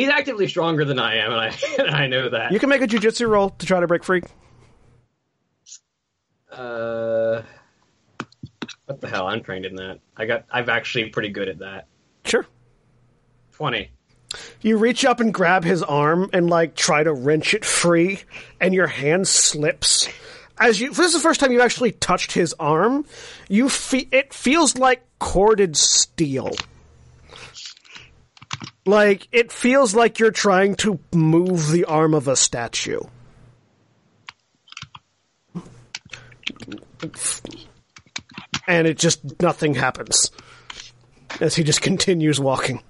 He's 0.00 0.08
actively 0.08 0.48
stronger 0.48 0.86
than 0.86 0.98
I 0.98 1.16
am, 1.16 1.30
and 1.30 1.40
I 1.40 1.54
and 1.78 1.90
I 1.90 2.06
know 2.06 2.30
that. 2.30 2.52
You 2.52 2.58
can 2.58 2.70
make 2.70 2.80
a 2.80 2.86
jujitsu 2.86 3.28
roll 3.28 3.50
to 3.50 3.66
try 3.66 3.80
to 3.80 3.86
break 3.86 4.02
free. 4.02 4.22
Uh, 6.50 7.42
what 8.86 9.00
the 9.02 9.08
hell? 9.08 9.26
I'm 9.26 9.42
trained 9.42 9.66
in 9.66 9.76
that. 9.76 10.00
I 10.16 10.24
got. 10.24 10.46
I'm 10.50 10.70
actually 10.70 11.10
pretty 11.10 11.28
good 11.28 11.50
at 11.50 11.58
that. 11.58 11.86
Sure. 12.24 12.46
Twenty. 13.52 13.90
You 14.62 14.78
reach 14.78 15.04
up 15.04 15.20
and 15.20 15.34
grab 15.34 15.64
his 15.64 15.82
arm 15.82 16.30
and 16.32 16.48
like 16.48 16.76
try 16.76 17.02
to 17.02 17.12
wrench 17.12 17.52
it 17.52 17.66
free, 17.66 18.20
and 18.58 18.72
your 18.72 18.86
hand 18.86 19.28
slips. 19.28 20.08
As 20.58 20.80
you, 20.80 20.88
this 20.88 21.08
is 21.08 21.12
the 21.12 21.20
first 21.20 21.40
time 21.40 21.52
you've 21.52 21.60
actually 21.60 21.92
touched 21.92 22.32
his 22.32 22.54
arm. 22.58 23.04
You 23.50 23.68
fe- 23.68 24.08
it 24.10 24.32
feels 24.32 24.78
like 24.78 25.02
corded 25.18 25.76
steel. 25.76 26.52
Like 28.86 29.28
it 29.30 29.52
feels 29.52 29.94
like 29.94 30.18
you're 30.18 30.30
trying 30.30 30.74
to 30.76 30.98
move 31.14 31.70
the 31.70 31.84
arm 31.84 32.14
of 32.14 32.28
a 32.28 32.36
statue. 32.36 33.00
And 38.66 38.86
it 38.86 38.98
just 38.98 39.40
nothing 39.40 39.74
happens. 39.74 40.30
As 41.40 41.54
he 41.54 41.62
just 41.62 41.80
continues 41.82 42.40
walking. 42.40 42.82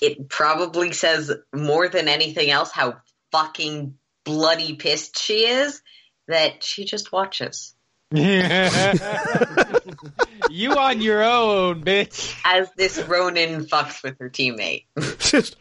It 0.00 0.28
probably 0.28 0.92
says 0.92 1.32
more 1.54 1.88
than 1.88 2.08
anything 2.08 2.50
else 2.50 2.70
how 2.70 2.96
fucking 3.32 3.96
bloody 4.24 4.74
pissed 4.76 5.18
she 5.18 5.46
is 5.46 5.82
that 6.28 6.62
she 6.62 6.84
just 6.84 7.12
watches 7.12 7.73
you 10.50 10.76
on 10.76 11.00
your 11.00 11.24
own, 11.24 11.82
bitch. 11.82 12.38
as 12.44 12.68
this 12.76 13.02
Ronin 13.02 13.64
fucks 13.66 14.02
with 14.04 14.18
her 14.20 14.30
teammate. 14.30 14.84
just 15.18 15.56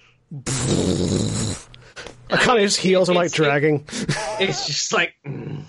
his 2.59 2.77
heels 2.77 3.09
are 3.09 3.13
like 3.15 3.27
it's- 3.27 3.35
dragging. 3.35 3.85
It's 4.39 4.67
just 4.67 4.93
like. 4.93 5.13
mm. 5.25 5.63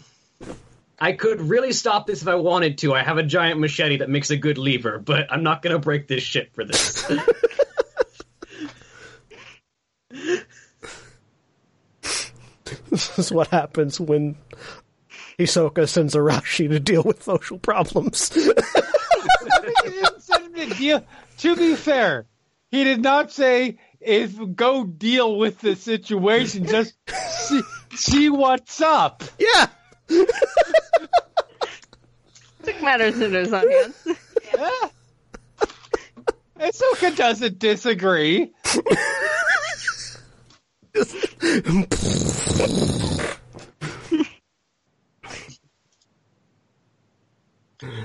I 0.98 1.12
could 1.12 1.40
really 1.40 1.72
stop 1.72 2.06
this 2.06 2.22
if 2.22 2.28
I 2.28 2.36
wanted 2.36 2.78
to. 2.78 2.94
I 2.94 3.02
have 3.02 3.18
a 3.18 3.22
giant 3.22 3.60
machete 3.60 3.98
that 3.98 4.08
makes 4.08 4.30
a 4.30 4.36
good 4.36 4.58
lever, 4.58 4.98
but 4.98 5.26
I'm 5.30 5.42
not 5.42 5.60
gonna 5.60 5.78
break 5.78 6.06
this 6.06 6.22
shit 6.22 6.54
for 6.54 6.64
this. 6.64 7.10
This 12.90 13.18
is 13.18 13.32
what 13.32 13.48
happens 13.48 13.98
when 13.98 14.36
Hisoka 15.38 15.88
sends 15.88 16.14
Arashi 16.14 16.68
to 16.68 16.80
deal 16.80 17.02
with 17.02 17.22
social 17.22 17.58
problems. 17.58 18.30
He 19.84 19.90
didn't 19.90 20.22
send 20.22 20.56
him 20.56 20.70
to 20.70 20.74
deal. 20.76 21.04
To 21.38 21.56
be 21.56 21.74
fair, 21.74 22.26
he 22.70 22.84
did 22.84 23.02
not 23.02 23.30
say 23.30 23.78
if 24.00 24.34
go 24.54 24.84
deal 24.84 25.36
with 25.36 25.60
the 25.60 25.76
situation. 25.76 26.66
Just 26.66 26.94
see, 27.08 27.62
see 27.94 28.30
what's 28.30 28.80
up. 28.80 29.22
yeah. 29.38 29.66
Took 32.62 32.82
matters 32.82 33.20
into 33.20 33.38
his 33.38 33.52
own 33.52 33.70
hands. 33.70 34.08
Yeah. 34.56 34.88
Hisoka 36.58 37.16
doesn't 37.16 37.58
disagree. 37.58 38.52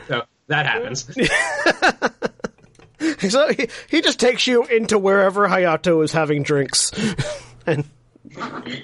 so 0.08 0.24
that 0.48 0.66
happens. 0.66 1.10
So 3.30 3.48
he, 3.54 3.70
he 3.90 4.02
just 4.02 4.20
takes 4.20 4.46
you 4.46 4.66
into 4.66 5.00
wherever 5.00 5.48
Hayato 5.48 6.04
is 6.04 6.12
having 6.12 6.44
drinks 6.44 6.92
and 7.66 7.86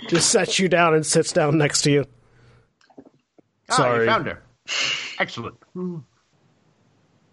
just 0.07 0.29
sets 0.29 0.57
you 0.57 0.69
down 0.69 0.93
and 0.93 1.05
sits 1.05 1.33
down 1.33 1.57
next 1.57 1.81
to 1.81 1.91
you. 1.91 2.05
Ah, 3.69 3.75
Sorry. 3.75 4.05
you 4.05 4.05
found 4.05 4.27
her. 4.27 4.41
Excellent. 5.19 5.57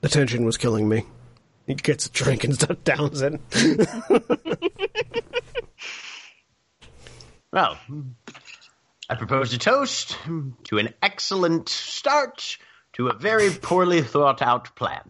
The 0.01 0.09
tension 0.09 0.45
was 0.45 0.57
killing 0.57 0.89
me. 0.89 1.05
He 1.69 1.75
gets 1.77 2.07
a 2.07 2.11
drink 2.11 2.43
and 2.43 2.55
stuff 2.55 2.83
downs 2.83 3.23
it. 3.23 3.41
Well, 7.53 7.79
I 9.09 9.15
propose 9.15 9.53
a 9.53 9.59
toast 9.59 10.17
to 10.65 10.79
an 10.79 10.95
excellent 11.03 11.69
start 11.69 12.57
to 12.95 13.09
a 13.09 13.15
very 13.15 13.51
poorly 13.51 14.03
thought 14.03 14.43
out 14.43 14.75
plan. 14.77 15.03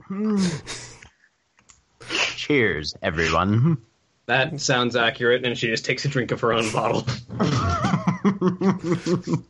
Cheers, 2.37 2.95
everyone. 3.03 3.79
That 4.27 4.61
sounds 4.61 4.95
accurate, 4.97 5.45
and 5.45 5.59
she 5.59 5.67
just 5.67 5.85
takes 5.85 6.05
a 6.05 6.09
drink 6.09 6.31
of 6.31 6.41
her 6.41 6.53
own 6.53 6.71
bottle. 6.73 7.05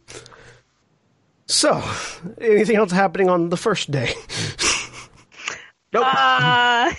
So, 1.46 1.82
anything 2.40 2.76
else 2.76 2.90
happening 2.92 3.28
on 3.28 3.50
the 3.50 3.59
first 3.59 3.90
day? 3.90 4.14
Nope, 5.92 6.06
Uh, 6.06 6.90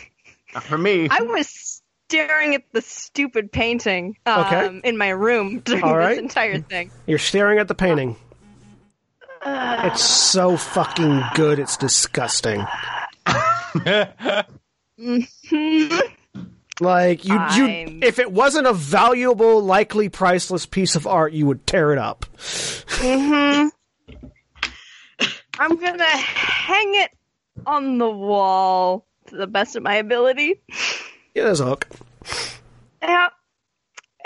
not 0.53 0.63
for 0.63 0.77
me. 0.77 1.07
I 1.09 1.21
was 1.21 1.81
staring 2.07 2.53
at 2.53 2.61
the 2.71 2.81
stupid 2.81 3.51
painting 3.51 4.15
um, 4.27 4.41
Okay. 4.45 4.81
in 4.83 4.95
my 4.97 5.09
room 5.09 5.59
during 5.65 5.83
All 5.83 5.97
right. 5.97 6.09
this 6.09 6.19
entire 6.19 6.59
thing. 6.59 6.91
You're 7.07 7.17
staring 7.17 7.57
at 7.57 7.67
the 7.67 7.73
painting. 7.73 8.15
It's 9.45 10.03
so 10.03 10.57
fucking 10.57 11.21
good, 11.35 11.59
it's 11.59 11.77
disgusting. 11.77 12.65
Like 16.79 17.23
you, 17.23 17.35
you, 17.55 17.99
if 18.01 18.17
it 18.17 18.31
wasn't 18.31 18.65
a 18.65 18.73
valuable, 18.73 19.61
likely 19.61 20.09
priceless 20.09 20.65
piece 20.65 20.95
of 20.95 21.05
art, 21.05 21.31
you 21.31 21.45
would 21.45 21.67
tear 21.67 21.93
it 21.93 21.99
up. 21.99 22.25
Mm-hmm. 22.35 23.69
I'm 25.59 25.75
gonna 25.77 26.03
hang 26.03 26.95
it 26.95 27.11
on 27.67 27.99
the 27.99 28.09
wall 28.09 29.05
to 29.27 29.37
the 29.37 29.45
best 29.45 29.75
of 29.75 29.83
my 29.83 29.95
ability. 29.95 30.61
Yeah, 31.35 31.43
there's 31.43 31.59
a 31.59 31.65
hook. 31.65 31.87
Yeah. 33.01 33.29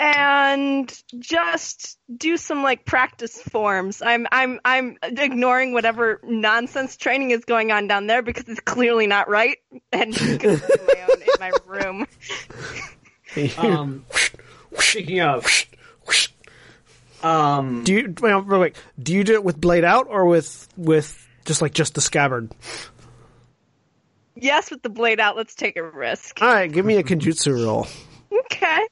And 0.00 1.02
just 1.18 1.98
do 2.14 2.36
some 2.36 2.62
like 2.62 2.84
practice 2.84 3.40
forms. 3.42 4.00
I'm 4.00 4.28
I'm 4.30 4.60
I'm 4.64 4.96
ignoring 5.02 5.72
whatever 5.72 6.20
nonsense 6.22 6.96
training 6.96 7.32
is 7.32 7.44
going 7.44 7.72
on 7.72 7.88
down 7.88 8.06
there 8.06 8.22
because 8.22 8.44
it's 8.48 8.60
clearly 8.60 9.08
not 9.08 9.28
right. 9.28 9.58
And 9.92 10.12
just 10.12 10.40
gonna 10.40 10.56
do 10.56 10.86
my 10.86 11.02
own 11.02 11.22
in 11.22 11.28
my 11.40 11.52
room. 11.66 12.06
Um, 13.58 14.06
speaking 14.78 15.20
of, 15.20 15.46
um, 17.22 17.84
do 17.84 17.94
you 17.94 18.14
wait, 18.20 18.34
wait, 18.46 18.58
wait? 18.58 18.76
Do 19.00 19.12
you 19.12 19.22
do 19.22 19.34
it 19.34 19.44
with 19.44 19.60
blade 19.60 19.84
out 19.84 20.06
or 20.08 20.24
with 20.24 20.68
with 20.76 21.28
just 21.44 21.60
like 21.62 21.74
just 21.74 21.94
the 21.94 22.00
scabbard? 22.00 22.52
Yes, 24.34 24.70
with 24.70 24.82
the 24.82 24.88
blade 24.88 25.18
out, 25.18 25.36
let's 25.36 25.54
take 25.54 25.76
a 25.76 25.82
risk. 25.82 26.40
All 26.40 26.48
right, 26.48 26.70
give 26.70 26.86
me 26.86 26.96
a 26.96 27.02
kenjutsu 27.02 27.64
roll. 27.64 27.86
Okay. 28.32 28.86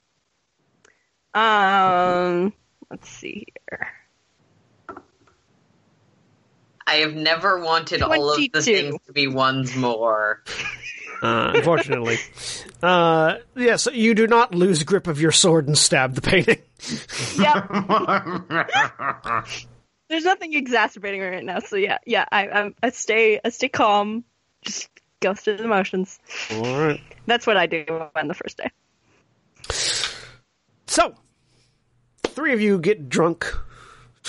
Um, 1.37 2.55
let's 2.91 3.11
see 3.11 3.49
here. 3.69 3.89
I 6.87 6.95
have 6.97 7.15
never 7.15 7.61
wanted 7.61 8.01
all 8.01 8.31
of 8.31 8.39
the 8.39 8.63
things 8.63 8.97
to 9.07 9.13
be 9.13 9.27
ones 9.27 9.77
more. 9.77 10.43
Uh, 11.21 11.53
unfortunately. 11.57 12.19
Uh, 12.83 13.35
yes, 13.55 13.87
you 13.93 14.15
do 14.15 14.27
not 14.27 14.55
lose 14.55 14.83
grip 14.85 15.09
of 15.09 15.21
your 15.21 15.33
sword 15.33 15.67
and 15.67 15.77
stab 15.77 16.15
the 16.15 16.23
painting. 16.23 16.59
Yep. 17.39 17.71
There's 20.09 20.25
nothing 20.25 20.55
exacerbating 20.55 21.21
right 21.21 21.45
now, 21.45 21.59
so 21.59 21.77
yeah, 21.77 21.99
yeah. 22.07 22.25
I, 22.31 22.47
I, 22.49 22.71
I 22.83 22.91
stay, 22.91 23.41
I 23.45 23.49
stay 23.49 23.69
calm. 23.69 24.25
Just 24.63 24.89
go 25.21 25.35
through 25.35 25.57
the 25.57 25.67
motions. 25.67 26.19
All 26.53 26.63
right. 26.63 27.01
That's 27.27 27.47
what 27.47 27.57
I 27.57 27.67
do 27.67 27.85
on 28.15 28.29
the 28.29 28.35
first 28.35 28.59
day. 28.59 28.71
So, 30.87 31.15
three 32.37 32.53
of 32.53 32.61
you 32.61 32.79
get 32.79 33.09
drunk. 33.09 33.53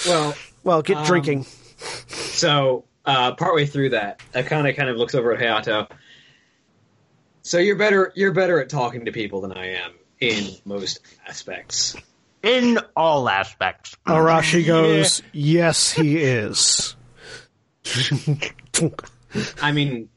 Well, 0.07 0.33
Well, 0.63 0.81
get 0.81 0.97
Um, 0.97 1.05
drinking. 1.05 1.45
So, 2.07 2.85
uh, 3.05 3.35
partway 3.35 3.65
through 3.65 3.89
that, 3.89 4.21
Akane 4.33 4.75
kind 4.75 4.89
of 4.89 4.97
looks 4.97 5.13
over 5.15 5.33
at 5.33 5.39
Hayato. 5.39 5.89
So 7.43 7.57
you're 7.59 7.75
better. 7.77 8.11
You're 8.15 8.33
better 8.33 8.59
at 8.59 8.69
talking 8.69 9.05
to 9.05 9.11
people 9.11 9.41
than 9.41 9.53
I 9.53 9.73
am 9.75 9.91
in 10.19 10.55
most 10.65 10.99
aspects. 11.27 11.95
In 12.43 12.79
all 12.95 13.29
aspects. 13.29 13.95
Arashi 14.05 14.65
goes, 14.65 15.21
yes, 15.31 15.91
he 15.91 16.17
is. 16.17 16.95
I 19.61 19.71
mean, 19.71 20.09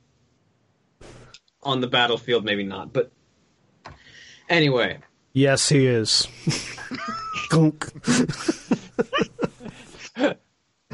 on 1.62 1.80
the 1.80 1.86
battlefield, 1.86 2.44
maybe 2.44 2.64
not. 2.64 2.92
But 2.92 3.12
anyway, 4.48 4.98
yes, 5.32 5.69
he 5.69 5.86
is. 5.86 6.27
Gunk. 7.51 7.86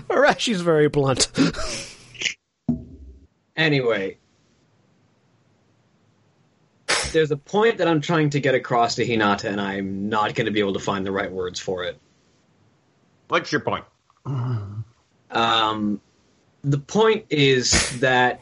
Arashi's 0.08 0.60
very 0.60 0.88
blunt. 0.88 1.30
anyway, 3.56 4.18
there's 7.12 7.30
a 7.30 7.36
point 7.36 7.78
that 7.78 7.88
I'm 7.88 8.00
trying 8.00 8.30
to 8.30 8.40
get 8.40 8.54
across 8.54 8.96
to 8.96 9.06
Hinata, 9.06 9.44
and 9.44 9.60
I'm 9.60 10.08
not 10.08 10.34
going 10.34 10.46
to 10.46 10.52
be 10.52 10.60
able 10.60 10.74
to 10.74 10.80
find 10.80 11.06
the 11.06 11.12
right 11.12 11.30
words 11.30 11.60
for 11.60 11.84
it. 11.84 11.98
What's 13.28 13.50
your 13.52 13.60
point? 13.60 13.84
Um, 15.30 16.00
the 16.62 16.78
point 16.78 17.26
is 17.30 18.00
that 18.00 18.40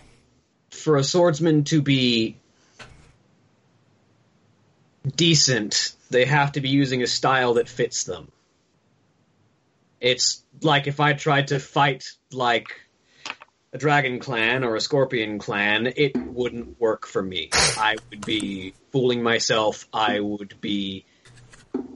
for 0.70 0.96
a 0.96 1.04
swordsman 1.04 1.64
to 1.64 1.82
be 1.82 2.36
decent, 5.04 5.94
they 6.10 6.24
have 6.24 6.52
to 6.52 6.60
be 6.60 6.68
using 6.68 7.02
a 7.02 7.06
style 7.06 7.54
that 7.54 7.68
fits 7.68 8.04
them. 8.04 8.30
It's 10.00 10.42
like 10.60 10.86
if 10.86 11.00
I 11.00 11.14
tried 11.14 11.48
to 11.48 11.58
fight 11.58 12.04
like 12.32 12.68
a 13.72 13.78
dragon 13.78 14.20
clan 14.20 14.64
or 14.64 14.76
a 14.76 14.80
scorpion 14.80 15.38
clan, 15.38 15.86
it 15.96 16.16
wouldn't 16.24 16.80
work 16.80 17.06
for 17.06 17.22
me. 17.22 17.50
I 17.52 17.96
would 18.10 18.24
be 18.24 18.74
fooling 18.92 19.22
myself. 19.22 19.86
I 19.92 20.20
would 20.20 20.60
be 20.60 21.06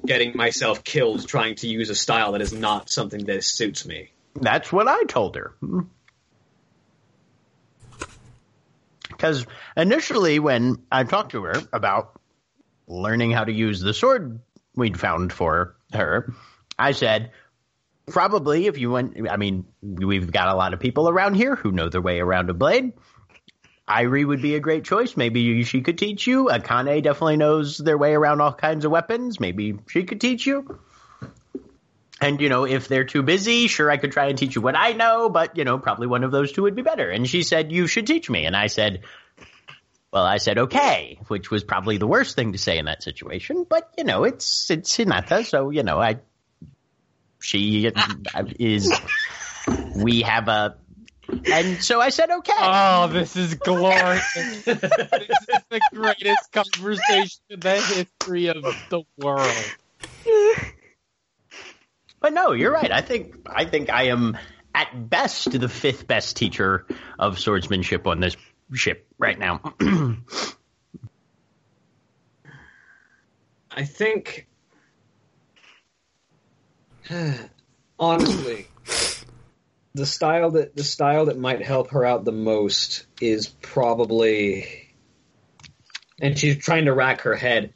getting 0.07 0.37
myself 0.37 0.83
killed 0.85 1.27
trying 1.27 1.55
to 1.57 1.69
use 1.69 1.91
a 1.91 1.95
style 1.95 2.33
that 2.33 2.41
is 2.41 2.53
not 2.53 2.89
something 2.91 3.27
that 3.27 3.45
suits 3.45 3.87
me. 3.87 4.11
That's 4.35 4.73
what 4.73 4.89
I 4.89 5.05
told 5.05 5.37
her. 5.37 5.55
Because 9.11 9.47
initially, 9.77 10.39
when 10.39 10.85
I 10.91 11.05
talked 11.05 11.33
to 11.33 11.43
her 11.43 11.63
about 11.73 12.18
learning 12.89 13.31
how 13.31 13.45
to 13.45 13.53
use 13.53 13.81
the 13.81 13.95
sword 13.95 14.41
we'd 14.75 14.99
found 14.99 15.33
for 15.33 15.77
her, 15.93 16.35
I 16.79 16.93
said, 16.93 17.31
probably 18.07 18.67
if 18.67 18.79
you 18.79 18.91
went, 18.91 19.31
I 19.31 19.37
mean, 19.37 19.67
we've 19.83 20.33
got 20.33 20.49
a 20.49 20.55
lot 20.57 20.75
of 20.75 20.81
people 20.81 21.09
around 21.09 21.35
here 21.35 21.55
who 21.55 21.71
know 21.71 21.89
their 21.89 22.01
way 22.01 22.19
around 22.19 22.51
a 22.51 22.55
blade. 22.55 22.93
Airi 23.89 24.27
would 24.27 24.43
be 24.43 24.55
a 24.55 24.61
great 24.61 24.85
choice. 24.85 25.17
Maybe 25.17 25.63
she 25.65 25.81
could 25.81 25.97
teach 25.97 26.27
you. 26.27 26.47
Akane 26.47 27.03
definitely 27.03 27.39
knows 27.39 27.79
their 27.79 27.97
way 27.97 28.13
around 28.13 28.41
all 28.41 28.53
kinds 28.53 28.85
of 28.85 28.91
weapons. 28.91 29.41
Maybe 29.41 29.79
she 29.89 30.05
could 30.05 30.21
teach 30.21 30.47
you. 30.47 30.79
And, 32.21 32.41
you 32.41 32.49
know, 32.49 32.65
if 32.65 32.89
they're 32.89 33.05
too 33.05 33.23
busy, 33.23 33.69
sure, 33.69 33.91
I 33.91 33.97
could 33.97 34.13
try 34.13 34.27
and 34.27 34.37
teach 34.37 34.57
you 34.57 34.61
what 34.61 34.77
I 34.77 34.93
know, 34.93 35.29
but, 35.29 35.57
you 35.57 35.65
know, 35.65 35.79
probably 35.79 36.09
one 36.09 36.25
of 36.25 36.33
those 36.33 36.51
two 36.53 36.63
would 36.63 36.75
be 36.75 36.83
better. 36.83 37.09
And 37.09 37.29
she 37.29 37.43
said, 37.45 37.71
you 37.71 37.87
should 37.87 38.07
teach 38.07 38.29
me. 38.29 38.45
And 38.45 38.57
I 38.57 38.67
said, 38.67 39.03
well, 40.13 40.25
I 40.25 40.39
said, 40.39 40.59
okay, 40.59 41.19
which 41.29 41.51
was 41.51 41.65
probably 41.65 41.99
the 41.99 42.07
worst 42.07 42.35
thing 42.37 42.53
to 42.53 42.59
say 42.59 42.79
in 42.79 42.87
that 42.87 43.03
situation. 43.03 43.67
But, 43.69 43.93
you 43.99 44.05
know, 44.05 44.25
it's, 44.25 44.71
it's 44.71 44.97
Hinata. 44.97 45.45
So, 45.45 45.71
you 45.71 45.83
know, 45.83 46.01
I, 46.01 46.21
she 47.41 47.91
is, 48.59 48.93
we 49.97 50.23
have 50.23 50.49
a, 50.49 50.77
and 51.53 51.83
so 51.83 52.01
I 52.01 52.09
said, 52.09 52.31
okay. 52.31 52.53
Oh, 52.57 53.09
this 53.09 53.37
is 53.37 53.55
glorious. 53.55 54.25
this 54.65 54.67
is 54.67 55.63
the 55.69 55.81
greatest 55.93 56.53
conversation 56.53 57.41
in 57.51 57.61
the 57.61 57.75
history 57.75 58.47
of 58.47 58.63
the 58.89 59.03
world. 59.19 59.77
But 62.21 62.33
no, 62.33 62.53
you're 62.53 62.73
right. 62.73 62.91
I 62.91 63.01
think 63.01 63.37
I 63.47 63.65
think 63.65 63.91
I 63.91 64.05
am 64.05 64.37
at 64.75 65.09
best 65.09 65.59
the 65.59 65.69
fifth 65.69 66.07
best 66.07 66.37
teacher 66.37 66.87
of 67.19 67.39
swordsmanship 67.39 68.07
on 68.07 68.21
this 68.21 68.37
ship 68.75 69.07
right 69.19 69.39
now. 69.39 69.61
I 73.71 73.85
think, 73.85 74.49
honestly, 77.99 78.67
the 79.95 80.07
style 80.07 80.51
that 80.53 80.75
the 80.75 80.85
style 80.85 81.27
that 81.27 81.39
might 81.39 81.63
help 81.63 81.91
her 81.91 82.05
out 82.05 82.25
the 82.25 82.33
most 82.33 83.07
is 83.21 83.49
probably, 83.49 84.95
and 86.21 86.39
she's 86.39 86.59
trying 86.59 86.87
to 86.87 86.93
rack 86.93 87.23
her 87.23 87.35
head. 87.37 87.73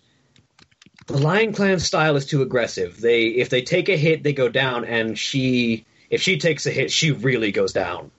The 1.07 1.19
Lion 1.19 1.53
Clan 1.53 1.81
style 1.81 2.17
is 2.17 2.27
too 2.27 2.43
aggressive. 2.43 3.01
They 3.01 3.27
if 3.27 3.49
they 3.49 3.63
take 3.63 3.89
a 3.89 3.97
hit, 3.97 4.23
they 4.23 4.33
go 4.33 4.49
down, 4.49 4.85
and 4.85 5.19
she 5.19 5.85
if 6.11 6.21
she 6.23 6.39
takes 6.39 6.67
a 6.67 6.71
hit, 6.71 6.91
she 6.91 7.11
really 7.11 7.53
goes 7.53 7.73
down. 7.73 8.11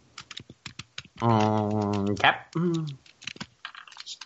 Um, 1.24 2.18
Cap. 2.18 2.54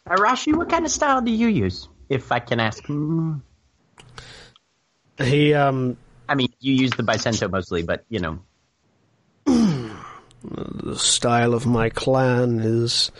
Arashi, 0.07 0.55
what 0.55 0.67
kind 0.67 0.83
of 0.83 0.91
style 0.91 1.21
do 1.21 1.29
you 1.29 1.47
use, 1.47 1.87
if 2.09 2.31
I 2.31 2.39
can 2.39 2.59
ask? 2.59 2.83
He, 5.19 5.53
um, 5.53 5.97
I 6.27 6.33
mean, 6.33 6.47
you 6.59 6.73
use 6.73 6.91
the 6.91 7.03
bisento 7.03 7.51
mostly, 7.51 7.83
but 7.83 8.03
you 8.09 8.19
know, 8.19 8.39
the 9.45 10.95
style 10.95 11.53
of 11.53 11.67
my 11.67 11.89
clan 11.89 12.61
is 12.61 13.11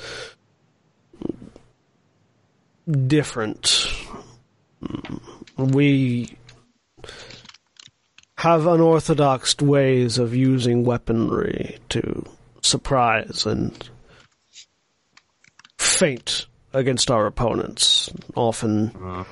different. 3.05 3.85
We 5.55 6.35
have 8.37 8.65
unorthodox 8.65 9.55
ways 9.61 10.17
of 10.17 10.33
using 10.33 10.83
weaponry 10.83 11.77
to 11.89 12.25
surprise 12.67 13.45
and 13.45 13.89
feint 15.77 16.47
against 16.73 17.09
our 17.09 17.25
opponents, 17.25 18.11
often 18.35 19.25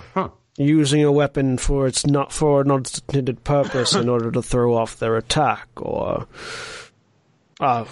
using 0.57 1.03
a 1.03 1.11
weapon 1.11 1.57
for 1.57 1.85
its 1.85 2.05
not 2.05 2.31
for 2.31 2.61
an 2.61 2.71
intended 2.71 3.43
purpose 3.43 3.93
in 3.93 4.07
order 4.07 4.31
to 4.31 4.41
throw 4.41 4.73
off 4.75 4.97
their 4.99 5.17
attack 5.17 5.67
or 5.75 6.27
uh, 7.59 7.85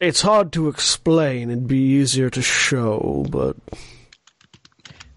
it's 0.00 0.20
hard 0.20 0.52
to 0.52 0.68
explain. 0.68 1.50
It'd 1.50 1.66
be 1.68 1.78
easier 1.78 2.30
to 2.30 2.42
show, 2.42 3.24
but 3.30 3.56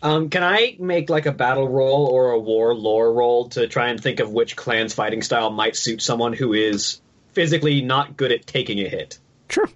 Um, 0.02 0.30
can 0.30 0.44
I 0.44 0.78
make 0.80 1.10
like 1.10 1.26
a 1.26 1.32
battle 1.32 1.68
roll 1.68 2.06
or 2.06 2.32
a 2.32 2.40
war 2.40 2.74
lore 2.74 3.12
roll 3.12 3.50
to 3.50 3.68
try 3.68 3.90
and 3.90 4.02
think 4.02 4.20
of 4.20 4.32
which 4.32 4.56
clan's 4.56 4.94
fighting 4.94 5.22
style 5.22 5.50
might 5.50 5.76
suit 5.76 6.02
someone 6.02 6.34
who 6.34 6.54
is 6.54 7.02
physically 7.34 7.82
not 7.82 8.18
good 8.18 8.32
at 8.32 8.46
taking 8.48 8.80
a 8.80 8.88
hit? 8.90 9.20
sure. 9.50 9.70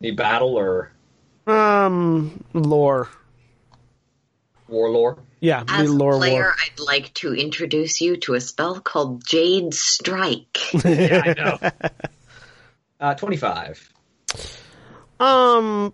The 0.00 0.10
battle 0.12 0.56
or 0.56 0.90
Um, 1.46 2.42
lore. 2.52 3.08
war 4.68 4.90
lore? 4.90 5.18
Yeah, 5.40 5.64
As 5.68 5.88
the 5.88 5.92
a 5.92 5.96
lore 5.96 6.18
player, 6.18 6.42
war. 6.42 6.54
I'd 6.64 6.80
like 6.80 7.12
to 7.14 7.34
introduce 7.34 8.00
you 8.00 8.16
to 8.18 8.34
a 8.34 8.40
spell 8.40 8.80
called 8.80 9.24
Jade 9.26 9.74
Strike. 9.74 10.58
Yeah, 10.84 11.22
I 11.24 11.34
know. 11.34 11.70
uh, 13.00 13.14
Twenty-five. 13.14 13.92
Um, 15.20 15.92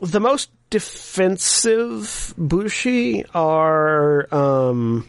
the 0.00 0.20
most 0.20 0.50
defensive 0.70 2.34
Bushi 2.36 3.24
are 3.34 4.26
um 4.34 5.08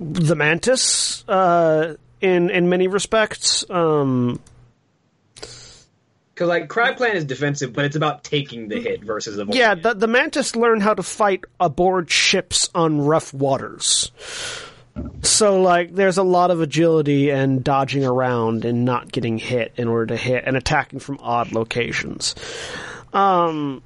the 0.00 0.34
Mantis. 0.34 1.24
Uh, 1.28 1.94
in 2.20 2.50
in 2.50 2.68
many 2.68 2.88
respects. 2.88 3.64
Um, 3.70 4.40
Because 6.34 6.48
like 6.48 6.68
Crab 6.68 6.96
Clan 6.96 7.16
is 7.16 7.24
defensive, 7.24 7.72
but 7.72 7.84
it's 7.84 7.96
about 7.96 8.24
taking 8.24 8.68
the 8.68 8.80
hit 8.80 9.02
versus 9.04 9.36
avoiding. 9.38 9.60
yeah, 9.60 9.74
the 9.74 9.94
the 9.94 10.06
Mantis 10.06 10.56
learn 10.56 10.80
how 10.80 10.94
to 10.94 11.02
fight 11.02 11.44
aboard 11.58 12.10
ships 12.10 12.70
on 12.74 13.00
rough 13.02 13.34
waters. 13.34 14.10
So 15.22 15.60
like 15.62 15.94
there's 15.94 16.18
a 16.18 16.22
lot 16.22 16.50
of 16.50 16.60
agility 16.60 17.30
and 17.30 17.62
dodging 17.62 18.04
around 18.04 18.64
and 18.64 18.84
not 18.84 19.10
getting 19.12 19.38
hit 19.38 19.72
in 19.76 19.86
order 19.88 20.06
to 20.06 20.16
hit 20.16 20.44
and 20.46 20.56
attacking 20.56 20.98
from 20.98 21.18
odd 21.22 21.52
locations. 21.52 22.34
Um, 23.12 23.82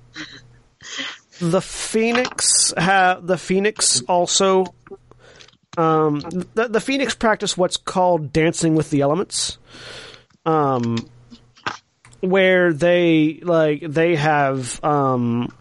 the 1.40 1.60
Phoenix 1.60 2.72
have 2.76 3.26
the 3.26 3.36
Phoenix 3.38 4.02
also. 4.02 4.66
Um, 5.76 6.20
the, 6.54 6.68
the 6.68 6.80
Phoenix 6.80 7.14
practice 7.14 7.56
what's 7.56 7.76
called 7.76 8.32
dancing 8.32 8.74
with 8.74 8.90
the 8.90 9.00
elements. 9.00 9.58
Um, 10.46 10.96
where 12.24 12.72
they 12.72 13.40
like 13.42 13.82
they 13.82 14.16
have 14.16 14.82
um 14.82 15.52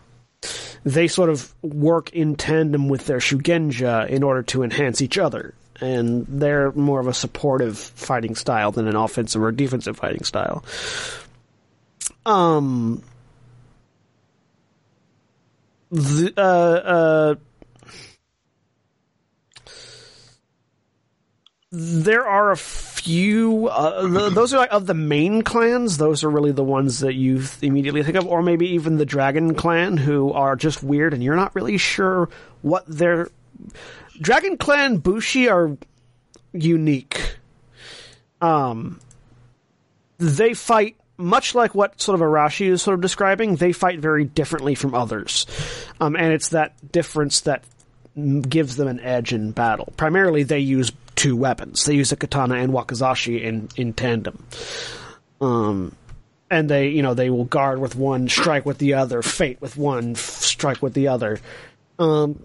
they 0.84 1.08
sort 1.08 1.30
of 1.30 1.54
work 1.62 2.12
in 2.12 2.36
tandem 2.36 2.90
with 2.90 3.06
their 3.06 3.20
shugenja 3.20 4.08
in 4.08 4.24
order 4.24 4.44
to 4.44 4.64
enhance 4.64 5.02
each 5.02 5.18
other 5.18 5.54
and 5.82 6.26
they're 6.28 6.72
more 6.74 7.00
of 7.00 7.08
a 7.08 7.14
supportive 7.14 7.78
fighting 7.78 8.36
style 8.36 8.72
than 8.72 8.88
an 8.88 8.96
offensive 8.96 9.42
or 9.42 9.52
defensive 9.52 9.98
fighting 9.98 10.24
style 10.24 10.64
um 12.26 13.04
the, 15.92 16.34
uh, 16.38 16.42
uh, 16.42 17.36
there 21.76 22.28
are 22.28 22.52
a 22.52 22.58
few. 22.58 23.68
Uh, 23.68 24.08
th- 24.08 24.34
those 24.34 24.54
are 24.54 24.58
like 24.58 24.72
of 24.72 24.86
the 24.86 24.94
main 24.94 25.42
clans. 25.42 25.98
Those 25.98 26.24
are 26.24 26.30
really 26.30 26.52
the 26.52 26.64
ones 26.64 27.00
that 27.00 27.16
you 27.16 27.42
immediately 27.64 28.04
think 28.04 28.16
of, 28.16 28.28
or 28.28 28.44
maybe 28.44 28.70
even 28.70 28.98
the 28.98 29.08
Dragon 29.08 29.56
Clan, 29.56 29.98
who 29.98 30.32
are 30.34 30.56
just 30.56 30.84
weird, 30.84 31.16
and 31.16 31.24
you're 31.24 31.36
not 31.36 31.56
really 31.56 31.80
sure 31.80 32.30
what 32.62 32.86
their 32.86 33.30
Dragon 34.22 34.58
Clan 34.58 34.98
Bushi 34.98 35.50
are 35.50 35.76
unique. 36.54 37.38
Um, 38.40 39.00
they 40.20 40.54
fight 40.54 40.96
much 41.18 41.56
like 41.56 41.74
what 41.74 42.00
sort 42.00 42.14
of 42.14 42.22
Arashi 42.22 42.68
is 42.68 42.84
sort 42.84 42.94
of 42.94 43.02
describing. 43.02 43.56
They 43.56 43.72
fight 43.72 43.98
very 43.98 44.26
differently 44.26 44.76
from 44.76 44.94
others, 44.94 45.48
um, 46.00 46.16
and 46.16 46.34
it's 46.34 46.50
that 46.50 46.92
difference 46.92 47.42
that 47.42 47.64
gives 48.16 48.76
them 48.76 48.88
an 48.88 49.00
edge 49.00 49.34
in 49.34 49.52
battle. 49.52 49.94
Primarily, 49.98 50.44
they 50.44 50.60
use 50.60 50.92
two 51.16 51.36
weapons. 51.36 51.86
They 51.86 51.96
use 51.96 52.12
a 52.12 52.16
katana 52.16 52.56
and 52.56 52.72
wakizashi 52.72 53.42
in 53.42 53.70
in 53.76 53.94
tandem. 53.94 54.46
Um, 55.42 55.96
and 56.50 56.70
they, 56.70 56.90
you 56.90 57.02
know, 57.02 57.14
they 57.14 57.30
will 57.30 57.46
guard 57.46 57.80
with 57.80 57.96
one, 57.96 58.30
strike 58.30 58.66
with 58.66 58.78
the 58.78 58.94
other, 58.94 59.22
feint 59.22 59.60
with 59.60 59.76
one, 59.76 60.16
strike 60.16 60.82
with 60.82 60.94
the 60.94 61.08
other. 61.08 61.40
Um, 61.98 62.42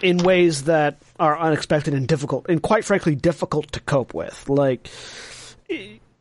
in 0.00 0.18
ways 0.18 0.64
that 0.64 0.98
are 1.18 1.36
unexpected 1.38 1.94
and 1.94 2.06
difficult, 2.06 2.46
and 2.48 2.62
quite 2.62 2.84
frankly, 2.84 3.16
difficult 3.16 3.72
to 3.72 3.80
cope 3.80 4.14
with. 4.14 4.48
Like, 4.48 4.88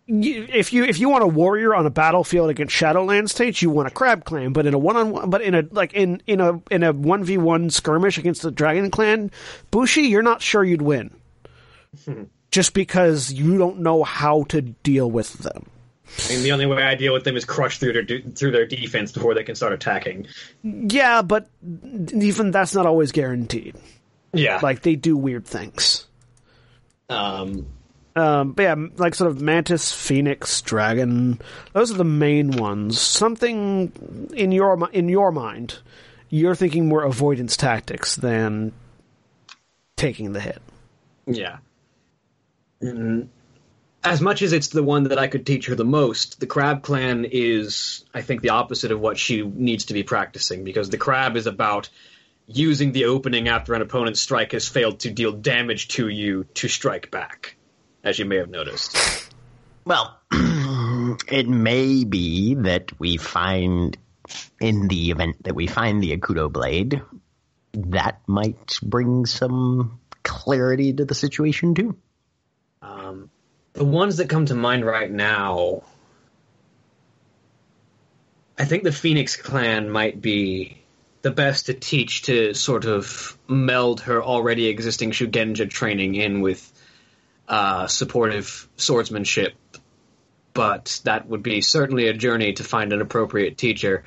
if 0.07 0.71
you 0.73 0.83
if 0.85 0.99
you 0.99 1.09
want 1.09 1.23
a 1.23 1.27
warrior 1.27 1.75
on 1.75 1.85
a 1.85 1.89
battlefield 1.89 2.49
against 2.49 2.73
Shadowland 2.73 3.29
states, 3.29 3.61
you 3.61 3.69
want 3.69 3.87
a 3.87 3.91
Crab 3.91 4.23
Clan. 4.25 4.53
But 4.53 4.65
in 4.65 4.73
a 4.73 4.77
one 4.77 4.95
on 4.97 5.11
one, 5.11 5.29
but 5.29 5.41
in 5.41 5.53
a 5.55 5.63
like 5.71 5.93
in 5.93 6.21
in 6.27 6.39
a 6.41 6.61
in 6.71 6.83
a 6.83 6.93
one 6.93 7.23
v 7.23 7.37
one 7.37 7.69
skirmish 7.69 8.17
against 8.17 8.41
the 8.41 8.51
Dragon 8.51 8.89
Clan, 8.91 9.31
Bushi, 9.71 10.03
you're 10.03 10.21
not 10.21 10.41
sure 10.41 10.63
you'd 10.63 10.81
win, 10.81 11.11
just 12.51 12.73
because 12.73 13.31
you 13.33 13.57
don't 13.57 13.79
know 13.79 14.03
how 14.03 14.43
to 14.43 14.61
deal 14.61 15.09
with 15.11 15.33
them. 15.39 15.65
I 16.25 16.29
mean, 16.33 16.43
the 16.43 16.53
only 16.53 16.65
way 16.65 16.81
I 16.83 16.95
deal 16.95 17.11
with 17.11 17.25
them 17.25 17.35
is 17.35 17.43
crush 17.43 17.79
through 17.79 17.91
their 17.91 18.19
through 18.31 18.51
their 18.51 18.65
defense 18.65 19.11
before 19.11 19.33
they 19.33 19.43
can 19.43 19.55
start 19.55 19.73
attacking. 19.73 20.27
Yeah, 20.63 21.21
but 21.21 21.49
even 21.61 22.51
that's 22.51 22.73
not 22.73 22.85
always 22.85 23.11
guaranteed. 23.11 23.75
Yeah, 24.33 24.59
Like 24.63 24.81
they 24.83 24.95
do 24.95 25.17
weird 25.17 25.45
things. 25.45 26.05
um, 27.09 27.65
Um, 28.17 28.53
but 28.53 28.63
yeah, 28.63 28.75
like 28.97 29.13
sort 29.15 29.29
of 29.29 29.41
Mantis, 29.41 29.91
Phoenix, 29.91 30.61
Dragon. 30.61 31.39
Those 31.73 31.91
are 31.91 31.97
the 31.97 32.03
main 32.03 32.51
ones. 32.51 32.99
Something 32.99 34.29
in 34.33 34.51
your 34.51 34.89
in 34.91 35.07
your 35.09 35.31
mind, 35.31 35.77
you're 36.29 36.55
thinking 36.55 36.87
more 36.87 37.03
avoidance 37.03 37.55
tactics 37.57 38.15
than 38.15 38.71
taking 39.95 40.33
the 40.33 40.39
hit. 40.39 40.61
yeah. 41.25 41.57
Mm, 42.81 43.27
As 44.03 44.21
much 44.21 44.41
as 44.43 44.53
it's 44.53 44.67
the 44.69 44.83
one 44.83 45.05
that 45.05 45.17
I 45.17 45.27
could 45.27 45.45
teach 45.45 45.65
her 45.65 45.75
the 45.75 45.83
most, 45.83 46.39
the 46.39 46.45
Crab 46.45 46.83
Clan 46.83 47.25
is, 47.29 48.05
I 48.13 48.21
think, 48.21 48.41
the 48.41 48.51
opposite 48.51 48.91
of 48.91 48.99
what 48.99 49.17
she 49.17 49.41
needs 49.41 49.85
to 49.85 49.93
be 49.93 50.03
practicing 50.03 50.63
because 50.63 50.89
the 50.89 50.97
Crab 50.99 51.35
is 51.35 51.47
about 51.47 51.89
using 52.45 52.91
the 52.93 53.05
opening 53.05 53.47
after 53.49 53.73
an 53.73 53.81
opponent's 53.81 54.21
strike 54.21 54.51
has 54.53 54.67
failed 54.69 54.99
to 54.99 55.09
deal 55.09 55.31
damage 55.33 55.87
to 55.89 56.07
you 56.07 56.45
to 56.53 56.67
strike 56.69 57.09
back, 57.11 57.56
as 58.07 58.17
you 58.17 58.25
may 58.25 58.37
have 58.37 58.49
noticed. 58.49 58.97
Well, 59.83 60.17
it 60.31 61.47
may 61.47 62.05
be 62.05 62.55
that 62.55 62.97
we 62.99 63.17
find, 63.17 63.97
in 64.61 64.87
the 64.87 65.11
event 65.11 65.43
that 65.43 65.53
we 65.53 65.67
find 65.67 66.01
the 66.01 66.17
Akodo 66.17 66.51
blade, 66.51 67.01
that 67.73 68.21
might 68.25 68.79
bring 68.81 69.25
some 69.25 69.99
clarity 70.23 70.93
to 70.93 71.03
the 71.03 71.13
situation 71.13 71.75
too. 71.75 71.97
Um, 72.81 73.29
the 73.73 73.83
ones 73.83 74.17
that 74.17 74.29
come 74.29 74.45
to 74.45 74.55
mind 74.55 74.85
right 74.85 75.11
now, 75.11 75.83
I 78.57 78.63
think 78.63 78.83
the 78.83 78.93
Phoenix 78.93 79.35
clan 79.35 79.89
might 79.89 80.21
be 80.21 80.81
the 81.23 81.31
best 81.31 81.65
to 81.65 81.73
teach 81.73 82.23
to 82.23 82.53
sort 82.53 82.85
of 82.85 83.37
meld 83.49 83.99
her 84.01 84.23
already 84.23 84.67
existing 84.67 85.11
Shugenja 85.11 85.69
training 85.69 86.15
in 86.15 86.39
with 86.39 86.71
uh, 87.47 87.87
supportive 87.87 88.67
swordsmanship. 88.77 89.53
But 90.53 91.01
that 91.03 91.27
would 91.27 91.43
be 91.43 91.61
certainly 91.61 92.07
a 92.07 92.13
journey 92.13 92.53
to 92.53 92.63
find 92.63 92.91
an 92.91 93.01
appropriate 93.01 93.57
teacher. 93.57 94.03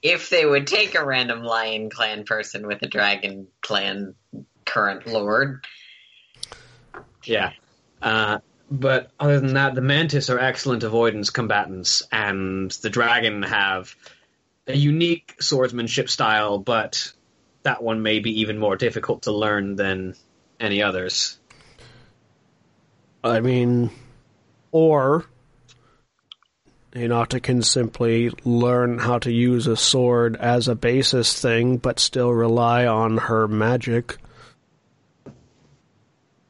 If 0.00 0.30
they 0.30 0.46
would 0.46 0.66
take 0.66 0.94
a 0.94 1.04
random 1.04 1.42
Lion 1.42 1.90
Clan 1.90 2.24
person 2.24 2.66
with 2.66 2.82
a 2.82 2.86
Dragon 2.86 3.48
Clan 3.60 4.14
current 4.64 5.06
lord, 5.06 5.64
Yeah. 7.24 7.52
Uh, 8.00 8.38
but 8.70 9.10
other 9.18 9.40
than 9.40 9.54
that, 9.54 9.74
the 9.74 9.80
Mantis 9.80 10.30
are 10.30 10.38
excellent 10.38 10.82
avoidance 10.82 11.30
combatants, 11.30 12.02
and 12.12 12.70
the 12.70 12.90
Dragon 12.90 13.42
have 13.42 13.94
a 14.66 14.76
unique 14.76 15.36
swordsmanship 15.40 16.10
style, 16.10 16.58
but 16.58 17.12
that 17.62 17.82
one 17.82 18.02
may 18.02 18.20
be 18.20 18.40
even 18.40 18.58
more 18.58 18.76
difficult 18.76 19.22
to 19.22 19.32
learn 19.32 19.76
than 19.76 20.14
any 20.60 20.82
others. 20.82 21.37
I 23.28 23.40
mean, 23.40 23.90
or 24.72 25.26
Hinata 26.92 27.42
can 27.42 27.62
simply 27.62 28.30
learn 28.44 28.98
how 28.98 29.18
to 29.20 29.30
use 29.32 29.66
a 29.66 29.76
sword 29.76 30.36
as 30.36 30.68
a 30.68 30.74
basis 30.74 31.40
thing, 31.40 31.76
but 31.76 32.00
still 32.00 32.32
rely 32.32 32.86
on 32.86 33.18
her 33.18 33.46
magic. 33.46 34.16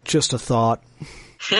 Just 0.04 0.32
a 0.32 0.38
thought. 0.38 0.82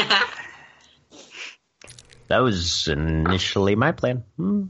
That 2.28 2.40
was 2.40 2.88
initially 2.88 3.74
my 3.74 3.92
plan. 3.92 4.22
Hmm. 4.36 4.64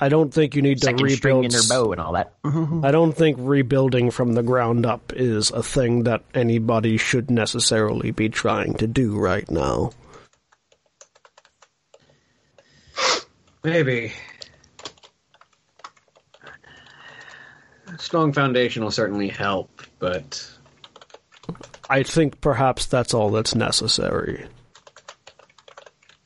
I 0.00 0.08
don't 0.08 0.32
think 0.32 0.54
you 0.54 0.62
need 0.62 0.78
to 0.78 0.84
Second 0.86 1.10
string 1.10 1.36
rebuild. 1.40 1.44
in 1.46 1.52
her 1.52 1.68
bow 1.68 1.92
and 1.92 2.00
all 2.00 2.12
that. 2.12 2.40
Mm-hmm. 2.42 2.84
I 2.84 2.90
don't 2.90 3.12
think 3.12 3.36
rebuilding 3.40 4.10
from 4.10 4.34
the 4.34 4.42
ground 4.42 4.86
up 4.86 5.12
is 5.14 5.50
a 5.50 5.62
thing 5.62 6.04
that 6.04 6.22
anybody 6.34 6.96
should 6.96 7.30
necessarily 7.30 8.12
be 8.12 8.28
trying 8.28 8.74
to 8.74 8.86
do 8.86 9.18
right 9.18 9.50
now. 9.50 9.90
Maybe. 13.64 14.12
A 17.92 17.98
strong 17.98 18.32
foundation 18.32 18.84
will 18.84 18.90
certainly 18.92 19.28
help, 19.28 19.82
but 19.98 20.48
I 21.90 22.04
think 22.04 22.40
perhaps 22.40 22.86
that's 22.86 23.12
all 23.14 23.30
that's 23.30 23.54
necessary. 23.54 24.46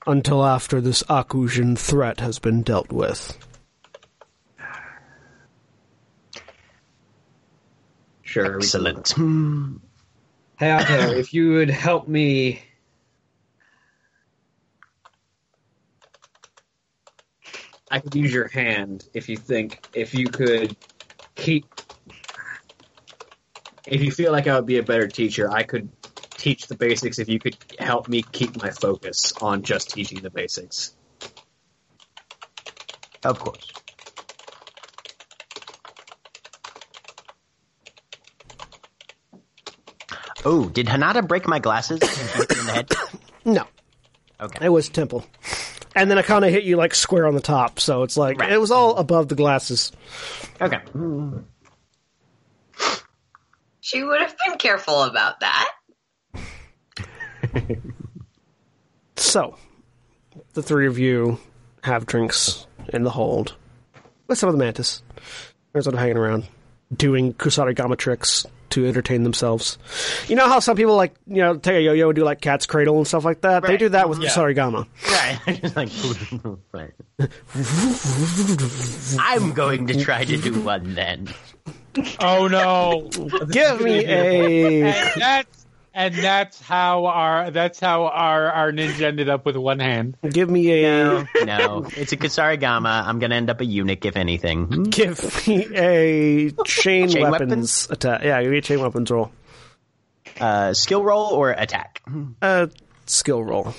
Until 0.06 0.44
after 0.44 0.80
this 0.80 1.02
Akujin 1.04 1.78
threat 1.78 2.20
has 2.20 2.38
been 2.38 2.62
dealt 2.62 2.92
with. 2.92 3.38
Sure. 8.32 8.56
Excellent. 8.56 9.08
Hayato, 9.08 9.80
uh, 10.58 11.12
if 11.12 11.34
you 11.34 11.50
would 11.50 11.68
help 11.68 12.08
me. 12.08 12.62
I 17.90 18.00
could 18.00 18.14
use 18.14 18.32
your 18.32 18.48
hand 18.48 19.06
if 19.12 19.28
you 19.28 19.36
think, 19.36 19.82
if 19.92 20.14
you 20.14 20.30
could 20.30 20.74
keep. 21.34 21.66
If 23.84 24.02
you 24.02 24.10
feel 24.10 24.32
like 24.32 24.46
I 24.46 24.56
would 24.56 24.64
be 24.64 24.78
a 24.78 24.82
better 24.82 25.08
teacher, 25.08 25.50
I 25.50 25.64
could 25.64 25.90
teach 26.38 26.68
the 26.68 26.74
basics 26.74 27.18
if 27.18 27.28
you 27.28 27.38
could 27.38 27.58
help 27.78 28.08
me 28.08 28.22
keep 28.22 28.56
my 28.56 28.70
focus 28.70 29.34
on 29.42 29.62
just 29.62 29.90
teaching 29.90 30.22
the 30.22 30.30
basics. 30.30 30.96
Of 33.24 33.38
course. 33.38 33.81
Oh, 40.44 40.68
did 40.68 40.86
Hinata 40.86 41.26
break 41.26 41.46
my 41.46 41.58
glasses 41.58 42.00
and 42.02 42.10
shoot 42.30 42.50
me 42.50 42.60
in 42.60 42.66
the 42.66 42.72
head? 42.72 42.90
No, 43.44 43.64
Okay. 44.40 44.66
it 44.66 44.68
was 44.68 44.88
Temple. 44.88 45.24
and 45.96 46.08
then 46.10 46.16
Akane 46.18 46.48
hit 46.50 46.62
you 46.64 46.76
like 46.76 46.94
square 46.94 47.26
on 47.26 47.34
the 47.34 47.40
top. 47.40 47.80
So 47.80 48.02
it's 48.04 48.16
like 48.16 48.38
Right. 48.40 48.52
it 48.52 48.60
was 48.60 48.70
all 48.70 48.96
above 48.96 49.28
the 49.28 49.34
glasses. 49.34 49.90
Okay. 50.60 50.78
She 53.80 54.02
would 54.02 54.20
have 54.20 54.34
been 54.46 54.58
careful 54.58 55.02
about 55.02 55.40
that. 55.40 55.72
So 59.16 59.56
the 60.54 60.62
three 60.62 60.86
of 60.86 60.98
you 60.98 61.38
have 61.82 62.06
drinks 62.06 62.66
in 62.92 63.02
the 63.02 63.10
hold 63.10 63.54
with 64.26 64.36
some 64.38 64.48
of 64.48 64.54
the 64.54 64.58
mantis. 64.58 65.02
They're 65.72 65.82
sort 65.82 65.94
of 65.94 66.00
hanging 66.00 66.16
around, 66.16 66.46
doing 66.94 67.32
kusarigama 67.34 67.96
tricks 67.96 68.46
to 68.72 68.86
entertain 68.86 69.22
themselves. 69.22 69.78
You 70.28 70.36
know 70.36 70.48
how 70.48 70.58
some 70.60 70.76
people 70.76 70.96
like 70.96 71.14
you 71.26 71.36
know 71.42 71.56
take 71.56 71.76
a 71.76 71.80
yo-yo 71.82 72.08
and 72.10 72.16
do 72.16 72.24
like 72.24 72.40
cat's 72.40 72.66
cradle 72.66 72.98
and 72.98 73.06
stuff 73.06 73.24
like 73.24 73.40
that. 73.42 73.62
They 73.62 73.76
do 73.76 73.88
that 73.90 74.08
with 74.08 74.20
Yeah. 74.20 74.30
Sarigama. 74.30 74.86
Right. 75.08 76.58
Right. 76.72 76.92
I'm 79.18 79.52
going 79.52 79.86
to 79.88 80.02
try 80.02 80.24
to 80.24 80.36
do 80.36 80.60
one 80.62 80.94
then. 80.94 81.28
Oh 82.20 82.48
no! 82.48 83.08
Give 83.50 83.80
me 83.80 84.04
a 84.06 84.82
and 84.86 85.20
that's 85.20 85.61
and 85.94 86.14
that's 86.14 86.60
how 86.60 87.06
our 87.06 87.50
that's 87.50 87.78
how 87.80 88.06
our 88.06 88.50
our 88.50 88.72
ninja 88.72 89.02
ended 89.02 89.28
up 89.28 89.44
with 89.44 89.56
one 89.56 89.78
hand. 89.78 90.16
give 90.30 90.48
me 90.50 90.84
a 90.84 91.26
No, 91.44 91.86
it's 91.96 92.12
a 92.12 92.16
kusarigama. 92.16 93.04
I'm 93.06 93.18
going 93.18 93.30
to 93.30 93.36
end 93.36 93.50
up 93.50 93.60
a 93.60 93.64
eunuch, 93.64 94.04
if 94.04 94.16
anything. 94.16 94.84
give 94.90 95.46
me 95.46 95.66
a 95.74 96.50
chain, 96.64 97.08
Chain 97.08 97.30
weapons 97.30 97.88
attack. 97.90 98.22
Yeah, 98.22 98.42
give 98.42 98.50
me 98.50 98.58
a 98.58 98.62
chain 98.62 98.80
weapons 98.80 99.10
roll. 99.10 99.32
Uh, 100.40 100.72
skill 100.72 101.04
roll 101.04 101.26
or 101.26 101.50
attack? 101.50 102.02
Uh, 102.40 102.66
skill 103.06 103.44
roll. 103.44 103.74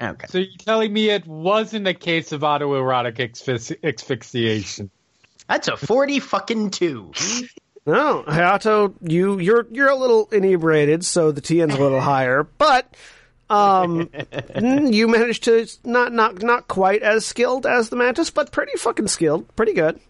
Okay. 0.00 0.26
So 0.28 0.38
you're 0.38 0.48
telling 0.58 0.92
me 0.92 1.10
it 1.10 1.26
wasn't 1.26 1.86
a 1.86 1.94
case 1.94 2.32
of 2.32 2.42
autoerotic 2.42 3.16
asphyxi- 3.16 3.78
asphyxiation? 3.82 4.90
That's 5.48 5.68
a 5.68 5.76
40 5.76 6.20
fucking 6.20 6.70
two. 6.70 7.12
No, 7.86 8.24
Hayato, 8.26 8.94
you 9.02 9.38
you're 9.38 9.66
you're 9.70 9.90
a 9.90 9.96
little 9.96 10.28
inebriated, 10.32 11.04
so 11.04 11.32
the 11.32 11.42
TN's 11.42 11.74
a 11.74 11.80
little 11.80 12.00
higher, 12.00 12.42
but 12.42 12.94
um, 13.50 14.08
you 14.90 15.06
managed 15.06 15.44
to 15.44 15.66
not 15.84 16.12
not 16.12 16.42
not 16.42 16.66
quite 16.66 17.02
as 17.02 17.26
skilled 17.26 17.66
as 17.66 17.90
the 17.90 17.96
mantis, 17.96 18.30
but 18.30 18.52
pretty 18.52 18.76
fucking 18.78 19.08
skilled, 19.08 19.54
pretty 19.54 19.74
good. 19.74 20.00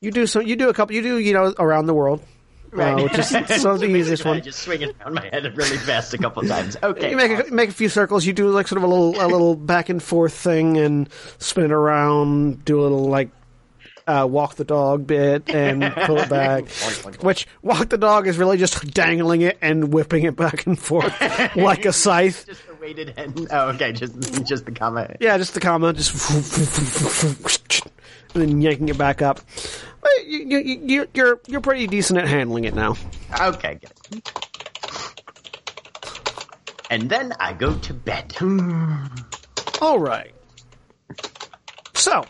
You 0.00 0.10
do 0.10 0.26
some, 0.26 0.46
you 0.46 0.56
do 0.56 0.70
a 0.70 0.74
couple, 0.74 0.94
you 0.94 1.02
do 1.02 1.18
you 1.18 1.34
know 1.34 1.52
around 1.58 1.86
the 1.86 1.94
world, 1.94 2.22
uh, 2.72 3.02
which 3.02 3.18
is 3.18 3.28
so 3.60 3.76
the 3.76 3.86
easiest 3.94 4.24
I 4.24 4.30
one. 4.30 4.42
just 4.42 4.60
swing 4.60 4.80
it 4.80 4.96
around 5.00 5.14
my 5.14 5.28
head 5.28 5.44
really 5.56 5.76
fast 5.76 6.14
a 6.14 6.18
couple 6.18 6.42
times. 6.44 6.76
Okay. 6.82 7.10
You 7.10 7.16
make 7.18 7.48
a, 7.48 7.52
make 7.52 7.68
a 7.68 7.72
few 7.74 7.90
circles. 7.90 8.24
You 8.24 8.32
do 8.32 8.48
like 8.48 8.66
sort 8.66 8.78
of 8.78 8.84
a 8.84 8.86
little 8.86 9.20
a 9.20 9.28
little 9.28 9.56
back 9.56 9.90
and 9.90 10.02
forth 10.02 10.32
thing, 10.32 10.78
and 10.78 11.10
spin 11.38 11.64
it 11.64 11.72
around. 11.72 12.64
Do 12.64 12.80
a 12.80 12.82
little 12.82 13.10
like 13.10 13.28
uh, 14.08 14.26
walk 14.26 14.54
the 14.54 14.64
dog 14.64 15.06
bit 15.06 15.48
and 15.50 15.82
pull 16.06 16.18
it 16.18 16.30
back. 16.30 16.68
Which 17.22 17.46
walk 17.62 17.90
the 17.90 17.98
dog 17.98 18.26
is 18.26 18.38
really 18.38 18.56
just 18.56 18.92
dangling 18.94 19.42
it 19.42 19.58
and 19.60 19.92
whipping 19.92 20.24
it 20.24 20.34
back 20.34 20.66
and 20.66 20.78
forth 20.78 21.14
like 21.56 21.84
a 21.84 21.92
scythe. 21.92 22.46
Just 22.46 22.62
a 22.70 22.74
weighted 22.76 23.16
hand. 23.16 23.46
Oh, 23.50 23.68
okay. 23.70 23.92
Just 23.92 24.44
just 24.46 24.64
the 24.64 24.72
comment. 24.72 25.18
Yeah, 25.20 25.36
just 25.36 25.52
the 25.54 25.60
comma, 25.60 25.92
just 25.92 26.30
and 28.34 28.42
then 28.42 28.60
yanking 28.60 28.88
it 28.88 28.98
back 28.98 29.20
up. 29.20 29.40
But 30.00 30.26
you, 30.26 30.38
you, 30.38 30.58
you, 30.58 31.08
you're 31.12 31.40
you're 31.46 31.60
pretty 31.60 31.86
decent 31.86 32.18
at 32.18 32.26
handling 32.26 32.64
it 32.64 32.74
now. 32.74 32.96
Okay, 33.40 33.78
good. 33.80 34.22
And 36.90 37.10
then 37.10 37.34
I 37.38 37.52
go 37.52 37.76
to 37.76 37.92
bed. 37.92 38.34
All 39.82 39.98
right. 39.98 40.32
So, 41.94 42.24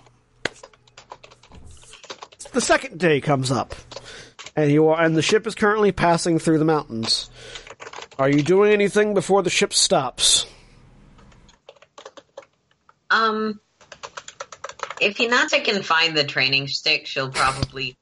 the 2.53 2.61
second 2.61 2.99
day 2.99 3.21
comes 3.21 3.51
up, 3.51 3.75
and 4.57 4.71
you 4.71 4.89
are, 4.89 5.01
and 5.01 5.17
the 5.17 5.23
ship 5.23 5.47
is 5.47 5.55
currently 5.55 5.93
passing 5.93 6.39
through 6.39 6.59
the 6.59 6.65
mountains. 6.65 7.31
Are 8.19 8.29
you 8.29 8.43
doing 8.43 8.73
anything 8.73 9.15
before 9.15 9.43
the 9.43 9.51
ship 9.51 9.73
stops? 9.73 10.47
Um, 13.11 13.61
if 15.01 15.17
Hinata 15.17 15.65
can 15.65 15.83
find 15.83 16.17
the 16.17 16.25
training 16.25 16.69
stick, 16.69 17.07
she'll 17.07 17.31
probably 17.31 17.97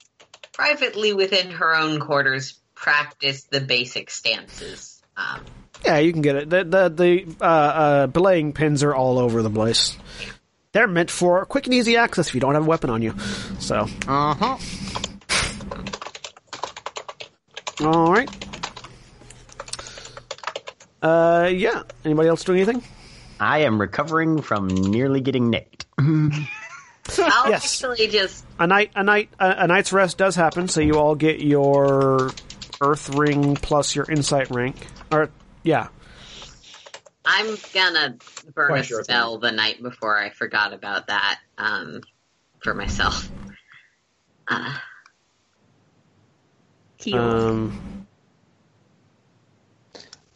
privately 0.52 1.12
within 1.12 1.50
her 1.50 1.76
own 1.76 2.00
quarters 2.00 2.58
practice 2.74 3.44
the 3.44 3.60
basic 3.60 4.10
stances. 4.10 5.02
Um, 5.16 5.40
Yeah, 5.84 5.98
you 5.98 6.12
can 6.12 6.22
get 6.22 6.36
it. 6.36 6.50
The 6.50 6.64
the, 6.64 6.88
the 6.88 7.36
uh, 7.40 7.44
uh, 7.44 8.06
belaying 8.06 8.52
pins 8.52 8.82
are 8.82 8.94
all 8.94 9.18
over 9.18 9.42
the 9.42 9.50
place. 9.50 9.96
They're 10.76 10.86
meant 10.86 11.10
for 11.10 11.42
quick 11.46 11.64
and 11.64 11.72
easy 11.72 11.96
access 11.96 12.28
if 12.28 12.34
you 12.34 12.40
don't 12.42 12.52
have 12.52 12.64
a 12.64 12.66
weapon 12.68 12.90
on 12.90 13.00
you. 13.00 13.14
So, 13.60 13.86
Uh 14.06 14.34
huh. 14.34 14.58
all 17.80 18.12
right. 18.12 18.28
Uh, 21.00 21.48
yeah. 21.50 21.82
Anybody 22.04 22.28
else 22.28 22.44
doing 22.44 22.58
anything? 22.60 22.82
I 23.40 23.60
am 23.60 23.80
recovering 23.80 24.42
from 24.42 24.68
nearly 24.68 25.22
getting 25.22 25.48
nicked. 25.48 25.86
I'll 25.98 26.28
Yes. 27.48 27.64
actually 27.82 28.08
just 28.08 28.44
a 28.58 28.66
night 28.66 28.90
a 28.94 29.02
night 29.02 29.30
a, 29.40 29.62
a 29.64 29.66
night's 29.66 29.94
rest 29.94 30.18
does 30.18 30.36
happen 30.36 30.68
so 30.68 30.82
you 30.82 30.98
all 30.98 31.14
get 31.14 31.40
your 31.40 32.32
earth 32.82 33.14
ring 33.14 33.54
plus 33.56 33.94
your 33.96 34.04
insight 34.10 34.50
rank 34.50 34.76
or 35.10 35.30
yeah 35.62 35.88
I'm 37.26 37.56
gonna 37.74 38.16
burn 38.54 38.68
Quite 38.68 38.80
a 38.80 38.84
sure. 38.84 39.02
spell 39.04 39.38
the 39.38 39.50
night 39.50 39.82
before. 39.82 40.16
I 40.16 40.30
forgot 40.30 40.72
about 40.72 41.08
that 41.08 41.40
um, 41.58 42.00
for 42.60 42.72
myself. 42.74 43.28
Uh, 44.48 44.78
um 47.12 48.06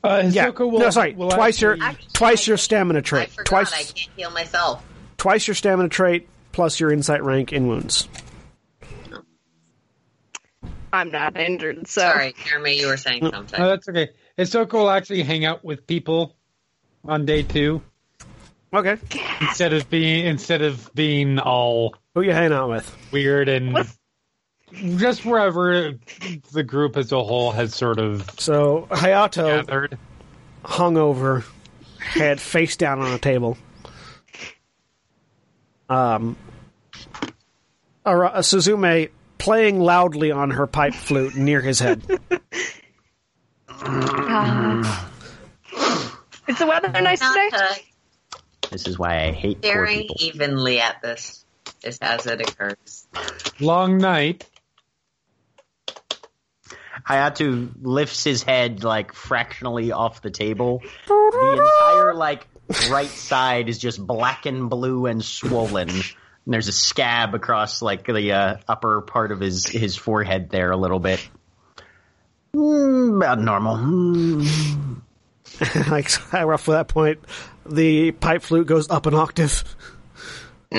Uh, 0.03 0.23
yeah 0.31 0.49
will, 0.49 0.79
no 0.81 0.91
sorry 0.91 1.15
will 1.15 1.31
twice 1.31 1.61
your 1.61 1.75
actually- 1.75 1.87
Actually, 1.87 2.09
twice 2.13 2.49
I- 2.49 2.51
your 2.51 2.57
stamina 2.57 2.99
I 2.99 3.03
trait 3.03 3.31
forgot 3.31 3.47
twice 3.47 3.73
I 3.73 3.83
can't 3.85 4.11
heal 4.17 4.31
myself. 4.33 4.85
twice 5.17 5.47
your 5.47 5.55
stamina 5.55 5.89
trait 5.89 6.29
plus 6.51 6.81
your 6.81 6.91
insight 6.93 7.23
rank 7.23 7.53
in 7.53 7.69
wounds 7.69 8.09
I'm 10.93 11.13
not 11.13 11.37
injured, 11.37 11.87
so 11.87 12.01
Sorry, 12.01 12.35
Jeremy, 12.49 12.81
you 12.81 12.89
were 12.89 12.97
saying 12.97 13.31
something. 13.31 13.61
No, 13.61 13.69
that's 13.69 13.89
okay. 13.89 14.09
Hisoka 14.37 14.73
will 14.73 14.91
actually 14.91 15.23
hang 15.23 15.45
out 15.45 15.65
with 15.65 15.87
people 15.87 16.35
on 17.05 17.27
day 17.27 17.43
two. 17.43 17.83
Okay. 18.73 18.97
Instead 19.41 19.73
of 19.73 19.89
being 19.91 20.27
instead 20.27 20.63
of 20.63 20.91
being 20.95 21.39
all 21.39 21.95
who 22.15 22.23
you 22.23 22.33
hanging 22.33 22.53
out 22.53 22.71
with? 22.71 22.97
weird 23.13 23.49
and 23.49 23.77
just 24.97 25.25
wherever 25.25 25.93
the 26.53 26.63
group 26.63 26.97
as 26.97 27.11
a 27.11 27.23
whole 27.23 27.51
has 27.51 27.75
sort 27.75 27.99
of 27.99 28.31
so 28.39 28.87
hayato 28.91 29.65
gathered. 29.67 29.99
hung 30.65 30.97
over 30.97 31.45
head 31.99 32.41
face 32.41 32.77
down 32.77 33.01
on 33.01 33.13
a 33.13 33.19
table. 33.19 33.59
Um 35.89 36.37
Ara- 38.07 38.35
Suzume 38.39 39.11
playing 39.39 39.81
loudly 39.81 40.31
on 40.31 40.51
her 40.51 40.69
pipe 40.69 40.95
flute 40.95 41.35
near 41.35 41.61
his 41.61 41.81
head 41.81 42.03
is 46.51 46.59
the 46.59 46.67
weather 46.67 46.89
nice 46.89 47.21
today? 47.21 47.49
Hinata 47.53 47.83
This 48.71 48.87
is 48.87 48.99
why 48.99 49.25
I 49.25 49.33
hate 49.33 49.63
poor 49.63 49.71
staring 49.71 50.01
people. 50.01 50.17
evenly 50.21 50.81
at 50.81 51.01
this 51.03 51.45
just 51.83 52.03
as 52.03 52.27
it 52.27 52.41
occurs. 52.41 53.07
Long 53.61 53.99
night. 53.99 54.47
Hayato 57.09 57.71
lifts 57.81 58.25
his 58.25 58.43
head 58.43 58.85
like 58.85 59.15
fractionally 59.15 59.91
off 59.91 60.21
the 60.23 60.31
table. 60.31 60.83
The 61.07 61.53
entire 61.89 62.15
like 62.15 62.47
right 62.91 63.09
side 63.09 63.69
is 63.69 63.79
just 63.79 64.05
black 64.05 64.47
and 64.47 64.69
blue 64.69 65.07
and 65.07 65.25
swollen. 65.25 65.89
And 65.89 66.05
there's 66.47 66.69
a 66.69 66.73
scab 66.73 67.35
across 67.35 67.81
like 67.83 68.07
the 68.07 68.33
uh, 68.33 68.57
upper 68.69 69.01
part 69.01 69.33
of 69.33 69.41
his 69.41 69.67
his 69.67 69.97
forehead 69.97 70.51
there 70.51 70.71
a 70.71 70.77
little 70.77 70.99
bit. 71.01 71.27
Mm, 72.55 73.17
about 73.17 73.41
normal. 73.41 73.77
Mm. 73.77 75.01
like 75.89 76.11
roughly 76.33 76.75
that 76.75 76.89
point, 76.89 77.21
the 77.67 78.13
pipe 78.13 78.43
flute 78.43 78.67
goes 78.67 78.91
up 78.91 79.07
an 79.07 79.15
octave. 79.15 79.65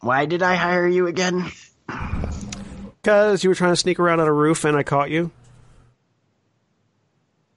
Why 0.00 0.24
did 0.26 0.42
I 0.42 0.54
hire 0.54 0.86
you 0.86 1.06
again? 1.06 1.50
Because 3.02 3.42
you 3.42 3.50
were 3.50 3.54
trying 3.54 3.72
to 3.72 3.76
sneak 3.76 3.98
around 3.98 4.20
on 4.20 4.28
a 4.28 4.32
roof 4.32 4.64
and 4.64 4.76
I 4.76 4.82
caught 4.82 5.10
you. 5.10 5.30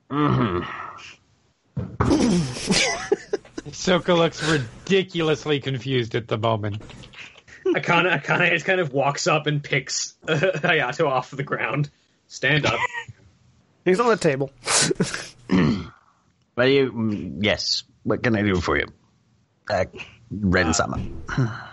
Soka 3.69 4.15
looks 4.15 4.43
ridiculously 4.43 5.59
confused 5.59 6.15
at 6.15 6.27
the 6.27 6.37
moment. 6.37 6.81
Akane, 7.65 8.21
Akane 8.21 8.49
just 8.51 8.65
kind 8.65 8.79
of 8.79 8.93
walks 8.93 9.25
up 9.25 9.47
and 9.47 9.63
picks 9.63 10.15
uh, 10.27 10.35
Hayato 10.35 11.07
off 11.07 11.31
the 11.31 11.43
ground. 11.43 11.89
Stand 12.33 12.65
up. 12.65 12.79
He's 13.85 13.99
on 13.99 14.07
the 14.07 14.17
table. 14.17 14.51
Well, 16.55 16.67
you, 16.67 16.91
mm, 16.91 17.37
yes. 17.39 17.83
What 18.03 18.21
can 18.21 18.35
I 18.35 18.43
do 18.43 18.61
for 18.61 18.77
you? 18.77 18.85
Uh, 19.67 19.85
Ren 20.29 20.73
Sama. 20.73 21.01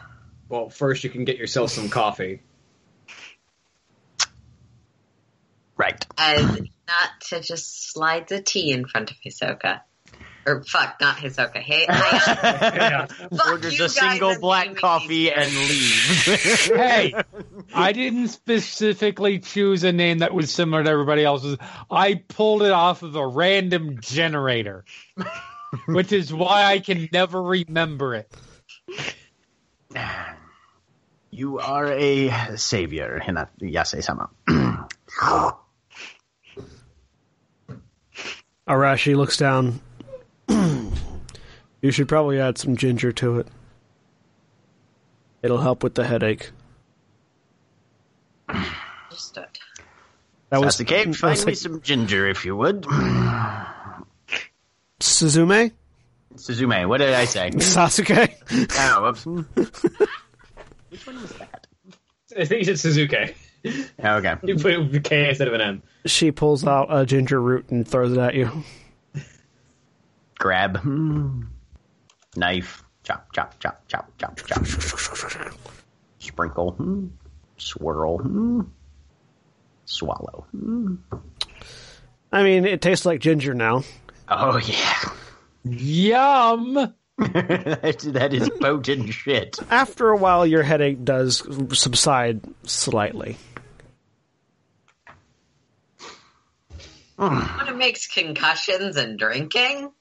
Well, 0.48 0.70
first 0.70 1.04
you 1.04 1.10
can 1.10 1.26
get 1.26 1.36
yourself 1.36 1.70
some 1.70 1.90
coffee. 1.90 2.40
right. 5.76 6.06
And 6.18 6.70
not 6.88 7.10
to 7.28 7.40
just 7.40 7.92
slide 7.92 8.26
the 8.26 8.42
tea 8.42 8.72
in 8.72 8.86
front 8.86 9.10
of 9.10 9.18
Hisoka. 9.24 9.82
Or 10.46 10.64
fuck, 10.64 10.96
not 11.00 11.16
Hisoka. 11.16 11.58
Hey, 11.58 11.84
I, 11.88 13.06
fuck 13.30 13.46
Orders 13.46 13.78
a 13.78 13.88
single 13.88 14.38
black 14.40 14.74
coffee 14.74 15.30
and 15.30 15.52
leaves. 15.54 16.24
hey, 16.66 17.14
I 17.74 17.92
didn't 17.92 18.28
specifically 18.28 19.38
choose 19.38 19.84
a 19.84 19.92
name 19.92 20.18
that 20.18 20.32
was 20.32 20.50
similar 20.50 20.82
to 20.82 20.90
everybody 20.90 21.24
else's. 21.24 21.58
I 21.90 22.14
pulled 22.14 22.62
it 22.62 22.72
off 22.72 23.02
of 23.02 23.16
a 23.16 23.26
random 23.26 24.00
generator, 24.00 24.84
which 25.86 26.12
is 26.12 26.32
why 26.32 26.64
I 26.64 26.78
can 26.78 27.08
never 27.12 27.42
remember 27.42 28.14
it. 28.14 28.32
you 31.30 31.58
are 31.58 31.92
a 31.92 32.56
savior, 32.56 33.20
Hinata 33.22 33.48
Yasei-sama. 33.60 34.30
Arashi 38.66 39.16
looks 39.16 39.36
down. 39.36 39.80
you 41.82 41.90
should 41.90 42.08
probably 42.08 42.40
add 42.40 42.58
some 42.58 42.76
ginger 42.76 43.12
to 43.12 43.38
it. 43.38 43.46
It'll 45.42 45.60
help 45.60 45.82
with 45.82 45.94
the 45.94 46.04
headache. 46.04 46.50
Understood. 48.48 49.46
That 50.50 50.60
was 50.60 50.76
the 50.78 50.84
that 50.84 51.14
find 51.14 51.36
was 51.36 51.46
me 51.46 51.54
some 51.54 51.80
ginger 51.80 52.28
if 52.28 52.44
you 52.44 52.56
would. 52.56 52.82
Suzume? 54.98 55.70
Suzume, 56.34 56.88
what 56.88 56.98
did 56.98 57.14
I 57.14 57.24
say? 57.24 57.50
Sasuke? 57.50 58.34
oh, 58.78 59.02
whoops. 59.02 59.26
I 62.36 62.44
think 62.44 62.60
you 62.60 62.64
said 62.64 62.78
Suzuki. 62.78 63.34
Oh, 64.02 64.16
okay. 64.16 64.36
You 64.42 64.56
put 64.56 64.74
a 64.74 65.00
K 65.00 65.28
instead 65.28 65.48
of 65.48 65.54
an 65.54 65.60
M. 65.60 65.82
she 66.06 66.30
pulls 66.30 66.64
out 66.64 66.86
a 66.90 67.04
ginger 67.04 67.40
root 67.40 67.68
and 67.70 67.86
throws 67.86 68.12
it 68.12 68.18
at 68.18 68.34
you. 68.34 68.50
Grab. 70.40 70.78
Hmm. 70.78 71.42
Knife. 72.34 72.82
Chop, 73.04 73.30
chop, 73.32 73.60
chop, 73.60 73.86
chop, 73.88 74.10
chop, 74.16 74.36
chop. 74.38 74.64
Sprinkle. 76.18 76.72
Hmm. 76.72 77.08
Swirl. 77.58 78.18
Hmm. 78.18 78.62
Swallow. 79.84 80.46
Hmm. 80.52 80.94
I 82.32 82.42
mean, 82.42 82.64
it 82.64 82.80
tastes 82.80 83.04
like 83.04 83.20
ginger 83.20 83.52
now. 83.52 83.82
Oh, 84.28 84.58
yeah. 84.58 85.12
Yum! 85.64 86.94
that 87.18 87.98
that 88.14 88.32
is 88.32 88.48
potent 88.62 89.12
shit. 89.12 89.58
After 89.70 90.08
a 90.08 90.16
while, 90.16 90.46
your 90.46 90.62
headache 90.62 91.04
does 91.04 91.42
subside 91.78 92.40
slightly. 92.62 93.36
Want 97.18 97.68
to 97.68 97.74
mix 97.74 98.06
concussions 98.06 98.96
and 98.96 99.18
drinking? 99.18 99.92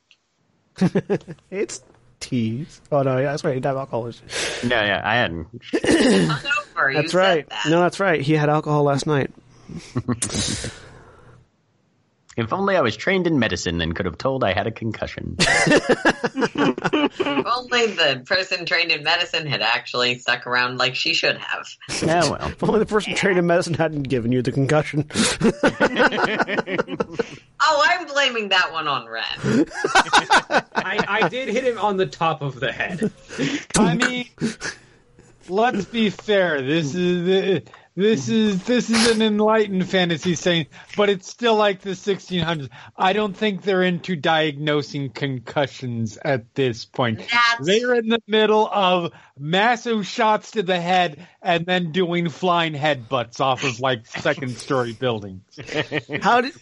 It's 1.52 1.82
teas. 2.20 2.82
Oh 2.92 3.02
no, 3.02 3.18
yeah, 3.18 3.32
that's 3.32 3.44
right. 3.44 3.56
He 3.56 3.62
have 3.64 3.78
alcohol. 3.78 4.12
No, 4.64 4.76
yeah, 4.76 5.02
I 5.04 5.16
hadn't. 5.16 5.48
That's 5.74 7.14
right. 7.14 7.50
That. 7.50 7.66
No, 7.70 7.80
that's 7.82 8.00
right. 8.00 8.22
He 8.22 8.34
had 8.34 8.50
alcohol 8.50 8.84
last 8.84 9.08
night. 9.08 9.32
If 12.40 12.54
only 12.54 12.78
I 12.78 12.82
was 12.82 12.96
trained 12.96 13.28
in 13.28 13.38
medicine 13.38 13.82
and 13.82 13.96
could 13.96 14.06
have 14.06 14.18
told 14.18 14.44
I 14.44 14.54
had 14.54 14.68
a 14.68 14.72
concussion. 14.72 15.36
If 17.22 17.46
only 17.46 17.88
the 17.88 18.24
person 18.26 18.66
trained 18.66 18.92
in 18.92 19.04
medicine 19.04 19.46
had 19.46 19.62
actually 19.62 20.18
stuck 20.20 20.48
around 20.48 20.78
like 20.78 20.96
she 20.96 21.14
should 21.14 21.38
have. 21.38 21.68
yeah, 22.02 22.30
well. 22.30 22.40
If 22.50 22.64
only 22.64 22.80
the 22.80 22.86
person 22.86 23.14
trained 23.16 23.38
in 23.40 23.46
medicine 23.46 23.74
hadn't 23.74 24.04
given 24.04 24.32
you 24.32 24.42
the 24.42 24.52
concussion. 24.52 25.06
Oh, 27.62 27.84
I'm 27.86 28.08
blaming 28.08 28.50
that 28.50 28.72
one 28.72 28.88
on 28.88 29.06
Ren. 29.06 29.66
I, 30.76 31.06
I 31.08 31.30
did 31.30 31.50
hit 31.50 31.66
him 31.66 31.78
on 31.78 31.98
the 31.98 32.06
top 32.06 32.42
of 32.42 32.60
the 32.60 32.72
head. 32.72 33.12
I 33.78 33.96
mean, 33.96 34.26
let's 35.50 35.86
be 35.86 36.10
fair. 36.10 36.62
This 36.62 36.96
is 36.96 37.62
this 38.00 38.30
is 38.30 38.64
this 38.64 38.90
is 38.90 39.12
an 39.12 39.22
enlightened 39.22 39.90
fantasy 39.90 40.34
saying, 40.34 40.68
but 40.96 41.10
it's 41.10 41.30
still 41.30 41.56
like 41.56 41.82
the 41.82 41.90
1600s. 41.90 42.70
I 42.96 43.12
don't 43.12 43.36
think 43.36 43.64
they're 43.64 43.84
into 43.84 44.16
diagnosing 44.16 45.10
concussions 45.10 46.18
at 46.24 46.56
this 46.56 46.86
point. 46.86 47.20
That's 47.20 47.66
They're 47.66 47.96
in 47.96 48.08
the 48.08 48.22
middle 48.26 48.70
of 48.72 49.12
massive 49.38 50.08
shots 50.08 50.52
to 50.52 50.64
the 50.64 50.80
head 50.80 51.28
and 51.42 51.66
then 51.66 51.92
doing 51.92 52.30
flying 52.30 52.74
headbutts 52.74 53.42
off 53.42 53.66
of 53.66 53.82
like 53.82 54.08
second 54.08 54.58
story 54.58 54.94
buildings. 54.94 55.42
How 56.22 56.40
did? 56.40 56.54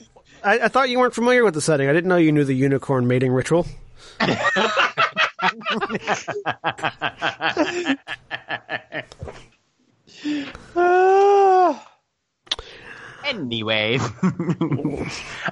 I, 0.43 0.61
I 0.61 0.67
thought 0.69 0.89
you 0.89 0.97
weren't 0.97 1.13
familiar 1.13 1.43
with 1.43 1.53
the 1.53 1.61
setting. 1.61 1.87
I 1.87 1.93
didn't 1.93 2.09
know 2.09 2.17
you 2.17 2.31
knew 2.31 2.45
the 2.45 2.55
unicorn 2.55 3.07
mating 3.07 3.31
ritual. 3.31 3.67
Anyway, 13.25 13.97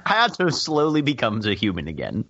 Hayato 0.06 0.50
slowly 0.50 1.02
becomes 1.02 1.44
a 1.46 1.52
human 1.52 1.88
again. 1.88 2.24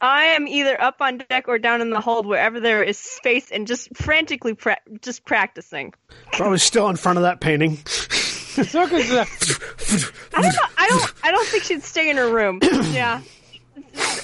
I 0.00 0.24
am 0.24 0.48
either 0.48 0.80
up 0.80 0.96
on 1.00 1.18
deck 1.18 1.46
or 1.46 1.60
down 1.60 1.80
in 1.80 1.90
the 1.90 2.00
hold, 2.00 2.26
wherever 2.26 2.58
there 2.58 2.82
is 2.82 2.98
space, 2.98 3.52
and 3.52 3.68
just 3.68 3.96
frantically 3.96 4.54
pra- 4.54 4.80
just 5.00 5.24
practicing. 5.24 5.94
Probably 6.32 6.58
still 6.58 6.88
in 6.88 6.96
front 6.96 7.18
of 7.18 7.22
that 7.22 7.40
painting. 7.40 7.76
Hisoka's 7.76 9.12
a- 9.12 9.20
I 10.36 10.42
don't 10.42 10.52
know. 10.52 10.68
I 10.76 10.88
don't. 10.88 11.14
I 11.22 11.30
don't 11.30 11.46
think 11.46 11.62
she'd 11.62 11.84
stay 11.84 12.10
in 12.10 12.16
her 12.16 12.28
room. 12.28 12.58
yeah. 12.90 13.20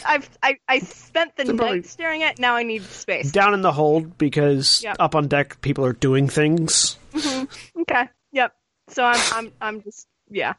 I've 0.06 0.28
I, 0.42 0.58
I 0.68 0.78
spent 0.80 1.36
the 1.36 1.44
probably- 1.44 1.76
night 1.76 1.86
staring 1.86 2.22
at. 2.22 2.38
Now 2.38 2.56
I 2.56 2.62
need 2.62 2.82
space. 2.84 3.30
Down 3.32 3.54
in 3.54 3.62
the 3.62 3.72
hold 3.72 4.16
because 4.18 4.82
Yep. 4.82 4.96
up 4.98 5.14
on 5.14 5.28
deck 5.28 5.60
people 5.60 5.84
are 5.84 5.92
doing 5.92 6.28
things. 6.28 6.96
Mm-hmm. 7.12 7.80
Okay. 7.82 8.08
Yep. 8.32 8.54
So 8.88 9.04
I'm 9.04 9.20
I'm 9.32 9.52
I'm 9.60 9.82
just 9.82 10.06
yeah. 10.30 10.54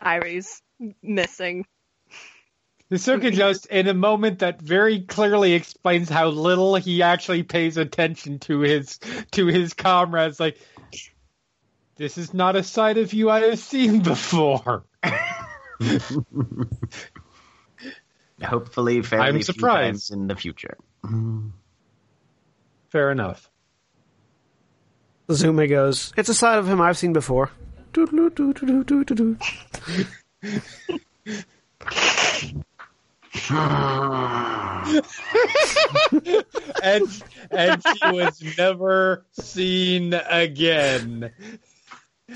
Airi's 0.00 0.60
missing. 1.02 1.66
The 2.90 2.96
Hisoka 2.96 3.32
just, 3.32 3.64
in 3.66 3.88
a 3.88 3.94
moment 3.94 4.40
that 4.40 4.60
very 4.60 5.00
clearly 5.00 5.54
explains 5.54 6.10
how 6.10 6.28
little 6.28 6.74
he 6.76 7.02
actually 7.02 7.42
pays 7.42 7.78
attention 7.78 8.38
to 8.40 8.60
his 8.60 8.98
to 9.32 9.46
his 9.46 9.72
comrades, 9.72 10.38
like 10.38 10.58
this 11.96 12.18
is 12.18 12.34
not 12.34 12.56
a 12.56 12.62
sight 12.62 12.98
of 12.98 13.14
you 13.14 13.30
I 13.30 13.40
have 13.40 13.58
seen 13.58 14.00
before. 14.00 14.84
Hopefully, 18.42 19.02
fairly 19.02 19.26
I'm 19.26 19.34
few 19.34 19.42
surprised. 19.42 19.84
times 19.86 20.10
in 20.10 20.26
the 20.26 20.36
future. 20.36 20.76
Mm. 21.04 21.52
Fair 22.90 23.10
enough. 23.10 23.50
Zume 25.28 25.68
goes, 25.68 26.12
It's 26.16 26.28
a 26.28 26.34
side 26.34 26.58
of 26.58 26.68
him 26.68 26.80
I've 26.80 26.98
seen 26.98 27.12
before. 27.12 27.50
And 36.82 37.22
and 37.50 37.82
she 37.82 38.10
was 38.12 38.42
never 38.58 39.24
seen 39.32 40.14
again. 40.14 41.32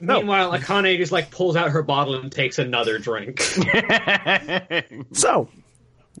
Meanwhile, 0.00 0.52
Akane 0.52 0.96
just 0.96 1.12
like 1.12 1.30
pulls 1.30 1.56
out 1.56 1.70
her 1.70 1.82
bottle 1.82 2.14
and 2.16 2.32
takes 2.32 2.58
another 2.58 2.98
drink. 2.98 3.42
So, 5.12 5.48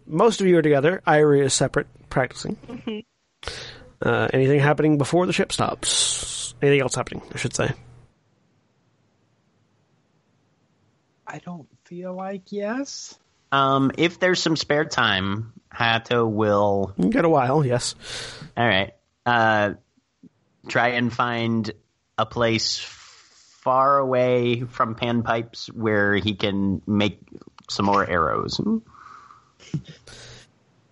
most 0.06 0.40
of 0.40 0.46
you 0.46 0.58
are 0.58 0.62
together. 0.62 1.02
Airi 1.06 1.44
is 1.44 1.54
separate, 1.54 1.86
practicing. 2.10 3.04
Uh, 4.02 4.28
anything 4.32 4.60
happening 4.60 4.98
before 4.98 5.26
the 5.26 5.32
ship 5.32 5.52
stops? 5.52 6.54
Anything 6.62 6.82
else 6.82 6.94
happening, 6.94 7.22
I 7.32 7.38
should 7.38 7.54
say. 7.54 7.72
I 11.26 11.38
don't 11.38 11.68
feel 11.84 12.14
like 12.14 12.50
yes. 12.50 13.18
Um, 13.52 13.92
if 13.96 14.18
there's 14.18 14.40
some 14.42 14.56
spare 14.56 14.84
time, 14.84 15.52
Hayato 15.72 16.28
will 16.28 16.94
get 17.10 17.24
a 17.24 17.28
while, 17.28 17.64
yes. 17.64 17.94
All 18.56 18.66
right. 18.66 18.92
Uh, 19.24 19.74
try 20.68 20.88
and 20.90 21.12
find 21.12 21.70
a 22.18 22.26
place 22.26 22.78
far 23.70 23.98
away 23.98 24.62
from 24.62 24.96
panpipes 24.96 25.68
where 25.72 26.16
he 26.16 26.34
can 26.34 26.82
make 26.88 27.20
some 27.68 27.86
more 27.86 28.04
arrows. 28.04 28.56
Hmm? 28.56 28.78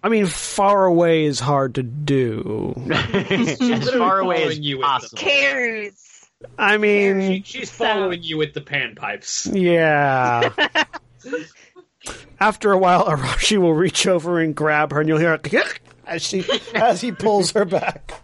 I 0.05 0.09
mean, 0.09 0.27
far 0.27 0.85
away 0.85 1.25
is 1.25 1.41
hard 1.41 1.75
to 1.75 1.83
do. 1.83 2.73
as 2.89 3.91
far 3.91 4.21
away 4.21 4.37
as 4.37 4.43
following 4.45 4.63
you 4.63 4.77
with 4.79 4.87
possible. 4.87 5.19
Cares. 5.19 6.29
I 6.57 6.75
She, 6.75 6.79
mean, 6.79 7.43
she's 7.43 7.69
following 7.69 8.23
you 8.23 8.37
with 8.39 8.55
the 8.55 8.61
panpipes. 8.61 9.51
yeah. 9.53 10.51
After 12.39 12.71
a 12.71 12.79
while, 12.79 13.07
Arashi 13.07 13.59
will 13.59 13.75
reach 13.75 14.07
over 14.07 14.39
and 14.39 14.55
grab 14.55 14.93
her, 14.93 15.01
and 15.01 15.09
you'll 15.09 15.19
hear 15.19 15.35
it 15.35 15.81
as 16.07 16.23
she 16.23 16.45
as 16.77 17.01
he 17.01 17.11
pulls 17.11 17.51
her 17.51 17.65
back. 17.65 18.23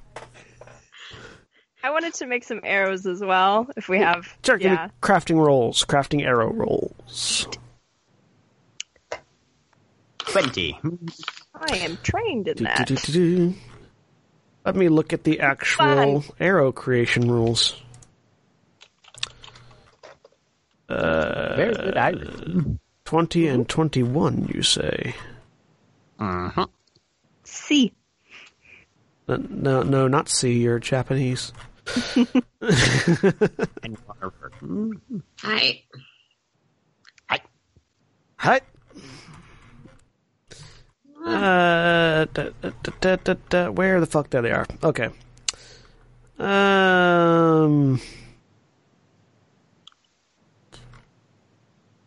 I 1.85 1.91
wanted 1.91 2.15
to 2.15 2.27
make 2.27 2.45
some 2.45 2.61
arrows 2.65 3.05
as 3.05 3.21
well. 3.21 3.69
If 3.77 3.91
we 3.91 3.99
have, 3.99 4.27
Sure, 4.43 4.57
yeah. 4.59 4.89
crafting 5.03 5.37
rolls, 5.37 5.85
crafting 5.85 6.23
arrow 6.25 6.51
rolls. 6.51 7.47
Twenty. 10.17 10.81
I 11.55 11.77
am 11.77 11.99
trained 12.03 12.49
in 12.49 12.65
that. 12.65 12.87
Do-do-do-do. 12.89 13.53
Let 14.65 14.77
me 14.77 14.89
look 14.89 15.13
at 15.13 15.25
the 15.25 15.41
actual 15.41 16.25
arrow 16.41 16.73
creation 16.73 17.31
rules. 17.31 17.79
Very 20.89 21.75
good, 21.75 21.97
Iris. 21.99 22.41
20 23.05 23.47
and 23.49 23.69
21, 23.69 24.51
you 24.55 24.63
say? 24.63 25.15
Uh-huh. 26.19 26.67
C. 27.45 27.93
Uh, 29.29 29.37
No, 29.51 29.83
no, 29.83 30.09
not 30.09 30.31
C, 30.31 30.53
you're 30.63 30.79
Japanese. 30.79 31.53
And 33.83 33.99
Waterford. 34.07 34.53
Hi. 35.41 35.83
Hi. 38.39 38.61
Uh, 41.25 42.27
da, 42.27 42.51
da, 42.61 42.71
da, 42.83 42.93
da, 43.01 43.17
da, 43.17 43.35
da, 43.49 43.71
where 43.71 44.01
the 44.01 44.07
fuck 44.07 44.29
there 44.29 44.43
they 44.43 44.51
are? 44.51 44.67
Okay. 44.83 45.09
Um, 46.39 48.01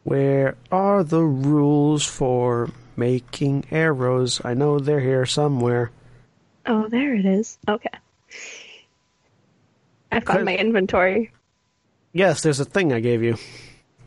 where 0.04 0.56
are 0.72 1.04
the 1.04 1.24
rules 1.24 2.06
for 2.06 2.70
making 2.96 3.66
arrows? 3.72 4.40
I 4.46 4.54
know 4.54 4.78
they're 4.78 5.00
here 5.00 5.26
somewhere. 5.26 5.90
Oh, 6.68 6.88
there 6.88 7.16
it 7.16 7.26
is. 7.26 7.58
Okay. 7.68 7.90
I 10.12 10.20
Could- 10.20 10.34
found 10.36 10.46
my 10.46 10.56
inventory. 10.56 11.32
Yes, 12.14 12.42
there's 12.42 12.60
a 12.60 12.66
thing 12.66 12.94
I 12.94 13.00
gave 13.00 13.22
you. 13.22 13.38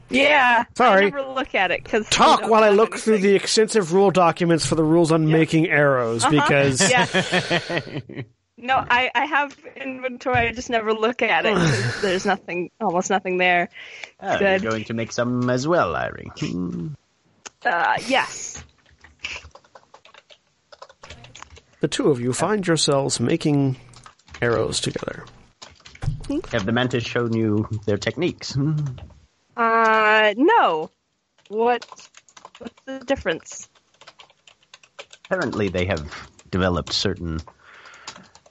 Yeah. 0.09 0.64
Sorry. 0.74 1.02
I 1.06 1.10
never 1.10 1.22
look 1.22 1.55
at 1.55 1.70
it 1.70 1.85
because 1.85 2.09
Talk 2.09 2.48
while 2.48 2.64
I 2.64 2.70
look 2.70 2.97
through 2.97 3.18
the 3.18 3.36
extensive 3.36 3.93
rule 3.93 4.10
documents 4.10 4.66
for 4.66 4.74
the 4.74 4.82
rules 4.82 5.12
on 5.12 5.31
making 5.31 5.68
arrows, 5.68 6.24
because 6.27 6.81
Yeah. 6.90 7.06
No, 8.62 8.74
I, 8.77 9.10
I 9.14 9.24
have 9.24 9.56
inventory. 9.77 10.36
I 10.48 10.52
just 10.52 10.68
never 10.68 10.93
look 10.93 11.22
at 11.22 11.47
it. 11.47 11.55
There's 12.02 12.27
nothing, 12.27 12.70
almost 12.78 13.09
nothing 13.09 13.39
there. 13.39 13.70
Oh, 14.20 14.39
Good. 14.39 14.62
You're 14.62 14.72
going 14.72 14.85
to 14.85 14.94
make 14.94 15.12
some 15.12 15.48
as 15.48 15.66
well, 15.66 15.94
Airi. 15.94 16.27
Hmm. 16.39 16.89
Uh, 17.64 17.97
yes. 18.06 18.62
the 21.81 21.89
two 21.89 22.10
of 22.10 22.20
you 22.20 22.32
find 22.35 22.66
yourselves 22.66 23.18
making 23.20 23.77
arrows 24.43 24.81
together. 24.81 25.24
Have 26.52 26.66
the 26.66 26.72
mantis 26.72 27.04
shown 27.04 27.34
you 27.34 27.68
their 27.86 27.98
techniques? 27.98 28.56
Uh, 29.56 30.34
no. 30.36 30.90
What? 31.48 31.84
What's 32.58 32.74
the 32.86 33.00
difference? 33.00 33.68
Apparently, 35.24 35.68
they 35.68 35.86
have 35.86 36.30
developed 36.50 36.92
certain 36.92 37.40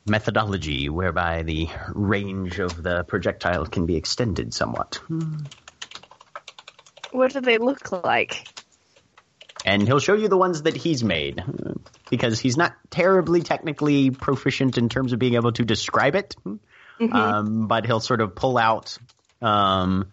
methodology 0.06 0.90
whereby 0.90 1.44
the 1.44 1.70
range 1.94 2.60
of 2.60 2.82
the 2.82 3.04
projectile 3.04 3.66
can 3.66 3.86
be 3.86 3.96
extended 3.96 4.54
somewhat. 4.54 5.00
What 7.12 7.34
do 7.34 7.42
they 7.42 7.58
look 7.58 7.92
like? 7.92 8.48
And 9.66 9.84
he'll 9.84 10.00
show 10.00 10.16
you 10.16 10.28
the 10.28 10.38
ones 10.38 10.64
that 10.64 10.76
he's 10.76 11.04
made. 11.04 11.44
Because 12.10 12.40
he's 12.40 12.58
not 12.58 12.74
terribly 12.90 13.42
technically 13.42 14.10
proficient 14.10 14.78
in 14.78 14.90
terms 14.90 15.14
of 15.14 15.20
being 15.20 15.36
able 15.36 15.52
to 15.52 15.64
describe 15.64 16.16
it. 16.16 16.36
Um, 17.00 17.68
but 17.68 17.86
he'll 17.86 18.00
sort 18.00 18.22
of 18.22 18.36
pull 18.36 18.58
out 18.58 18.98
um, 19.42 20.12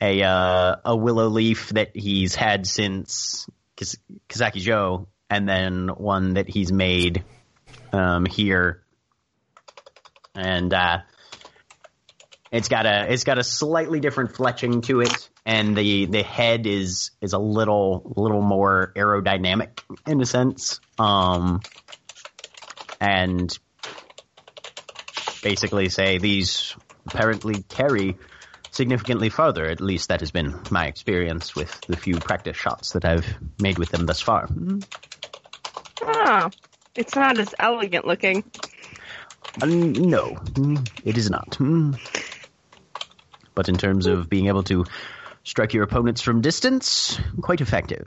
a 0.00 0.22
uh, 0.22 0.76
a 0.84 0.96
willow 0.96 1.28
leaf 1.28 1.70
that 1.70 1.90
he's 1.94 2.34
had 2.34 2.66
since 2.66 3.48
Kaz- 3.76 3.98
Kazaki 4.28 4.60
Joe, 4.60 5.08
and 5.28 5.48
then 5.48 5.88
one 5.88 6.34
that 6.34 6.48
he's 6.48 6.72
made 6.72 7.24
um, 7.92 8.26
here, 8.26 8.82
and 10.34 10.72
uh, 10.72 10.98
it's 12.52 12.68
got 12.68 12.86
a 12.86 13.12
it's 13.12 13.24
got 13.24 13.38
a 13.38 13.44
slightly 13.44 14.00
different 14.00 14.32
fletching 14.32 14.82
to 14.84 15.00
it, 15.00 15.30
and 15.46 15.76
the 15.76 16.06
the 16.06 16.22
head 16.22 16.66
is 16.66 17.12
is 17.20 17.32
a 17.32 17.38
little 17.38 18.12
little 18.16 18.42
more 18.42 18.92
aerodynamic 18.96 19.80
in 20.06 20.20
a 20.20 20.26
sense. 20.26 20.80
Um, 20.98 21.60
and 23.00 23.56
basically 25.42 25.88
say 25.88 26.18
these 26.18 26.76
apparently 27.06 27.64
carry 27.70 28.16
significantly 28.70 29.30
further. 29.30 29.66
At 29.66 29.80
least 29.80 30.08
that 30.08 30.20
has 30.20 30.30
been 30.30 30.54
my 30.70 30.86
experience 30.86 31.56
with 31.56 31.82
the 31.86 31.96
few 31.96 32.20
practice 32.20 32.56
shots 32.56 32.92
that 32.92 33.04
I've 33.04 33.26
made 33.58 33.78
with 33.78 33.90
them 33.90 34.06
thus 34.06 34.20
far. 34.20 34.48
Oh, 36.02 36.52
it's 36.96 37.16
not 37.16 37.38
as 37.38 37.54
elegant 37.58 38.06
looking. 38.06 38.44
Uh, 39.60 39.66
no, 39.66 40.38
it 41.04 41.18
is 41.18 41.30
not. 41.30 41.58
But 43.54 43.68
in 43.68 43.78
terms 43.78 44.06
of 44.06 44.28
being 44.30 44.46
able 44.46 44.62
to 44.64 44.86
strike 45.42 45.74
your 45.74 45.84
opponents 45.84 46.22
from 46.22 46.40
distance, 46.40 47.18
quite 47.42 47.60
effective. 47.60 48.06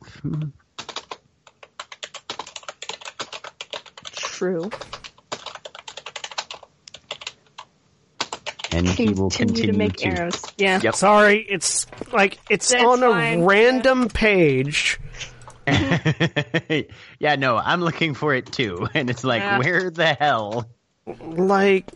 True. 4.11 4.71
And 8.73 8.87
he 8.87 9.09
will 9.09 9.29
continue 9.29 9.71
to 9.71 9.77
make 9.77 9.97
to- 9.97 10.07
arrows. 10.07 10.41
Yeah. 10.57 10.79
Yep. 10.81 10.95
Sorry, 10.95 11.45
it's 11.47 11.85
like 12.11 12.39
it's 12.49 12.69
That's 12.71 12.83
on 12.83 13.03
a 13.03 13.09
fine. 13.09 13.43
random 13.43 14.09
page. 14.09 14.99
yeah, 15.67 17.35
no, 17.37 17.57
I'm 17.57 17.81
looking 17.81 18.13
for 18.13 18.33
it 18.33 18.51
too, 18.51 18.87
and 18.93 19.09
it's 19.09 19.23
like, 19.23 19.41
Yeah. 19.41 19.59
where 19.59 19.89
the 19.89 20.13
hell? 20.13 20.69
Like 21.21 21.89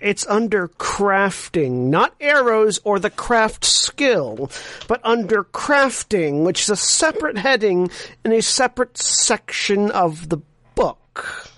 it's 0.00 0.26
under 0.26 0.68
crafting, 0.68 1.88
not 1.88 2.14
arrows 2.20 2.80
or 2.84 2.98
the 2.98 3.10
craft 3.10 3.64
skill, 3.64 4.50
but 4.88 5.00
under 5.04 5.44
crafting, 5.44 6.44
which 6.44 6.62
is 6.62 6.70
a 6.70 6.76
separate 6.76 7.38
heading 7.38 7.90
in 8.24 8.32
a 8.32 8.42
separate 8.42 8.98
section 8.98 9.90
of 9.90 10.28
the 10.28 10.38
book. 10.74 11.48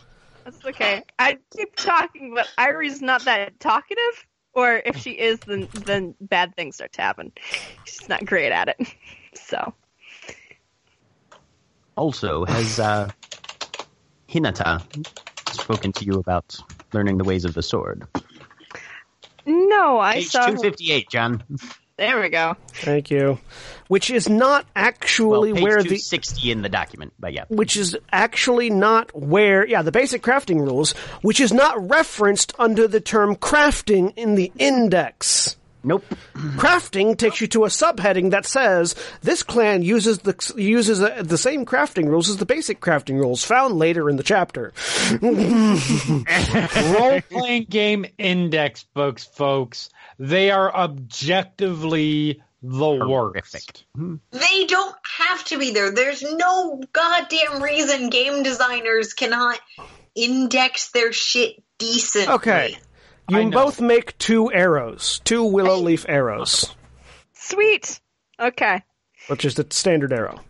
That's 0.45 0.65
okay. 0.65 1.03
I 1.19 1.39
keep 1.57 1.75
talking, 1.75 2.35
but 2.35 2.47
Airi's 2.59 3.03
not 3.03 3.25
that 3.25 3.59
talkative. 3.59 4.27
Or 4.57 4.83
if 4.87 4.99
she 4.99 5.13
is, 5.13 5.43
then 5.47 5.71
then 5.75 6.17
bad 6.21 6.57
things 6.57 6.77
start 6.77 6.95
to 6.95 7.03
happen. 7.03 7.33
She's 7.85 8.09
not 8.11 8.27
great 8.27 8.53
at 8.53 8.71
it. 8.71 8.79
So 9.37 9.75
Also, 11.97 12.45
has 12.47 12.81
uh, 12.81 13.13
Hinata 14.31 14.85
spoken 15.53 15.93
to 15.95 16.05
you 16.05 16.19
about 16.19 16.57
learning 16.93 17.19
the 17.19 17.25
ways 17.25 17.45
of 17.45 17.55
the 17.55 17.63
sword? 17.63 18.07
no, 19.47 19.99
I 20.01 20.19
Page 20.19 20.29
saw. 20.31 20.47
258, 20.47 21.11
John. 21.11 21.45
There 21.99 22.21
we 22.21 22.29
go. 22.29 22.57
Thank 22.75 23.11
you. 23.11 23.39
Which 23.89 24.11
is 24.11 24.29
not 24.29 24.67
actually 24.77 25.53
well, 25.53 25.63
page 25.63 25.65
where 25.65 25.83
the 25.83 25.97
sixty 25.97 26.51
in 26.51 26.61
the 26.61 26.69
document, 26.69 27.15
but 27.19 27.33
yeah. 27.33 27.45
which 27.49 27.77
is 27.77 27.97
actually 28.13 28.69
not 28.69 29.17
where, 29.17 29.67
yeah, 29.67 29.81
the 29.81 29.93
basic 29.93 30.23
crafting 30.23 30.61
rules, 30.61 30.93
which 31.23 31.41
is 31.41 31.53
not 31.53 31.89
referenced 31.89 32.53
under 32.59 32.87
the 32.87 33.01
term 33.01 33.35
crafting 33.37 34.13
in 34.17 34.35
the 34.35 34.53
index. 34.59 35.57
Nope. 35.87 36.05
Crafting 36.35 37.17
takes 37.17 37.41
you 37.41 37.47
to 37.47 37.65
a 37.65 37.69
subheading 37.69 38.33
that 38.33 38.45
says 38.45 38.97
this 39.23 39.45
clan 39.45 39.83
uses 39.83 40.19
the 40.19 40.35
uses 40.57 41.01
uh 41.01 41.23
the 41.25 41.39
same 41.39 41.65
crafting 41.65 42.09
rules 42.09 42.29
as 42.29 42.39
the 42.39 42.45
basic 42.45 42.81
crafting 42.81 43.21
rules 43.21 43.45
found 43.45 43.77
later 43.77 44.11
in 44.11 44.17
the 44.17 44.25
chapter. 44.25 44.73
Role 46.99 47.21
playing 47.31 47.67
game 47.71 48.05
index 48.19 48.83
books, 48.95 49.25
folks, 49.25 49.91
they 50.19 50.51
are 50.51 50.75
objectively 50.75 52.43
the 52.63 53.07
worst. 53.09 53.85
They 54.33 54.67
don't 54.67 54.97
have 55.19 55.45
to 55.47 55.59
be 55.59 55.71
there. 55.71 55.93
There's 55.93 56.23
no 56.23 56.83
goddamn 56.93 57.63
reason 57.63 58.11
game 58.11 58.43
designers 58.43 59.13
cannot 59.13 59.61
index 60.17 60.91
their 60.91 61.13
shit 61.13 61.63
decently. 61.79 62.35
Okay, 62.35 62.77
I 62.77 62.81
you 63.29 63.51
both 63.51 63.81
make 63.81 64.17
two 64.19 64.53
arrows, 64.53 65.21
two 65.25 65.45
willow 65.45 65.77
leaf 65.77 66.07
arrows, 66.09 66.75
Sweet. 67.35 68.01
Okay. 68.39 68.83
which 69.29 69.45
is 69.45 69.55
the 69.55 69.67
standard 69.71 70.13
arrow. 70.13 70.41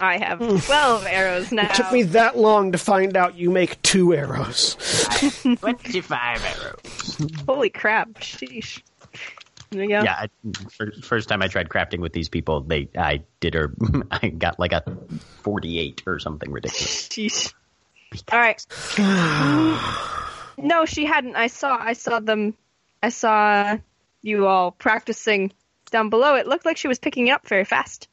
I 0.00 0.18
have 0.18 0.38
12 0.38 1.06
arrows 1.06 1.50
now. 1.50 1.68
It 1.68 1.74
took 1.74 1.90
me 1.90 2.04
that 2.04 2.38
long 2.38 2.70
to 2.72 2.78
find 2.78 3.16
out 3.16 3.36
you 3.36 3.50
make 3.50 3.82
two 3.82 4.14
arrows. 4.14 4.76
25 5.42 6.62
arrows. 6.62 7.42
Holy 7.46 7.68
crap. 7.68 8.14
Sheesh. 8.14 8.80
There 9.70 9.82
you 9.82 9.88
go. 9.88 10.02
Yeah, 10.02 10.14
I, 10.14 10.28
first, 10.70 11.04
first 11.04 11.28
time 11.28 11.42
I 11.42 11.48
tried 11.48 11.68
crafting 11.68 11.98
with 11.98 12.12
these 12.12 12.28
people, 12.28 12.60
they 12.60 12.88
I 12.96 13.22
did 13.40 13.56
or 13.56 13.74
I 14.10 14.28
got 14.28 14.58
like 14.60 14.72
a 14.72 14.84
48 15.42 16.04
or 16.06 16.18
something 16.20 16.50
ridiculous. 16.52 17.08
Sheesh. 17.08 17.52
All 18.32 18.38
right. 18.38 18.64
no, 20.58 20.84
she 20.84 21.04
hadn't. 21.04 21.36
I 21.36 21.46
saw. 21.48 21.76
I 21.78 21.92
saw 21.92 22.20
them. 22.20 22.54
I 23.02 23.10
saw 23.10 23.78
you 24.22 24.46
all 24.46 24.70
practicing 24.72 25.52
down 25.90 26.10
below. 26.10 26.34
It 26.34 26.46
looked 26.46 26.66
like 26.66 26.76
she 26.76 26.88
was 26.88 26.98
picking 26.98 27.28
it 27.28 27.32
up 27.32 27.46
very 27.46 27.64
fast. 27.64 28.08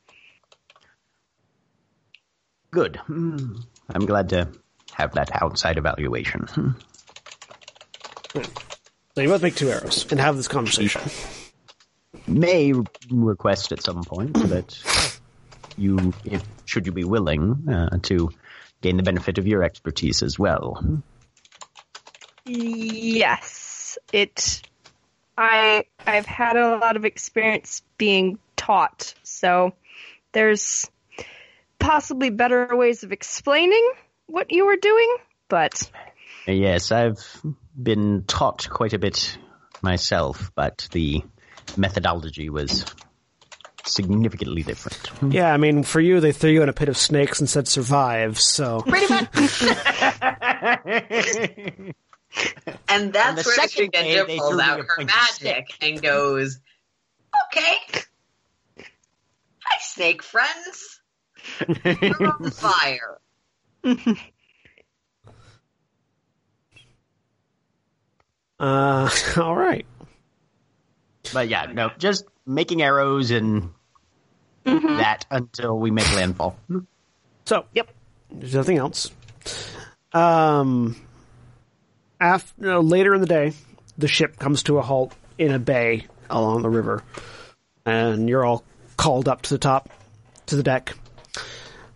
Good. 2.72 2.98
Hmm. 2.98 3.58
I'm 3.90 4.06
glad 4.06 4.30
to 4.30 4.50
have 4.94 5.14
that 5.14 5.42
outside 5.42 5.78
evaluation. 5.78 6.42
Hmm. 6.42 6.72
So 9.16 9.22
you 9.22 9.30
both 9.30 9.42
make 9.42 9.56
two 9.56 9.70
arrows 9.70 10.06
and 10.12 10.20
have 10.20 10.36
this 10.36 10.48
conversation. 10.48 11.02
May 12.28 12.74
request 13.10 13.72
at 13.72 13.82
some 13.82 14.04
point 14.04 14.34
that 14.50 14.78
you, 15.78 16.14
if 16.26 16.44
should 16.66 16.86
you 16.86 16.92
be 16.92 17.06
willing, 17.06 17.70
uh, 17.70 17.98
to 18.04 18.32
gain 18.82 18.98
the 18.98 19.04
benefit 19.04 19.38
of 19.38 19.48
your 19.48 19.64
expertise 19.64 20.24
as 20.24 20.38
well. 20.38 21.02
Yes, 22.46 23.98
it. 24.14 24.62
I 25.38 25.86
I've 26.06 26.26
had 26.26 26.56
a 26.56 26.78
lot 26.78 26.96
of 26.96 27.06
experience 27.06 27.82
being 27.98 28.40
taught, 28.56 29.14
so 29.24 29.74
there's 30.32 30.90
possibly 31.80 32.30
better 32.30 32.76
ways 32.76 33.04
of 33.04 33.12
explaining 33.12 33.92
what 34.28 34.52
you 34.52 34.66
were 34.66 34.78
doing, 34.78 35.18
but 35.50 35.90
Yes, 36.48 36.92
I've 36.92 37.42
been 37.82 38.24
taught 38.28 38.70
quite 38.70 38.94
a 38.94 39.00
bit 39.00 39.38
myself, 39.82 40.52
but 40.56 40.88
the 40.92 41.24
methodology 41.76 42.50
was 42.50 42.86
significantly 43.88 44.64
different. 44.64 45.34
Yeah, 45.34 45.54
I 45.54 45.58
mean, 45.58 45.84
for 45.84 46.00
you, 46.00 46.20
they 46.20 46.32
threw 46.32 46.52
you 46.52 46.64
in 46.64 46.70
a 46.70 46.74
pit 46.74 46.90
of 46.90 46.98
snakes 46.98 47.40
and 47.40 47.50
said 47.50 47.68
survive, 47.68 48.40
so. 48.40 48.82
Pretty 48.82 49.14
much. 49.14 49.30
and 52.90 53.14
that's 53.14 53.44
the 53.44 53.44
where 53.46 53.68
second 53.68 53.92
day, 53.92 54.24
they 54.26 54.38
pulls 54.38 54.50
threw 54.50 54.58
me 54.58 54.64
out 54.64 54.80
her 54.80 55.06
magic 55.06 55.74
and 55.82 56.02
goes, 56.02 56.60
"Okay, 57.48 57.78
hi, 59.60 59.78
snake 59.80 60.24
friends. 60.24 61.02
We're 61.68 62.28
on 62.28 62.52
fire." 62.52 63.20
Uh, 68.60 69.10
all 69.38 69.56
right. 69.56 69.86
But 71.34 71.50
yeah, 71.50 71.66
no, 71.66 71.92
just 71.98 72.26
making 72.46 72.82
arrows 72.82 73.32
and 73.32 73.72
that 74.66 75.26
until 75.32 75.78
we 75.78 75.92
make 75.92 76.12
landfall. 76.14 76.58
So, 77.46 77.66
yep. 77.74 77.90
There's 78.32 78.56
nothing 78.56 78.78
else. 78.78 79.12
Um, 80.14 80.96
after, 82.20 82.80
later 82.80 83.14
in 83.14 83.22
the 83.22 83.28
day, 83.28 83.54
the 83.98 84.08
ship 84.08 84.40
comes 84.40 84.64
to 84.64 84.78
a 84.78 84.82
halt 84.82 85.14
in 85.38 85.52
a 85.52 85.60
bay 85.60 86.08
along 86.30 86.64
the 86.64 86.70
river, 86.70 87.04
and 87.86 88.28
you're 88.28 88.44
all 88.44 88.64
called 88.98 89.28
up 89.28 89.44
to 89.44 89.50
the 89.52 89.58
top, 89.58 89.90
to 90.48 90.56
the 90.56 90.64
deck, 90.64 90.96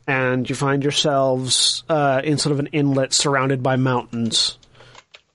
and 0.07 0.49
you 0.49 0.55
find 0.55 0.83
yourselves 0.83 1.83
uh, 1.89 2.21
in 2.23 2.37
sort 2.37 2.53
of 2.53 2.59
an 2.59 2.67
inlet 2.67 3.13
surrounded 3.13 3.63
by 3.63 3.75
mountains. 3.75 4.57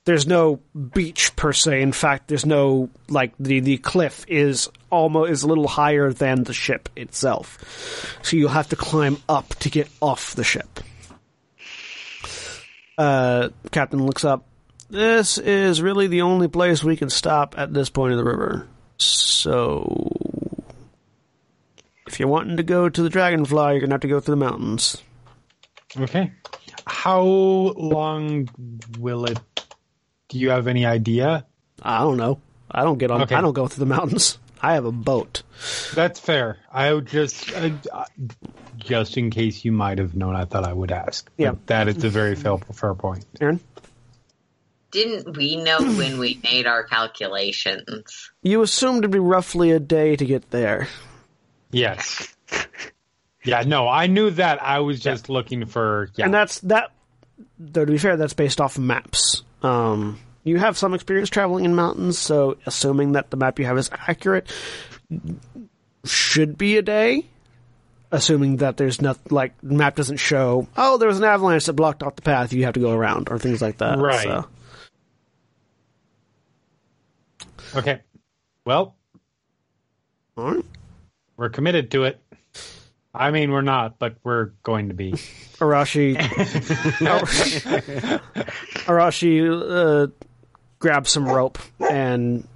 There's 0.05 0.27
no 0.27 0.61
beach 0.93 1.35
per 1.35 1.53
se. 1.53 1.81
In 1.81 1.93
fact, 1.93 2.29
there's 2.29 2.45
no 2.45 2.91
like 3.09 3.33
the 3.41 3.61
the 3.61 3.79
cliff 3.79 4.27
is 4.29 4.69
almost 4.95 5.31
is 5.31 5.43
a 5.43 5.49
little 5.49 5.69
higher 5.69 6.13
than 6.13 6.45
the 6.45 6.53
ship 6.53 6.89
itself, 6.97 8.19
so 8.23 8.37
you'll 8.37 8.49
have 8.49 8.69
to 8.69 8.77
climb 8.77 9.19
up 9.29 9.49
to 9.57 9.71
get 9.71 9.89
off 10.01 10.35
the 10.35 10.45
ship. 10.45 10.81
Uh, 12.97 13.49
Captain 13.71 14.05
looks 14.05 14.25
up. 14.25 14.47
This 14.91 15.39
is 15.39 15.83
really 15.83 16.07
the 16.07 16.23
only 16.23 16.49
place 16.49 16.85
we 16.85 16.97
can 16.97 17.11
stop 17.11 17.55
at 17.59 17.75
this 17.75 17.91
point 17.91 18.13
of 18.13 18.19
the 18.19 18.25
river. 18.25 18.69
So, 18.99 20.13
if 22.07 22.21
you're 22.21 22.29
wanting 22.29 22.59
to 22.59 22.63
go 22.63 22.89
to 22.89 23.03
the 23.03 23.11
Dragonfly, 23.11 23.73
you're 23.73 23.81
gonna 23.81 23.95
have 23.95 24.01
to 24.03 24.09
go 24.09 24.21
through 24.21 24.37
the 24.37 24.45
mountains. 24.45 25.03
Okay. 25.97 26.33
How 26.87 27.23
long 27.23 28.49
will 28.99 29.25
it? 29.25 29.39
Do 30.29 30.39
you 30.39 30.51
have 30.51 30.67
any 30.67 30.87
idea? 30.87 31.47
I 31.83 32.01
don't 32.01 32.17
know. 32.17 32.41
I 32.71 32.83
don't 32.83 32.99
get 32.99 33.11
on. 33.11 33.23
Okay. 33.23 33.35
I 33.35 33.41
don't 33.41 33.53
go 33.53 33.67
through 33.67 33.85
the 33.85 33.95
mountains. 33.95 34.39
I 34.65 34.75
have 34.75 34.87
a 34.87 34.93
boat. 34.93 35.43
That's 35.95 36.19
fair. 36.19 36.59
I 36.73 36.93
would 36.93 37.07
just, 37.07 37.53
uh, 37.55 37.71
uh, 37.93 38.05
just 38.79 39.17
in 39.19 39.31
case 39.31 39.65
you 39.65 39.73
might 39.73 39.99
have 39.99 40.15
known, 40.17 40.35
I 40.35 40.47
thought 40.47 40.65
I 40.65 40.73
would 40.73 40.91
ask. 40.91 41.31
But 41.37 41.43
Yeah. 41.43 41.55
that 41.67 41.89
is 41.89 42.03
a 42.03 42.09
very 42.09 42.35
fair, 42.35 42.57
fair 42.73 42.95
point. 42.95 43.27
Erin, 43.41 43.61
Didn't 44.91 45.37
we 45.37 45.57
know 45.57 45.79
when 45.81 46.19
we 46.19 46.41
made 46.43 46.67
our 46.67 46.83
calculations? 46.85 48.31
you 48.43 48.63
assumed 48.63 48.99
it'd 48.99 49.11
be 49.11 49.19
roughly 49.19 49.71
a 49.73 49.79
day 49.81 50.17
to 50.17 50.25
get 50.25 50.51
there. 50.51 50.89
Yes. 51.71 52.35
Yeah, 53.47 53.63
no, 53.67 53.87
I 53.87 54.07
knew 54.07 54.31
that. 54.31 54.63
I 54.63 54.79
was 54.79 54.99
just 55.01 55.29
looking 55.29 55.67
for. 55.67 56.09
Yeah. 56.15 56.25
And 56.25 56.33
that's 56.33 56.61
that. 56.61 56.93
Though 57.59 57.85
to 57.85 57.93
be 57.93 57.99
fair, 57.99 58.17
that's 58.17 58.33
based 58.33 58.59
off 58.59 58.79
maps. 58.79 59.43
Um, 59.63 60.19
you 60.45 60.59
have 60.59 60.79
some 60.79 60.95
experience 60.95 61.31
traveling 61.31 61.65
in 61.65 61.75
mountains, 61.75 62.19
so 62.19 62.57
assuming 62.67 63.13
that 63.13 63.31
the 63.31 63.37
map 63.37 63.59
you 63.59 63.65
have 63.65 63.79
is 63.79 63.91
accurate, 63.93 64.53
should 66.05 66.57
be 66.59 66.77
a 66.77 66.83
day. 66.83 67.27
Assuming 68.13 68.59
that 68.59 68.77
there's 68.77 69.01
nothing 69.01 69.35
like 69.35 69.55
the 69.61 69.75
map 69.75 69.97
doesn't 69.97 70.19
show. 70.19 70.69
Oh, 70.77 70.99
there 70.99 71.09
was 71.09 71.19
an 71.19 71.25
avalanche 71.25 71.65
that 71.67 71.73
blocked 71.73 72.03
off 72.05 72.15
the 72.15 72.23
path. 72.23 72.53
You 72.53 72.65
have 72.65 72.75
to 72.75 72.81
go 72.81 72.93
around 72.93 73.29
or 73.29 73.39
things 73.41 73.61
like 73.61 73.79
that. 73.79 73.99
Right. 73.99 74.23
So. 74.23 74.47
okay. 77.75 78.03
Well, 78.65 78.95
All 80.37 80.55
right. 80.55 80.65
we're 81.37 81.49
committed 81.49 81.91
to 81.91 82.05
it. 82.05 82.21
I 83.13 83.31
mean, 83.31 83.51
we're 83.51 83.63
not, 83.63 83.99
but 83.99 84.17
we're 84.23 84.53
going 84.63 84.89
to 84.89 84.95
be. 84.95 85.13
Arashi 85.59 86.17
Arashi 88.87 89.41
uh, 89.49 90.07
grabs 90.85 91.11
some 91.11 91.27
rope 91.27 91.59
and 91.81 92.47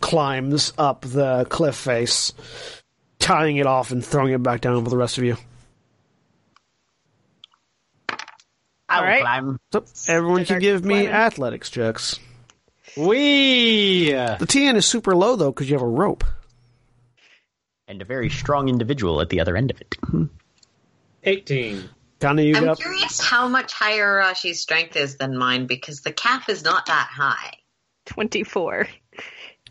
climbs 0.00 0.72
up 0.76 1.02
the 1.02 1.46
cliff 1.48 1.76
face, 1.76 2.32
tying 3.20 3.56
it 3.58 3.66
off 3.66 3.92
and 3.92 4.04
throwing 4.04 4.32
it 4.32 4.42
back 4.42 4.60
down 4.60 4.82
for 4.82 4.90
the 4.90 4.96
rest 4.96 5.16
of 5.16 5.22
you. 5.22 5.36
I 8.88 9.00
will 9.00 9.06
right. 9.06 9.20
climb. 9.20 9.60
So 9.70 9.84
everyone 10.08 10.38
can 10.38 10.46
Start 10.46 10.62
give 10.62 10.84
me 10.84 10.94
climbing. 10.94 11.12
athletics 11.12 11.70
checks. 11.70 12.18
We. 12.96 14.10
The 14.10 14.38
TN 14.40 14.74
is 14.74 14.84
super 14.84 15.14
low 15.14 15.36
though 15.36 15.52
because 15.52 15.70
you 15.70 15.76
have 15.76 15.82
a 15.82 15.86
rope. 15.86 16.24
And 17.86 18.02
a 18.02 18.04
very 18.04 18.28
strong 18.28 18.68
individual 18.68 19.20
at 19.20 19.28
the 19.28 19.38
other 19.38 19.56
end 19.56 19.70
of 19.70 19.80
it. 19.80 19.96
18. 21.22 21.88
Kind 22.22 22.38
you 22.38 22.54
I'm 22.54 22.68
up. 22.68 22.78
curious 22.78 23.20
how 23.20 23.48
much 23.48 23.72
higher 23.72 24.20
Rashi's 24.22 24.60
strength 24.60 24.94
is 24.94 25.16
than 25.16 25.36
mine 25.36 25.66
because 25.66 26.02
the 26.02 26.12
cap 26.12 26.48
is 26.48 26.62
not 26.62 26.86
that 26.86 27.08
high. 27.10 27.56
24. 28.06 28.86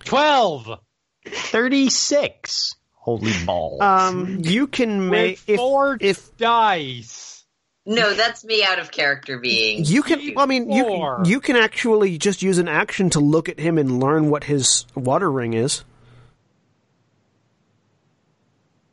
12 0.03 0.79
36. 1.25 2.75
Holy 2.91 3.31
balls. 3.45 3.81
Um, 3.81 4.39
you 4.41 4.67
can 4.67 5.09
make 5.09 5.37
with 5.37 5.49
if 5.49 5.57
four 5.57 5.97
if 6.01 6.35
dice. 6.35 7.45
No, 7.85 8.13
that's 8.13 8.43
me 8.43 8.65
out 8.65 8.79
of 8.79 8.91
character 8.91 9.39
being. 9.39 9.85
you 9.85 10.03
can. 10.03 10.37
I 10.37 10.45
mean, 10.45 10.69
you 10.69 11.19
you 11.23 11.39
can 11.39 11.55
actually 11.55 12.17
just 12.17 12.41
use 12.41 12.57
an 12.57 12.67
action 12.67 13.09
to 13.11 13.21
look 13.21 13.47
at 13.47 13.59
him 13.59 13.77
and 13.77 14.01
learn 14.01 14.29
what 14.29 14.43
his 14.43 14.85
water 14.93 15.31
ring 15.31 15.53
is. 15.53 15.85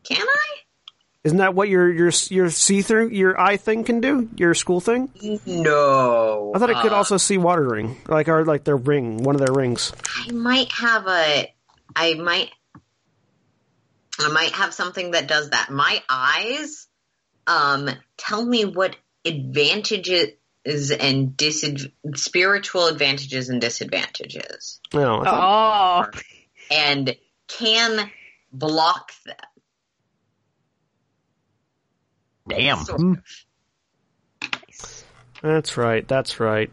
Can 0.05 0.27
I? 0.27 0.47
Isn't 1.25 1.39
that 1.39 1.55
what 1.55 1.69
your 1.69 1.91
your 1.93 2.11
your 2.31 2.49
see 2.49 2.81
through 2.83 3.09
your 3.09 3.39
eye 3.39 3.57
thing 3.57 3.83
can 3.85 4.01
do? 4.01 4.29
Your 4.37 4.55
school 4.55 4.81
thing? 4.81 5.11
No. 5.47 6.53
I 6.55 6.59
thought 6.59 6.71
it 6.71 6.77
could 6.77 6.93
Uh, 6.93 6.97
also 6.97 7.17
see 7.17 7.39
water 7.39 7.67
ring, 7.67 8.01
like 8.07 8.29
or 8.29 8.45
like 8.45 8.65
their 8.65 8.77
ring, 8.77 9.23
one 9.25 9.35
of 9.35 9.41
their 9.45 9.53
rings. 9.53 9.93
I 10.27 10.31
might 10.33 10.71
have 10.73 11.07
a. 11.09 11.53
I 11.97 12.15
might. 12.15 12.51
I 14.21 14.29
might 14.29 14.53
have 14.53 14.73
something 14.75 15.13
that 15.13 15.27
does 15.29 15.51
that. 15.51 15.71
My 15.71 16.03
eyes, 16.09 16.87
um, 17.47 17.89
tell 18.17 18.45
me 18.45 18.65
what 18.65 18.97
advantages 19.25 20.33
and 20.65 21.31
disadv- 21.37 21.93
spiritual 22.17 22.87
advantages 22.87 23.49
and 23.49 23.61
disadvantages, 23.61 24.81
No, 24.93 25.21
I 25.21 25.25
thought, 25.25 26.15
Oh. 26.17 26.21
and 26.71 27.17
can 27.47 28.11
block 28.53 29.13
them. 29.25 29.37
Damn. 32.49 32.79
Sort 32.85 33.01
of. 33.01 33.19
That's 35.43 35.77
right. 35.77 36.07
That's 36.07 36.41
right. 36.41 36.71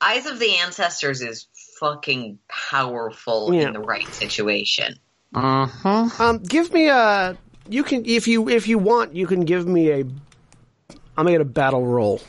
Eyes 0.00 0.26
of 0.26 0.38
the 0.38 0.56
Ancestors 0.58 1.22
is 1.22 1.46
fucking 1.80 2.38
powerful 2.48 3.54
Yeah. 3.54 3.68
in 3.68 3.72
the 3.72 3.80
right 3.80 4.06
situation. 4.08 4.98
Uh-huh. 5.34 6.08
Um, 6.18 6.38
give 6.38 6.72
me 6.72 6.88
a. 6.88 7.36
You 7.68 7.82
can 7.82 8.04
if 8.06 8.28
you 8.28 8.48
if 8.48 8.68
you 8.68 8.78
want, 8.78 9.14
you 9.14 9.26
can 9.26 9.40
give 9.44 9.66
me 9.66 9.90
a. 9.90 10.04
I'll 11.16 11.24
make 11.24 11.34
it 11.34 11.40
a 11.40 11.46
battle 11.46 11.84
roll, 11.84 12.20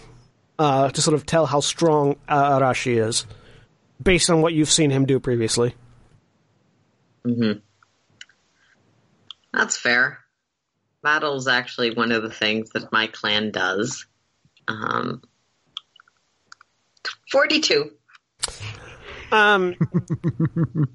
uh, 0.57 0.89
to 0.89 1.01
sort 1.01 1.14
of 1.14 1.26
tell 1.26 1.45
how 1.45 1.59
strong 1.59 2.15
uh, 2.27 2.57
Arashi 2.57 3.05
is, 3.05 3.26
based 4.01 4.30
on 4.30 4.41
what 4.41 4.53
you've 4.53 4.69
seen 4.72 4.89
him 4.91 5.05
do 5.05 5.19
previously. 5.19 5.76
Mm-hmm. 7.26 7.59
That's 9.53 9.77
fair. 9.77 10.19
Battle's 11.03 11.48
actually 11.48 11.94
one 11.94 12.11
of 12.11 12.24
the 12.24 12.30
things 12.30 12.69
that 12.72 12.91
my 12.91 13.07
clan 13.07 13.52
does. 13.52 14.06
Um, 14.68 15.22
42. 17.32 17.91
Um, 19.32 19.76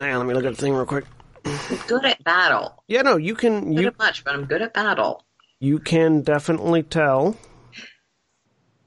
hang 0.00 0.14
on, 0.14 0.18
let 0.18 0.26
me 0.26 0.34
look 0.34 0.44
at 0.44 0.56
the 0.56 0.60
thing 0.60 0.74
real 0.74 0.86
quick. 0.86 1.04
I'm 1.44 1.78
good 1.86 2.04
at 2.04 2.22
battle. 2.24 2.82
Yeah, 2.88 3.02
no, 3.02 3.16
you 3.16 3.34
can 3.34 3.74
Good 3.74 3.82
you 3.82 3.88
at 3.88 3.98
much, 3.98 4.24
but 4.24 4.34
I'm 4.34 4.46
good 4.46 4.62
at 4.62 4.72
battle. 4.74 5.22
you 5.60 5.78
can 5.78 6.22
definitely 6.22 6.82
tell. 6.82 7.36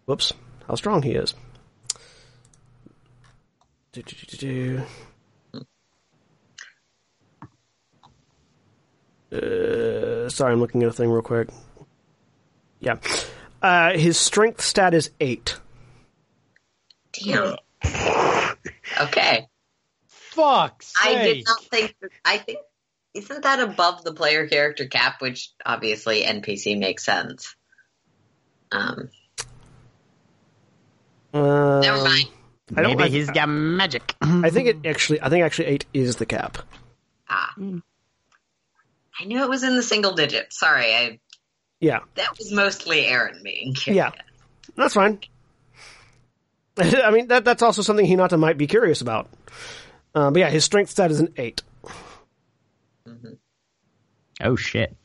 Whoops, 0.06 0.34
how 0.68 0.76
strong 0.76 1.03
he 1.03 1.11
is. 1.11 1.34
Do, 3.91 4.02
do, 4.02 4.15
do, 4.15 4.38
do, 4.38 4.38
do. 4.38 4.84
Uh, 9.38 10.30
sorry, 10.30 10.53
I'm 10.53 10.59
looking 10.59 10.84
at 10.84 10.89
a 10.89 10.93
thing 10.93 11.09
real 11.09 11.22
quick. 11.22 11.49
Yeah, 12.80 12.97
uh, 13.61 13.97
his 13.97 14.18
strength 14.18 14.61
stat 14.61 14.93
is 14.93 15.11
eight. 15.19 15.57
Damn. 17.14 17.55
Okay. 19.01 19.47
Fuck. 20.07 20.84
I 20.99 21.14
sake. 21.14 21.35
did 21.35 21.45
not 21.45 21.64
think 21.65 21.95
that, 22.01 22.09
I 22.26 22.38
think, 22.38 22.59
isn't 23.14 23.43
that 23.43 23.59
above 23.59 24.03
the 24.03 24.14
player 24.14 24.47
character 24.47 24.88
cap, 24.88 25.22
which 25.22 25.51
obviously 25.65 26.23
NPC 26.23 26.80
makes 26.80 27.03
sense. 27.03 27.55
Um, 28.72 29.09
Uh, 31.34 31.80
never 31.81 32.03
mind. 32.03 32.27
I 32.76 32.81
don't. 32.81 32.97
Maybe 32.97 33.03
I, 33.03 33.07
he's 33.09 33.30
got 33.30 33.47
magic. 33.47 34.15
I 34.22 34.49
think 34.49 34.68
it 34.68 34.85
actually. 34.85 35.22
I 35.22 35.30
think 35.30 35.45
actually 35.45 35.68
eight 35.68 35.85
is 35.93 36.15
the 36.15 36.26
cap. 36.26 36.57
Ah. 37.30 37.53
I 39.19 39.26
knew 39.26 39.41
it 39.44 39.49
was 39.49 39.64
in 39.64 39.76
the 39.76 39.84
single 39.84 40.14
digits. 40.14 40.60
Sorry, 40.60 40.94
I 40.94 41.19
Yeah. 41.80 41.99
that 42.15 42.38
was 42.38 42.52
mostly 42.52 43.06
Erin 43.06 43.41
being 43.44 43.73
curious. 43.73 43.98
Yeah, 44.15 44.22
that's 44.76 44.94
fine. 44.94 45.19
I 46.77 47.10
mean, 47.11 47.27
that 47.27 47.44
that's 47.45 47.64
also 47.64 47.81
something 47.81 48.06
Hinata 48.06 48.38
might 48.39 48.57
be 48.57 48.68
curious 48.68 49.02
about. 49.02 49.30
Uh, 50.14 50.30
but 50.31 50.39
yeah, 50.39 50.49
his 50.49 50.64
strength 50.64 50.89
stat 50.91 51.10
is 51.11 51.19
an 51.19 51.34
eight. 51.38 51.64
Oh 54.41 54.56
shit. 54.56 54.95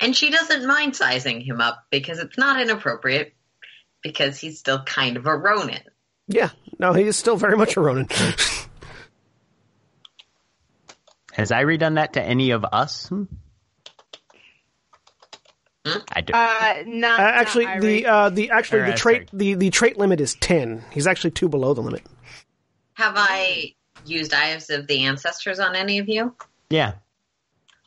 And 0.00 0.16
she 0.16 0.30
doesn't 0.30 0.66
mind 0.66 0.96
sizing 0.96 1.40
him 1.42 1.60
up 1.60 1.84
because 1.90 2.18
it's 2.20 2.38
not 2.38 2.60
inappropriate 2.60 3.34
because 4.02 4.38
he's 4.38 4.58
still 4.58 4.82
kind 4.82 5.16
of 5.16 5.26
a 5.26 5.36
Ronin. 5.36 5.82
Yeah, 6.28 6.50
no, 6.78 6.92
he 6.92 7.02
is 7.02 7.16
still 7.16 7.36
very 7.36 7.56
much 7.56 7.76
a 7.76 7.80
Ronin. 7.80 8.08
Has 11.38 11.50
Airi 11.52 11.78
done 11.78 11.94
that 11.94 12.14
to 12.14 12.22
any 12.22 12.50
of 12.50 12.64
us? 12.64 13.10
I 15.86 16.20
do. 16.20 16.32
Uh, 16.34 16.74
not 16.86 17.20
Uh, 17.20 17.22
actually, 17.22 17.64
not 17.64 17.80
the 17.80 18.06
uh, 18.06 18.28
the 18.30 18.50
actually 18.50 18.80
Or, 18.80 18.86
the 18.86 18.92
uh, 18.92 18.96
trait 18.96 19.30
sorry. 19.30 19.38
the, 19.38 19.54
the 19.54 19.70
trait 19.70 19.96
limit 19.96 20.20
is 20.20 20.34
ten. 20.34 20.84
He's 20.90 21.06
actually 21.06 21.30
two 21.30 21.48
below 21.48 21.72
the 21.74 21.80
limit. 21.80 22.02
Have 22.94 23.14
I 23.16 23.74
used 24.04 24.34
Eyes 24.34 24.68
of 24.70 24.86
the 24.88 25.04
Ancestors 25.04 25.60
on 25.60 25.76
any 25.76 25.98
of 26.00 26.08
you? 26.08 26.34
yeah. 26.68 26.94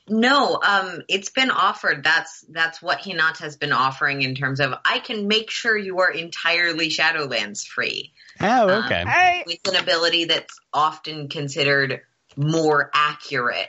No, 0.10 0.60
um, 0.68 1.04
it's 1.08 1.30
been 1.30 1.52
offered. 1.52 2.04
That's 2.04 2.44
that's 2.50 2.82
what 2.82 3.00
Hinata 3.00 3.38
has 3.40 3.56
been 3.56 3.72
offering 3.72 4.24
in 4.24 4.34
terms 4.36 4.60
of 4.60 4.74
I 4.84 5.00
can 5.00 5.28
make 5.28 5.50
sure 5.52 5.78
you 5.78 6.00
are 6.00 6.10
entirely 6.12 6.90
Shadowlands 6.90 7.66
free. 7.66 8.12
Oh, 8.42 8.70
Um, 8.70 8.86
okay. 8.86 9.04
I, 9.06 9.44
With 9.46 9.60
an 9.68 9.76
ability 9.76 10.26
that's 10.26 10.60
often 10.74 11.30
considered 11.30 12.02
more 12.38 12.90
accurate. 12.94 13.68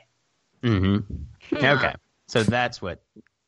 mm-hmm. 0.62 1.54
Okay. 1.54 1.94
So 2.28 2.42
that's 2.42 2.80
what. 2.80 3.02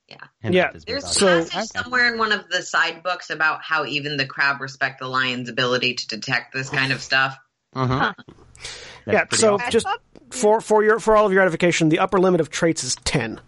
Yeah. 0.09 0.17
Yeah, 0.43 0.73
There's. 0.87 1.11
So- 1.11 1.41
a 1.41 1.45
passage 1.47 1.71
somewhere 1.83 2.13
in 2.13 2.19
one 2.19 2.33
of 2.33 2.49
the 2.51 2.63
side 2.63 3.03
books 3.03 3.31
about 3.31 3.63
how 3.63 3.87
even 3.87 4.17
the 4.19 4.27
crab 4.27 4.61
respect 4.61 5.01
the 5.01 5.09
lion's 5.09 5.49
ability 5.49 5.95
to 5.95 6.09
detect 6.09 6.53
this 6.53 6.69
kind 6.69 6.93
of 6.93 7.01
stuff. 7.03 7.37
Mhm. 7.75 8.15
That's 9.07 9.33
yeah, 9.33 9.37
so 9.39 9.55
awesome. 9.55 9.71
just 9.71 9.87
for 10.31 10.61
for 10.61 10.85
your 10.85 10.99
for 11.01 11.17
all 11.17 11.27
of 11.27 11.33
your 11.33 11.43
edification, 11.43 11.89
the 11.89 11.99
upper 11.99 12.19
limit 12.21 12.41
of 12.41 12.51
traits 12.51 12.85
is 12.85 12.95
ten. 13.05 13.41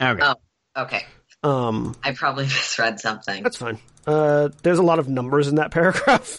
okay. 0.00 0.22
Oh, 0.22 0.34
okay. 0.82 1.04
Um, 1.44 1.96
I 2.04 2.12
probably 2.12 2.44
misread 2.46 3.00
something. 3.00 3.42
that's 3.42 3.56
fine. 3.56 3.78
Uh, 4.06 4.50
there's 4.62 4.78
a 4.78 4.82
lot 4.82 4.98
of 4.98 5.08
numbers 5.08 5.48
in 5.48 5.56
that 5.56 5.70
paragraph. 5.70 6.38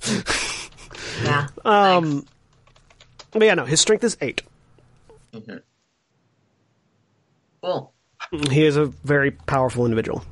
Yeah. 1.23 1.47
um, 1.65 2.25
but 3.31 3.41
yeah, 3.43 3.53
no, 3.55 3.65
his 3.65 3.81
strength 3.81 4.03
is 4.03 4.17
eight. 4.21 4.41
Cool. 7.61 7.93
He 8.49 8.65
is 8.65 8.77
a 8.77 8.85
very 8.85 9.31
powerful 9.31 9.85
individual. 9.85 10.23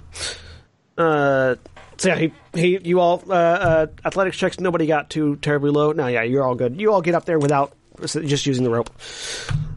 Uh, 0.97 1.55
so 1.97 2.09
yeah, 2.09 2.15
he, 2.15 2.33
he 2.53 2.79
you 2.83 2.99
all 2.99 3.23
uh, 3.29 3.33
uh, 3.33 3.87
athletics 4.05 4.37
checks. 4.37 4.59
Nobody 4.59 4.85
got 4.85 5.09
too 5.09 5.35
terribly 5.37 5.71
low. 5.71 5.91
No, 5.91 6.07
yeah, 6.07 6.23
you're 6.23 6.43
all 6.43 6.55
good. 6.55 6.79
You 6.79 6.93
all 6.93 7.01
get 7.01 7.15
up 7.15 7.25
there 7.25 7.39
without 7.39 7.73
just 8.01 8.45
using 8.45 8.63
the 8.63 8.69
rope. 8.69 8.89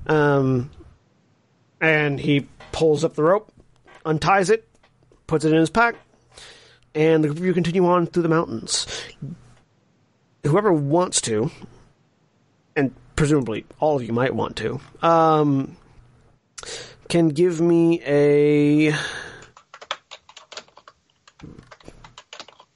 Um, 0.07 0.71
and 1.81 2.19
he 2.19 2.47
pulls 2.73 3.05
up 3.05 3.15
the 3.15 3.23
rope, 3.23 3.53
unties 4.05 4.51
it, 4.51 4.69
puts 5.27 5.45
it 5.45 5.53
in 5.53 5.59
his 5.59 5.71
pack, 5.71 5.97
and 6.95 7.39
you 7.39 7.53
continue 7.55 7.87
on 7.87 8.07
through 8.07 8.23
the 8.23 8.29
mountains. 8.29 8.87
Whoever 10.45 10.73
wants 10.73 11.21
to, 11.23 11.51
and 12.77 12.95
presumably 13.17 13.65
all 13.81 13.97
of 13.97 14.03
you 14.05 14.13
might 14.13 14.35
want 14.35 14.57
to, 14.57 14.81
um, 15.03 15.77
can 17.09 17.29
give 17.29 17.61
me 17.61 18.01
a. 18.05 18.95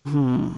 Hmm. 0.04 0.52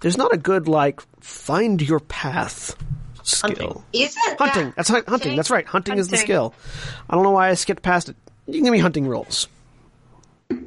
There's 0.00 0.18
not 0.18 0.32
a 0.34 0.36
good 0.36 0.68
like 0.68 1.00
find 1.20 1.80
your 1.80 2.00
path 2.00 2.76
skill. 3.22 3.84
Is 3.92 4.14
it 4.16 4.38
Hunting. 4.38 4.66
that- 4.66 4.76
That's 4.76 4.88
hu- 4.90 5.02
hunting. 5.08 5.36
That's 5.36 5.50
right. 5.50 5.66
Hunting, 5.66 5.98
is 5.98 6.08
the 6.08 6.16
skill. 6.18 6.54
I 7.08 7.14
don't 7.14 7.24
know 7.24 7.30
why 7.30 7.48
I 7.48 7.54
skipped 7.54 7.82
past 7.82 8.08
it. 8.10 8.16
You 8.46 8.54
can 8.54 8.64
give 8.64 8.72
me 8.72 8.78
hunting 8.78 9.08
rolls. 9.08 9.48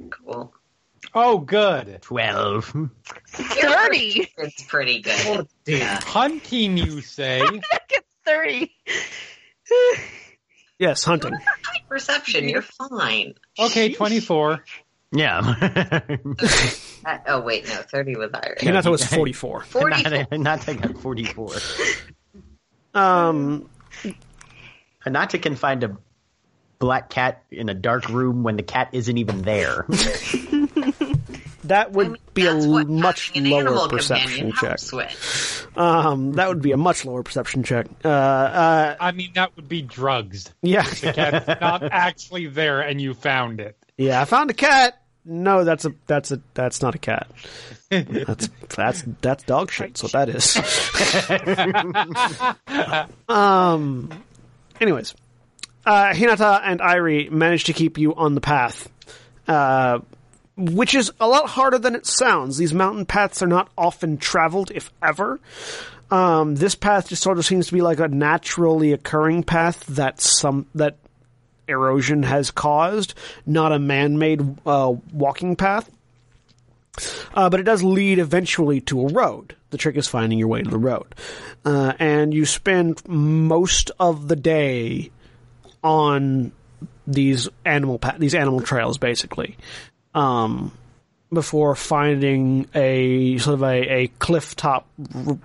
Cool. 0.10 0.52
Oh, 1.14 1.40
good. 1.40 2.02
Twelve. 2.02 2.65
thirty. 3.27 4.31
It's 4.38 4.64
pretty 4.64 5.02
good. 5.02 5.48
Hunting, 6.03 6.77
you 6.77 7.02
say? 7.02 7.41
Get 7.88 8.06
thirty. 8.26 8.72
Yes, 10.77 11.03
hunting. 11.03 11.34
High 11.34 11.81
perception, 11.90 12.48
you're 12.48 12.61
fine. 12.61 13.34
Okay, 13.60 13.94
24. 13.94 14.64
Yeah. 15.11 16.06
Uh, 17.06 17.18
oh 17.27 17.40
wait, 17.40 17.65
no, 17.65 17.76
thirty 17.76 18.18
was 18.18 18.30
Irish. 18.34 18.60
Hinata 18.60 18.91
was 18.91 19.02
44. 19.15 19.61
Forty. 19.64 20.03
not, 20.03 20.31
not 20.38 20.61
take 20.61 20.84
a 20.84 20.94
forty-four. 20.94 21.53
Um, 22.94 23.69
Hinata 25.06 25.41
can 25.41 25.56
find 25.56 25.81
a 25.86 25.98
black 26.80 27.10
cat 27.10 27.43
in 27.51 27.69
a 27.69 27.73
dark 27.73 28.10
room 28.10 28.43
when 28.43 28.56
the 28.57 28.64
cat 28.64 28.89
isn't 28.93 29.18
even 29.18 29.41
there. 29.43 29.85
that 31.65 31.91
would 31.91 32.06
I 32.06 32.10
mean, 32.10 32.18
be 32.34 32.45
a 32.47 32.53
that's 32.53 32.65
l- 32.65 32.72
what 32.72 32.89
much 32.89 33.27
having 33.27 33.47
an 33.47 33.53
animal 33.60 33.76
lower 33.81 33.89
perception 33.89 34.53
check. 34.53 34.80
Um, 35.76 36.31
that 36.34 36.47
would 36.47 36.61
be 36.61 36.72
a 36.72 36.77
much 36.77 37.06
lower 37.06 37.22
perception 37.22 37.64
check. 37.64 37.88
Uh, 38.03 38.07
uh, 38.07 38.95
I 38.99 39.11
mean, 39.11 39.31
that 39.35 39.56
would 39.56 39.68
be 39.69 39.81
drugs. 39.81 40.53
yeah, 40.61 40.84
The 40.84 41.11
cat's 41.14 41.47
not 41.61 41.84
actually 41.84 42.47
there 42.47 42.81
and 42.81 42.99
you 43.01 43.14
found 43.14 43.60
it. 43.60 43.77
yeah. 43.97 44.22
I 44.22 44.26
found 44.26 44.49
a 44.49 44.53
cat. 44.53 45.01
No, 45.26 45.64
that's 45.65 45.84
a 45.85 45.93
that's 46.07 46.31
a 46.31 46.41
that's 46.53 46.81
not 46.81 46.95
a 46.95 46.97
cat. 46.97 47.27
That's 47.89 48.49
that's 48.76 49.03
that's 49.22 49.43
dog 49.43 49.69
shit. 49.69 49.97
So 49.97 50.07
that 50.07 50.30
is. 50.30 50.56
um. 53.30 54.10
Anyways, 54.81 55.14
uh, 55.85 56.11
Hinata 56.14 56.61
and 56.64 56.80
Airi 56.80 57.31
managed 57.31 57.68
to 57.68 57.73
keep 57.73 57.97
you 57.97 58.15
on 58.15 58.35
the 58.35 58.41
path, 58.41 58.89
uh, 59.47 59.99
which 60.57 60.93
is 60.93 61.11
a 61.19 61.27
lot 61.27 61.49
harder 61.49 61.77
than 61.77 61.95
it 61.95 62.06
sounds. 62.06 62.57
These 62.57 62.73
mountain 62.73 63.06
paths 63.06 63.41
are 63.41 63.47
not 63.47 63.69
often 63.77 64.18
traveled, 64.18 64.72
if 64.72 64.91
ever. 65.01 65.39
Um, 66.11 66.56
this 66.56 66.76
path 66.76 67.10
just 67.10 67.22
sort 67.22 67.38
of 67.38 67.45
seems 67.45 67.68
to 67.68 67.73
be 67.73 67.81
like 67.81 67.99
a 67.99 68.07
naturally 68.07 68.93
occurring 68.93 69.43
path 69.43 69.85
that 69.88 70.19
some 70.19 70.65
that 70.76 70.97
erosion 71.68 72.23
has 72.23 72.49
caused, 72.51 73.14
not 73.45 73.72
a 73.72 73.80
man-made 73.80 74.57
uh, 74.65 74.93
walking 75.14 75.56
path. 75.56 75.89
Uh, 77.34 77.49
but 77.49 77.60
it 77.60 77.64
does 77.64 77.84
lead 77.84 78.19
eventually 78.19 78.81
to 78.81 79.01
a 79.01 79.14
road. 79.14 79.56
The 79.69 79.77
trick 79.77 79.95
is 79.95 80.07
finding 80.07 80.39
your 80.39 80.47
way 80.47 80.64
to 80.64 80.69
the 80.69 80.80
road, 80.80 81.15
uh, 81.64 81.93
and 81.99 82.34
you 82.34 82.45
spend 82.45 83.07
most 83.07 83.91
of 83.99 84.27
the 84.27 84.35
day 84.35 85.11
on 85.84 86.51
these 87.07 87.49
animal 87.65 87.99
pa- 87.99 88.15
these 88.18 88.35
animal 88.35 88.61
trails, 88.61 88.97
basically, 88.97 89.57
um, 90.14 90.72
before 91.31 91.76
finding 91.76 92.68
a 92.73 93.38
sort 93.38 93.56
of 93.56 93.64
a, 93.64 93.93
a 93.93 94.07
cliff 94.19 94.56
top 94.56 94.88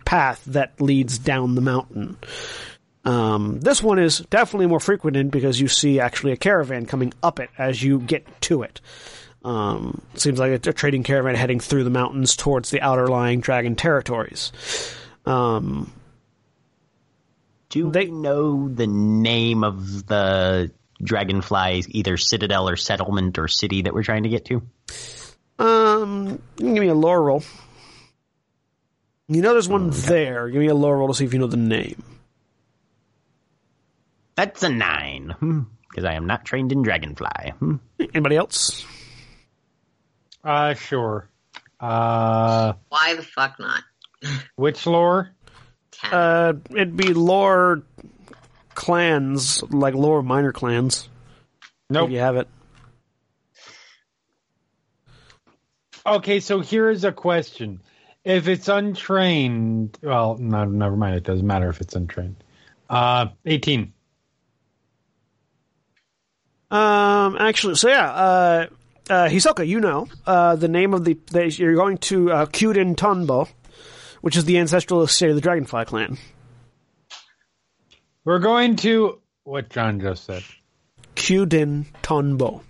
path 0.04 0.42
that 0.46 0.80
leads 0.80 1.18
down 1.18 1.54
the 1.54 1.60
mountain. 1.60 2.16
Um, 3.04 3.60
this 3.60 3.82
one 3.82 3.98
is 3.98 4.20
definitely 4.30 4.66
more 4.66 4.80
frequented 4.80 5.30
because 5.30 5.60
you 5.60 5.68
see 5.68 6.00
actually 6.00 6.32
a 6.32 6.38
caravan 6.38 6.86
coming 6.86 7.12
up 7.22 7.38
it 7.38 7.50
as 7.58 7.82
you 7.82 8.00
get 8.00 8.26
to 8.42 8.62
it. 8.62 8.80
Um, 9.44 10.00
seems 10.14 10.38
like 10.38 10.66
a, 10.66 10.70
a 10.70 10.72
trading 10.72 11.02
caravan 11.02 11.34
heading 11.34 11.60
through 11.60 11.84
the 11.84 11.90
mountains 11.90 12.34
towards 12.34 12.70
the 12.70 12.80
outer 12.80 13.06
lying 13.08 13.40
dragon 13.40 13.76
territories. 13.76 14.52
Um, 15.26 15.92
Do 17.74 17.90
They- 17.90 18.06
they 18.06 18.10
know 18.12 18.68
the 18.68 18.86
name 18.86 19.64
of 19.64 20.06
the 20.06 20.70
dragonfly, 21.02 21.82
either 21.88 22.16
citadel 22.16 22.68
or 22.68 22.76
settlement 22.76 23.36
or 23.38 23.48
city 23.48 23.82
that 23.82 23.92
we're 23.92 24.04
trying 24.04 24.22
to 24.22 24.28
get 24.28 24.44
to? 24.46 24.62
um, 25.58 26.28
you 26.58 26.64
can 26.64 26.74
give 26.74 26.82
me 26.82 26.88
a 26.88 26.94
lore 26.94 27.22
roll. 27.22 27.42
You 29.28 29.40
know 29.42 29.52
there's 29.52 29.68
one 29.68 29.90
there. 29.90 30.48
Give 30.50 30.60
me 30.60 30.68
a 30.68 30.74
lore 30.74 30.98
roll 30.98 31.08
to 31.08 31.14
see 31.14 31.24
if 31.24 31.32
you 31.32 31.38
know 31.40 31.46
the 31.46 31.56
name. 31.56 32.02
That's 34.36 34.62
a 34.62 34.68
nine, 34.68 35.34
because 35.88 36.04
I 36.04 36.14
am 36.14 36.26
not 36.26 36.44
trained 36.44 36.72
in 36.72 36.82
dragonfly. 36.82 37.52
Hmm. 37.58 37.76
Anybody 38.00 38.36
else? 38.36 38.84
Uh, 40.42 40.74
sure. 40.74 41.28
Uh, 41.80 42.72
Why 42.88 43.14
the 43.14 43.22
fuck 43.22 43.58
not? 43.60 43.82
which 44.56 44.86
lore? 44.86 45.30
Ten. 46.00 46.12
Uh, 46.12 46.52
it'd 46.70 46.96
be 46.96 47.14
lore 47.14 47.82
clans, 48.74 49.62
like 49.64 49.94
lore 49.94 50.22
minor 50.22 50.52
clans. 50.52 51.08
Nope. 51.90 52.08
If 52.08 52.12
you 52.12 52.18
have 52.18 52.36
it. 52.36 52.48
Okay, 56.06 56.40
so 56.40 56.60
here 56.60 56.90
is 56.90 57.04
a 57.04 57.12
question. 57.12 57.80
If 58.24 58.48
it's 58.48 58.68
untrained, 58.68 59.98
well, 60.02 60.36
no, 60.38 60.64
never 60.64 60.96
mind. 60.96 61.16
It 61.16 61.24
doesn't 61.24 61.46
matter 61.46 61.68
if 61.68 61.80
it's 61.80 61.94
untrained. 61.94 62.36
Uh, 62.88 63.28
18. 63.46 63.92
Um, 66.70 67.36
actually, 67.38 67.76
so 67.76 67.88
yeah, 67.88 68.10
uh, 68.10 68.66
uh, 69.08 69.28
Hisoka, 69.28 69.66
you 69.66 69.80
know, 69.80 70.08
uh, 70.26 70.56
the 70.56 70.68
name 70.68 70.92
of 70.92 71.04
the, 71.04 71.18
the 71.30 71.50
you're 71.50 71.74
going 71.74 71.98
to, 71.98 72.32
uh, 72.32 72.46
Kyuden 72.46 72.96
Tonbo, 72.96 73.48
which 74.24 74.38
is 74.38 74.46
the 74.46 74.56
ancestral 74.56 75.02
estate 75.02 75.28
of 75.28 75.34
the 75.34 75.42
Dragonfly 75.42 75.84
clan. 75.84 76.16
We're 78.24 78.38
going 78.38 78.76
to 78.76 79.20
what 79.42 79.68
John 79.68 80.00
just 80.00 80.24
said. 80.24 80.42
Kyuden 81.14 81.84
Tonbo. 82.02 82.62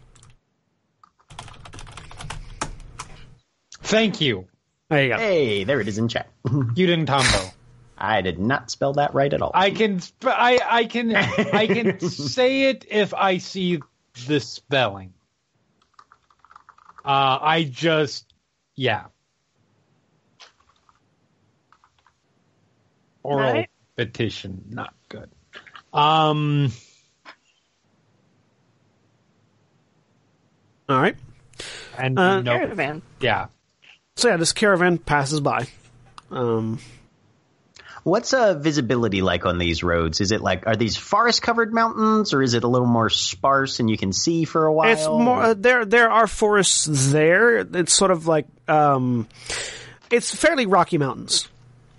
Thank 3.84 4.20
you. 4.20 4.48
There 4.88 5.04
you 5.04 5.10
go. 5.10 5.16
Hey, 5.16 5.62
there 5.62 5.80
it 5.80 5.86
is 5.86 5.96
in 5.96 6.08
chat. 6.08 6.28
You 6.74 6.88
didn't 6.88 7.06
Tombo. 7.06 7.52
I 7.96 8.22
did 8.22 8.40
not 8.40 8.72
spell 8.72 8.94
that 8.94 9.14
right 9.14 9.32
at 9.32 9.40
all. 9.40 9.52
I 9.54 9.70
can, 9.70 10.00
sp- 10.02 10.26
I, 10.26 10.58
I 10.60 10.84
can, 10.86 11.14
I 11.16 11.68
can 11.68 12.00
say 12.00 12.62
it 12.70 12.84
if 12.90 13.14
I 13.14 13.38
see 13.38 13.78
the 14.26 14.40
spelling. 14.40 15.14
Uh, 17.04 17.38
I 17.40 17.62
just, 17.62 18.34
yeah. 18.74 19.04
Oral 23.24 23.52
Right. 23.54 23.70
petition, 23.96 24.62
not 24.70 24.94
good. 25.08 25.30
Um, 25.92 26.70
All 30.88 31.00
right. 31.00 31.16
and 31.98 32.18
Uh, 32.18 32.40
no, 32.42 32.58
Caravan. 32.58 33.02
yeah. 33.20 33.46
So 34.16 34.28
yeah, 34.28 34.36
this 34.36 34.52
caravan 34.52 34.98
passes 34.98 35.40
by. 35.40 35.66
Um, 36.30 36.78
What's 38.02 38.34
uh, 38.34 38.52
visibility 38.52 39.22
like 39.22 39.46
on 39.46 39.56
these 39.56 39.82
roads? 39.82 40.20
Is 40.20 40.30
it 40.30 40.42
like 40.42 40.66
are 40.66 40.76
these 40.76 40.94
forest 40.94 41.40
covered 41.40 41.72
mountains, 41.72 42.34
or 42.34 42.42
is 42.42 42.52
it 42.52 42.62
a 42.62 42.68
little 42.68 42.86
more 42.86 43.08
sparse 43.08 43.80
and 43.80 43.88
you 43.88 43.96
can 43.96 44.12
see 44.12 44.44
for 44.44 44.66
a 44.66 44.72
while? 44.72 44.90
It's 44.92 45.06
more 45.06 45.42
uh, 45.42 45.54
there. 45.54 45.86
There 45.86 46.10
are 46.10 46.26
forests 46.26 46.84
there. 47.12 47.60
It's 47.60 47.94
sort 47.94 48.10
of 48.10 48.26
like 48.26 48.46
um, 48.68 49.26
it's 50.10 50.34
fairly 50.34 50.66
rocky 50.66 50.98
mountains. 50.98 51.48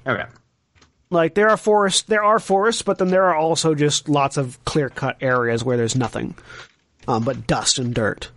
okay. 0.05 0.25
Like 1.09 1.35
there 1.35 1.49
are 1.49 1.57
forests. 1.57 2.03
There 2.03 2.23
are 2.23 2.39
forests, 2.39 2.81
but 2.81 2.97
then 2.97 3.09
there 3.09 3.25
are 3.25 3.35
also 3.35 3.75
just 3.75 4.09
lots 4.09 4.37
of 4.37 4.63
clear 4.65 4.89
cut 4.89 5.17
areas 5.21 5.63
where 5.63 5.77
there's 5.77 5.95
nothing, 5.95 6.35
um, 7.07 7.23
but 7.23 7.47
dust 7.47 7.77
and 7.79 7.93
dirt. 7.93 8.31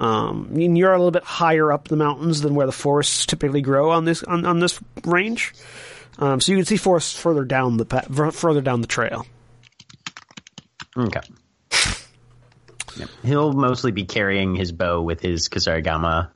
Um, 0.00 0.48
mean, 0.50 0.76
you're 0.76 0.92
a 0.92 0.98
little 0.98 1.12
bit 1.12 1.22
higher 1.22 1.72
up 1.72 1.88
the 1.88 1.96
mountains 1.96 2.40
than 2.40 2.54
where 2.54 2.66
the 2.66 2.72
forests 2.72 3.26
typically 3.26 3.62
grow 3.62 3.90
on 3.90 4.04
this 4.04 4.22
on, 4.24 4.44
on 4.44 4.58
this 4.58 4.80
range. 5.04 5.54
Um, 6.18 6.40
so 6.40 6.52
you 6.52 6.58
can 6.58 6.66
see 6.66 6.76
forests 6.76 7.18
further 7.18 7.44
down 7.44 7.76
the 7.76 7.84
pa- 7.84 8.30
further 8.30 8.60
down 8.60 8.80
the 8.80 8.86
trail. 8.86 9.26
Okay. 10.96 11.20
Yep. 12.96 13.08
He'll 13.24 13.52
mostly 13.52 13.90
be 13.90 14.04
carrying 14.04 14.54
his 14.54 14.70
bow 14.70 15.02
with 15.02 15.20
his 15.20 15.48
kusarigama 15.48 16.30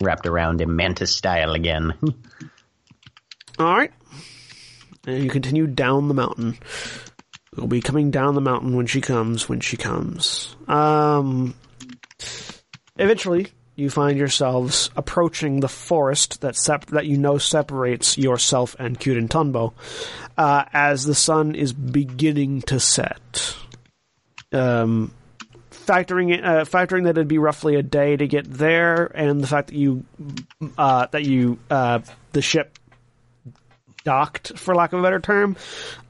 wrapped 0.00 0.26
around 0.26 0.60
him, 0.60 0.76
mantis 0.76 1.14
style 1.14 1.52
again. 1.52 1.94
All 3.58 3.76
right. 3.76 3.92
And 5.06 5.22
you 5.22 5.30
continue 5.30 5.66
down 5.66 6.08
the 6.08 6.14
mountain. 6.14 6.58
We'll 7.56 7.66
be 7.66 7.80
coming 7.80 8.10
down 8.10 8.34
the 8.34 8.40
mountain 8.40 8.76
when 8.76 8.86
she 8.86 9.00
comes, 9.00 9.48
when 9.48 9.60
she 9.60 9.76
comes. 9.76 10.56
Um, 10.66 11.54
eventually, 12.96 13.48
you 13.76 13.90
find 13.90 14.18
yourselves 14.18 14.90
approaching 14.96 15.60
the 15.60 15.68
forest 15.68 16.40
that 16.40 16.56
sep- 16.56 16.86
that 16.86 17.06
you 17.06 17.16
know 17.16 17.38
separates 17.38 18.16
yourself 18.18 18.76
and 18.78 18.98
Kyuden 18.98 19.28
Tonbo, 19.28 19.72
uh, 20.36 20.64
as 20.72 21.04
the 21.04 21.14
sun 21.14 21.54
is 21.54 21.72
beginning 21.72 22.62
to 22.62 22.80
set. 22.80 23.56
Um, 24.52 25.12
factoring 25.70 26.36
in, 26.36 26.44
uh, 26.44 26.64
factoring 26.64 27.04
that 27.04 27.10
it'd 27.10 27.28
be 27.28 27.38
roughly 27.38 27.74
a 27.74 27.82
day 27.82 28.16
to 28.16 28.26
get 28.26 28.50
there, 28.50 29.06
and 29.14 29.40
the 29.40 29.46
fact 29.46 29.68
that 29.68 29.76
you 29.76 30.04
uh, 30.78 31.06
that 31.10 31.24
you 31.24 31.58
uh, 31.70 32.00
the 32.32 32.42
ship 32.42 32.78
docked, 34.04 34.58
for 34.58 34.74
lack 34.74 34.92
of 34.92 35.00
a 35.00 35.02
better 35.02 35.20
term, 35.20 35.56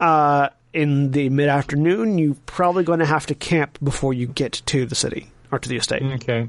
uh, 0.00 0.50
in 0.72 1.12
the 1.12 1.28
mid 1.30 1.48
afternoon, 1.48 2.18
you're 2.18 2.36
probably 2.46 2.84
going 2.84 2.98
to 2.98 3.06
have 3.06 3.26
to 3.26 3.34
camp 3.34 3.78
before 3.82 4.12
you 4.12 4.26
get 4.26 4.60
to 4.66 4.84
the 4.84 4.94
city 4.94 5.30
or 5.50 5.58
to 5.58 5.68
the 5.68 5.76
estate. 5.76 6.02
Okay. 6.02 6.48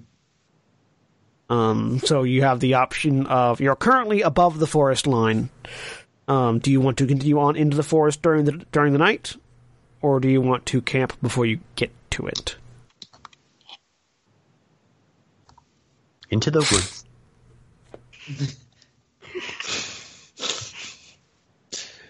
Um, 1.47 1.99
so 1.99 2.23
you 2.23 2.41
have 2.41 2.59
the 2.59 2.73
option 2.73 3.27
of 3.27 3.61
you're 3.61 3.76
currently 3.76 4.23
above 4.23 4.57
the 4.57 4.67
forest 4.67 5.05
line. 5.05 5.49
Um, 6.27 6.57
do 6.57 6.72
you 6.72 6.81
want 6.81 6.97
to 6.97 7.05
continue 7.05 7.39
on 7.39 7.55
into 7.55 7.77
the 7.77 7.84
forest 7.84 8.23
during 8.23 8.45
the 8.45 8.65
during 8.72 8.93
the 8.93 8.99
night, 8.99 9.35
or 10.01 10.19
do 10.19 10.27
you 10.27 10.41
want 10.41 10.65
to 10.67 10.81
camp 10.81 11.13
before 11.22 11.45
you 11.45 11.59
get 11.76 11.91
to 12.11 12.26
it? 12.26 12.55
Into 16.31 16.49
the 16.49 16.59
woods. 16.59 17.05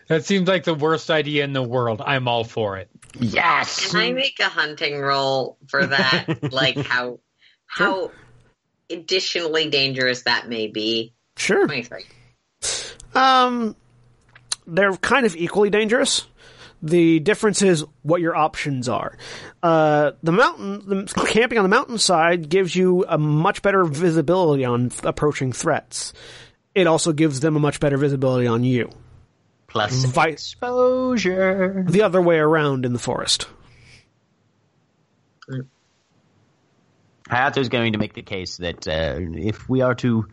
That 0.08 0.26
seems 0.26 0.48
like 0.48 0.64
the 0.66 0.76
worst 0.76 1.10
idea 1.10 1.44
in 1.44 1.54
the 1.54 1.64
world. 1.64 2.02
I'm 2.06 2.28
all 2.28 2.44
for 2.44 2.78
it. 2.78 2.90
Yes. 3.20 3.92
Can 3.92 4.00
I 4.00 4.12
make 4.12 4.40
a 4.40 4.50
hunting 4.50 5.00
roll 5.00 5.58
for 5.68 5.86
that? 5.86 6.26
like 6.54 6.78
how 6.78 7.20
how 7.66 8.12
additionally 8.90 9.70
dangerous 9.70 10.24
that 10.24 10.48
may 10.48 10.68
be. 10.68 11.14
Sure. 11.38 11.66
Twenty 11.66 11.84
three. 11.84 12.06
Um, 13.16 13.76
they're 14.68 14.96
kind 14.98 15.26
of 15.26 15.36
equally 15.36 15.70
dangerous. 15.70 16.26
The 16.84 17.20
difference 17.20 17.62
is 17.62 17.84
what 18.04 18.22
your 18.22 18.36
options 18.36 18.88
are. 18.88 19.18
Uh, 19.64 20.12
the 20.22 20.32
mountain, 20.32 20.84
the 20.88 21.26
camping 21.28 21.58
on 21.58 21.64
the 21.64 21.70
mountainside 21.70 22.50
gives 22.50 22.76
you 22.76 23.06
a 23.08 23.18
much 23.18 23.62
better 23.64 23.86
visibility 23.86 24.66
on 24.66 24.92
approaching 25.04 25.52
threats. 25.52 26.14
It 26.76 26.86
also 26.86 27.14
gives 27.14 27.40
them 27.40 27.56
a 27.56 27.60
much 27.60 27.80
better 27.80 27.98
visibility 27.98 28.46
on 28.46 28.64
you. 28.64 28.92
Plus 29.76 30.06
Vi- 30.06 30.30
exposure. 30.30 31.84
The 31.86 32.04
other 32.04 32.22
way 32.22 32.38
around 32.38 32.86
in 32.86 32.94
the 32.94 33.00
forest. 33.00 33.50
Hayato's 37.30 37.68
going 37.68 37.92
to 37.92 38.00
make 38.00 38.14
the 38.14 38.22
case 38.22 38.56
that 38.56 38.88
uh, 38.88 39.16
if 39.20 39.68
we 39.68 39.82
are 39.82 39.94
to 39.96 40.28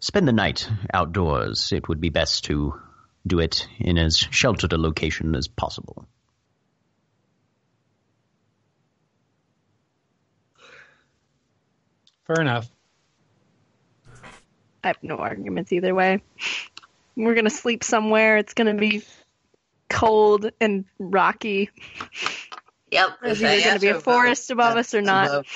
spend 0.00 0.26
the 0.26 0.32
night 0.32 0.68
outdoors, 0.92 1.70
it 1.70 1.88
would 1.88 2.00
be 2.00 2.08
best 2.08 2.46
to 2.46 2.80
do 3.24 3.38
it 3.38 3.68
in 3.78 3.96
as 3.96 4.16
sheltered 4.16 4.72
a 4.72 4.76
location 4.76 5.36
as 5.36 5.46
possible. 5.46 6.04
Fair 12.26 12.40
enough. 12.40 12.68
I 14.82 14.88
have 14.88 14.98
no 15.02 15.18
arguments 15.18 15.72
either 15.72 15.94
way. 15.94 16.22
We're 17.24 17.34
gonna 17.34 17.50
sleep 17.50 17.84
somewhere. 17.84 18.38
It's 18.38 18.54
gonna 18.54 18.74
be 18.74 19.02
cold 19.88 20.50
and 20.60 20.84
rocky. 20.98 21.70
Yep. 22.90 23.08
There's 23.22 23.42
if 23.42 23.48
either 23.48 23.64
gonna 23.68 23.80
be 23.80 23.88
a 23.88 24.00
forest 24.00 24.50
above 24.50 24.74
that's 24.74 24.88
us 24.88 24.94
or 24.94 25.02
not. 25.02 25.26
above. 25.28 25.46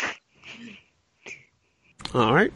All 2.15 2.35
right. 2.35 2.53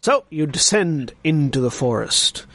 So 0.00 0.24
you 0.30 0.46
descend 0.46 1.12
into 1.24 1.60
the 1.60 1.70
forest. 1.70 2.46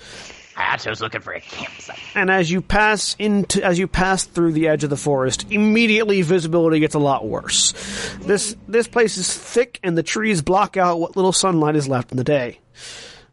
Hayato's 0.55 1.01
looking 1.01 1.21
for 1.21 1.33
a 1.33 1.41
campsite. 1.41 1.97
and 2.13 2.29
as 2.29 2.51
you 2.51 2.61
pass 2.61 3.15
into 3.17 3.63
as 3.63 3.79
you 3.79 3.87
pass 3.87 4.23
through 4.23 4.51
the 4.51 4.67
edge 4.67 4.83
of 4.83 4.89
the 4.89 4.97
forest, 4.97 5.47
immediately 5.51 6.21
visibility 6.21 6.79
gets 6.79 6.93
a 6.93 6.99
lot 6.99 7.27
worse. 7.27 7.73
This 8.21 8.55
this 8.67 8.87
place 8.87 9.17
is 9.17 9.35
thick, 9.35 9.79
and 9.83 9.97
the 9.97 10.03
trees 10.03 10.41
block 10.41 10.77
out 10.77 10.99
what 10.99 11.15
little 11.15 11.33
sunlight 11.33 11.75
is 11.75 11.87
left 11.87 12.11
in 12.11 12.17
the 12.17 12.23
day. 12.23 12.59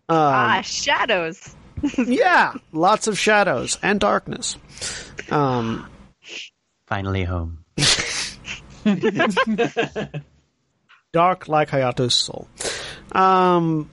ah, 0.09 0.63
shadows. 0.65 1.55
Yeah, 1.99 2.55
lots 2.73 3.07
of 3.07 3.19
shadows 3.19 3.79
and 3.83 3.99
darkness. 4.01 4.57
Um, 5.31 5.87
Finally 6.87 7.25
home. 7.25 7.65
dark 11.13 11.49
like 11.49 11.71
Hayato's 11.71 12.15
soul. 12.15 12.49
Um, 13.13 13.91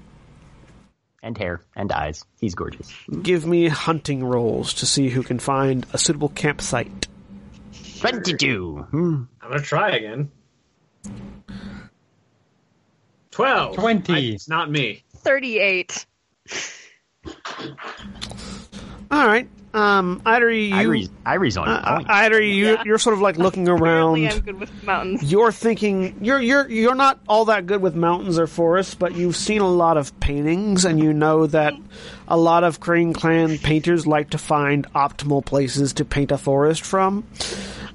And 1.23 1.37
hair 1.37 1.61
and 1.75 1.91
eyes. 1.91 2.23
He's 2.39 2.55
gorgeous. 2.55 2.91
give 3.21 3.45
me 3.45 3.67
hunting 3.67 4.23
rolls 4.23 4.75
to 4.75 4.85
see 4.85 5.09
who 5.09 5.23
can 5.23 5.39
find 5.39 5.85
a 5.93 5.97
suitable 5.97 6.29
campsite. 6.29 7.07
22. 7.99 8.77
Hmm. 8.91 9.23
I'm 9.41 9.49
gonna 9.49 9.61
try 9.61 9.91
again. 9.91 10.31
Twelve. 13.31 13.75
20. 13.75 14.13
I- 14.13 14.17
it's 14.33 14.47
not 14.49 14.69
me. 14.69 15.03
Thirty-eight. 15.15 16.05
All 19.09 19.25
right. 19.27 19.47
Um, 19.73 20.21
either 20.25 20.49
you, 20.49 20.73
Airi's, 20.73 21.09
Airi's 21.25 21.55
on 21.55 21.67
uh, 21.69 21.97
point. 21.97 22.09
either 22.09 22.41
you, 22.41 22.65
Yeah. 22.73 22.83
you're 22.83 22.97
sort 22.97 23.13
of 23.13 23.21
like 23.21 23.37
looking 23.37 23.67
around. 23.69 23.79
Apparently, 24.23 24.29
I'm 24.29 24.39
good 24.39 24.59
with 24.59 24.83
mountains. 24.83 25.31
you're 25.31 25.51
thinking 25.51 26.15
you're 26.21 26.39
you're 26.39 26.67
you're 26.67 26.95
not 26.95 27.19
all 27.27 27.45
that 27.45 27.67
good 27.67 27.81
with 27.81 27.93
mountains 27.95 28.39
or 28.39 28.47
forests, 28.47 28.95
but 28.95 29.15
you've 29.15 29.35
seen 29.35 29.61
a 29.61 29.67
lot 29.69 29.97
of 29.97 30.17
paintings, 30.19 30.83
and 30.83 30.99
you 30.99 31.13
know 31.13 31.45
that 31.47 31.73
a 32.27 32.37
lot 32.37 32.63
of 32.63 32.79
Crane 32.79 33.13
Clan 33.13 33.59
painters 33.59 34.07
like 34.07 34.31
to 34.31 34.37
find 34.39 34.91
optimal 34.93 35.45
places 35.45 35.93
to 35.93 36.05
paint 36.05 36.31
a 36.31 36.37
forest 36.39 36.83
from. 36.83 37.25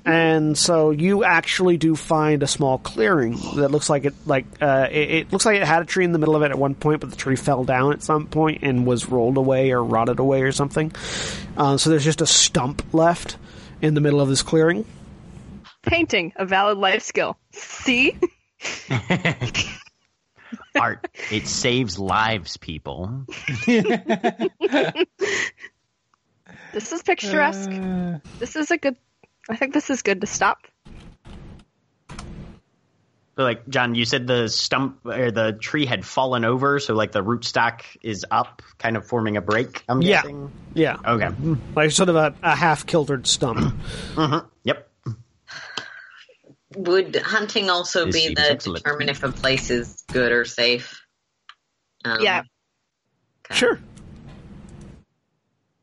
And 0.04 0.58
so 0.58 0.90
you 0.90 1.22
actually 1.24 1.76
do 1.76 1.94
find 1.94 2.42
a 2.42 2.46
small 2.48 2.78
clearing 2.78 3.36
that 3.56 3.70
looks 3.70 3.88
like 3.88 4.04
it 4.04 4.14
like 4.26 4.46
uh, 4.60 4.88
it, 4.90 5.10
it 5.10 5.32
looks 5.32 5.46
like 5.46 5.56
it 5.56 5.64
had 5.66 5.82
a 5.82 5.84
tree 5.84 6.04
in 6.04 6.10
the 6.12 6.18
middle 6.18 6.34
of 6.34 6.42
it 6.42 6.50
at 6.50 6.58
one 6.58 6.74
point, 6.74 7.00
but 7.00 7.10
the 7.10 7.16
tree 7.16 7.36
fell 7.36 7.62
down 7.64 7.92
at 7.92 8.02
some 8.02 8.26
point 8.26 8.62
and 8.62 8.84
was 8.86 9.08
rolled 9.08 9.36
away 9.36 9.70
or 9.70 9.82
rotted 9.82 10.18
away 10.18 10.42
or 10.42 10.50
something. 10.52 10.92
Uh, 11.56 11.76
so 11.76 11.88
there's 11.90 12.04
just 12.04 12.20
a 12.20 12.26
stump 12.26 12.82
left 12.92 13.36
in 13.80 13.94
the 13.94 14.00
middle 14.00 14.20
of 14.20 14.28
this 14.28 14.42
clearing. 14.42 14.84
Painting, 15.82 16.32
a 16.36 16.44
valid 16.46 16.78
life 16.78 17.02
skill. 17.02 17.36
See? 17.52 18.16
Art. 20.78 21.08
It 21.30 21.46
saves 21.46 21.98
lives, 21.98 22.56
people. 22.56 23.24
This 26.72 26.90
is 26.90 27.02
picturesque. 27.02 27.70
Uh, 27.70 28.18
This 28.38 28.56
is 28.56 28.70
a 28.70 28.78
good. 28.78 28.96
I 29.50 29.56
think 29.56 29.74
this 29.74 29.90
is 29.90 30.02
good 30.02 30.20
to 30.20 30.26
stop. 30.26 30.58
So, 33.36 33.44
like, 33.44 33.66
John, 33.68 33.94
you 33.94 34.04
said 34.04 34.26
the 34.26 34.48
stump 34.48 35.06
or 35.06 35.30
the 35.30 35.52
tree 35.58 35.86
had 35.86 36.04
fallen 36.04 36.44
over, 36.44 36.78
so 36.78 36.92
like 36.94 37.12
the 37.12 37.22
rootstock 37.24 37.80
is 38.02 38.26
up, 38.30 38.60
kind 38.78 38.94
of 38.96 39.06
forming 39.06 39.38
a 39.38 39.40
break. 39.40 39.84
I'm 39.88 40.02
Yeah. 40.02 40.20
guessing. 40.20 40.52
Yeah, 40.74 40.96
Okay. 41.06 41.28
like 41.74 41.90
sort 41.92 42.10
of 42.10 42.16
a, 42.16 42.34
a 42.42 42.54
half 42.54 42.84
kiltered 42.86 43.26
stump. 43.26 43.74
Yep. 44.64 44.88
Would 46.76 47.16
hunting 47.16 47.68
also 47.68 48.06
This 48.06 48.14
be 48.28 48.34
the 48.34 48.52
excellent. 48.52 48.84
determine 48.84 49.08
if 49.08 49.22
a 49.24 49.32
place 49.32 49.70
is 49.70 50.02
good 50.12 50.30
or 50.32 50.44
safe? 50.44 51.02
Um, 52.04 52.18
Yeah. 52.22 52.42
okay. 53.46 53.58
Sure. 53.58 53.80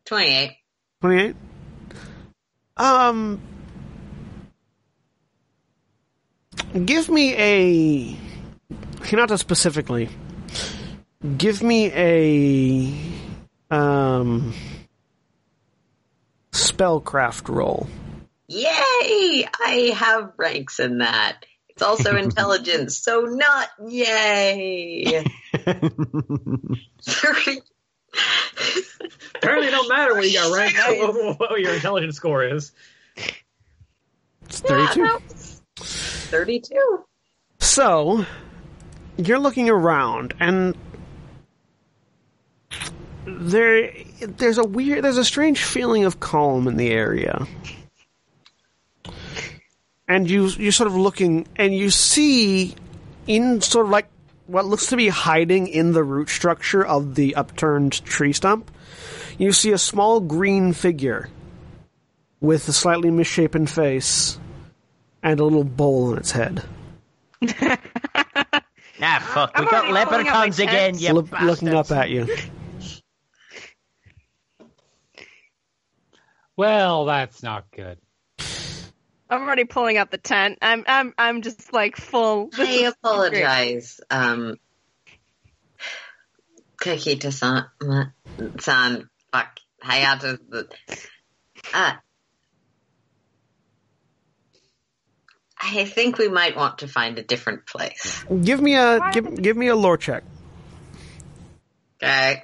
28. 0.05 0.55
28. 1.01 1.35
Um, 2.79 3.41
give 6.85 7.09
me 7.09 7.35
a 7.35 8.17
Hinata 9.01 9.37
specifically. 9.37 10.07
Give 11.37 11.61
me 11.61 11.91
a 11.91 12.93
um 13.69 14.53
spellcraft 16.53 17.53
roll. 17.53 17.89
Yay! 18.47 19.45
I 19.59 19.91
have 19.95 20.31
ranks 20.37 20.79
in 20.79 20.99
that. 20.99 21.45
It's 21.67 21.81
also 21.81 22.15
intelligence, 22.17 22.97
so 22.97 23.23
not 23.23 23.67
yay. 23.89 25.25
30. 25.53 27.61
Apparently, 29.35 29.67
it 29.67 29.71
don't 29.71 29.89
matter 29.89 30.13
what 30.13 30.29
you 30.29 30.33
got 30.33 30.55
ranked. 30.55 30.77
what, 30.87 31.39
what 31.51 31.59
your 31.59 31.73
intelligence 31.73 32.15
score 32.15 32.43
is. 32.43 32.71
It's 34.43 34.61
32. 34.61 35.01
no. 35.01 35.19
32. 35.77 37.05
So, 37.59 38.25
you're 39.17 39.39
looking 39.39 39.69
around, 39.69 40.33
and 40.39 40.75
there, 43.25 43.91
there's 44.21 44.57
a 44.57 44.63
weird, 44.63 45.03
there's 45.03 45.17
a 45.17 45.25
strange 45.25 45.63
feeling 45.63 46.05
of 46.05 46.19
calm 46.19 46.67
in 46.67 46.77
the 46.77 46.89
area. 46.89 47.45
And 50.07 50.29
you, 50.29 50.47
you're 50.47 50.71
sort 50.71 50.87
of 50.87 50.95
looking, 50.95 51.47
and 51.55 51.73
you 51.73 51.91
see, 51.91 52.75
in 53.27 53.61
sort 53.61 53.85
of 53.85 53.91
like 53.91 54.07
what 54.49 54.65
looks 54.65 54.87
to 54.87 54.97
be 54.97 55.09
hiding 55.09 55.67
in 55.67 55.93
the 55.93 56.03
root 56.03 56.29
structure 56.29 56.85
of 56.85 57.15
the 57.15 57.35
upturned 57.35 58.03
tree 58.03 58.33
stump, 58.33 58.71
you 59.37 59.51
see 59.51 59.71
a 59.71 59.77
small 59.77 60.19
green 60.19 60.73
figure 60.73 61.29
with 62.41 62.67
a 62.67 62.73
slightly 62.73 63.11
misshapen 63.11 63.67
face 63.67 64.39
and 65.21 65.39
a 65.39 65.43
little 65.43 65.63
bowl 65.63 66.11
on 66.11 66.17
its 66.17 66.31
head. 66.31 66.63
ah, 67.43 69.19
fuck. 69.21 69.57
We 69.57 69.65
I'm 69.65 69.71
got 69.71 69.85
already 69.85 70.09
pulling 70.09 70.23
leprechauns 70.25 70.59
again, 70.59 70.93
tent. 70.93 71.01
you 71.01 71.13
Look- 71.13 71.39
looking 71.41 71.69
up 71.69 71.91
at 71.91 72.09
you. 72.09 72.27
well, 76.57 77.05
that's 77.05 77.43
not 77.43 77.69
good. 77.71 77.97
I'm 79.29 79.41
already 79.43 79.65
pulling 79.65 79.97
out 79.97 80.11
the 80.11 80.17
tent. 80.17 80.57
I'm 80.61 80.83
I'm 80.87 81.13
I'm 81.17 81.41
just 81.41 81.71
like 81.71 81.95
full. 81.97 82.47
this 82.57 82.67
I 82.67 82.87
is 82.87 82.93
apologize. 82.93 84.01
Um, 84.09 84.55
Kakita 86.81 87.31
san, 87.31 87.65
san, 88.59 89.09
fuck, 89.31 89.59
Hayato, 89.83 90.39
uh, 91.73 91.91
I 95.61 95.85
think 95.85 96.17
we 96.17 96.29
might 96.29 96.55
want 96.55 96.79
to 96.79 96.87
find 96.87 97.19
a 97.19 97.23
different 97.23 97.65
place. 97.67 98.23
Give 98.43 98.61
me 98.61 98.75
a 98.75 99.11
give, 99.11 99.41
give 99.41 99.57
me 99.57 99.67
a 99.67 99.75
lore 99.75 99.97
check. 99.97 100.23
Okay. 102.01 102.43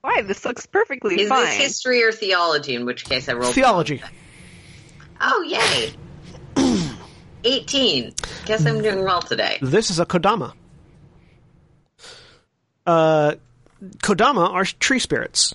Why? 0.00 0.22
This 0.22 0.44
looks 0.44 0.64
perfectly 0.64 1.20
Is 1.20 1.28
fine. 1.28 1.44
this 1.44 1.54
history 1.56 2.02
or 2.02 2.12
theology? 2.12 2.74
In 2.74 2.86
which 2.86 3.04
case 3.04 3.28
I 3.28 3.34
roll 3.34 3.52
Theology. 3.52 4.02
Oh, 5.20 5.42
yay! 5.42 5.92
18. 7.44 8.14
Guess 8.46 8.66
I'm 8.66 8.82
doing 8.82 9.04
well 9.04 9.22
today. 9.22 9.58
This 9.60 9.90
is 9.90 9.98
a 9.98 10.06
Kodama. 10.06 10.52
Uh, 12.86 13.34
Kodama 14.02 14.50
are 14.50 14.64
tree 14.64 14.98
spirits. 14.98 15.54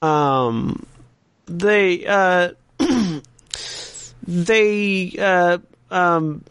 Um, 0.00 0.86
they 1.46 2.06
uh, 2.06 2.52
they 4.26 5.12
uh, 5.18 5.58
um, 5.90 6.44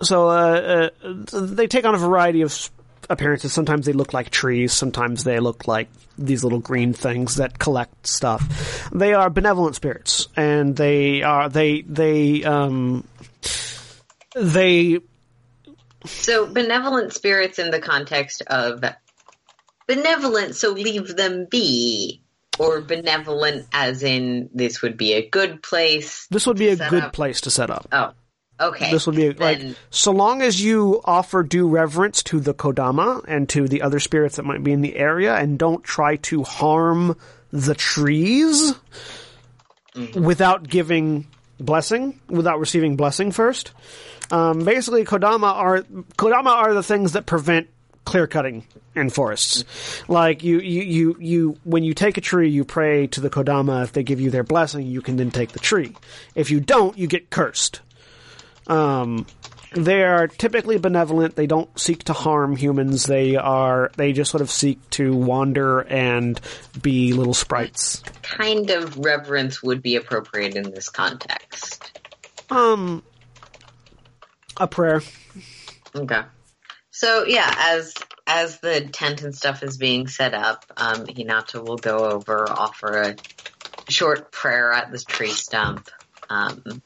so 0.00 0.28
uh, 0.28 0.90
uh, 1.02 1.10
they 1.32 1.66
take 1.66 1.84
on 1.84 1.94
a 1.94 1.98
variety 1.98 2.42
of 2.42 2.70
appearances. 3.10 3.52
Sometimes 3.52 3.86
they 3.86 3.92
look 3.92 4.12
like 4.12 4.30
trees. 4.30 4.72
Sometimes 4.72 5.24
they 5.24 5.40
look 5.40 5.66
like 5.66 5.88
these 6.18 6.44
little 6.44 6.60
green 6.60 6.92
things 6.92 7.36
that 7.36 7.58
collect 7.58 8.06
stuff. 8.06 8.88
They 8.92 9.14
are 9.14 9.30
benevolent 9.30 9.76
spirits, 9.76 10.28
and 10.36 10.76
they 10.76 11.22
are 11.22 11.48
they 11.48 11.82
they 11.82 12.44
um 12.44 13.06
they 14.34 15.00
So, 16.04 16.46
benevolent 16.46 17.12
spirits 17.12 17.58
in 17.58 17.70
the 17.70 17.80
context 17.80 18.42
of 18.46 18.84
benevolent, 19.86 20.54
so 20.54 20.70
leave 20.72 21.16
them 21.16 21.46
be, 21.50 22.22
or 22.58 22.80
benevolent 22.80 23.66
as 23.72 24.02
in 24.02 24.50
this 24.54 24.82
would 24.82 24.96
be 24.96 25.14
a 25.14 25.28
good 25.28 25.62
place. 25.62 26.26
this 26.30 26.46
would 26.46 26.58
be 26.58 26.68
a 26.68 26.76
good 26.76 27.04
up. 27.04 27.12
place 27.12 27.42
to 27.42 27.50
set 27.50 27.70
up. 27.70 27.88
Oh, 27.92 28.12
Okay. 28.60 28.90
This 28.90 29.06
would 29.06 29.16
be 29.16 29.32
like 29.32 29.60
so 29.90 30.12
long 30.12 30.40
as 30.40 30.62
you 30.62 31.00
offer 31.04 31.42
due 31.42 31.66
reverence 31.66 32.22
to 32.24 32.38
the 32.38 32.54
Kodama 32.54 33.24
and 33.26 33.48
to 33.48 33.66
the 33.66 33.82
other 33.82 33.98
spirits 33.98 34.36
that 34.36 34.44
might 34.44 34.62
be 34.62 34.72
in 34.72 34.80
the 34.80 34.96
area, 34.96 35.34
and 35.34 35.58
don't 35.58 35.82
try 35.82 36.16
to 36.16 36.44
harm 36.44 37.16
the 37.50 37.74
trees 37.74 38.74
without 40.14 40.68
giving 40.68 41.26
blessing, 41.58 42.20
without 42.28 42.60
receiving 42.60 42.96
blessing 42.96 43.32
first. 43.32 43.72
Um, 44.30 44.64
basically, 44.64 45.04
Kodama 45.04 45.52
are 45.52 45.82
Kodama 46.16 46.50
are 46.50 46.74
the 46.74 46.82
things 46.82 47.12
that 47.12 47.26
prevent 47.26 47.68
clear 48.04 48.26
cutting 48.26 48.64
in 48.94 49.10
forests. 49.10 49.64
Like 50.08 50.44
you, 50.44 50.60
you, 50.60 50.82
you, 50.82 51.16
you, 51.18 51.58
when 51.64 51.84
you 51.84 51.94
take 51.94 52.18
a 52.18 52.20
tree, 52.20 52.50
you 52.50 52.64
pray 52.64 53.06
to 53.08 53.20
the 53.20 53.30
Kodama. 53.30 53.82
If 53.82 53.92
they 53.92 54.02
give 54.02 54.20
you 54.20 54.30
their 54.30 54.44
blessing, 54.44 54.86
you 54.86 55.00
can 55.00 55.16
then 55.16 55.30
take 55.30 55.52
the 55.52 55.58
tree. 55.58 55.96
If 56.34 56.50
you 56.50 56.60
don't, 56.60 56.96
you 56.96 57.06
get 57.06 57.30
cursed. 57.30 57.80
Um, 58.66 59.26
they 59.74 60.04
are 60.04 60.28
typically 60.28 60.78
benevolent. 60.78 61.34
They 61.34 61.46
don't 61.46 61.78
seek 61.78 62.04
to 62.04 62.12
harm 62.12 62.56
humans. 62.56 63.06
They 63.06 63.36
are 63.36 63.90
they 63.96 64.12
just 64.12 64.30
sort 64.30 64.40
of 64.40 64.50
seek 64.50 64.78
to 64.90 65.14
wander 65.14 65.80
and 65.80 66.40
be 66.80 67.12
little 67.12 67.34
sprites. 67.34 68.02
kind 68.22 68.70
of 68.70 68.98
reverence 68.98 69.62
would 69.62 69.82
be 69.82 69.96
appropriate 69.96 70.54
in 70.54 70.70
this 70.70 70.88
context. 70.88 72.00
Um, 72.50 73.02
a 74.56 74.68
prayer. 74.68 75.02
Okay. 75.94 76.22
So 76.90 77.24
yeah, 77.26 77.52
as 77.58 77.94
as 78.26 78.60
the 78.60 78.82
tent 78.82 79.22
and 79.22 79.34
stuff 79.34 79.62
is 79.62 79.76
being 79.76 80.06
set 80.06 80.34
up, 80.34 80.64
um, 80.76 81.06
Hinata 81.06 81.62
will 81.66 81.76
go 81.76 82.10
over, 82.10 82.48
offer 82.48 83.02
a 83.02 83.16
short 83.90 84.30
prayer 84.30 84.72
at 84.72 84.90
the 84.92 84.98
tree 84.98 85.28
stump. 85.30 85.90
Um, 86.30 86.82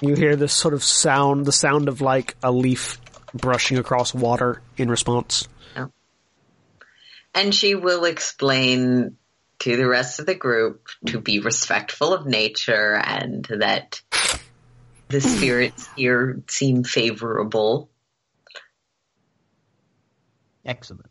You 0.00 0.14
hear 0.14 0.36
this 0.36 0.52
sort 0.52 0.74
of 0.74 0.84
sound, 0.84 1.44
the 1.46 1.52
sound 1.52 1.88
of 1.88 2.00
like 2.00 2.36
a 2.42 2.52
leaf 2.52 3.00
brushing 3.34 3.78
across 3.78 4.14
water 4.14 4.62
in 4.76 4.88
response. 4.90 5.48
Oh. 5.76 5.90
and 7.34 7.54
she 7.54 7.74
will 7.74 8.04
explain 8.04 9.16
to 9.60 9.76
the 9.76 9.86
rest 9.86 10.20
of 10.20 10.26
the 10.26 10.34
group 10.34 10.88
to 11.06 11.20
be 11.20 11.40
respectful 11.40 12.14
of 12.14 12.26
nature 12.26 12.94
and 12.94 13.44
that 13.58 14.00
the 15.08 15.20
spirits 15.20 15.88
here 15.96 16.42
seem 16.48 16.84
favorable. 16.84 17.90
Excellent. 20.64 21.06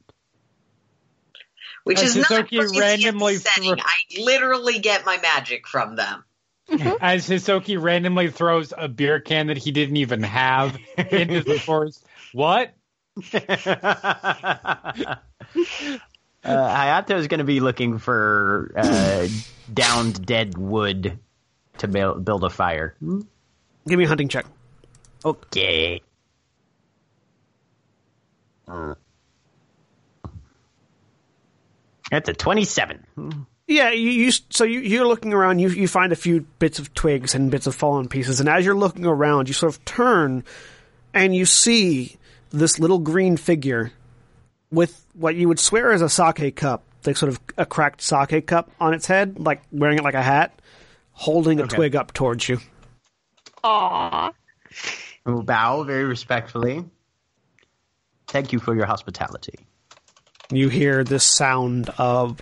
Which 1.84 2.00
As 2.00 2.16
is 2.16 2.30
not 2.30 2.48
Hisoka 2.48 2.58
crazy 2.58 2.80
randomly 2.80 3.34
the 3.36 3.40
setting. 3.42 3.76
thro- 3.76 3.84
I 3.84 4.22
literally 4.22 4.80
get 4.80 5.06
my 5.06 5.18
magic 5.20 5.68
from 5.68 5.96
them. 5.96 6.24
As 6.70 7.28
Hisoka 7.28 7.82
randomly 7.82 8.30
throws 8.30 8.74
a 8.78 8.88
beer 8.88 9.20
can 9.20 9.48
that 9.48 9.58
he 9.58 9.72
didn't 9.72 9.98
even 9.98 10.24
have 10.24 10.78
into 10.98 11.44
the 11.44 11.60
forest. 11.60 12.06
What? 12.34 12.74
Uh, 16.44 16.74
Hayato 16.74 17.18
is 17.18 17.28
going 17.28 17.40
to 17.40 17.44
be 17.44 17.60
looking 17.60 17.98
for 17.98 18.72
uh, 18.78 19.28
downed 19.74 20.26
dead 20.26 20.58
wood 20.58 21.20
to 21.80 21.88
build, 21.90 22.24
build 22.24 22.46
a 22.46 22.50
fire. 22.50 22.96
Give 23.02 24.00
me 24.00 24.06
a 24.06 24.08
hunting 24.08 24.30
check. 24.30 24.46
Okay. 25.26 26.02
Uh, 28.66 28.94
That's 32.12 32.30
a 32.30 32.34
27. 32.34 33.44
Yeah, 33.68 33.92
you, 33.92 34.10
you 34.10 34.32
so 34.50 34.64
you, 34.64 34.80
you're 34.80 35.06
looking 35.08 35.34
around. 35.34 35.60
You 35.60 35.68
you 35.70 35.88
find 35.90 36.14
a 36.14 36.16
few 36.16 36.42
bits 36.60 36.80
of 36.80 36.94
twigs 36.94 37.36
and 37.36 37.52
bits 37.52 37.68
of 37.68 37.76
fallen 37.76 38.08
pieces, 38.08 38.40
and 38.40 38.48
as 38.48 38.66
you're 38.66 38.76
looking 38.78 39.06
around, 39.06 39.50
you 39.50 39.54
sort 39.54 39.74
of 39.76 39.84
turn, 39.84 40.46
and 41.14 41.36
you 41.36 41.46
see 41.46 42.16
this 42.52 42.80
little 42.80 43.00
green 43.00 43.36
figure 43.36 43.92
with 44.72 45.06
what 45.14 45.36
you 45.36 45.50
would 45.50 45.60
swear 45.60 45.92
is 45.92 46.02
a 46.02 46.08
sake 46.10 46.56
cup, 46.56 46.84
like 47.06 47.18
sort 47.18 47.30
of 47.30 47.40
a 47.58 47.66
cracked 47.66 48.02
sake 48.02 48.48
cup 48.48 48.72
on 48.80 48.94
its 48.94 49.06
head, 49.06 49.38
like 49.38 49.62
wearing 49.72 49.98
it 49.98 50.04
like 50.04 50.14
a 50.14 50.22
hat, 50.24 50.58
holding 51.12 51.60
a 51.60 51.64
Okay. 51.64 51.76
twig 51.76 51.96
up 51.98 52.14
towards 52.14 52.48
you. 52.48 52.60
Aw. 53.66 54.32
I 55.26 55.30
will 55.30 55.44
bow 55.44 55.84
very 55.84 56.06
respectfully. 56.06 56.86
Thank 58.28 58.54
you 58.54 58.60
for 58.60 58.76
your 58.76 58.86
hospitality. 58.86 59.56
You 60.52 60.70
hear 60.70 61.04
this 61.04 61.26
sound 61.26 61.90
of 61.98 62.42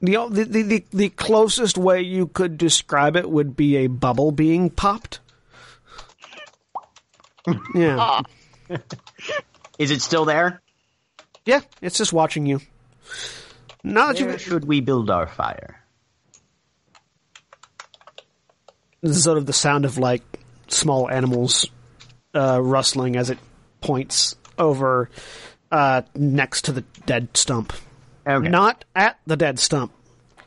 the 0.00 0.28
the 0.30 0.44
the, 0.44 0.62
the, 0.62 0.84
the 0.92 1.08
closest 1.10 1.76
way 1.78 2.00
you 2.00 2.26
could 2.26 2.58
describe 2.58 3.16
it 3.16 3.30
would 3.30 3.56
be 3.56 3.76
a 3.76 3.86
bubble 3.86 4.32
being 4.32 4.70
popped. 4.70 5.20
Yeah. 7.74 7.96
Aw. 7.98 8.22
Is 9.78 9.90
it 9.90 10.02
still 10.02 10.24
there? 10.24 10.60
Yeah, 11.46 11.60
it's 11.80 11.96
just 11.96 12.12
watching 12.12 12.46
you. 12.46 12.60
Now 13.82 14.08
that 14.08 14.20
Where 14.20 14.32
you've 14.32 14.40
should 14.40 14.64
we 14.66 14.80
build 14.80 15.10
our 15.10 15.26
fire? 15.26 15.76
this 19.02 19.16
is 19.16 19.24
sort 19.24 19.38
of 19.38 19.46
the 19.46 19.52
sound 19.52 19.84
of 19.84 19.98
like 19.98 20.22
small 20.68 21.10
animals 21.10 21.66
uh, 22.34 22.60
rustling 22.62 23.16
as 23.16 23.30
it 23.30 23.38
points 23.80 24.36
over 24.58 25.10
uh, 25.72 26.02
next 26.14 26.66
to 26.66 26.72
the 26.72 26.82
dead 27.06 27.28
stump. 27.34 27.72
Okay. 28.26 28.48
Not 28.48 28.84
at 28.94 29.18
the 29.26 29.36
dead 29.36 29.58
stump, 29.58 29.92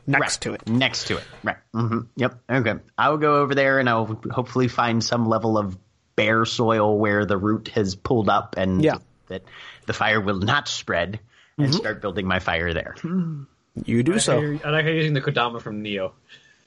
next 0.06 0.20
Right. 0.20 0.40
to 0.42 0.52
it. 0.54 0.68
Next 0.68 1.04
to 1.08 1.16
it. 1.16 1.24
Right. 1.42 1.56
hmm 1.72 2.00
Yep. 2.16 2.38
Okay. 2.50 2.74
I'll 2.96 3.16
go 3.18 3.40
over 3.40 3.54
there 3.54 3.78
and 3.78 3.88
I'll 3.88 4.20
hopefully 4.30 4.68
find 4.68 5.02
some 5.02 5.26
level 5.26 5.58
of 5.58 5.76
bare 6.16 6.44
soil 6.44 6.96
where 6.98 7.24
the 7.26 7.36
root 7.36 7.68
has 7.74 7.94
pulled 7.96 8.28
up 8.28 8.54
and 8.56 8.82
Yeah. 8.84 8.98
that 9.28 9.42
the 9.86 9.92
fire 9.92 10.20
will 10.20 10.38
not 10.38 10.68
spread 10.68 11.18
and 11.58 11.74
start 11.74 12.00
building 12.00 12.26
my 12.26 12.38
fire 12.38 12.72
there. 12.72 12.94
You 13.84 14.02
do 14.04 14.18
so. 14.18 14.38
I 14.38 14.70
like 14.70 14.84
how 14.84 14.88
you're 14.90 14.94
using 14.94 15.14
the 15.14 15.20
Kodama 15.20 15.60
from 15.60 15.82
Nioh. 15.82 16.12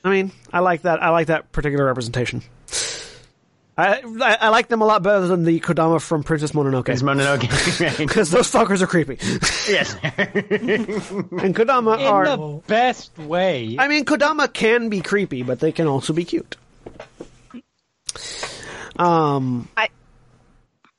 I 0.03 0.09
mean, 0.09 0.31
I 0.53 0.59
like 0.59 0.83
that. 0.83 1.01
I 1.01 1.09
like 1.09 1.27
that 1.27 1.51
particular 1.51 1.85
representation. 1.85 2.41
I, 3.79 4.01
I 4.21 4.37
I 4.41 4.49
like 4.49 4.69
them 4.69 4.81
a 4.81 4.85
lot 4.85 5.03
better 5.03 5.27
than 5.27 5.43
the 5.43 5.59
Kodama 5.59 6.01
from 6.01 6.23
Princess 6.23 6.51
Mononoke 6.53 6.89
Is 6.89 7.03
Mononoke 7.03 7.79
right? 7.79 7.97
because 7.97 8.31
those 8.31 8.51
fuckers 8.51 8.81
are 8.81 8.87
creepy. 8.87 9.17
yes. 9.71 9.93
And 10.03 11.55
Kodama 11.55 11.99
In 11.99 12.07
are. 12.07 12.25
the 12.37 12.61
best 12.67 13.17
way. 13.19 13.75
I 13.77 13.87
mean, 13.87 14.03
Kodama 14.05 14.51
can 14.51 14.89
be 14.89 15.01
creepy, 15.01 15.43
but 15.43 15.59
they 15.59 15.71
can 15.71 15.85
also 15.87 16.11
be 16.13 16.25
cute. 16.25 16.55
Um, 18.97 19.69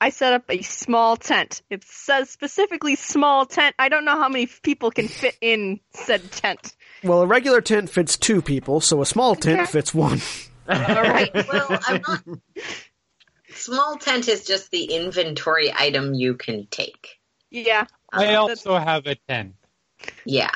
I 0.01 0.11
set 0.11 0.33
up 0.33 0.45
a 0.49 0.63
small 0.63 1.17
tent. 1.17 1.63
It 1.71 1.83
says 1.83 2.31
specifically 2.31 2.95
small 2.95 3.47
tent. 3.47 3.75
I 3.81 3.89
don't 3.89 4.05
know 4.05 4.17
how 4.17 4.29
many 4.29 4.47
people 4.47 4.93
can 4.93 5.09
fit 5.09 5.37
in 5.41 5.81
said 5.91 6.31
tent. 6.31 6.77
well, 7.03 7.23
a 7.23 7.27
regular 7.27 7.61
tent 7.61 7.91
fits 7.91 8.17
two 8.17 8.41
people, 8.41 8.81
so 8.81 9.03
a 9.03 9.07
small 9.07 9.35
tent 9.35 9.63
Okay. 9.63 9.71
fits 9.73 9.93
one. 9.93 10.21
All 10.69 11.03
right. 11.03 11.31
Well, 11.35 11.79
I'm 11.87 12.03
not. 12.07 12.23
Small 13.55 13.97
tent 13.97 14.29
is 14.29 14.45
just 14.47 14.71
the 14.71 14.85
inventory 14.85 15.73
item 15.75 16.15
you 16.15 16.35
can 16.35 16.67
take. 16.71 17.19
Yeah. 17.51 17.87
I 18.13 18.35
Uh, 18.35 18.41
also 18.43 18.77
have 18.79 19.07
a 19.07 19.17
tent. 19.29 19.55
Yeah. 20.25 20.51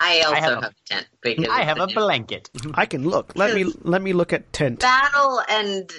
I 0.00 0.20
also 0.20 0.34
have 0.34 0.44
have, 0.44 0.62
a- 0.62 0.66
a 0.66 0.74
tent 0.86 1.06
because 1.20 1.48
I 1.48 1.62
have 1.64 1.78
a 1.78 1.86
new- 1.86 1.94
blanket. 1.94 2.48
I 2.74 2.86
can 2.86 3.08
look. 3.08 3.32
Let 3.34 3.54
me 3.54 3.64
let 3.82 4.00
me 4.00 4.12
look 4.12 4.32
at 4.32 4.52
tent. 4.52 4.80
battle 4.80 5.42
and 5.48 5.90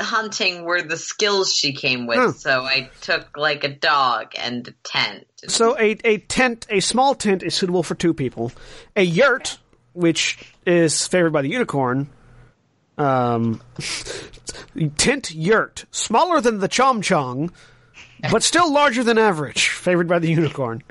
hunting 0.00 0.64
were 0.64 0.80
the 0.80 0.96
skills 0.96 1.54
she 1.54 1.74
came 1.74 2.06
with, 2.06 2.18
Hmm. 2.18 2.30
so 2.30 2.62
I 2.62 2.90
took 3.02 3.36
like 3.36 3.64
a 3.64 3.68
dog 3.68 4.32
and 4.38 4.66
a 4.66 4.72
tent. 4.82 5.26
So 5.48 5.78
a 5.78 5.98
a 6.04 6.18
tent, 6.18 6.66
a 6.70 6.80
small 6.80 7.14
tent, 7.14 7.42
is 7.42 7.54
suitable 7.54 7.82
for 7.82 7.94
two 7.94 8.14
people. 8.14 8.50
A 8.96 9.02
yurt, 9.02 9.58
which 9.92 10.38
is 10.66 11.06
favored 11.06 11.34
by 11.34 11.42
the 11.42 11.50
unicorn. 11.50 12.08
Um, 12.96 13.60
tent 14.96 15.34
yurt, 15.34 15.84
smaller 15.90 16.40
than 16.40 16.58
the 16.58 16.68
chom 16.68 17.02
chong, 17.02 17.52
but 18.30 18.42
still 18.42 18.72
larger 18.72 19.02
than 19.02 19.18
average, 19.18 19.68
favored 19.68 20.08
by 20.08 20.18
the 20.18 20.30
unicorn. 20.30 20.82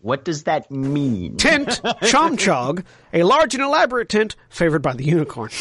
What 0.00 0.24
does 0.24 0.44
that 0.44 0.70
mean? 0.70 1.36
Tent 1.36 1.68
chom 2.02 2.36
chog, 2.36 2.84
a 3.12 3.22
large 3.22 3.54
and 3.54 3.62
elaborate 3.62 4.08
tent, 4.08 4.36
favored 4.48 4.82
by 4.82 4.94
the 4.94 5.04
unicorn. 5.04 5.50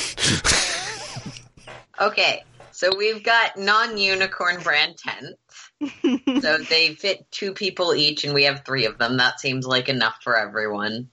Okay, 2.02 2.44
so 2.72 2.96
we've 2.98 3.24
got 3.24 3.58
non-unicorn 3.58 4.62
brand 4.64 4.98
tents. 4.98 5.72
so 6.42 6.58
they 6.58 6.96
fit 6.96 7.30
two 7.32 7.54
people 7.54 7.94
each, 7.94 8.24
and 8.24 8.34
we 8.34 8.46
have 8.46 8.66
three 8.66 8.88
of 8.88 8.98
them. 8.98 9.18
That 9.18 9.40
seems 9.40 9.68
like 9.68 9.88
enough 9.88 10.18
for 10.24 10.36
everyone. 10.36 11.10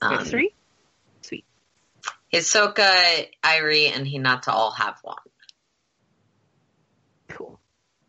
Um, 0.00 0.24
Three? 0.24 0.54
Sweet. 2.30 2.42
Hisoka, 2.42 3.26
Airi, 3.44 3.90
and 3.94 4.06
Hinata 4.06 4.48
all 4.48 4.72
have 4.72 4.96
one. 5.02 5.16
Cool. 7.28 7.60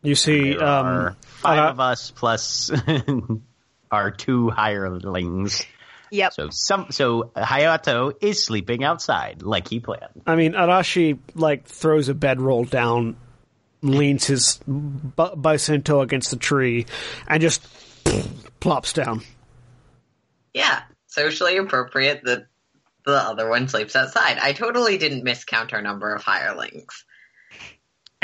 You 0.01 0.15
see, 0.15 0.57
um, 0.57 1.15
five 1.21 1.59
uh, 1.59 1.69
of 1.71 1.79
us 1.79 2.11
plus 2.11 2.71
our 3.91 4.11
two 4.11 4.49
hirelings 4.49 5.65
Yep. 6.11 6.33
So 6.33 6.49
some 6.51 6.87
so 6.91 7.31
Hayato 7.35 8.13
is 8.21 8.43
sleeping 8.43 8.83
outside 8.83 9.41
like 9.43 9.69
he 9.69 9.79
planned. 9.79 10.21
I 10.27 10.35
mean, 10.35 10.53
Arashi 10.53 11.17
like 11.35 11.65
throws 11.65 12.09
a 12.09 12.13
bedroll 12.13 12.65
down, 12.65 13.15
leans 13.81 14.25
his 14.25 14.59
bu- 14.67 15.35
bison 15.37 15.83
against 15.87 16.31
the 16.31 16.37
tree, 16.37 16.85
and 17.27 17.41
just 17.41 17.65
plops 18.59 18.91
down. 18.91 19.21
Yeah, 20.53 20.81
socially 21.07 21.55
appropriate 21.55 22.23
that 22.25 22.47
the 23.05 23.13
other 23.13 23.49
one 23.49 23.67
sleeps 23.67 23.95
outside. 23.95 24.37
I 24.37 24.53
totally 24.53 24.97
didn't 24.97 25.25
miscount 25.25 25.73
our 25.73 25.81
number 25.81 26.13
of 26.13 26.23
hirelings. 26.23 27.05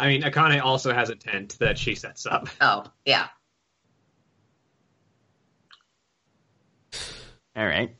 I 0.00 0.06
mean, 0.06 0.22
Akane 0.22 0.62
also 0.62 0.94
has 0.94 1.10
a 1.10 1.16
tent 1.16 1.56
that 1.60 1.76
she 1.78 1.94
sets 1.94 2.24
up. 2.26 2.48
Oh, 2.60 2.84
yeah. 3.04 3.26
All 7.56 7.66
right. 7.66 7.96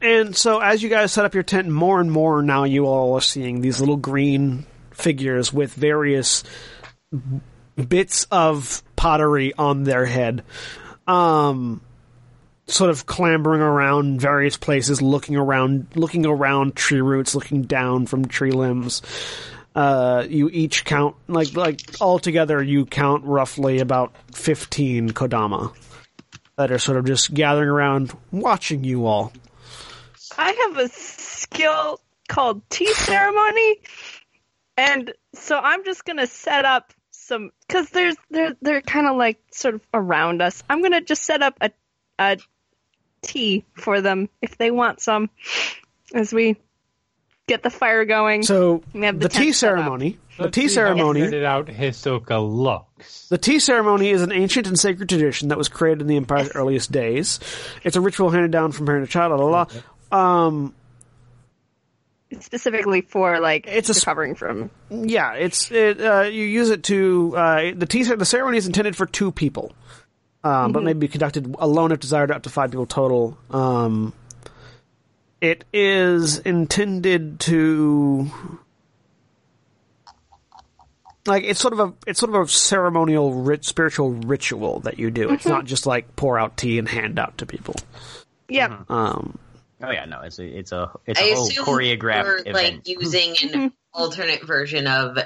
And 0.00 0.36
so, 0.36 0.60
as 0.60 0.82
you 0.82 0.88
guys 0.88 1.12
set 1.12 1.24
up 1.24 1.34
your 1.34 1.42
tent, 1.42 1.68
more 1.68 2.00
and 2.00 2.10
more 2.10 2.40
now 2.42 2.64
you 2.64 2.86
all 2.86 3.14
are 3.14 3.20
seeing 3.20 3.60
these 3.60 3.80
little 3.80 3.96
green 3.96 4.64
figures 4.92 5.52
with 5.52 5.72
various 5.74 6.44
bits 7.76 8.26
of 8.30 8.82
pottery 8.98 9.54
on 9.56 9.84
their 9.84 10.04
head. 10.04 10.42
Um, 11.06 11.80
sort 12.66 12.90
of 12.90 13.06
clambering 13.06 13.62
around 13.62 14.20
various 14.20 14.56
places, 14.56 15.00
looking 15.00 15.36
around, 15.36 15.86
looking 15.94 16.26
around 16.26 16.74
tree 16.74 17.00
roots, 17.00 17.34
looking 17.34 17.62
down 17.62 18.06
from 18.06 18.26
tree 18.26 18.50
limbs. 18.50 19.00
Uh, 19.74 20.26
you 20.28 20.50
each 20.52 20.84
count 20.84 21.14
like 21.28 21.54
like 21.54 21.80
all 22.00 22.18
together 22.18 22.60
you 22.60 22.84
count 22.84 23.24
roughly 23.24 23.78
about 23.78 24.12
fifteen 24.34 25.10
kodama 25.10 25.72
that 26.56 26.72
are 26.72 26.78
sort 26.78 26.98
of 26.98 27.06
just 27.06 27.32
gathering 27.32 27.68
around, 27.68 28.12
watching 28.32 28.82
you 28.82 29.06
all. 29.06 29.32
I 30.36 30.50
have 30.50 30.76
a 30.78 30.88
skill 30.88 32.00
called 32.28 32.68
tea 32.68 32.92
ceremony, 32.92 33.78
and 34.76 35.12
so 35.34 35.56
I'm 35.56 35.84
just 35.84 36.04
gonna 36.04 36.26
set 36.26 36.64
up 36.64 36.92
some 37.28 37.50
because 37.66 37.88
there's 37.90 38.16
they're 38.30 38.54
they're 38.60 38.80
kind 38.80 39.06
of 39.06 39.16
like 39.16 39.38
sort 39.52 39.74
of 39.76 39.82
around 39.94 40.42
us. 40.42 40.62
I'm 40.68 40.82
gonna 40.82 41.00
just 41.02 41.22
set 41.24 41.42
up 41.42 41.56
a 41.60 41.70
a 42.18 42.38
tea 43.22 43.64
for 43.74 44.00
them 44.00 44.28
if 44.42 44.58
they 44.58 44.70
want 44.70 45.00
some 45.00 45.30
as 46.14 46.32
we 46.32 46.56
get 47.46 47.62
the 47.62 47.70
fire 47.70 48.04
going. 48.04 48.42
So 48.42 48.82
We 48.92 49.02
have 49.02 49.18
the, 49.20 49.28
the 49.28 49.28
tea 49.28 49.52
set 49.52 49.72
up. 49.72 49.78
ceremony, 49.78 50.18
the 50.38 50.50
tea 50.50 50.68
ceremony, 50.68 51.22
figured 51.22 51.44
out 51.44 51.66
Hisoka 51.66 52.38
looks. 52.40 53.28
the 53.28 53.38
tea 53.38 53.58
ceremony 53.58 54.10
is 54.10 54.22
an 54.22 54.32
ancient 54.32 54.66
and 54.66 54.78
sacred 54.78 55.08
tradition 55.08 55.48
that 55.48 55.58
was 55.58 55.68
created 55.68 56.00
in 56.02 56.06
the 56.08 56.16
empire's 56.16 56.50
earliest 56.54 56.90
days. 56.92 57.40
It's 57.84 57.96
a 57.96 58.00
ritual 58.00 58.30
handed 58.30 58.50
down 58.50 58.72
from 58.72 58.86
parent 58.86 59.06
to 59.06 59.12
child. 59.12 59.38
La 59.38 59.44
la 59.46 59.66
la. 60.12 60.46
Um, 60.46 60.74
specifically 62.40 63.00
for 63.02 63.40
like 63.40 63.66
It's 63.66 63.88
a 63.88 63.94
recovering 63.94 64.34
from. 64.34 64.70
yeah, 64.90 65.34
it's 65.34 65.70
it. 65.70 66.00
Uh, 66.00 66.22
you 66.22 66.44
use 66.44 66.70
it 66.70 66.82
to 66.84 67.34
uh, 67.36 67.72
the 67.74 67.86
tea. 67.86 68.02
The 68.04 68.24
ceremony 68.24 68.58
is 68.58 68.66
intended 68.66 68.96
for 68.96 69.06
two 69.06 69.32
people, 69.32 69.72
um, 70.44 70.72
but 70.72 70.82
may 70.82 70.92
be 70.92 71.08
conducted 71.08 71.54
alone 71.58 71.92
if 71.92 72.00
desired, 72.00 72.30
up 72.30 72.42
to 72.44 72.50
five 72.50 72.70
people 72.70 72.86
total. 72.86 73.38
Um, 73.50 74.12
it 75.40 75.64
is 75.72 76.38
intended 76.40 77.40
to. 77.40 78.30
Like 81.26 81.44
it's 81.44 81.60
sort 81.60 81.74
of 81.74 81.80
a 81.80 81.92
it's 82.06 82.20
sort 82.20 82.34
of 82.34 82.40
a 82.40 82.48
ceremonial 82.48 83.34
rit, 83.34 83.62
spiritual 83.64 84.10
ritual 84.12 84.80
that 84.80 84.98
you 84.98 85.10
do. 85.10 85.30
It's 85.30 85.44
not 85.44 85.66
just 85.66 85.84
like 85.86 86.16
pour 86.16 86.38
out 86.38 86.56
tea 86.56 86.78
and 86.78 86.88
hand 86.88 87.18
out 87.18 87.38
to 87.38 87.46
people. 87.46 87.74
Yeah, 88.48 88.78
Um, 88.88 89.38
Oh 89.82 89.90
yeah, 89.90 90.04
no, 90.06 90.22
it's 90.22 90.38
a 90.38 90.44
it's 90.44 90.72
a 90.72 90.90
it's 91.06 91.20
I 91.20 91.24
a 91.24 91.34
whole 91.34 91.46
assume 91.46 91.64
choreographed 91.64 92.24
we're 92.24 92.38
event. 92.38 92.54
like 92.54 92.88
using 92.88 93.36
an 93.42 93.72
alternate 93.92 94.44
version 94.44 94.86
of 94.86 95.18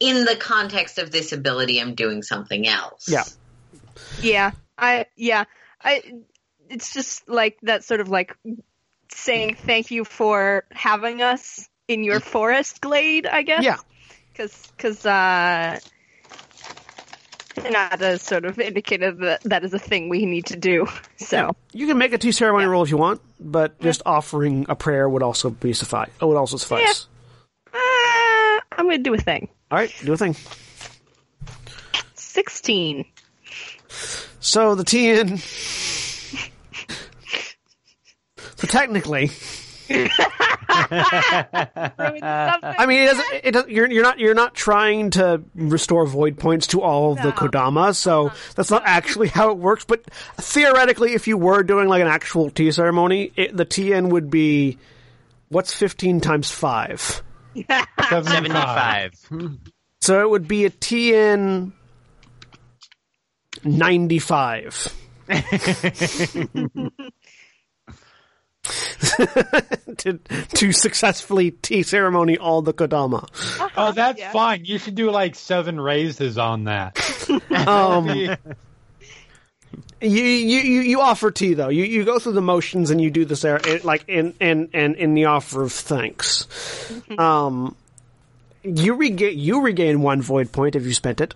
in 0.00 0.24
the 0.24 0.36
context 0.36 0.98
of 0.98 1.10
this 1.10 1.32
ability 1.32 1.80
I'm 1.80 1.94
doing 1.94 2.22
something 2.22 2.66
else. 2.66 3.08
Yeah. 3.08 3.24
yeah, 4.20 4.50
I 4.76 5.06
yeah, 5.16 5.44
I. 5.82 6.02
It's 6.68 6.92
just 6.92 7.28
like 7.28 7.58
that 7.62 7.84
sort 7.84 8.00
of 8.00 8.08
like 8.08 8.36
saying 9.12 9.54
thank 9.54 9.90
you 9.90 10.04
for 10.04 10.64
having 10.72 11.22
us 11.22 11.68
in 11.88 12.04
your 12.04 12.20
forest 12.20 12.80
glade. 12.80 13.26
I 13.26 13.42
guess. 13.42 13.64
yeah, 13.64 13.76
because 14.32 14.66
because 14.76 15.06
uh, 15.06 15.78
Hinata 17.54 18.20
sort 18.20 18.44
of 18.44 18.58
indicated 18.58 19.18
that 19.20 19.42
that 19.44 19.64
is 19.64 19.72
a 19.72 19.78
thing 19.78 20.08
we 20.08 20.26
need 20.26 20.46
to 20.46 20.56
do. 20.56 20.86
So 21.16 21.56
you 21.72 21.86
can 21.86 21.98
make 21.98 22.12
a 22.12 22.18
tea 22.18 22.32
ceremony 22.32 22.66
roll 22.66 22.82
if 22.82 22.90
you 22.90 22.96
want, 22.98 23.20
but 23.38 23.78
just 23.80 24.02
offering 24.06 24.66
a 24.68 24.76
prayer 24.76 25.08
would 25.08 25.22
also 25.22 25.50
be 25.50 25.72
suffice. 25.72 26.10
Oh, 26.20 26.28
would 26.28 26.36
also 26.36 26.56
suffice. 26.56 27.06
uh, 27.72 27.76
I'm 27.76 28.86
gonna 28.86 28.98
do 28.98 29.14
a 29.14 29.18
thing. 29.18 29.48
All 29.70 29.78
right, 29.78 29.92
do 30.04 30.12
a 30.12 30.16
thing. 30.16 30.36
Sixteen. 32.14 33.04
So 34.40 34.74
the 34.74 34.84
TN. 34.84 35.38
so 38.56 38.66
technically, 38.66 39.30
I 39.88 40.08
mean, 42.88 43.02
it 43.02 43.06
doesn't. 43.06 43.26
It 43.44 43.50
doesn't 43.52 43.70
you're 43.70 43.90
you're 43.90 44.02
not 44.02 44.18
you're 44.18 44.34
not 44.34 44.54
trying 44.54 45.10
to 45.10 45.42
restore 45.54 46.06
void 46.06 46.38
points 46.38 46.68
to 46.68 46.80
all 46.82 47.12
of 47.12 47.22
the 47.22 47.32
Kodama, 47.32 47.94
so 47.94 48.26
uh-huh. 48.26 48.36
that's 48.54 48.70
not 48.70 48.82
actually 48.84 49.28
how 49.28 49.50
it 49.50 49.58
works. 49.58 49.84
But 49.84 50.04
theoretically, 50.36 51.14
if 51.14 51.28
you 51.28 51.36
were 51.36 51.62
doing 51.62 51.88
like 51.88 52.02
an 52.02 52.08
actual 52.08 52.50
tea 52.50 52.72
ceremony, 52.72 53.32
it, 53.36 53.56
the 53.56 53.64
TN 53.64 54.10
would 54.10 54.30
be 54.30 54.78
what's 55.48 55.72
fifteen 55.72 56.20
times 56.20 56.50
five. 56.50 57.22
Seventy 58.08 58.50
five. 58.50 59.12
So 60.02 60.20
it 60.20 60.30
would 60.30 60.46
be 60.46 60.66
a 60.66 60.70
TN 60.70 61.72
ninety 63.64 64.18
five. 64.20 64.94
to 69.98 70.18
to 70.54 70.72
successfully 70.72 71.50
tea 71.52 71.82
ceremony 71.82 72.38
all 72.38 72.62
the 72.62 72.72
Kodama. 72.74 73.28
Oh, 73.76 73.92
that's 73.92 74.18
Yeah. 74.18 74.32
fine. 74.32 74.64
You 74.64 74.78
should 74.78 74.94
do 74.94 75.10
like 75.10 75.34
seven 75.34 75.80
raises 75.80 76.38
on 76.38 76.64
that. 76.64 76.96
Um, 77.66 78.08
you, 78.08 78.36
you 80.00 80.58
you 80.60 80.80
you 80.82 81.00
offer 81.00 81.30
tea 81.30 81.54
though. 81.54 81.68
You 81.68 81.84
you 81.84 82.04
go 82.04 82.18
through 82.18 82.32
the 82.34 82.42
motions 82.42 82.90
and 82.90 83.00
you 83.00 83.10
do 83.10 83.24
this 83.24 83.42
there 83.42 83.60
like 83.82 84.04
in 84.08 84.34
in 84.40 84.68
and 84.74 84.94
in 84.96 85.14
the 85.14 85.24
offer 85.26 85.62
of 85.62 85.72
thanks. 85.72 86.46
Um, 87.18 87.74
you 88.62 88.94
regain 88.94 89.38
you 89.38 89.62
regain 89.62 90.02
one 90.02 90.22
void 90.22 90.52
point 90.52 90.76
if 90.76 90.84
you 90.84 90.92
spent 90.94 91.20
it 91.20 91.34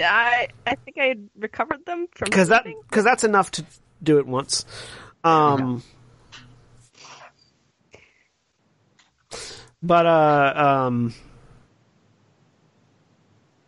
I 0.00 0.48
I 0.66 0.74
think 0.76 0.98
I 1.00 1.14
recovered 1.38 1.84
them 1.86 2.06
from 2.14 2.26
because 2.26 2.48
that 2.48 2.64
because 2.88 3.04
that's 3.04 3.24
enough 3.24 3.50
to 3.52 3.64
do 4.02 4.18
it 4.18 4.26
once. 4.26 4.64
Um, 5.24 5.82
but 9.82 10.06
uh, 10.06 10.52
um, 10.86 11.14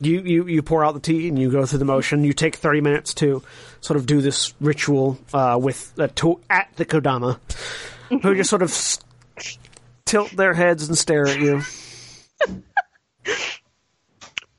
you 0.01 0.21
you 0.23 0.47
you 0.47 0.63
pour 0.63 0.85
out 0.85 0.95
the 0.95 1.01
tea 1.01 1.29
and 1.29 1.39
you 1.39 1.51
go 1.51 1.67
through 1.67 1.79
the 1.79 1.85
motion. 1.85 2.25
You 2.25 2.33
take 2.33 2.57
thirty 2.57 2.81
minutes 2.81 3.15
to 3.15 3.43
sort 3.81 3.97
of 3.97 4.07
do 4.07 4.21
this 4.21 4.55
ritual 4.61 5.19
uh, 5.33 5.59
with 5.61 5.93
uh, 5.99 6.09
to 6.17 6.41
at 6.51 6.69
the 6.77 6.85
Kodama, 6.85 7.39
who 8.23 8.35
just 8.35 8.51
sort 8.51 8.63
of 8.63 8.71
s- 8.71 8.99
tilt 10.05 10.31
their 10.33 10.55
heads 10.55 10.89
and 10.89 10.97
stare 10.97 11.27
at 11.27 11.39
you. 11.39 11.63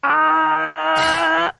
Uh, 0.03 1.51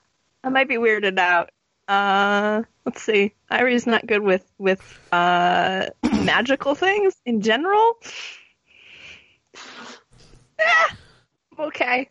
I 0.44 0.50
might 0.50 0.68
be 0.68 0.78
weirded 0.78 1.20
out. 1.20 1.52
Uh, 1.88 2.64
let's 2.86 3.02
see. 3.04 3.34
Airi's 3.52 3.86
not 3.86 4.08
good 4.08 4.22
with 4.24 4.44
with 4.58 4.82
uh 5.12 5.88
magical 6.24 6.74
things 6.74 7.14
in 7.26 7.42
general. 7.42 7.98
Ah, 10.62 10.98
okay. 11.60 12.10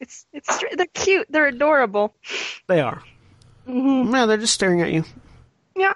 It's 0.00 0.26
it's 0.32 0.64
they're 0.76 0.86
cute. 0.86 1.26
They're 1.30 1.46
adorable. 1.46 2.14
They 2.66 2.80
are. 2.80 3.02
No, 3.66 4.26
they're 4.26 4.36
just 4.36 4.54
staring 4.54 4.82
at 4.82 4.92
you. 4.92 5.04
Yeah. 5.74 5.94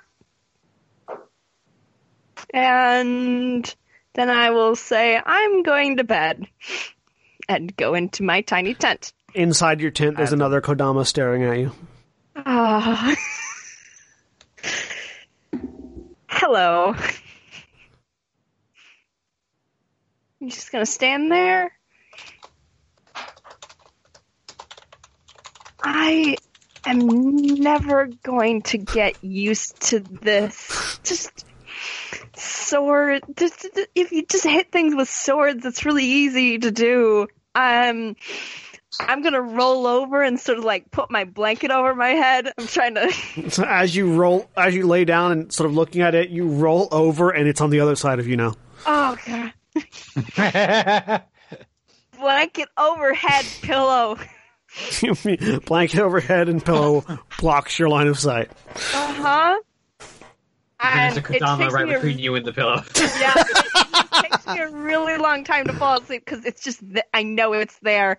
And 2.53 3.75
then 4.15 4.31
I 4.31 4.51
will 4.51 4.75
say 4.75 5.21
I'm 5.25 5.63
going 5.63 5.99
to 5.99 6.05
bed 6.05 6.47
and 7.49 7.75
go 7.77 7.95
into 7.95 8.23
my 8.23 8.41
tiny 8.41 8.75
tent. 8.75 9.13
Inside 9.35 9.81
your 9.81 9.93
tent, 9.93 10.17
there's 10.17 10.33
another 10.33 10.61
Kodama 10.61 11.07
staring 11.07 11.45
at 11.45 11.59
you. 11.59 11.73
Ah. 12.37 13.15
Hello. 16.29 16.97
You 20.41 20.49
just 20.49 20.73
gonna 20.73 20.87
stand 20.87 21.31
there? 21.31 21.71
I 25.83 26.37
am 26.87 27.07
never 27.61 28.09
going 28.23 28.63
to 28.63 28.79
get 28.79 29.23
used 29.23 29.81
to 29.91 30.01
this. 30.01 30.99
Just 31.05 31.45
sword. 32.37 33.23
Just, 33.37 33.69
if 33.95 34.13
you 34.13 34.25
just 34.25 34.45
hit 34.45 34.73
things 34.73 34.95
with 34.95 35.11
swords, 35.11 35.65
it's 35.65 35.85
really 35.85 36.05
easy 36.05 36.59
to 36.59 36.71
do. 36.71 37.27
Um, 37.55 38.17
I'm 38.99 39.23
gonna 39.23 39.43
roll 39.43 39.87
over 39.87 40.23
and 40.23 40.41
sort 40.41 40.59
of 40.59 40.65
like 40.65 40.91
put 40.91 41.11
my 41.11 41.25
blanket 41.25 41.71
over 41.71 41.95
my 41.95 42.11
head. 42.11 42.53
I'm 42.59 42.67
trying 42.67 42.95
to. 42.95 43.13
So 43.51 43.65
as 43.65 43.95
you 43.95 44.15
roll, 44.15 44.49
as 44.57 44.75
you 44.75 44.87
lay 44.87 45.05
down 45.05 45.33
and 45.33 45.53
sort 45.53 45.69
of 45.69 45.75
looking 45.77 46.03
at 46.03 46.15
it, 46.15 46.31
you 46.31 46.49
roll 46.49 46.89
over 46.93 47.31
and 47.31 47.47
it's 47.47 47.61
on 47.61 47.71
the 47.71 47.81
other 47.81 47.97
side 47.97 48.19
of 48.19 48.27
you 48.27 48.37
now. 48.37 48.55
Oh 48.87 49.17
god. 49.27 49.53
Blanket 52.19 52.69
overhead 52.77 53.47
pillow. 53.63 54.19
Blanket 55.67 56.01
overhead 56.01 56.49
and 56.49 56.65
pillow 56.65 57.05
blocks 57.39 57.79
your 57.79 57.89
line 57.89 58.07
of 58.09 58.19
sight. 58.19 58.51
Uh 58.95 59.13
huh. 59.15 59.59
There's 60.83 61.17
a 61.17 61.21
it 61.35 61.43
right 61.43 61.87
me 61.89 61.95
a- 61.95 61.99
between 61.99 62.19
you 62.19 62.35
and 62.37 62.45
the 62.45 62.53
pillow. 62.53 62.83
Yeah, 62.97 63.33
it, 63.37 63.67
it 63.95 64.31
takes 64.31 64.47
me 64.47 64.59
a 64.61 64.71
really 64.71 65.19
long 65.19 65.45
time 65.45 65.67
to 65.67 65.73
fall 65.75 66.01
asleep 66.01 66.25
because 66.25 66.45
it's 66.47 66.63
just 66.63 66.81
th- 66.81 67.05
I 67.13 67.23
know 67.23 67.53
it's 67.53 67.79
there. 67.81 68.19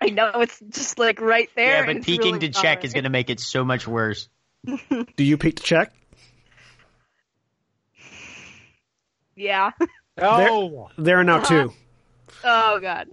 I 0.00 0.06
know 0.06 0.30
it's 0.36 0.58
just 0.70 0.98
like 0.98 1.20
right 1.20 1.48
there. 1.56 1.86
Yeah, 1.86 1.92
but 1.92 2.02
peeking 2.04 2.34
really 2.34 2.48
to 2.50 2.60
check 2.60 2.84
is 2.84 2.92
going 2.94 3.04
to 3.04 3.10
make 3.10 3.28
it 3.30 3.38
so 3.40 3.64
much 3.64 3.86
worse. 3.86 4.28
Do 4.66 5.04
you 5.24 5.36
peek 5.36 5.56
to 5.56 5.62
check? 5.62 5.92
Yeah. 9.36 9.70
Oh, 10.18 10.90
There 10.96 11.18
are 11.18 11.24
now 11.24 11.40
two. 11.40 11.72
Oh 12.44 12.78
god. 12.80 13.08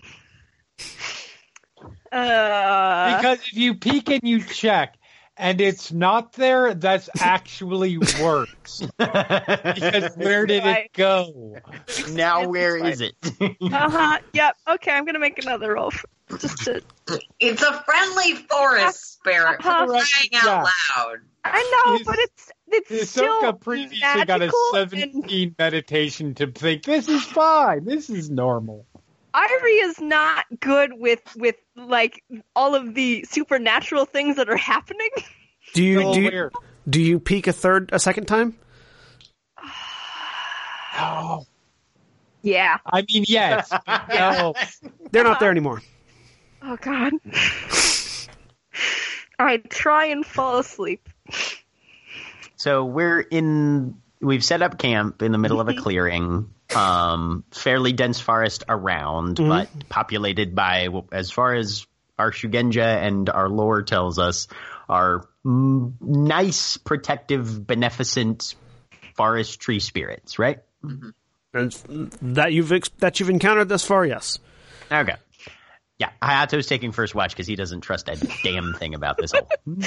Uh, 2.11 3.15
because 3.17 3.39
if 3.39 3.53
you 3.53 3.75
peek 3.75 4.09
and 4.09 4.21
you 4.23 4.43
check 4.43 4.97
and 5.37 5.59
it's 5.61 5.91
not 5.91 6.33
there, 6.33 6.73
that's 6.73 7.09
actually 7.19 7.97
works. 8.21 8.81
Because 8.97 10.13
where 10.15 10.45
did 10.45 10.63
Right. 10.63 10.85
it 10.85 10.93
go? 10.93 11.55
now 12.11 12.47
where 12.47 12.77
is 12.77 13.01
it? 13.01 13.13
uh 13.61 13.89
huh. 13.89 14.19
Yep. 14.33 14.55
Okay, 14.69 14.91
I'm 14.91 15.05
gonna 15.05 15.19
make 15.19 15.43
another 15.43 15.73
roll. 15.73 15.91
For, 15.91 16.07
just 16.37 16.57
to. 16.65 16.81
It's 17.39 17.61
a 17.61 17.83
friendly 17.83 18.35
forest 18.35 19.13
spirit 19.15 19.59
Uh-huh. 19.65 19.85
crying 19.87 20.29
out 20.35 20.63
loud. 20.97 21.17
I 21.43 21.83
know, 21.85 21.97
His- 21.97 22.05
but 22.07 22.19
it's 22.19 22.51
it's 22.73 23.09
still 23.09 23.41
Hisoka 23.41 23.59
previously 23.59 23.99
got 24.25 24.41
a 24.41 24.45
magical 24.45 24.59
and 24.75 24.89
17 24.91 25.55
meditation 25.59 26.35
to 26.35 26.47
think 26.51 26.83
this 26.83 27.09
is 27.09 27.23
fine. 27.23 27.83
This 27.83 28.09
is 28.09 28.29
normal. 28.29 28.85
Ivory 29.33 29.75
is 29.75 29.99
not 29.99 30.45
good 30.59 30.91
with 30.93 31.21
with 31.35 31.55
like 31.75 32.23
all 32.55 32.75
of 32.75 32.93
the 32.93 33.23
supernatural 33.29 34.05
things 34.05 34.35
that 34.35 34.49
are 34.49 34.57
happening. 34.57 35.09
Do 35.73 35.83
you 35.83 36.13
do 36.13 36.21
you, 36.21 36.49
do 36.89 37.01
you 37.01 37.19
peek 37.19 37.47
a 37.47 37.53
third 37.53 37.89
a 37.93 37.99
second 37.99 38.27
time? 38.27 38.55
Oh, 40.97 41.45
Yeah. 42.41 42.77
I 42.85 43.05
mean, 43.07 43.23
yes. 43.27 43.71
No. 44.09 44.53
They're 45.11 45.23
not 45.23 45.39
there 45.39 45.51
anymore. 45.51 45.81
Oh 46.61 46.77
god. 46.81 47.13
I 49.39 49.57
try 49.57 50.05
and 50.05 50.25
fall 50.25 50.59
asleep. 50.59 51.07
So 52.57 52.85
we're 52.85 53.21
in. 53.21 53.97
We've 54.19 54.43
set 54.43 54.61
up 54.61 54.77
camp 54.77 55.23
in 55.23 55.31
the 55.31 55.39
middle 55.39 55.59
of 55.59 55.67
a 55.67 55.71
mm-hmm. 55.71 55.81
clearing. 55.81 56.53
Um, 56.75 57.43
fairly 57.51 57.91
dense 57.93 58.19
forest 58.19 58.63
around, 58.69 59.37
but 59.37 59.69
populated 59.89 60.55
by, 60.55 60.87
as 61.11 61.31
far 61.31 61.53
as 61.55 61.85
our 62.17 62.31
Shugenja 62.31 63.01
and 63.03 63.29
our 63.29 63.49
lore 63.49 63.81
tells 63.83 64.19
us, 64.19 64.47
are 64.87 65.27
nice, 65.43 66.77
protective, 66.77 67.65
beneficent 67.65 68.55
forest 69.15 69.59
tree 69.59 69.79
spirits. 69.79 70.39
Right? 70.39 70.59
And 71.53 72.11
that 72.21 72.53
you've 72.53 72.71
ex- 72.71 72.89
that 72.99 73.19
you've 73.19 73.29
encountered 73.29 73.69
thus 73.69 73.83
far, 73.83 74.05
yes. 74.05 74.39
Okay. 74.91 75.15
Yeah, 75.99 76.09
Hayato's 76.21 76.65
taking 76.65 76.93
first 76.93 77.13
watch 77.13 77.31
because 77.31 77.45
he 77.45 77.55
doesn't 77.55 77.81
trust 77.81 78.09
a 78.09 78.15
damn 78.43 78.73
thing 78.73 78.95
about 78.95 79.17
this 79.17 79.33
whole. 79.33 79.47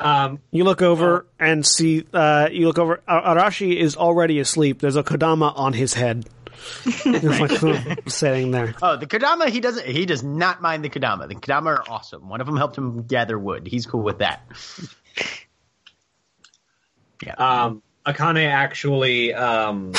Um, 0.00 0.40
You 0.50 0.64
look 0.64 0.82
over 0.82 1.26
and 1.38 1.66
see. 1.66 2.04
Uh, 2.12 2.48
you 2.50 2.66
look 2.66 2.78
over. 2.78 3.02
Arashi 3.08 3.76
is 3.76 3.96
already 3.96 4.38
asleep. 4.40 4.80
There's 4.80 4.96
a 4.96 5.02
kodama 5.02 5.52
on 5.56 5.72
his 5.74 5.92
head, 5.94 6.26
like 7.06 8.08
sitting 8.08 8.50
there. 8.50 8.74
Oh, 8.82 8.96
the 8.96 9.06
Kodama, 9.06 9.48
he 9.48 9.60
doesn't. 9.60 9.86
He 9.86 10.06
does 10.06 10.22
not 10.22 10.62
mind 10.62 10.84
the 10.84 10.90
Kodama. 10.90 11.28
The 11.28 11.34
Kodama 11.34 11.66
are 11.66 11.84
awesome. 11.88 12.28
One 12.28 12.40
of 12.40 12.46
them 12.46 12.56
helped 12.56 12.76
him 12.78 13.02
gather 13.02 13.38
wood. 13.38 13.66
He's 13.66 13.86
cool 13.86 14.02
with 14.02 14.18
that. 14.18 14.42
Yeah. 17.24 17.34
um, 17.34 17.82
Akane 18.06 18.46
actually 18.48 19.34
um, 19.34 19.92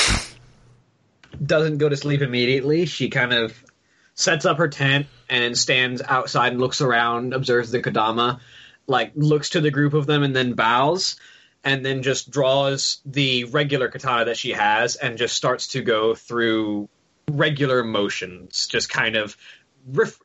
doesn't 1.43 1.77
go 1.77 1.87
to 1.87 1.95
sleep 1.95 2.21
immediately. 2.21 2.85
She 2.85 3.09
kind 3.09 3.31
of 3.33 3.53
sets 4.15 4.45
up 4.45 4.57
her 4.57 4.67
tent 4.67 5.05
and 5.29 5.57
stands 5.57 6.01
outside 6.01 6.53
and 6.53 6.61
looks 6.61 6.81
around, 6.81 7.33
observes 7.33 7.71
the 7.71 7.81
Kodama, 7.81 8.39
like 8.91 9.11
looks 9.15 9.49
to 9.51 9.61
the 9.61 9.71
group 9.71 9.93
of 9.95 10.05
them 10.05 10.21
and 10.21 10.35
then 10.35 10.53
bows, 10.53 11.15
and 11.63 11.83
then 11.85 12.03
just 12.03 12.29
draws 12.29 12.99
the 13.05 13.45
regular 13.45 13.87
katana 13.87 14.25
that 14.25 14.37
she 14.37 14.51
has 14.51 14.95
and 14.95 15.17
just 15.17 15.35
starts 15.35 15.69
to 15.69 15.81
go 15.81 16.13
through 16.13 16.89
regular 17.29 17.83
motions, 17.83 18.67
just 18.67 18.89
kind 18.89 19.15
of 19.15 19.35
ref- 19.87 20.19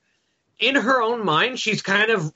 in 0.58 0.74
her 0.74 1.00
own 1.02 1.24
mind. 1.24 1.58
She's 1.60 1.82
kind 1.82 2.10
of 2.10 2.32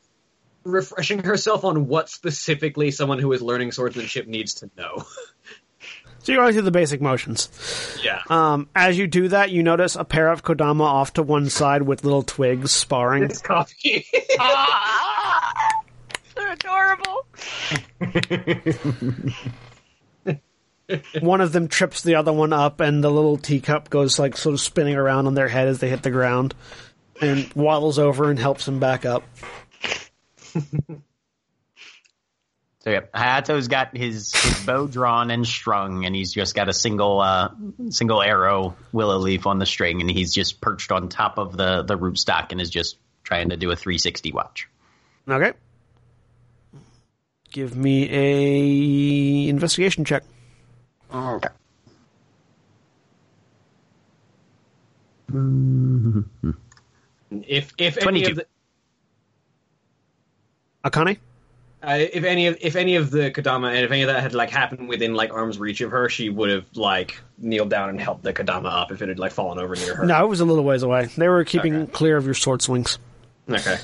refreshing 0.65 1.23
herself 1.25 1.65
on 1.65 1.87
what 1.89 2.09
specifically 2.11 2.91
someone 2.91 3.19
who 3.19 3.33
is 3.33 3.43
learning 3.43 3.73
swordsmanship 3.73 4.27
needs 4.27 4.55
to 4.55 4.71
know. 4.77 5.05
So 6.23 6.33
you're 6.33 6.43
going 6.43 6.53
through 6.53 6.63
the 6.63 6.71
basic 6.71 7.01
motions. 7.01 7.49
yeah. 8.05 8.21
Um, 8.29 8.69
as 8.77 8.99
you 8.99 9.07
do 9.07 9.29
that, 9.29 9.51
you 9.53 9.63
notice 9.63 9.97
a 9.97 10.05
pair 10.05 10.29
of 10.29 10.43
kodama 10.45 10.83
off 10.83 11.15
to 11.15 11.23
one 11.23 11.49
side 11.49 11.81
with 11.81 12.05
little 12.05 12.23
twigs 12.23 12.73
sparring. 12.73 13.23
It's 13.23 13.41
coffee. 13.41 14.07
Ah, 14.39 15.00
they're 15.00 15.00
adorable. 16.61 17.27
one 21.21 21.41
of 21.41 21.53
them 21.53 21.69
trips 21.69 22.03
the 22.03 22.17
other 22.17 22.33
one 22.33 22.53
up, 22.53 22.81
and 22.81 23.03
the 23.03 23.11
little 23.11 23.37
teacup 23.37 23.91
goes 23.91 24.19
like 24.19 24.37
sort 24.37 24.55
of 24.55 24.61
spinning 24.61 24.97
around 24.97 25.27
on 25.27 25.35
their 25.35 25.49
head 25.49 25.69
as 25.69 25.79
they 25.79 25.89
hit 25.89 26.03
the 26.03 26.11
ground, 26.11 26.55
and 27.21 27.53
waddles 27.55 27.99
over 27.99 28.31
and 28.31 28.39
helps 28.39 28.65
them 28.65 28.81
back 28.81 29.05
up. 29.05 29.23
So 32.81 32.89
yeah, 32.89 33.01
Hayato's 33.15 33.69
got 33.69 33.95
his, 33.95 34.35
his 34.35 34.65
bow 34.65 34.87
drawn 34.87 35.31
and 35.31 35.47
strung, 35.47 36.07
and 36.07 36.17
he's 36.17 36.33
just 36.33 36.55
got 36.55 36.71
a 36.71 36.73
single 36.73 37.21
uh, 37.21 37.51
single 37.91 38.23
arrow 38.23 38.75
willow 38.91 39.19
leaf 39.19 39.47
on 39.47 39.59
the 39.59 39.67
string, 39.67 40.01
and 40.01 40.11
he's 40.11 40.33
just 40.33 40.63
perched 40.63 40.91
on 40.91 41.11
top 41.11 41.37
of 41.37 41.55
the 41.59 41.83
the 41.83 41.99
rootstock 41.99 42.53
and 42.53 42.61
is 42.61 42.71
just 42.71 42.97
trying 43.23 43.51
to 43.51 43.59
do 43.59 43.71
a 43.71 43.77
360 43.77 44.33
watch. 44.33 44.67
Okay. 45.29 45.53
Give 47.51 47.77
me 47.77 48.09
a 48.11 49.49
investigation 49.49 50.05
check. 50.05 50.23
Okay. 51.13 51.49
if 57.47 57.73
if 57.79 58.07
any 58.07 58.25
of 58.25 58.37
the 58.37 58.47
Akane? 60.85 61.19
uh, 61.83 61.97
if 62.13 62.25
any 62.25 62.47
of 62.47 62.57
if 62.61 62.77
any 62.77 62.97
of 62.97 63.11
the 63.11 63.31
Kodama 63.31 63.69
and 63.75 63.85
if 63.85 63.91
any 63.91 64.03
of 64.03 64.09
that 64.09 64.23
had 64.23 64.35
like 64.35 64.51
happened 64.51 64.89
within 64.89 65.15
like 65.15 65.33
arm's 65.33 65.59
reach 65.59 65.81
of 65.81 65.91
her, 65.91 66.09
she 66.09 66.29
would 66.29 66.51
have 66.51 66.67
like 66.75 67.19
kneeled 67.39 67.71
down 67.71 67.89
and 67.91 68.01
helped 68.01 68.23
the 68.23 68.33
Kodama 68.33 68.67
up 68.73 68.91
if 68.93 69.03
it 69.03 69.09
had 69.09 69.19
like 69.19 69.33
fallen 69.33 69.59
over 69.59 69.75
near 69.77 69.95
her. 69.95 70.07
No, 70.07 70.25
it 70.25 70.29
was 70.29 70.41
a 70.41 70.45
little 70.45 70.65
ways 70.65 70.83
away. 70.83 71.07
They 71.17 71.29
were 71.29 71.45
keeping 71.45 71.75
Okay. 71.75 71.93
clear 71.93 72.17
of 72.17 72.25
your 72.25 72.35
sword 72.35 72.63
swings. 72.63 72.99
Okay. 73.49 73.79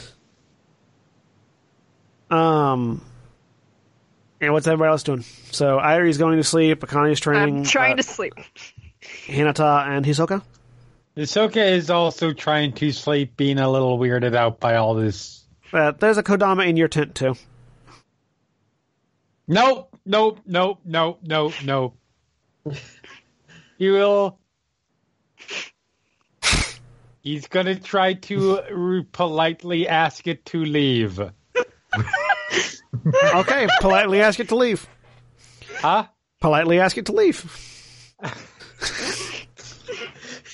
Um, 2.30 3.02
and 4.46 4.54
what's 4.54 4.66
everybody 4.66 4.90
else 4.90 5.02
doing? 5.02 5.22
So 5.50 5.78
Airi's 5.78 6.18
going 6.18 6.36
to 6.36 6.44
sleep. 6.44 6.80
Akane's 6.80 7.18
training. 7.18 7.58
I'm 7.58 7.64
trying 7.64 7.94
uh, 7.94 7.96
to 7.96 8.02
sleep. 8.04 8.34
Hinata 9.02 9.88
and 9.88 10.06
Hisoka. 10.06 10.40
Hisoka 11.16 11.56
is 11.56 11.90
also 11.90 12.32
trying 12.32 12.72
to 12.74 12.92
sleep, 12.92 13.36
being 13.36 13.58
a 13.58 13.68
little 13.68 13.98
weirded 13.98 14.36
out 14.36 14.60
by 14.60 14.76
all 14.76 14.94
this. 14.94 15.44
Uh, 15.72 15.92
there's 15.92 16.16
a 16.16 16.22
Kodama 16.22 16.66
in 16.68 16.76
your 16.76 16.88
tent 16.88 17.14
too. 17.14 17.34
Nope, 19.48 19.96
nope, 20.04 20.40
nope, 20.46 20.80
nope, 20.84 21.20
nope, 21.22 21.52
nope. 21.64 21.96
He 23.78 23.90
will. 23.90 24.38
He's 27.22 27.48
gonna 27.48 27.74
try 27.74 28.14
to 28.14 29.04
politely 29.10 29.88
ask 29.88 30.26
it 30.28 30.44
to 30.46 30.64
leave. 30.64 31.20
Okay, 33.34 33.66
politely 33.80 34.20
ask 34.20 34.40
it 34.40 34.48
to 34.48 34.56
leave. 34.56 34.86
Huh? 35.78 36.06
Politely 36.40 36.80
ask 36.80 36.96
it 36.98 37.06
to 37.06 37.12
leave. 37.12 37.44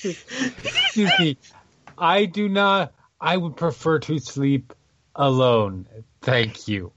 Excuse 0.03 1.11
me. 1.19 1.37
I 1.97 2.25
do 2.25 2.49
not. 2.49 2.93
I 3.19 3.37
would 3.37 3.55
prefer 3.55 3.99
to 3.99 4.19
sleep 4.19 4.73
alone. 5.15 5.87
Thank 6.21 6.67
you. 6.67 6.91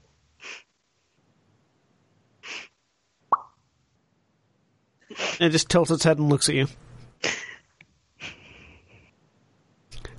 And 5.09 5.47
it 5.47 5.49
just 5.51 5.69
tilts 5.69 5.91
its 5.91 6.03
head 6.03 6.17
and 6.17 6.29
looks 6.29 6.49
at 6.49 6.55
you. 6.55 6.67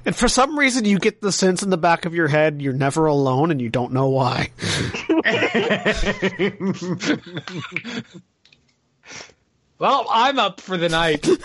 And 0.09 0.17
for 0.17 0.27
some 0.27 0.59
reason, 0.59 0.87
you 0.87 0.99
get 0.99 1.21
the 1.21 1.31
sense 1.31 1.63
in 1.63 1.69
the 1.69 1.77
back 1.77 2.07
of 2.07 2.15
your 2.15 2.29
head 2.29 2.63
you're 2.63 2.73
never 2.73 3.05
alone, 3.05 3.51
and 3.51 3.61
you 3.61 3.69
don't 3.69 3.93
know 3.93 4.09
why. 4.09 4.49
Well, 9.81 10.07
I'm 10.11 10.41
up 10.41 10.61
for 10.61 10.77
the 10.79 10.89
night. 10.89 11.25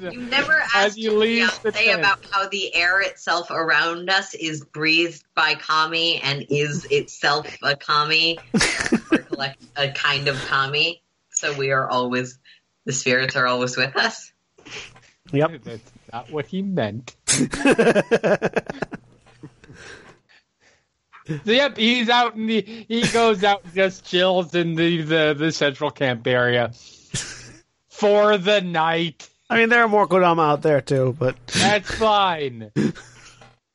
You 0.00 0.20
never 0.22 0.52
As 0.74 0.74
asked 0.74 0.98
you 0.98 1.10
your 1.10 1.20
leave 1.20 1.62
the 1.62 1.72
fiance 1.72 1.86
tent. 1.86 1.98
about 2.00 2.24
how 2.30 2.48
the 2.48 2.74
air 2.74 3.00
itself 3.00 3.50
around 3.50 4.08
us 4.08 4.34
is 4.34 4.64
breathed 4.64 5.24
by 5.34 5.54
kami 5.56 6.20
and 6.22 6.46
is 6.48 6.86
itself 6.90 7.46
a 7.62 7.76
kami, 7.76 8.38
a 9.76 9.90
kind 9.92 10.28
of 10.28 10.36
kami. 10.46 11.02
So 11.30 11.56
we 11.56 11.70
are 11.70 11.88
always 11.88 12.38
the 12.86 12.92
spirits 12.92 13.36
are 13.36 13.46
always 13.46 13.76
with 13.76 13.94
us. 13.96 14.32
Yep. 15.32 15.62
That's 15.64 15.92
not 16.12 16.30
what 16.30 16.46
he 16.46 16.62
meant. 16.62 17.16
So, 21.28 21.52
yep, 21.52 21.76
he's 21.76 22.08
out 22.08 22.36
in 22.36 22.46
the. 22.46 22.62
He 22.62 23.02
goes 23.02 23.44
out 23.44 23.62
and 23.62 23.74
just 23.74 24.06
chills 24.06 24.54
in 24.54 24.74
the, 24.76 25.02
the, 25.02 25.36
the 25.38 25.52
central 25.52 25.90
camp 25.90 26.26
area 26.26 26.72
for 27.90 28.38
the 28.38 28.62
night. 28.62 29.28
I 29.50 29.58
mean, 29.58 29.68
there 29.68 29.82
are 29.82 29.88
more 29.88 30.06
Kodama 30.06 30.52
out 30.52 30.62
there 30.62 30.80
too, 30.80 31.14
but 31.18 31.36
That's 31.48 31.94
fine. 31.94 32.70
They're 32.74 32.94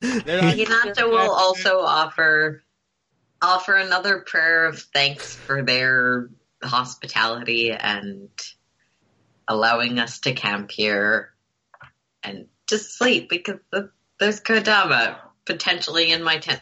Hinata 0.00 1.08
will 1.08 1.30
also 1.30 1.80
offer 1.80 2.64
offer 3.40 3.74
another 3.76 4.20
prayer 4.20 4.66
of 4.66 4.80
thanks 4.80 5.36
for 5.36 5.62
their 5.62 6.30
hospitality 6.62 7.70
and 7.72 8.30
allowing 9.46 9.98
us 9.98 10.20
to 10.20 10.32
camp 10.32 10.70
here 10.70 11.33
and 12.24 12.46
to 12.68 12.78
sleep 12.78 13.28
because 13.28 13.60
the, 13.70 13.90
there's 14.18 14.40
Kodama 14.40 15.16
potentially 15.44 16.10
in 16.10 16.22
my 16.22 16.38
tent. 16.38 16.60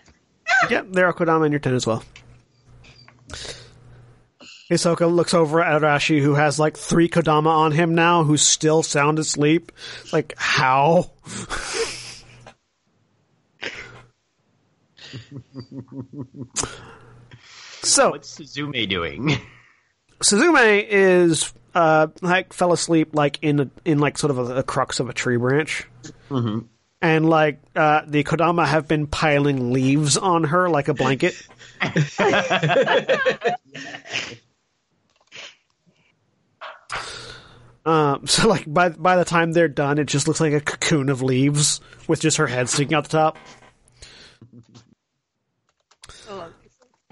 yeah, 0.71 0.83
there 0.89 1.07
are 1.07 1.13
Kodama 1.13 1.47
in 1.47 1.53
your 1.53 1.61
tent 1.61 1.77
as 1.77 1.87
well. 1.87 2.03
Hisoka 4.71 5.13
looks 5.13 5.35
over 5.35 5.63
at 5.63 5.83
Arashi, 5.83 6.21
who 6.21 6.35
has 6.35 6.59
like 6.59 6.77
three 6.79 7.09
Kodama 7.09 7.49
on 7.49 7.73
him 7.73 7.95
now, 7.95 8.25
who's 8.25 8.43
still 8.43 8.83
sound 8.83 9.19
asleep. 9.19 9.71
Like, 10.13 10.35
how? 10.39 11.11
so, 17.83 18.11
What's 18.11 18.39
Suzume 18.39 18.89
doing? 18.89 19.37
Suzume 20.23 20.87
is 20.89 21.53
uh 21.75 22.09
like 22.21 22.53
fell 22.53 22.73
asleep 22.73 23.15
like 23.15 23.39
in 23.43 23.61
a, 23.61 23.71
in 23.85 23.99
like 23.99 24.19
sort 24.19 24.31
of 24.31 24.39
a, 24.39 24.57
a 24.57 24.63
crux 24.63 25.01
of 25.01 25.09
a 25.09 25.13
tree 25.13 25.37
branch, 25.37 25.87
and 27.01 27.29
like 27.29 27.61
uh 27.77 28.03
the 28.07 28.25
Kodama 28.25 28.67
have 28.67 28.89
been 28.89 29.07
piling 29.07 29.73
leaves 29.73 30.17
on 30.17 30.45
her 30.45 30.69
like 30.69 30.89
a 30.89 30.95
blanket. 30.95 31.35
um, 37.85 38.27
so 38.27 38.49
like 38.49 38.65
by 38.73 38.91
by 38.91 39.17
the 39.17 39.25
time 39.25 39.53
they're 39.53 39.69
done, 39.69 39.99
it 39.99 40.05
just 40.05 40.29
looks 40.29 40.41
like 40.41 40.53
a 40.53 40.61
cocoon 40.61 41.09
of 41.09 41.23
leaves 41.23 41.81
with 42.09 42.21
just 42.21 42.37
her 42.37 42.47
head 42.47 42.69
sticking 42.69 42.95
out 42.95 43.05
the 43.05 43.11
top. 43.11 43.37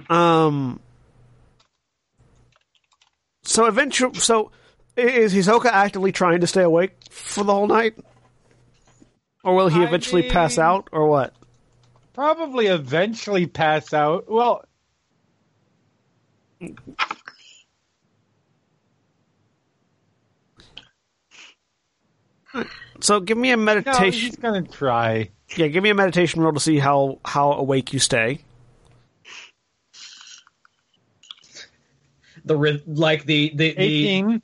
Um. 0.09 0.81
So 3.51 3.67
eventually, 3.67 4.15
so 4.15 4.53
is 4.97 5.35
Hisoka 5.35 5.67
actively 5.73 6.13
trying 6.13 6.41
to 6.41 6.47
stay 6.47 6.63
awake 6.63 6.93
for 7.11 7.43
the 7.43 7.53
whole 7.53 7.67
night, 7.67 7.95
or 9.43 9.57
will 9.57 9.67
he 9.69 9.81
I 9.81 9.87
eventually 9.89 10.31
pass 10.31 10.57
out, 10.57 10.89
or 10.93 11.09
what? 11.09 11.35
probably 12.13 12.67
eventually 12.69 13.47
pass 13.47 13.93
out. 13.93 14.31
Well, 14.31 14.65
So 23.01 23.21
give 23.21 23.39
me 23.39 23.51
a 23.51 23.57
meditation. 23.57 24.03
no, 24.03 24.11
he's 24.11 24.37
gonna 24.37 24.63
try. 24.63 25.31
yeah, 25.57 25.69
give 25.69 25.83
me 25.83 25.91
a 25.91 25.95
meditation 25.95 26.43
roll 26.43 26.53
to 26.53 26.61
see 26.61 26.79
how 26.79 27.19
how 27.25 27.53
awake 27.53 27.93
you 27.93 27.99
stay. 27.99 28.41
The 32.45 32.83
like 32.87 33.25
the 33.25 33.51
the, 33.55 33.73
the 33.75 33.83
18. 33.83 34.43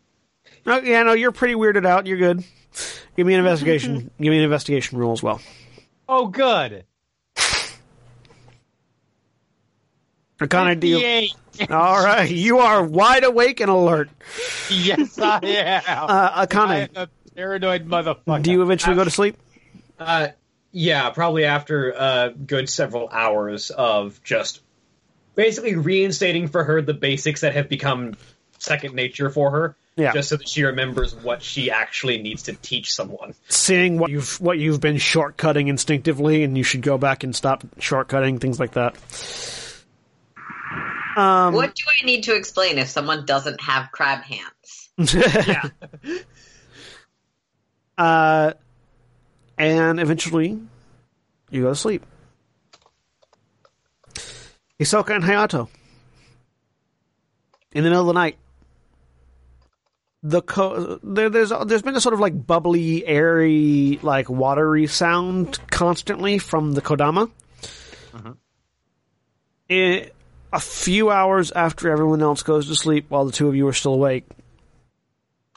Oh, 0.68 0.80
yeah, 0.80 1.02
no, 1.04 1.12
you're 1.12 1.32
pretty 1.32 1.54
weirded 1.54 1.86
out. 1.86 2.06
You're 2.06 2.18
good. 2.18 2.44
Give 3.16 3.26
me 3.26 3.34
an 3.34 3.40
investigation. 3.40 4.10
give 4.20 4.30
me 4.30 4.38
an 4.38 4.44
investigation 4.44 4.98
roll 4.98 5.12
as 5.12 5.22
well. 5.22 5.40
Oh, 6.08 6.26
good. 6.26 6.84
Arcana 10.40 10.74
deal. 10.74 11.00
58. 11.00 11.70
All 11.70 12.04
right, 12.04 12.30
you 12.30 12.58
are 12.58 12.84
wide 12.84 13.24
awake 13.24 13.60
and 13.60 13.70
alert. 13.70 14.10
Yes, 14.70 15.18
I 15.18 15.38
am. 15.42 15.82
Uh, 15.88 16.06
I 16.34 16.40
Arcana, 16.40 16.74
am 16.74 16.88
a 16.94 17.08
paranoid 17.34 17.88
motherfucker. 17.88 18.42
do 18.42 18.50
you 18.52 18.62
eventually 18.62 18.94
go 18.94 19.04
to 19.04 19.10
sleep? 19.10 19.36
Uh, 19.98 20.28
yeah, 20.72 21.08
probably 21.10 21.44
after 21.44 21.90
a 21.92 22.34
good 22.34 22.68
several 22.68 23.08
hours 23.08 23.70
of 23.70 24.22
just 24.22 24.60
basically 25.36 25.76
reinstating 25.76 26.48
for 26.48 26.64
her 26.64 26.82
the 26.82 26.94
basics 26.94 27.42
that 27.42 27.54
have 27.54 27.68
become 27.68 28.16
second 28.58 28.94
nature 28.94 29.30
for 29.30 29.50
her. 29.52 29.76
Yeah. 29.96 30.12
Just 30.12 30.28
so 30.28 30.36
that 30.36 30.48
she 30.48 30.62
remembers 30.64 31.14
what 31.14 31.42
she 31.42 31.70
actually 31.70 32.20
needs 32.20 32.44
to 32.44 32.52
teach 32.52 32.92
someone. 32.92 33.34
Seeing 33.48 33.98
what 33.98 34.10
you've 34.10 34.38
what 34.40 34.58
you've 34.58 34.80
been 34.80 34.96
shortcutting 34.96 35.68
instinctively, 35.68 36.42
and 36.42 36.58
you 36.58 36.64
should 36.64 36.82
go 36.82 36.98
back 36.98 37.24
and 37.24 37.34
stop 37.34 37.62
shortcutting 37.78 38.38
things 38.38 38.60
like 38.60 38.72
that. 38.72 38.94
Um, 41.16 41.54
what 41.54 41.74
do 41.74 41.84
I 41.86 42.04
need 42.04 42.24
to 42.24 42.34
explain 42.34 42.76
if 42.76 42.88
someone 42.88 43.24
doesn't 43.24 43.60
have 43.62 43.90
crab 43.90 44.22
hands? 44.22 44.52
Yeah. 45.14 45.68
uh, 47.98 48.52
and 49.56 49.98
eventually, 49.98 50.60
you 51.50 51.62
go 51.62 51.68
to 51.70 51.74
sleep. 51.74 52.04
Hisoka 54.78 55.14
and 55.14 55.24
Hayato. 55.24 55.68
In 57.72 57.84
the 57.84 57.90
middle 57.90 58.02
of 58.02 58.06
the 58.06 58.12
night, 58.20 58.36
the 60.22 60.42
co- 60.42 60.98
there, 61.02 61.30
there's 61.30 61.52
there's 61.66 61.82
been 61.82 61.96
a 61.96 62.00
sort 62.00 62.14
of 62.14 62.20
like 62.20 62.46
bubbly, 62.46 63.06
airy, 63.06 63.98
like 64.02 64.28
watery 64.28 64.86
sound 64.86 65.58
constantly 65.70 66.38
from 66.38 66.72
the 66.72 66.82
Kodama. 66.82 67.30
It, 69.68 70.14
a 70.52 70.60
few 70.60 71.10
hours 71.10 71.52
after 71.52 71.90
everyone 71.90 72.22
else 72.22 72.42
goes 72.42 72.68
to 72.68 72.74
sleep, 72.74 73.06
while 73.08 73.24
the 73.24 73.32
two 73.32 73.48
of 73.48 73.56
you 73.56 73.66
are 73.68 73.72
still 73.72 73.94
awake, 73.94 74.24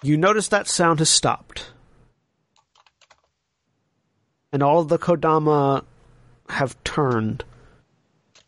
you 0.02 0.18
notice 0.18 0.50
that 0.50 0.68
sound 0.68 1.00
has 1.00 1.10
stopped. 1.10 1.72
And 4.52 4.64
all 4.64 4.80
of 4.80 4.88
the 4.88 4.98
Kodama 4.98 5.84
have 6.50 6.84
turned 6.84 7.44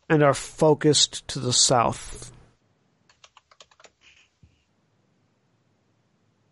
and 0.08 0.22
are 0.22 0.34
focused 0.34 1.26
to 1.28 1.38
the 1.38 1.52
south. 1.52 2.32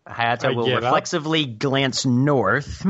Hayato 0.07 0.45
I 0.45 0.51
will 0.51 0.65
get 0.65 0.77
up. 0.77 0.83
reflexively 0.83 1.45
glance 1.45 2.05
north. 2.05 2.85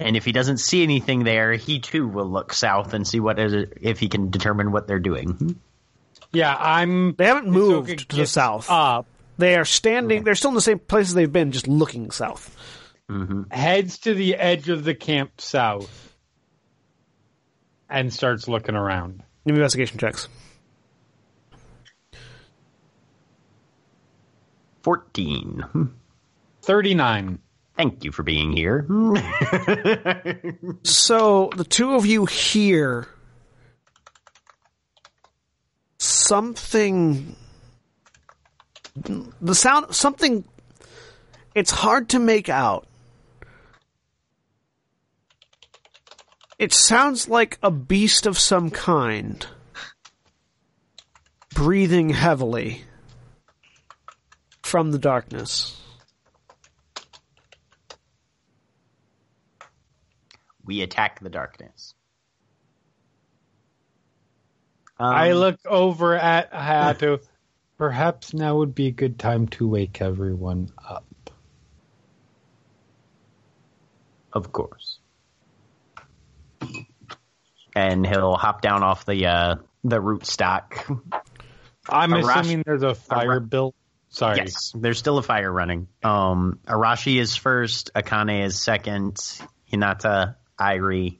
And 0.00 0.16
if 0.16 0.24
he 0.24 0.32
doesn't 0.32 0.58
see 0.58 0.82
anything 0.82 1.22
there, 1.24 1.52
he 1.52 1.78
too 1.78 2.08
will 2.08 2.26
look 2.26 2.52
south 2.52 2.94
and 2.94 3.06
see 3.06 3.20
what 3.20 3.38
is 3.38 3.52
it, 3.52 3.78
if 3.80 4.00
he 4.00 4.08
can 4.08 4.30
determine 4.30 4.72
what 4.72 4.88
they're 4.88 4.98
doing. 4.98 5.60
Yeah, 6.32 6.56
I'm. 6.58 7.14
They 7.14 7.26
haven't 7.26 7.46
moved 7.46 8.10
to 8.10 8.16
the 8.16 8.26
south. 8.26 8.68
Up, 8.68 9.06
They 9.38 9.54
are 9.54 9.64
standing, 9.64 10.24
they're 10.24 10.34
still 10.34 10.50
in 10.50 10.56
the 10.56 10.60
same 10.60 10.80
places 10.80 11.14
they've 11.14 11.32
been, 11.32 11.52
just 11.52 11.68
looking 11.68 12.10
south. 12.10 12.56
Mm-hmm. 13.10 13.50
heads 13.50 13.98
to 13.98 14.14
the 14.14 14.34
edge 14.36 14.70
of 14.70 14.82
the 14.82 14.94
camp 14.94 15.38
south, 15.38 16.13
and 17.94 18.12
starts 18.12 18.48
looking 18.48 18.74
around. 18.74 19.22
New 19.46 19.54
investigation 19.54 19.98
checks. 19.98 20.28
Fourteen. 24.82 25.60
Hmm. 25.72 25.84
39. 26.62 27.38
Thank 27.76 28.04
you 28.04 28.12
for 28.12 28.22
being 28.22 28.52
here. 28.52 28.82
Hmm. 28.82 29.16
So 30.82 31.50
the 31.56 31.64
two 31.64 31.94
of 31.94 32.04
you 32.06 32.26
hear 32.26 33.06
something. 35.98 37.36
The 39.40 39.54
sound, 39.54 39.94
something. 39.94 40.44
It's 41.54 41.70
hard 41.70 42.10
to 42.10 42.18
make 42.18 42.48
out. 42.48 42.86
It 46.58 46.72
sounds 46.72 47.28
like 47.28 47.58
a 47.62 47.70
beast 47.70 48.26
of 48.26 48.38
some 48.38 48.70
kind, 48.70 49.44
breathing 51.54 52.10
heavily 52.10 52.84
from 54.62 54.92
the 54.92 54.98
darkness. 54.98 55.80
We 60.64 60.80
attack 60.82 61.20
the 61.20 61.28
darkness. 61.28 61.94
I 64.98 65.32
Um, 65.32 65.38
look 65.38 65.60
over 65.66 66.14
at 66.14 66.52
Hayato. 66.52 67.20
Perhaps 67.76 68.32
now 68.32 68.56
would 68.58 68.74
be 68.74 68.86
a 68.86 68.92
good 68.92 69.18
time 69.18 69.48
to 69.48 69.66
wake 69.66 70.00
everyone 70.00 70.70
up. 70.88 71.04
Of 74.32 74.52
course. 74.52 75.00
And 77.74 78.06
he'll 78.06 78.34
hop 78.36 78.60
down 78.62 78.82
off 78.82 79.04
the 79.04 79.26
uh, 79.26 79.54
the 79.82 80.00
root 80.00 80.26
stock. 80.26 80.86
I'm 81.88 82.10
Arashi- 82.12 82.40
assuming 82.40 82.62
there's 82.64 82.82
a 82.82 82.94
fire 82.94 83.32
Ara- 83.32 83.40
built. 83.40 83.74
Sorry. 84.10 84.36
Yes, 84.38 84.72
there's 84.76 84.98
still 84.98 85.18
a 85.18 85.22
fire 85.22 85.50
running. 85.50 85.88
Um, 86.04 86.60
Arashi 86.68 87.18
is 87.20 87.34
first, 87.34 87.90
Akane 87.94 88.44
is 88.44 88.62
second, 88.62 89.16
Hinata, 89.72 90.36
Airi, 90.58 91.18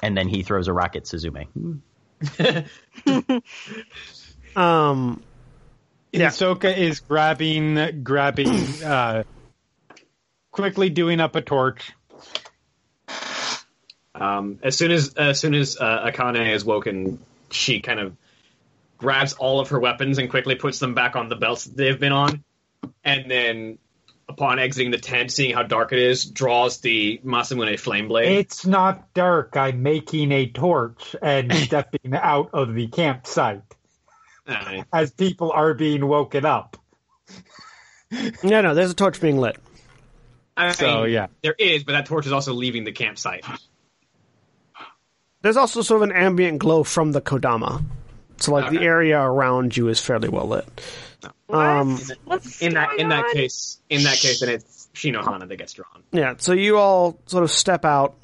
and 0.00 0.16
then 0.16 0.28
he 0.28 0.44
throws 0.44 0.68
a 0.68 0.72
rocket 0.72 1.04
Suzume. 1.04 1.80
Um, 4.56 5.22
Yeah. 6.12 6.28
Hisoka 6.28 6.76
is 6.76 7.00
grabbing, 7.00 8.02
grabbing, 8.02 8.48
uh, 8.82 9.24
quickly 10.50 10.90
doing 10.90 11.20
up 11.20 11.36
a 11.36 11.42
torch. 11.42 11.92
Um, 14.18 14.58
as 14.62 14.76
soon 14.76 14.90
as 14.90 15.14
as 15.14 15.38
soon 15.40 15.54
as 15.54 15.76
uh, 15.78 16.06
Akane 16.10 16.52
is 16.54 16.64
woken, 16.64 17.18
she 17.50 17.80
kind 17.80 18.00
of 18.00 18.16
grabs 18.98 19.34
all 19.34 19.60
of 19.60 19.68
her 19.68 19.78
weapons 19.78 20.18
and 20.18 20.28
quickly 20.28 20.56
puts 20.56 20.78
them 20.80 20.94
back 20.94 21.14
on 21.16 21.28
the 21.28 21.36
belts 21.36 21.64
that 21.64 21.76
they've 21.76 21.98
been 22.00 22.12
on, 22.12 22.42
and 23.04 23.30
then 23.30 23.78
upon 24.28 24.58
exiting 24.58 24.90
the 24.90 24.98
tent, 24.98 25.30
seeing 25.30 25.54
how 25.54 25.62
dark 25.62 25.92
it 25.92 25.98
is, 25.98 26.24
draws 26.26 26.80
the 26.80 27.18
Masamune 27.24 27.78
flame 27.80 28.08
blade. 28.08 28.38
It's 28.38 28.66
not 28.66 29.14
dark. 29.14 29.56
I'm 29.56 29.82
making 29.82 30.32
a 30.32 30.46
torch 30.46 31.16
and 31.22 31.50
stepping 31.54 32.12
out 32.14 32.50
of 32.52 32.74
the 32.74 32.88
campsite 32.88 33.62
Uh, 34.46 34.82
as 34.92 35.12
people 35.12 35.50
are 35.52 35.72
being 35.72 36.06
woken 36.06 36.44
up. 36.44 36.76
no, 38.42 38.60
no, 38.60 38.74
there's 38.74 38.90
a 38.90 38.94
torch 38.94 39.18
being 39.20 39.38
lit. 39.38 39.56
I 40.58 40.72
So, 40.72 41.04
mean, 41.04 41.12
yeah. 41.12 41.26
there 41.42 41.54
is, 41.58 41.84
but 41.84 41.92
that 41.92 42.06
torch 42.06 42.26
is 42.26 42.32
also 42.32 42.52
leaving 42.52 42.84
the 42.84 42.92
campsite. 42.92 43.44
There's 45.42 45.56
also 45.56 45.82
sort 45.82 46.02
of 46.02 46.10
an 46.10 46.16
ambient 46.16 46.58
glow 46.58 46.82
from 46.84 47.12
the 47.12 47.20
Kodama. 47.20 47.84
So, 48.38 48.52
like, 48.52 48.70
the 48.70 48.80
area 48.80 49.20
around 49.20 49.76
you 49.76 49.88
is 49.88 50.00
fairly 50.00 50.28
well 50.28 50.46
lit. 50.48 50.66
Um, 51.48 51.98
What's 52.24 52.60
In 52.62 52.74
that 52.74 52.88
going 52.90 53.00
in 53.00 53.08
that 53.08 53.24
on? 53.24 53.32
case, 53.32 53.80
in 53.88 54.02
that 54.04 54.16
case, 54.18 54.42
and 54.42 54.50
it's 54.50 54.88
Shinohana 54.94 55.48
that 55.48 55.56
gets 55.56 55.72
drawn. 55.72 56.02
Yeah, 56.12 56.34
so 56.38 56.52
you 56.52 56.76
all 56.78 57.18
sort 57.26 57.42
of 57.42 57.50
step 57.50 57.84
out, 57.84 58.14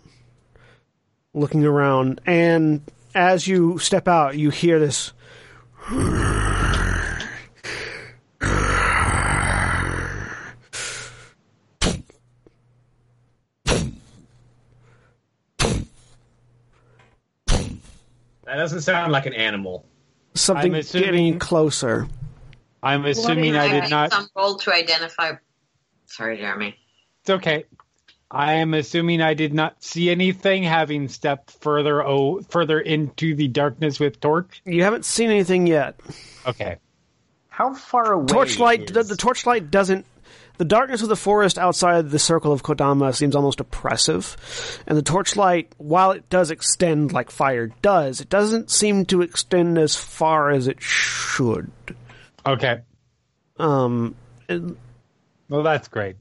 looking 1.33 1.65
around, 1.65 2.20
and 2.26 2.83
as 3.15 3.49
you 3.49 3.78
step 3.78 4.07
out, 4.09 4.36
you 4.36 4.51
hear 4.51 4.78
this. 4.78 5.12
Doesn't 18.65 18.81
sound 18.81 19.12
like 19.12 19.26
an 19.26 19.34
animal. 19.34 19.84
Something 20.34 20.75
I'm 20.75 20.81
assuming- 20.81 21.05
getting 21.05 21.39
closer. 21.39 22.09
I'm 22.83 23.05
assuming 23.05 23.57
I 23.57 23.81
did 23.81 23.91
not. 23.91 24.10
Some 24.10 24.28
roll 24.34 24.57
to 24.59 24.75
identify. 24.75 25.33
Sorry, 26.07 26.39
Jeremy. 26.39 26.76
It's 27.20 27.31
okay. 27.31 27.65
I 28.31 28.55
am 28.55 28.75
assuming 28.75 29.20
I 29.20 29.34
did 29.34 29.55
not 29.55 29.83
see 29.83 30.10
anything, 30.10 30.62
having 30.62 31.09
stepped 31.09 31.51
further 31.60 32.02
oh, 32.02 32.41
further 32.49 32.81
into 32.81 33.34
the 33.34 33.49
darkness 33.49 34.01
with 34.01 34.18
torch. 34.20 34.62
You 34.65 34.83
haven't 34.83 35.05
seen 35.05 35.31
anything 35.31 35.67
yet. 35.67 36.01
Okay. 36.47 36.78
How 37.49 37.75
far 37.75 38.12
away? 38.12 38.26
Torchlight. 38.26 38.93
The, 38.93 39.02
the 39.02 39.17
torchlight 39.17 39.70
doesn't. 39.70 40.05
The 40.57 40.65
darkness 40.65 41.02
of 41.02 41.08
the 41.08 41.16
forest 41.16 41.58
outside 41.58 42.10
the 42.10 42.18
circle 42.18 42.52
of 42.52 42.62
Kodama 42.62 43.15
seems 43.15 43.34
almost 43.34 43.58
oppressive, 43.58 44.36
and 44.86 44.97
the 44.97 45.02
torchlight, 45.02 45.73
while 45.78 46.12
it 46.12 46.28
does 46.31 46.50
extend 46.52 47.12
like 47.12 47.31
fire 47.33 47.68
does, 47.83 48.20
it 48.20 48.28
doesn't 48.28 48.70
seem 48.70 49.05
to 49.07 49.23
extend 49.23 49.78
as 49.78 49.97
far 49.97 50.50
as 50.50 50.68
it 50.68 50.81
should. 50.81 51.73
Okay. 52.47 52.83
Um, 53.58 54.15
and 54.49 54.76
Well, 55.49 55.65
that's 55.65 55.89
great. 55.89 56.16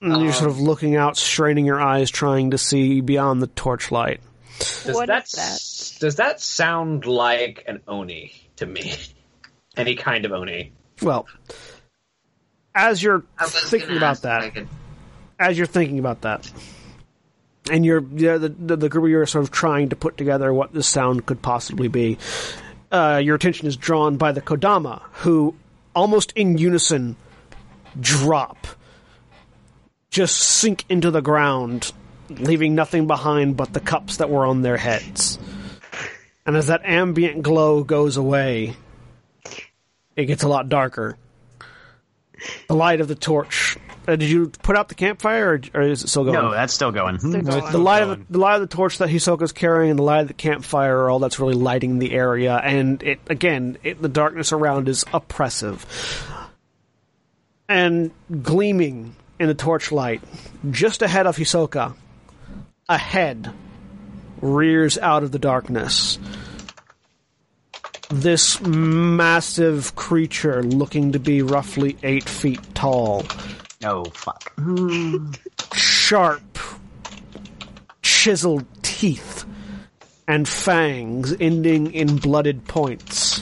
and 0.00 0.22
you're 0.22 0.32
sort 0.32 0.50
of 0.50 0.60
looking 0.60 0.96
out, 0.96 1.16
straining 1.18 1.66
your 1.66 1.80
eyes, 1.80 2.10
trying 2.10 2.52
to 2.52 2.58
see 2.58 3.00
beyond 3.02 3.42
the 3.42 3.48
torchlight. 3.48 4.20
Does 4.60 4.94
What 4.94 5.08
that, 5.08 5.24
is 5.26 5.32
that? 5.32 6.00
Does 6.00 6.16
that 6.16 6.40
sound 6.40 7.04
like 7.04 7.64
an 7.68 7.80
oni 7.86 8.32
to 8.56 8.66
me? 8.66 8.94
Any 9.76 9.94
kind 9.94 10.24
of 10.24 10.32
oni? 10.32 10.72
Well, 11.02 11.26
as 12.78 13.02
you're 13.02 13.24
thinking 13.40 13.96
about 13.96 14.10
ask 14.10 14.24
if 14.24 14.30
I 14.30 14.40
that, 14.40 14.54
could- 14.54 14.68
as 15.38 15.58
you're 15.58 15.66
thinking 15.66 15.98
about 15.98 16.22
that, 16.22 16.50
and 17.70 17.84
you're 17.84 18.02
yeah, 18.14 18.38
the, 18.38 18.48
the 18.48 18.76
the 18.76 18.88
group 18.88 19.04
of 19.04 19.10
you 19.10 19.18
are 19.18 19.26
sort 19.26 19.44
of 19.44 19.50
trying 19.50 19.90
to 19.90 19.96
put 19.96 20.16
together 20.16 20.52
what 20.52 20.72
this 20.72 20.86
sound 20.86 21.26
could 21.26 21.42
possibly 21.42 21.88
be. 21.88 22.18
Uh, 22.90 23.20
your 23.22 23.34
attention 23.36 23.66
is 23.66 23.76
drawn 23.76 24.16
by 24.16 24.32
the 24.32 24.40
Kodama, 24.40 25.02
who 25.12 25.54
almost 25.94 26.32
in 26.36 26.56
unison 26.56 27.16
drop, 28.00 28.66
just 30.10 30.36
sink 30.38 30.84
into 30.88 31.10
the 31.10 31.20
ground, 31.20 31.92
leaving 32.30 32.74
nothing 32.74 33.06
behind 33.06 33.56
but 33.56 33.72
the 33.72 33.80
cups 33.80 34.16
that 34.18 34.30
were 34.30 34.46
on 34.46 34.62
their 34.62 34.76
heads. 34.78 35.38
And 36.46 36.56
as 36.56 36.68
that 36.68 36.80
ambient 36.84 37.42
glow 37.42 37.84
goes 37.84 38.16
away, 38.16 38.74
it 40.16 40.24
gets 40.24 40.42
a 40.42 40.48
lot 40.48 40.70
darker. 40.70 41.16
The 42.68 42.74
light 42.74 43.00
of 43.00 43.08
the 43.08 43.14
torch. 43.14 43.76
Uh, 44.06 44.16
did 44.16 44.30
you 44.30 44.48
put 44.62 44.76
out 44.76 44.88
the 44.88 44.94
campfire, 44.94 45.54
or, 45.74 45.80
or 45.80 45.82
is 45.82 46.02
it 46.02 46.08
still 46.08 46.24
going? 46.24 46.34
No, 46.34 46.50
that's 46.50 46.72
still 46.72 46.92
going. 46.92 47.18
Still 47.18 47.30
No, 47.32 47.40
going. 47.42 47.58
it's 47.62 47.72
the 47.72 47.78
light 47.78 48.02
of 48.02 48.18
the, 48.18 48.24
the 48.30 48.38
light 48.38 48.54
of 48.54 48.60
the 48.62 48.74
torch 48.74 48.98
that 48.98 49.10
Hisoka's 49.10 49.52
carrying 49.52 49.90
and 49.90 49.98
the 49.98 50.02
light 50.02 50.22
of 50.22 50.28
the 50.28 50.34
campfire 50.34 50.96
are 50.96 51.10
all 51.10 51.18
that's 51.18 51.38
really 51.38 51.54
lighting 51.54 51.98
the 51.98 52.12
area. 52.12 52.56
And 52.56 53.02
it 53.02 53.20
again, 53.28 53.76
it, 53.82 54.00
the 54.00 54.08
darkness 54.08 54.52
around 54.52 54.88
is 54.88 55.04
oppressive. 55.12 55.84
And 57.68 58.12
gleaming 58.42 59.14
in 59.38 59.48
the 59.48 59.54
torchlight, 59.54 60.22
just 60.70 61.02
ahead 61.02 61.26
of 61.26 61.36
Hisoka, 61.36 61.94
a 62.88 62.96
head 62.98 63.52
rears 64.40 64.96
out 64.96 65.22
of 65.22 65.32
the 65.32 65.38
darkness. 65.38 66.18
This 68.10 68.60
massive 68.62 69.94
creature, 69.94 70.62
looking 70.62 71.12
to 71.12 71.18
be 71.18 71.42
roughly 71.42 71.96
eight 72.02 72.28
feet 72.28 72.60
tall, 72.74 73.24
Oh 73.84 74.04
fuck. 74.06 74.52
sharp, 75.74 76.58
chiseled 78.02 78.64
teeth 78.82 79.44
and 80.26 80.48
fangs 80.48 81.34
ending 81.38 81.92
in 81.92 82.16
blooded 82.16 82.66
points. 82.66 83.40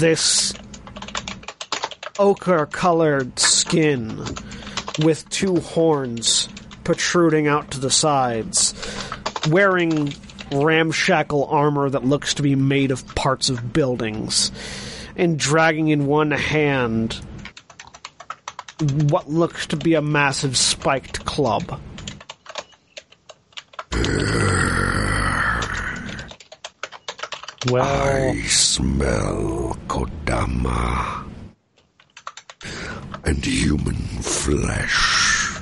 This 0.00 0.54
ochre 2.18 2.66
colored 2.66 3.38
skin 3.38 4.18
with 5.04 5.28
two 5.28 5.56
horns 5.56 6.48
protruding 6.84 7.46
out 7.46 7.70
to 7.72 7.78
the 7.80 7.90
sides, 7.90 8.74
wearing 9.48 10.14
ramshackle 10.52 11.46
armor 11.46 11.90
that 11.90 12.04
looks 12.04 12.34
to 12.34 12.42
be 12.42 12.54
made 12.54 12.90
of 12.90 13.06
parts 13.14 13.48
of 13.48 13.72
buildings, 13.72 14.50
and 15.16 15.38
dragging 15.38 15.88
in 15.88 16.06
one 16.06 16.30
hand 16.30 17.20
what 19.10 19.28
looks 19.28 19.66
to 19.66 19.76
be 19.76 19.94
a 19.94 20.02
massive 20.02 20.56
spiked 20.56 21.24
club. 21.24 21.80
Well, 27.70 27.82
I 27.84 28.40
smell 28.46 29.76
Kodama 29.86 31.26
and 33.24 33.44
human 33.44 33.94
flesh. 34.22 35.60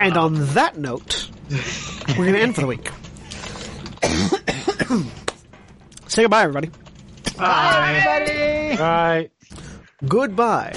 And 0.00 0.16
on 0.16 0.34
that 0.54 0.78
note, 0.78 1.30
we're 1.50 2.14
going 2.16 2.32
to 2.34 2.40
end 2.40 2.54
for 2.54 2.60
the 2.62 2.66
week. 2.66 2.90
Say 6.08 6.22
goodbye, 6.22 6.42
everybody. 6.42 6.70
right. 8.80 9.30
Goodbye. 10.06 10.76